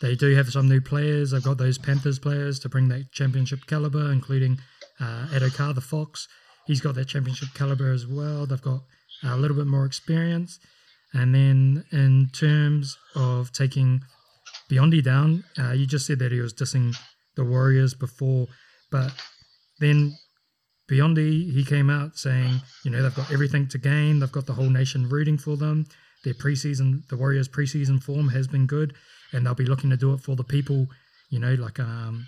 they 0.00 0.14
do 0.14 0.34
have 0.34 0.50
some 0.50 0.68
new 0.68 0.80
players. 0.80 1.30
They've 1.30 1.42
got 1.42 1.58
those 1.58 1.78
Panthers 1.78 2.18
players 2.18 2.58
to 2.60 2.68
bring 2.68 2.88
that 2.88 3.10
championship 3.12 3.66
caliber, 3.66 4.10
including 4.12 4.58
uh, 5.00 5.26
Addo-Carr 5.32 5.74
the 5.74 5.80
Fox. 5.80 6.28
He's 6.66 6.80
got 6.80 6.94
that 6.94 7.08
championship 7.08 7.48
caliber 7.54 7.92
as 7.92 8.06
well. 8.06 8.46
They've 8.46 8.60
got 8.62 8.82
a 9.22 9.36
little 9.36 9.56
bit 9.56 9.66
more 9.66 9.84
experience. 9.86 10.58
And 11.14 11.34
then 11.34 11.84
in 11.92 12.28
terms 12.32 12.98
of 13.14 13.52
taking 13.52 14.02
Beyondy 14.70 15.02
down, 15.02 15.44
uh, 15.58 15.72
you 15.72 15.86
just 15.86 16.06
said 16.06 16.18
that 16.18 16.32
he 16.32 16.40
was 16.40 16.52
dissing 16.52 16.94
the 17.36 17.44
Warriors 17.44 17.94
before, 17.94 18.48
but 18.90 19.12
then 19.80 20.16
Beyondy, 20.90 21.52
he 21.52 21.64
came 21.64 21.88
out 21.88 22.16
saying, 22.16 22.60
you 22.84 22.90
know, 22.90 23.02
they've 23.02 23.14
got 23.14 23.32
everything 23.32 23.66
to 23.68 23.78
gain. 23.78 24.18
They've 24.18 24.30
got 24.30 24.46
the 24.46 24.52
whole 24.52 24.68
nation 24.68 25.08
rooting 25.08 25.38
for 25.38 25.56
them. 25.56 25.86
Their 26.24 26.34
preseason, 26.34 27.06
the 27.08 27.16
Warriors' 27.16 27.48
preseason 27.48 28.02
form 28.02 28.28
has 28.28 28.46
been 28.46 28.66
good, 28.66 28.94
and 29.32 29.46
they'll 29.46 29.54
be 29.54 29.66
looking 29.66 29.90
to 29.90 29.96
do 29.96 30.12
it 30.12 30.20
for 30.20 30.36
the 30.36 30.44
people, 30.44 30.86
you 31.30 31.38
know, 31.38 31.54
like 31.54 31.80
um, 31.80 32.26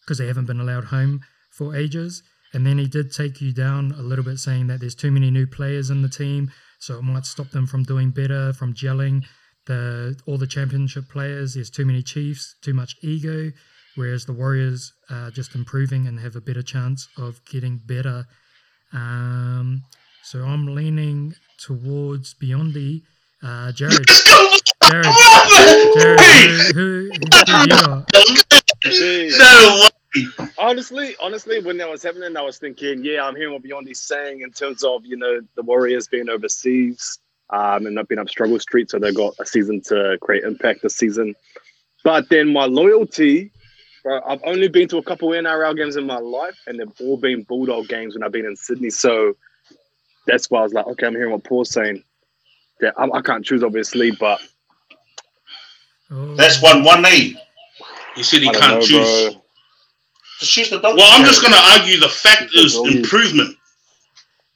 because 0.00 0.18
they 0.18 0.26
haven't 0.26 0.46
been 0.46 0.60
allowed 0.60 0.84
home 0.84 1.20
for 1.50 1.74
ages. 1.74 2.22
And 2.56 2.66
then 2.66 2.78
he 2.78 2.88
did 2.88 3.12
take 3.12 3.40
you 3.40 3.52
down 3.52 3.92
a 3.92 4.02
little 4.02 4.24
bit, 4.24 4.38
saying 4.38 4.66
that 4.68 4.80
there's 4.80 4.94
too 4.94 5.10
many 5.10 5.30
new 5.30 5.46
players 5.46 5.90
in 5.90 6.00
the 6.00 6.08
team, 6.08 6.50
so 6.80 6.98
it 6.98 7.02
might 7.02 7.26
stop 7.26 7.50
them 7.50 7.66
from 7.66 7.82
doing 7.84 8.10
better, 8.10 8.52
from 8.54 8.72
gelling. 8.72 9.24
The 9.66 10.18
all 10.26 10.38
the 10.38 10.46
championship 10.46 11.08
players, 11.08 11.54
there's 11.54 11.70
too 11.70 11.84
many 11.84 12.02
Chiefs, 12.02 12.56
too 12.62 12.74
much 12.74 12.96
ego 13.02 13.52
whereas 13.96 14.26
the 14.26 14.32
Warriors 14.32 14.92
are 15.10 15.30
just 15.30 15.54
improving 15.54 16.06
and 16.06 16.20
have 16.20 16.36
a 16.36 16.40
better 16.40 16.62
chance 16.62 17.08
of 17.18 17.40
getting 17.50 17.80
better. 17.84 18.26
Um, 18.92 19.82
so 20.22 20.44
I'm 20.44 20.66
leaning 20.74 21.34
towards 21.58 22.34
Beyondy. 22.34 23.02
Uh, 23.42 23.72
Jared, 23.72 24.06
Jared, 24.84 25.06
Jared, 25.94 26.20
who, 26.74 26.74
who, 26.74 27.10
who 27.10 27.60
you 27.60 27.66
got? 27.68 28.06
Jeez. 28.84 29.38
No 29.38 29.88
honestly, 30.58 31.14
honestly, 31.20 31.60
when 31.62 31.76
that 31.78 31.88
was 31.88 32.02
happening, 32.02 32.36
I 32.36 32.42
was 32.42 32.58
thinking, 32.58 33.04
yeah, 33.04 33.24
I'm 33.24 33.36
hearing 33.36 33.52
what 33.52 33.62
Beyondy's 33.62 34.00
saying 34.00 34.40
in 34.42 34.50
terms 34.50 34.84
of 34.84 35.04
you 35.06 35.16
know 35.16 35.40
the 35.54 35.62
Warriors 35.62 36.08
being 36.08 36.28
overseas 36.28 37.18
um, 37.50 37.86
and 37.86 37.94
not 37.94 38.08
being 38.08 38.18
up 38.18 38.28
struggle 38.28 38.58
street, 38.58 38.90
so 38.90 38.98
they've 38.98 39.14
got 39.14 39.34
a 39.40 39.46
season 39.46 39.80
to 39.86 40.18
create 40.20 40.44
impact 40.44 40.82
this 40.82 40.96
season. 40.96 41.34
But 42.04 42.28
then 42.28 42.52
my 42.52 42.66
loyalty, 42.66 43.50
bro, 44.02 44.20
I've 44.26 44.42
only 44.44 44.68
been 44.68 44.88
to 44.88 44.98
a 44.98 45.02
couple 45.02 45.28
NRL 45.30 45.76
games 45.76 45.96
in 45.96 46.06
my 46.06 46.18
life, 46.18 46.58
and 46.66 46.78
they've 46.78 46.92
all 47.00 47.16
been 47.16 47.42
Bulldog 47.42 47.88
games 47.88 48.14
when 48.14 48.22
I've 48.22 48.32
been 48.32 48.46
in 48.46 48.56
Sydney. 48.56 48.90
So 48.90 49.36
that's 50.26 50.50
why 50.50 50.60
I 50.60 50.62
was 50.62 50.72
like, 50.72 50.86
okay, 50.86 51.06
I'm 51.06 51.14
hearing 51.14 51.32
what 51.32 51.44
Paul's 51.44 51.70
saying. 51.70 52.02
Yeah, 52.80 52.90
I, 52.96 53.08
I 53.10 53.22
can't 53.22 53.44
choose 53.44 53.62
obviously, 53.62 54.10
but 54.10 54.40
Oh, 56.10 56.34
That's 56.36 56.62
one 56.62 56.84
one 56.84 57.02
knee. 57.02 57.36
He 58.14 58.22
said 58.22 58.42
he 58.42 58.50
can't 58.50 58.74
know, 58.74 58.80
choose. 58.80 59.34
bro. 59.34 59.42
Just 60.40 60.52
choose 60.52 60.70
the 60.70 60.78
dog. 60.80 60.96
Well, 60.96 61.08
I'm 61.12 61.24
just 61.24 61.40
going 61.42 61.52
to 61.54 61.58
argue 61.72 61.98
the 61.98 62.08
fact 62.08 62.54
is 62.54 62.76
improvement. 62.76 63.56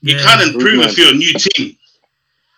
You 0.03 0.17
Yeah. 0.17 0.23
can't 0.25 0.55
improve 0.55 0.81
if 0.85 0.97
you're 0.99 1.11
a 1.11 1.15
new 1.15 1.33
team. 1.35 1.77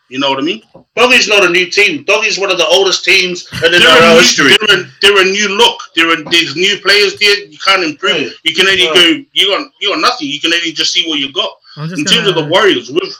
You 0.08 0.18
know 0.18 0.28
what 0.28 0.38
I 0.40 0.42
mean? 0.42 0.62
Doggy's 0.94 1.26
not 1.26 1.42
a 1.44 1.48
new 1.48 1.70
team. 1.70 2.04
Doggy's 2.04 2.38
one 2.38 2.50
of 2.50 2.58
the 2.58 2.66
oldest 2.66 3.02
teams 3.04 3.48
in 3.64 3.70
They're, 3.72 3.80
NRL 3.80 4.10
a 4.10 4.12
new, 4.12 4.18
history. 4.20 4.56
they're, 4.66 4.80
a, 4.80 4.90
they're 5.00 5.22
a 5.22 5.24
new 5.24 5.48
look. 5.56 5.80
There 5.96 6.10
are 6.10 6.16
there's 6.30 6.54
new 6.54 6.78
players 6.80 7.18
there. 7.18 7.44
You 7.46 7.56
can't 7.58 7.82
improve. 7.82 8.20
Yeah. 8.20 8.28
You 8.44 8.54
can 8.54 8.68
only 8.68 8.84
Yeah. 8.84 8.94
go. 8.94 9.24
You 9.32 9.46
got 9.48 9.70
you 9.80 9.88
got 9.88 10.00
nothing. 10.00 10.28
You 10.28 10.38
can 10.38 10.52
only 10.52 10.72
just 10.72 10.92
see 10.92 11.08
what 11.08 11.18
you 11.18 11.32
got. 11.32 11.50
In 11.78 11.88
gonna, 11.88 12.04
terms 12.04 12.28
of 12.28 12.34
the 12.34 12.44
Warriors, 12.44 12.90
with 12.90 13.16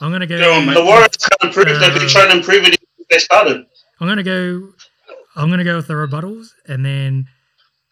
I'm 0.00 0.10
gonna 0.10 0.26
go. 0.26 0.36
Go 0.36 0.52
on. 0.54 0.66
The 0.66 0.84
Warriors 0.84 1.16
can't 1.16 1.42
improve. 1.44 1.78
They've 1.78 1.94
been 1.94 2.02
Uh, 2.02 2.08
trying 2.08 2.30
to 2.30 2.36
improve 2.38 2.64
it 2.64 2.80
since 2.96 3.06
they 3.08 3.18
started. 3.18 3.64
I'm 4.00 4.08
gonna 4.08 4.24
go. 4.24 4.70
I'm 5.36 5.48
gonna 5.48 5.62
go 5.64 5.76
with 5.76 5.86
the 5.86 5.94
rebuttals, 5.94 6.48
and 6.66 6.84
then 6.84 7.28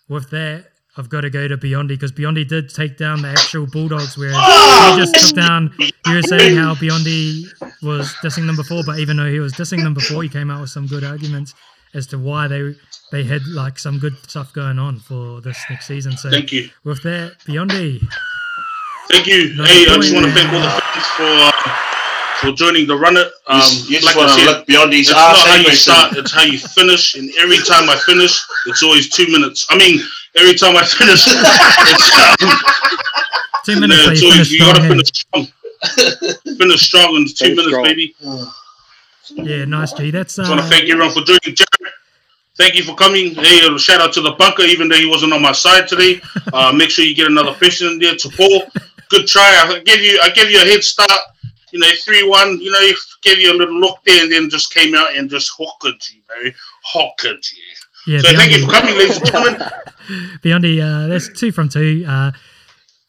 with 0.09 0.31
that, 0.31 0.73
I've 0.97 1.09
got 1.09 1.23
to 1.23 1.31
go 1.31 1.49
to 1.49 1.57
Beyondy 1.57 1.89
because 1.89 2.13
Beyondy 2.13 2.47
did 2.47 2.73
take 2.73 2.97
down 2.97 3.23
the 3.23 3.29
actual 3.29 3.67
Bulldogs, 3.67 4.17
where 4.17 4.31
Oh, 4.35 4.95
he 4.95 5.01
just 5.05 5.29
took 5.29 5.37
down. 5.37 5.75
You 5.79 6.15
were 6.15 6.23
saying 6.23 6.57
how 6.57 6.75
Beyondy 6.75 7.45
was 7.83 8.13
dissing 8.23 8.47
them 8.47 8.55
before, 8.57 8.83
but 8.87 8.99
even 8.99 9.17
though 9.17 9.31
he 9.31 9.41
was 9.41 9.53
dissing 9.55 9.83
them 9.83 9.95
before, 9.95 10.23
he 10.23 10.29
came 10.29 10.51
out 10.51 10.61
with 10.61 10.71
some 10.71 10.87
good 10.87 11.03
arguments 11.03 11.55
as 11.95 12.07
to 12.09 12.19
why 12.19 12.47
they 12.49 12.75
they 13.11 13.25
had 13.25 13.47
like 13.49 13.79
some 13.79 13.99
good 13.99 14.17
stuff 14.29 14.53
going 14.53 14.79
on 14.79 14.99
for 15.01 15.41
this 15.41 15.61
next 15.69 15.87
season. 15.87 16.17
So 16.17 16.31
thank 16.31 16.53
you, 16.53 16.71
with 16.85 17.03
that, 17.03 17.39
Beyondy, 17.47 18.01
thank 19.11 19.27
you. 19.27 19.55
No 19.55 19.65
hey, 19.65 19.87
I 19.89 19.97
just 19.97 20.15
want 20.15 20.27
to 20.27 20.33
thank 20.33 20.53
all 20.53 20.61
the 20.61 20.69
fans 20.71 21.07
for 21.17 21.23
uh, 21.25 21.75
for 22.41 22.53
joining 22.53 22.87
the 22.87 22.97
runner. 22.97 23.25
Um, 23.47 23.61
you 23.89 23.99
just 24.01 24.07
like 24.07 24.17
want 24.17 24.39
to 24.39 24.45
look 24.45 24.67
beyond 24.67 24.93
these 24.93 25.09
It's 25.09 25.17
not 25.17 25.37
how 25.37 25.57
you 25.57 25.75
start, 25.75 26.17
it's 26.17 26.33
how 26.33 26.43
you 26.43 26.59
finish. 26.59 27.15
And 27.15 27.31
every 27.41 27.59
time 27.59 27.89
I 27.91 27.97
finish, 28.07 28.41
it's 28.67 28.83
always 28.83 29.09
two 29.09 29.27
minutes. 29.29 29.67
I 29.71 29.79
mean, 29.79 30.01
every 30.37 30.55
time 30.55 30.77
I 30.77 30.85
finish, 30.85 31.25
it's, 31.27 32.43
um, 32.43 32.51
two 33.65 33.81
minutes, 33.81 34.07
no, 34.07 34.15
so 34.15 34.27
you 34.27 34.43
you 34.45 34.59
got 34.59 34.77
to 34.77 34.89
finish 34.89 35.09
strong. 35.09 35.47
finish 36.59 36.83
strong 36.83 37.17
in 37.17 37.27
two 37.27 37.35
Finish 37.35 37.57
minutes, 37.57 37.69
strong. 37.69 37.85
baby. 37.85 38.15
Yeah, 39.51 39.65
nice, 39.65 39.93
G. 39.93 40.11
That's 40.11 40.39
I 40.39 40.49
want 40.49 40.61
to 40.61 40.67
uh, 40.67 40.69
thank 40.69 40.89
everyone 40.91 41.13
for 41.13 41.23
joining. 41.23 41.55
Jared, 41.57 41.93
thank 42.57 42.75
you 42.75 42.83
for 42.85 42.95
coming. 42.95 43.35
Hey, 43.35 43.67
a 43.67 43.79
shout 43.79 44.01
out 44.01 44.13
to 44.15 44.21
the 44.21 44.33
bunker, 44.33 44.63
even 44.63 44.89
though 44.89 44.97
he 44.97 45.07
wasn't 45.07 45.33
on 45.33 45.43
my 45.43 45.53
side 45.53 45.89
today. 45.89 46.21
Uh, 46.53 46.71
make 46.73 46.89
sure 46.91 47.05
you 47.05 47.17
get 47.17 47.27
another 47.27 47.53
person 47.55 47.89
in 47.89 47.99
there 47.99 48.15
to 48.15 48.29
Paul. 48.29 48.63
Good 49.09 49.27
try. 49.27 49.43
I 49.43 49.81
give 49.81 50.01
you, 50.01 50.21
I 50.23 50.31
give 50.31 50.51
you 50.51 50.59
a 50.63 50.65
head 50.65 50.85
start. 50.85 51.11
You 51.73 51.81
know, 51.81 51.89
three 52.05 52.23
one. 52.29 52.61
You 52.61 52.71
know, 52.71 52.81
he 52.81 52.95
gave 53.23 53.39
you 53.41 53.51
a 53.53 53.57
little 53.57 53.75
look 53.81 53.99
there, 54.05 54.23
and 54.23 54.31
then 54.31 54.49
just 54.49 54.73
came 54.73 54.95
out 54.95 55.17
and 55.17 55.29
just 55.29 55.51
hooked 55.59 56.13
you, 56.13 56.21
man. 56.45 56.55
Hooked 56.93 57.25
you. 57.25 58.15
yeah. 58.15 58.21
So 58.21 58.37
thank 58.37 58.53
you 58.53 58.65
for 58.67 58.71
coming, 58.71 58.95
ladies 58.97 59.17
and 59.17 59.27
gentlemen. 59.27 59.63
Beyondy, 60.43 60.81
uh, 60.81 61.09
that's 61.09 61.29
two 61.39 61.53
from 61.53 61.69
two. 61.69 62.05
Uh, 62.07 62.33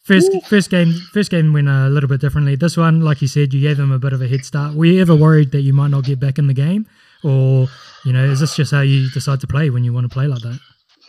first, 0.03 0.31
first 0.47 0.69
game, 0.69 0.93
first 1.13 1.31
game 1.31 1.53
went 1.53 1.67
a 1.67 1.89
little 1.89 2.09
bit 2.09 2.21
differently. 2.21 2.55
This 2.55 2.77
one, 2.77 3.01
like 3.01 3.21
you 3.21 3.27
said, 3.27 3.53
you 3.53 3.61
gave 3.61 3.77
them 3.77 3.91
a 3.91 3.99
bit 3.99 4.13
of 4.13 4.21
a 4.21 4.27
head 4.27 4.45
start. 4.45 4.75
Were 4.75 4.85
you 4.85 5.01
ever 5.01 5.15
worried 5.15 5.51
that 5.51 5.61
you 5.61 5.73
might 5.73 5.91
not 5.91 6.03
get 6.03 6.19
back 6.19 6.37
in 6.37 6.47
the 6.47 6.53
game, 6.53 6.87
or 7.23 7.67
you 8.05 8.13
know, 8.13 8.23
is 8.23 8.39
this 8.39 8.55
just 8.55 8.71
how 8.71 8.81
you 8.81 9.09
decide 9.09 9.41
to 9.41 9.47
play 9.47 9.69
when 9.69 9.83
you 9.83 9.93
want 9.93 10.05
to 10.05 10.13
play 10.13 10.27
like 10.27 10.41
that? 10.41 10.59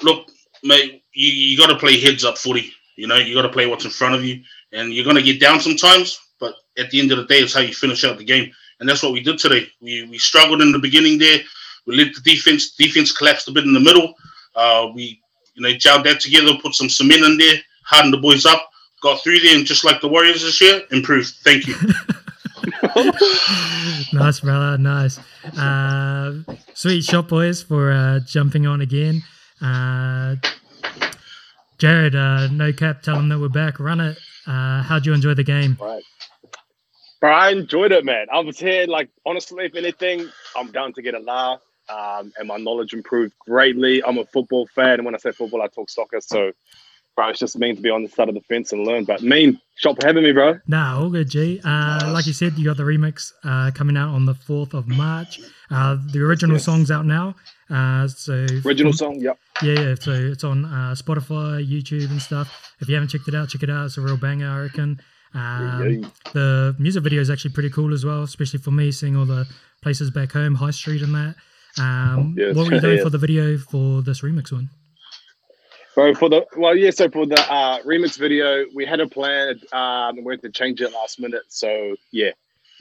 Look, 0.03 0.29
mate, 0.63 1.05
you, 1.13 1.29
you 1.29 1.59
got 1.59 1.69
to 1.69 1.77
play 1.77 2.01
heads 2.01 2.25
up 2.25 2.39
footy. 2.39 2.73
You 2.97 3.07
know, 3.07 3.17
you 3.17 3.35
got 3.35 3.43
to 3.43 3.51
play 3.51 3.67
what's 3.67 3.85
in 3.85 3.91
front 3.91 4.15
of 4.15 4.25
you, 4.25 4.43
and 4.73 4.93
you're 4.93 5.05
going 5.05 5.17
to 5.17 5.23
get 5.23 5.41
down 5.41 5.61
sometimes. 5.61 6.19
But 6.41 6.55
at 6.79 6.91
the 6.91 7.01
end 7.01 7.13
of 7.13 7.19
the 7.19 7.27
day, 7.27 7.41
it's 7.41 7.55
how 7.55 7.61
you 7.61 7.75
finish 7.75 8.05
out 8.05 8.19
the 8.19 8.25
game, 8.25 8.51
and 8.81 8.89
that's 8.89 9.03
what 9.03 9.13
we 9.13 9.23
did 9.23 9.39
today. 9.39 9.69
We 9.81 10.05
we 10.05 10.19
struggled 10.19 10.63
in 10.63 10.73
the 10.73 10.79
beginning 10.79 11.19
there. 11.19 11.39
We 11.87 11.97
let 11.97 12.15
the 12.15 12.21
defense 12.21 12.75
defense 12.75 13.13
collapsed 13.13 13.49
a 13.49 13.53
bit 13.53 13.65
in 13.65 13.73
the 13.73 13.81
middle. 13.81 14.15
Uh, 14.55 14.89
we 14.95 15.21
you 15.57 15.63
know 15.63 15.71
gelled 15.71 16.05
that 16.05 16.21
together, 16.21 16.53
put 16.61 16.75
some 16.75 16.89
cement 16.89 17.25
in 17.25 17.39
there, 17.39 17.57
hardened 17.83 18.13
the 18.13 18.19
boys 18.19 18.47
up, 18.47 18.71
got 19.03 19.23
through 19.23 19.41
there, 19.41 19.57
and 19.57 19.67
just 19.67 19.85
like 19.85 20.01
the 20.01 20.09
Warriors 20.09 20.43
this 20.43 20.61
year, 20.61 20.83
improved. 20.91 21.35
Thank 21.43 21.67
you. 21.67 21.75
nice, 24.13 24.41
brother. 24.41 24.79
Nice. 24.79 25.19
Uh, 25.57 26.41
sweet 26.75 27.03
shot, 27.05 27.29
boys, 27.29 27.63
for 27.63 27.93
uh, 27.93 28.21
jumping 28.21 28.67
on 28.67 28.81
again. 28.81 29.23
Uh, 29.61 30.37
Jared, 31.79 32.15
uh, 32.15 32.49
no 32.49 32.73
cap, 32.73 33.03
tell 33.03 33.17
them 33.17 33.29
that 33.29 33.39
we're 33.39 33.49
back. 33.49 33.79
Run 33.79 34.01
it. 34.01 34.19
Uh, 34.47 34.83
how'd 34.83 35.05
you 35.05 35.13
enjoy 35.13 35.35
the 35.35 35.45
game? 35.45 35.77
Right. 35.81 36.03
Bro, 37.21 37.33
I 37.33 37.51
enjoyed 37.51 37.93
it, 37.93 38.05
man. 38.05 38.27
I 38.33 38.41
was 38.41 38.59
here, 38.59 38.87
like, 38.87 39.09
honestly, 39.25 39.67
if 39.67 39.75
anything, 39.75 40.29
I'm 40.57 40.71
down 40.71 40.93
to 40.95 41.03
get 41.03 41.15
a 41.15 41.19
laugh. 41.19 41.61
Um, 41.89 42.33
and 42.39 42.49
my 42.49 42.57
knowledge 42.57 42.95
improved 42.95 43.35
greatly. 43.39 44.03
I'm 44.05 44.19
a 44.19 44.25
football 44.25 44.67
fan. 44.67 44.95
And 44.95 45.05
when 45.05 45.15
I 45.15 45.19
say 45.19 45.33
football, 45.33 45.63
I 45.63 45.69
talk 45.69 45.89
soccer. 45.91 46.21
So 46.21 46.53
bro. 47.17 47.29
It's 47.29 47.41
just 47.41 47.59
mean 47.59 47.75
to 47.75 47.83
be 47.83 47.91
on 47.91 48.03
the 48.03 48.09
side 48.09 48.29
of 48.29 48.35
the 48.35 48.41
fence 48.43 48.73
and 48.73 48.87
learn. 48.87 49.05
But 49.05 49.23
mean, 49.23 49.61
shop 49.75 50.01
for 50.01 50.07
having 50.07 50.23
me, 50.23 50.33
bro. 50.33 50.61
Nah, 50.69 51.01
all 51.01 51.11
good, 51.11 51.29
G. 51.29 51.61
Uh, 51.65 52.11
like 52.13 52.27
you 52.27 52.33
said, 52.33 52.57
you 52.57 52.65
got 52.65 52.77
the 52.77 52.85
remix 52.85 53.33
uh, 53.43 53.73
coming 53.73 53.97
out 53.97 54.11
on 54.15 54.27
the 54.27 54.35
4th 54.35 54.75
of 54.75 54.87
March. 54.87 55.41
Uh, 55.71 55.97
the 56.13 56.21
original 56.21 56.57
yes. 56.57 56.65
song's 56.65 56.91
out 56.91 57.07
now. 57.07 57.35
Uh, 57.69 58.07
so 58.07 58.47
Original 58.65 58.93
song, 58.93 59.19
yep. 59.19 59.39
Yeah, 59.63 59.81
yeah. 59.81 59.95
So 59.99 60.13
it's 60.13 60.45
on 60.45 60.65
uh, 60.67 60.95
Spotify, 60.97 61.67
YouTube, 61.67 62.11
and 62.11 62.23
stuff. 62.23 62.75
If 62.81 62.89
you 62.89 62.95
haven't 62.95 63.09
checked 63.09 63.27
it 63.27 63.35
out, 63.35 63.49
check 63.49 63.63
it 63.65 63.71
out. 63.71 63.87
It's 63.87 63.97
a 63.97 64.03
real 64.03 64.17
banger, 64.17 64.49
I 64.49 64.61
reckon. 64.61 65.01
Um, 65.35 66.11
the 66.33 66.75
music 66.79 67.03
video 67.03 67.21
is 67.21 67.29
actually 67.29 67.53
pretty 67.53 67.71
cool 67.71 67.93
as 67.93 68.05
well, 68.05 68.23
especially 68.23 68.61
for 68.61 68.71
me, 68.71 68.93
seeing 68.93 69.17
all 69.17 69.27
the 69.27 69.47
places 69.83 70.11
back 70.11 70.33
home, 70.33 70.55
High 70.55 70.71
Street, 70.71 71.03
and 71.03 71.15
that. 71.15 71.35
Um. 71.81 72.37
What 72.55 72.69
were 72.69 72.75
you 72.75 72.81
doing 72.81 72.99
yeah. 72.99 73.03
for 73.03 73.11
the 73.11 73.19
video 73.19 73.59
for 73.59 74.03
this 74.03 74.21
remix 74.23 74.53
one? 74.53 74.71
Bro, 75.97 76.15
for 76.17 76.29
the 76.29 76.47
well, 76.57 76.77
yeah. 76.77 76.91
So 76.91 77.09
for 77.09 77.25
the 77.25 77.41
uh, 77.51 77.81
remix 77.83 78.19
video, 78.19 78.67
we 78.75 78.85
had 78.85 79.01
a 79.01 79.09
plan. 79.09 79.59
Um, 79.73 80.23
we 80.25 80.35
had 80.35 80.43
to 80.43 80.51
change 80.51 80.83
it 80.83 80.93
last 80.93 81.19
minute. 81.19 81.45
So 81.49 81.97
yeah, 82.13 82.33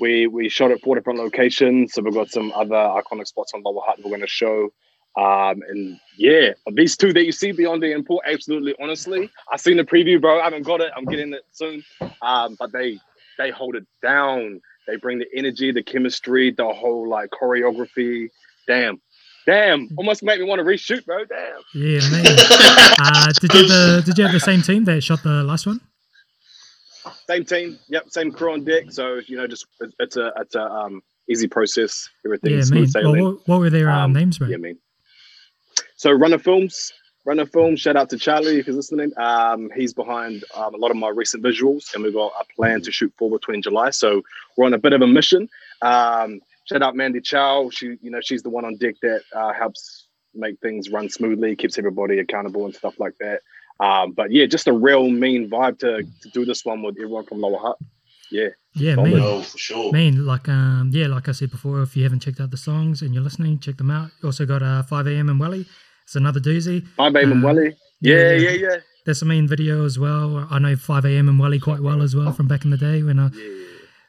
we 0.01 0.27
we 0.27 0.49
shot 0.49 0.71
at 0.71 0.81
four 0.81 0.95
different 0.95 1.19
locations. 1.19 1.93
So 1.93 2.01
we've 2.01 2.13
got 2.13 2.29
some 2.29 2.51
other 2.53 2.75
iconic 2.75 3.27
spots 3.27 3.53
on 3.53 3.63
Lower 3.63 3.81
Hutt 3.85 3.99
we're 4.03 4.09
going 4.09 4.19
to 4.19 4.27
show. 4.27 4.69
Um, 5.17 5.61
and 5.69 5.97
yeah, 6.17 6.55
these 6.73 6.97
two 6.97 7.13
that 7.13 7.25
you 7.25 7.31
see 7.31 7.53
beyond 7.53 7.81
the 7.81 7.93
import, 7.93 8.25
absolutely, 8.27 8.75
honestly, 8.81 9.29
I 9.49 9.55
seen 9.55 9.77
the 9.77 9.85
preview, 9.85 10.19
bro. 10.19 10.41
I 10.41 10.43
haven't 10.43 10.63
got 10.63 10.81
it. 10.81 10.91
I'm 10.95 11.05
getting 11.05 11.33
it 11.33 11.43
soon. 11.51 11.85
Um, 12.21 12.57
but 12.59 12.73
they 12.73 12.99
they 13.37 13.49
hold 13.49 13.75
it 13.75 13.87
down. 14.01 14.61
They 14.87 14.97
bring 14.97 15.19
the 15.19 15.27
energy, 15.33 15.71
the 15.71 15.83
chemistry, 15.83 16.51
the 16.51 16.67
whole 16.67 17.07
like 17.07 17.29
choreography. 17.29 18.29
Damn, 18.67 18.99
Damn, 19.45 19.89
almost 19.95 20.23
made 20.23 20.39
me 20.39 20.45
want 20.45 20.59
to 20.59 20.65
reshoot, 20.65 21.05
bro. 21.05 21.23
Damn. 21.25 21.61
Yeah, 21.75 21.99
man. 22.09 22.25
uh, 22.99 23.31
did 23.39 23.53
you 23.53 23.59
have 23.59 23.67
the 23.67 24.03
Did 24.05 24.17
you 24.17 24.23
have 24.23 24.33
the 24.33 24.39
same 24.39 24.61
team 24.63 24.85
that 24.85 25.03
shot 25.03 25.21
the 25.21 25.43
last 25.43 25.67
one? 25.67 25.79
Same 27.27 27.45
team. 27.45 27.77
Yep, 27.87 28.09
same 28.09 28.31
crew 28.31 28.53
on 28.53 28.63
deck. 28.63 28.91
So 28.91 29.21
you 29.27 29.37
know, 29.37 29.45
just 29.45 29.67
it's 29.99 30.17
a 30.17 30.31
it's 30.37 30.55
a 30.55 30.63
um 30.63 31.03
easy 31.29 31.47
process. 31.47 32.09
Everything. 32.25 32.57
Yeah, 32.57 32.63
man. 32.71 32.87
Well, 32.95 33.33
what, 33.33 33.47
what, 33.47 33.59
were 33.59 33.69
their 33.69 33.89
um, 33.89 34.05
um, 34.05 34.13
names, 34.13 34.39
bro? 34.39 34.47
Yeah, 34.47 34.57
man. 34.57 34.79
So 35.95 36.11
Runner 36.11 36.39
Films. 36.39 36.91
Runner 37.23 37.45
Films. 37.45 37.81
Shout 37.81 37.95
out 37.95 38.09
to 38.11 38.17
Charlie 38.17 38.59
if 38.59 38.65
he's 38.65 38.75
listening. 38.75 39.11
Um, 39.17 39.69
he's 39.75 39.93
behind 39.93 40.43
um, 40.55 40.73
a 40.73 40.77
lot 40.77 40.89
of 40.89 40.97
my 40.97 41.09
recent 41.09 41.43
visuals, 41.43 41.93
and 41.93 42.03
we've 42.03 42.13
got 42.13 42.31
a 42.39 42.45
plan 42.55 42.81
to 42.81 42.91
shoot 42.91 43.13
four 43.17 43.29
between 43.29 43.61
July. 43.61 43.91
So 43.91 44.23
we're 44.57 44.65
on 44.65 44.73
a 44.73 44.79
bit 44.79 44.93
of 44.93 45.01
a 45.01 45.07
mission. 45.07 45.49
Um, 45.83 46.41
shout 46.65 46.81
out 46.81 46.95
Mandy 46.95 47.21
Chow. 47.21 47.69
She, 47.71 47.97
you 48.01 48.11
know, 48.11 48.19
she's 48.21 48.43
the 48.43 48.49
one 48.49 48.65
on 48.65 48.77
deck 48.77 48.95
that 49.01 49.21
uh, 49.33 49.53
helps 49.53 50.07
make 50.33 50.59
things 50.59 50.89
run 50.89 51.09
smoothly, 51.09 51.55
keeps 51.55 51.77
everybody 51.77 52.19
accountable 52.19 52.65
and 52.65 52.75
stuff 52.75 52.99
like 52.99 53.13
that. 53.19 53.41
Um, 53.79 54.11
but 54.11 54.31
yeah, 54.31 54.45
just 54.45 54.67
a 54.67 54.73
real 54.73 55.09
mean 55.09 55.49
vibe 55.49 55.79
to, 55.79 56.03
to 56.03 56.29
do 56.29 56.45
this 56.45 56.65
one 56.65 56.81
with 56.81 56.95
everyone 56.95 57.25
from 57.25 57.41
Lower 57.41 57.59
Hutt. 57.59 57.77
Yeah. 58.31 58.49
Yeah, 58.73 58.95
mean. 58.95 59.19
Oh, 59.19 59.41
for 59.41 59.57
sure. 59.57 59.91
Mean, 59.91 60.25
like 60.25 60.49
um, 60.49 60.91
yeah, 60.93 61.07
like 61.07 61.29
I 61.29 61.31
said 61.31 61.51
before, 61.51 61.81
if 61.81 61.95
you 61.95 62.03
haven't 62.03 62.19
checked 62.19 62.41
out 62.41 62.51
the 62.51 62.57
songs 62.57 63.01
and 63.01 63.13
you're 63.13 63.23
listening, 63.23 63.59
check 63.59 63.77
them 63.77 63.91
out. 63.91 64.11
You 64.21 64.27
also 64.27 64.45
got 64.45 64.61
uh, 64.61 64.83
5 64.83 65.07
a.m. 65.07 65.29
and 65.29 65.39
Welly. 65.39 65.65
It's 66.03 66.15
another 66.15 66.39
doozy. 66.39 66.85
5 66.97 67.15
a.m. 67.15 67.31
in 67.31 67.37
um, 67.37 67.41
Welly. 67.43 67.75
Yeah, 68.01 68.31
yeah, 68.31 68.49
yeah, 68.49 68.51
yeah. 68.51 68.77
There's 69.05 69.21
a 69.21 69.25
mean 69.25 69.47
video 69.47 69.85
as 69.85 69.99
well. 69.99 70.47
I 70.49 70.59
know 70.59 70.75
5 70.75 71.05
a.m. 71.05 71.29
and 71.29 71.39
Welly 71.39 71.59
quite 71.59 71.79
well 71.79 72.01
as 72.01 72.15
well 72.15 72.33
from 72.33 72.47
back 72.47 72.65
in 72.65 72.71
the 72.71 72.77
day 72.77 73.03
when 73.03 73.19
I. 73.19 73.29
Yeah 73.29 73.64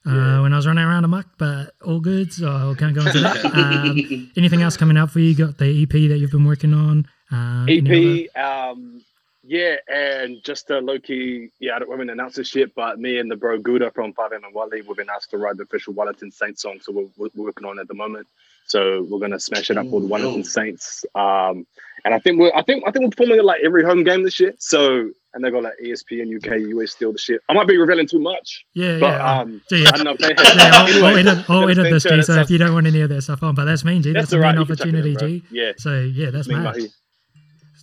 uh, 0.06 0.40
when 0.40 0.52
I 0.52 0.56
was 0.56 0.66
running 0.66 0.84
around 0.84 1.04
amok, 1.04 1.26
but 1.38 1.72
all 1.84 2.00
good. 2.00 2.32
So 2.32 2.48
I 2.48 2.74
can't 2.78 2.94
go 2.94 3.04
into 3.06 3.20
that. 3.20 3.44
Um, 3.56 4.30
anything 4.36 4.62
else 4.62 4.76
coming 4.76 4.96
out 4.96 5.10
for 5.10 5.18
you? 5.18 5.30
You 5.30 5.46
got 5.46 5.58
the 5.58 5.82
EP 5.82 5.90
that 5.90 6.18
you've 6.18 6.30
been 6.30 6.44
working 6.46 6.74
on. 6.74 7.06
Uh, 7.32 7.66
EP, 7.68 8.36
um, 8.36 9.02
yeah, 9.42 9.76
and 9.88 10.42
just 10.42 10.70
a 10.70 10.78
low 10.78 10.98
key, 10.98 11.50
yeah, 11.60 11.76
I 11.76 11.78
don't 11.78 11.88
want 11.88 12.02
to 12.02 12.12
announce 12.12 12.34
this 12.34 12.48
shit, 12.48 12.74
but 12.74 12.98
me 12.98 13.18
and 13.18 13.30
the 13.30 13.36
bro 13.36 13.58
Gouda 13.58 13.92
from 13.92 14.12
5M 14.12 14.44
and 14.44 14.54
Welly, 14.54 14.82
we've 14.82 14.96
been 14.96 15.08
asked 15.08 15.30
to 15.30 15.38
write 15.38 15.56
the 15.56 15.62
official 15.62 15.94
Wellington 15.94 16.30
Saints 16.30 16.62
song, 16.62 16.78
so 16.80 16.92
we're, 16.92 17.08
we're 17.16 17.44
working 17.44 17.64
on 17.64 17.78
it 17.78 17.82
at 17.82 17.88
the 17.88 17.94
moment. 17.94 18.26
So 18.66 19.06
we're 19.08 19.20
gonna 19.20 19.40
smash 19.40 19.70
it 19.70 19.78
up 19.78 19.88
for 19.88 20.00
the 20.00 20.06
Wellington 20.06 20.44
Saints. 20.44 21.04
Um, 21.14 21.66
and 22.04 22.14
I 22.14 22.18
think 22.18 22.38
we're 22.38 22.52
I 22.54 22.62
think 22.62 22.84
I 22.86 22.90
think 22.90 23.04
we're 23.04 23.10
performing 23.10 23.38
it 23.38 23.44
like 23.44 23.62
every 23.64 23.84
home 23.84 24.04
game 24.04 24.22
this 24.22 24.38
year. 24.38 24.54
So 24.58 25.10
and 25.36 25.44
they 25.44 25.50
got 25.50 25.62
like 25.64 25.74
ESPN 25.84 26.34
UK, 26.34 26.60
US 26.74 26.92
still 26.92 27.12
the 27.12 27.18
shit. 27.18 27.42
I 27.48 27.52
might 27.52 27.68
be 27.68 27.76
revealing 27.76 28.08
too 28.08 28.18
much. 28.18 28.64
Yeah, 28.72 28.98
but, 28.98 29.06
yeah. 29.06 29.40
Um, 29.40 29.62
I 29.70 29.90
don't 29.90 30.04
know 30.04 30.12
if 30.12 30.18
they 30.18 30.28
have, 30.36 30.56
yeah, 30.56 30.70
I'll, 30.72 30.86
anyway, 30.86 31.08
I'll 31.08 31.18
edit, 31.18 31.50
I'll 31.50 31.68
edit 31.68 31.92
this, 31.92 32.04
G. 32.04 32.22
So 32.22 32.40
if 32.40 32.50
you 32.50 32.56
don't 32.56 32.72
want 32.72 32.86
any 32.86 33.02
of 33.02 33.10
that 33.10 33.20
stuff 33.22 33.42
on, 33.42 33.54
but 33.54 33.66
that's 33.66 33.84
mean, 33.84 34.00
G. 34.02 34.12
That's, 34.12 34.30
that's 34.30 34.32
a 34.32 34.40
right, 34.40 34.56
opportunity, 34.56 35.12
in, 35.12 35.18
G. 35.18 35.42
Yeah. 35.50 35.72
So 35.76 36.00
yeah, 36.00 36.30
that's 36.30 36.48
mad. 36.48 36.76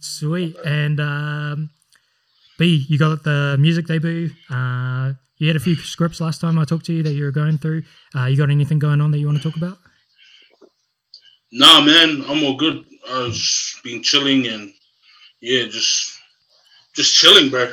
Sweet. 0.01 0.55
And 0.65 0.99
um, 0.99 1.69
B, 2.57 2.85
you 2.89 2.97
got 2.97 3.23
the 3.23 3.55
music 3.59 3.85
debut. 3.85 4.31
Uh, 4.49 5.13
you 5.37 5.47
had 5.47 5.55
a 5.55 5.59
few 5.59 5.75
scripts 5.75 6.19
last 6.19 6.41
time 6.41 6.57
I 6.57 6.65
talked 6.65 6.85
to 6.85 6.93
you 6.93 7.03
that 7.03 7.13
you 7.13 7.23
were 7.23 7.31
going 7.31 7.59
through. 7.59 7.83
Uh, 8.15 8.25
you 8.25 8.37
got 8.37 8.49
anything 8.49 8.79
going 8.79 8.99
on 8.99 9.11
that 9.11 9.19
you 9.19 9.27
want 9.27 9.41
to 9.41 9.43
talk 9.43 9.57
about? 9.57 9.77
Nah, 11.55 11.81
man, 11.81 12.23
I'm 12.27 12.43
all 12.43 12.57
good. 12.57 12.83
I've 13.07 13.39
been 13.83 14.01
chilling 14.01 14.47
and 14.47 14.73
yeah, 15.39 15.65
just 15.65 16.17
just 16.95 17.13
chilling, 17.13 17.51
bro. 17.51 17.71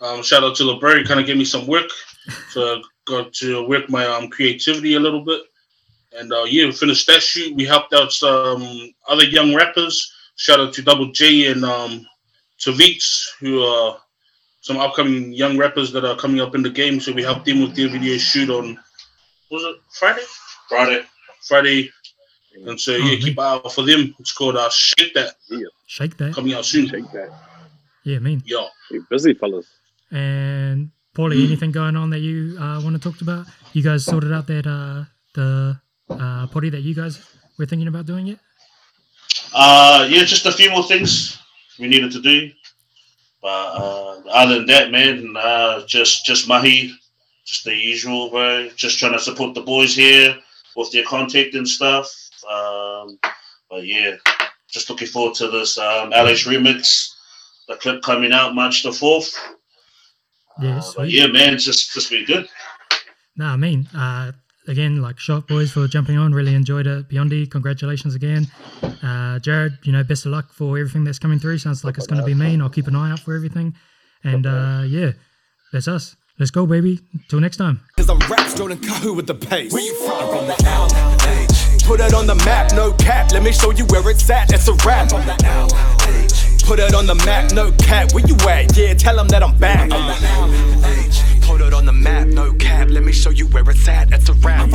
Um, 0.00 0.22
shout 0.22 0.44
out 0.44 0.56
to 0.56 0.62
LeBron, 0.62 1.06
kind 1.06 1.20
of 1.20 1.26
gave 1.26 1.36
me 1.36 1.44
some 1.44 1.66
work, 1.66 1.90
so 2.48 2.76
I 2.76 2.82
got 3.04 3.34
to 3.34 3.68
work 3.68 3.90
my 3.90 4.06
um 4.06 4.30
creativity 4.30 4.94
a 4.94 5.00
little 5.00 5.26
bit. 5.26 5.42
And 6.18 6.32
uh, 6.32 6.44
yeah, 6.44 6.64
we 6.64 6.72
finished 6.72 7.06
that 7.08 7.22
shoot. 7.22 7.54
We 7.54 7.66
helped 7.66 7.92
out 7.92 8.12
some 8.12 8.94
other 9.06 9.24
young 9.24 9.54
rappers. 9.54 10.10
Shout 10.36 10.60
out 10.60 10.72
to 10.72 10.82
Double 10.82 11.12
J 11.12 11.52
and 11.52 11.66
um, 11.66 12.06
Tavits, 12.58 13.26
who 13.40 13.62
are 13.62 13.98
some 14.62 14.78
upcoming 14.78 15.34
young 15.34 15.58
rappers 15.58 15.92
that 15.92 16.06
are 16.06 16.16
coming 16.16 16.40
up 16.40 16.54
in 16.54 16.62
the 16.62 16.70
game. 16.70 16.98
So 16.98 17.12
we 17.12 17.24
helped 17.24 17.44
them 17.44 17.60
with 17.60 17.76
their 17.76 17.90
video 17.90 18.16
shoot 18.16 18.48
on 18.48 18.78
was 19.50 19.64
it 19.64 19.76
Friday? 19.92 20.24
Friday. 20.70 21.02
Friday 21.46 21.90
and 22.66 22.80
so, 22.80 22.92
yeah, 22.96 23.14
oh, 23.14 23.20
keep 23.20 23.38
out 23.38 23.72
for 23.72 23.82
them. 23.82 24.14
It's 24.18 24.32
called 24.32 24.56
uh, 24.56 24.70
Shake 24.70 25.14
That. 25.14 25.34
Yeah. 25.48 25.66
Shake 25.86 26.16
That. 26.16 26.34
Coming 26.34 26.54
out 26.54 26.64
soon. 26.64 26.88
Shake 26.88 27.10
That. 27.12 27.30
Yeah, 28.04 28.16
I 28.16 28.20
mean. 28.20 28.42
Yeah. 28.44 28.66
You're 28.90 29.06
busy, 29.10 29.34
fellas. 29.34 29.66
And, 30.10 30.90
Paulie, 31.14 31.36
mm. 31.36 31.46
anything 31.46 31.72
going 31.72 31.96
on 31.96 32.10
that 32.10 32.20
you 32.20 32.56
uh, 32.58 32.80
want 32.82 33.00
to 33.00 33.10
talk 33.10 33.20
about? 33.20 33.46
You 33.72 33.82
guys 33.82 34.04
sorted 34.04 34.32
out 34.32 34.46
that 34.46 34.66
uh, 34.66 35.04
the 35.34 35.80
uh, 36.10 36.46
potty 36.46 36.70
that 36.70 36.80
you 36.80 36.94
guys 36.94 37.22
were 37.58 37.66
thinking 37.66 37.88
about 37.88 38.06
doing 38.06 38.26
yet? 38.26 38.38
Uh, 39.54 40.06
yeah, 40.08 40.24
just 40.24 40.46
a 40.46 40.52
few 40.52 40.70
more 40.70 40.84
things 40.84 41.38
we 41.78 41.88
needed 41.88 42.12
to 42.12 42.20
do. 42.20 42.50
But 43.40 43.48
uh, 43.48 44.22
other 44.30 44.56
than 44.56 44.66
that, 44.66 44.90
man, 44.90 45.34
uh, 45.36 45.86
just 45.86 46.24
just 46.24 46.48
mahi, 46.48 46.94
just 47.44 47.64
the 47.64 47.74
usual, 47.74 48.30
bro. 48.30 48.68
Just 48.76 48.98
trying 48.98 49.12
to 49.12 49.18
support 49.18 49.54
the 49.54 49.60
boys 49.60 49.94
here 49.94 50.36
with 50.76 50.90
their 50.92 51.04
contact 51.04 51.54
and 51.54 51.66
stuff. 51.66 52.12
Um, 52.44 53.18
but 53.70 53.86
yeah, 53.86 54.16
just 54.70 54.90
looking 54.90 55.08
forward 55.08 55.34
to 55.36 55.48
this 55.48 55.78
um, 55.78 56.12
Alex 56.12 56.44
remix, 56.44 57.14
the 57.68 57.76
clip 57.76 58.02
coming 58.02 58.32
out 58.32 58.54
March 58.54 58.82
the 58.82 58.92
fourth. 58.92 59.38
Yeah, 60.60 60.82
uh, 60.98 61.02
yeah, 61.02 61.26
man, 61.28 61.54
it's 61.54 61.64
just 61.64 61.92
just 61.92 62.10
been 62.10 62.24
good. 62.24 62.48
No, 63.36 63.46
I 63.46 63.56
mean, 63.56 63.86
uh, 63.94 64.32
again, 64.66 65.00
like 65.00 65.18
shot 65.18 65.46
boys 65.46 65.70
for 65.70 65.86
jumping 65.86 66.18
on. 66.18 66.32
Really 66.32 66.54
enjoyed 66.54 66.86
it. 66.86 67.08
Beyondy, 67.08 67.50
congratulations 67.50 68.14
again. 68.14 68.48
Uh, 69.02 69.38
Jared, 69.38 69.78
you 69.84 69.92
know, 69.92 70.02
best 70.02 70.26
of 70.26 70.32
luck 70.32 70.52
for 70.52 70.76
everything 70.78 71.04
that's 71.04 71.18
coming 71.18 71.38
through. 71.38 71.58
Sounds 71.58 71.84
like 71.84 71.96
it's 71.96 72.06
going 72.06 72.20
to 72.20 72.26
be 72.26 72.34
mean. 72.34 72.60
I'll 72.60 72.68
keep 72.68 72.88
an 72.88 72.96
eye 72.96 73.12
out 73.12 73.20
for 73.20 73.34
everything. 73.34 73.74
And 74.24 74.46
uh, 74.46 74.82
yeah, 74.86 75.12
that's 75.72 75.86
us. 75.86 76.16
Let's 76.38 76.50
go, 76.50 76.66
baby. 76.66 77.00
Till 77.28 77.40
next 77.40 77.56
time. 77.56 77.80
Cause 77.96 78.08
I'm 78.08 78.18
rap 78.20 78.58
with 78.58 79.26
the 79.26 79.34
pace. 79.34 79.72
Where 79.72 79.82
you 79.82 79.94
from? 80.04 80.18
I'm 80.18 80.28
from 80.28 80.46
the 80.46 80.64
L. 80.66 81.47
Put 81.88 82.00
it 82.00 82.12
on 82.12 82.26
the 82.26 82.34
map, 82.34 82.74
no 82.74 82.92
cap. 82.92 83.32
Let 83.32 83.42
me 83.42 83.50
show 83.50 83.70
you 83.70 83.86
where 83.86 84.06
it's 84.10 84.28
at. 84.28 84.52
It's 84.52 84.68
a 84.68 84.74
rap. 84.86 85.08
Put 85.08 86.80
it 86.80 86.92
on 86.92 87.06
the 87.06 87.14
map, 87.24 87.50
no 87.52 87.72
cap. 87.72 88.12
Where 88.12 88.22
you 88.26 88.36
at? 88.46 88.76
Yeah, 88.76 88.92
tell 88.92 89.16
them 89.16 89.26
that 89.28 89.42
I'm 89.42 89.56
back. 89.56 89.88
Put 91.46 91.62
it 91.62 91.72
on 91.72 91.86
the 91.86 91.94
map, 91.94 92.26
no 92.26 92.52
cap. 92.52 92.90
Let 92.90 93.04
me 93.04 93.12
show 93.12 93.30
you 93.30 93.46
where 93.46 93.64
it's 93.70 93.88
at. 93.88 94.12
It's 94.12 94.28
a 94.28 94.34
rap. 94.34 94.68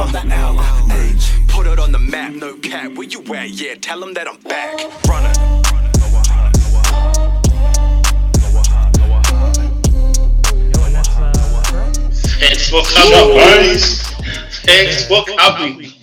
Put 1.50 1.68
it 1.68 1.78
on 1.78 1.92
the 1.92 2.00
map, 2.00 2.34
no 2.34 2.56
cap. 2.56 2.94
Where 2.94 3.08
you 3.08 3.22
at? 3.36 3.52
Yeah, 3.52 3.76
tell 3.76 4.00
them 4.00 4.16
that 4.16 4.28
I'm 4.28 4.38
back. 4.38 4.80
Run 5.08 5.28
it. 5.28 5.38
Thanks 12.40 12.70
for 12.72 12.82
coming, 12.82 13.38
boys. 13.38 14.02
Thanks 14.66 15.06
for 15.06 15.24
coming. 15.38 16.03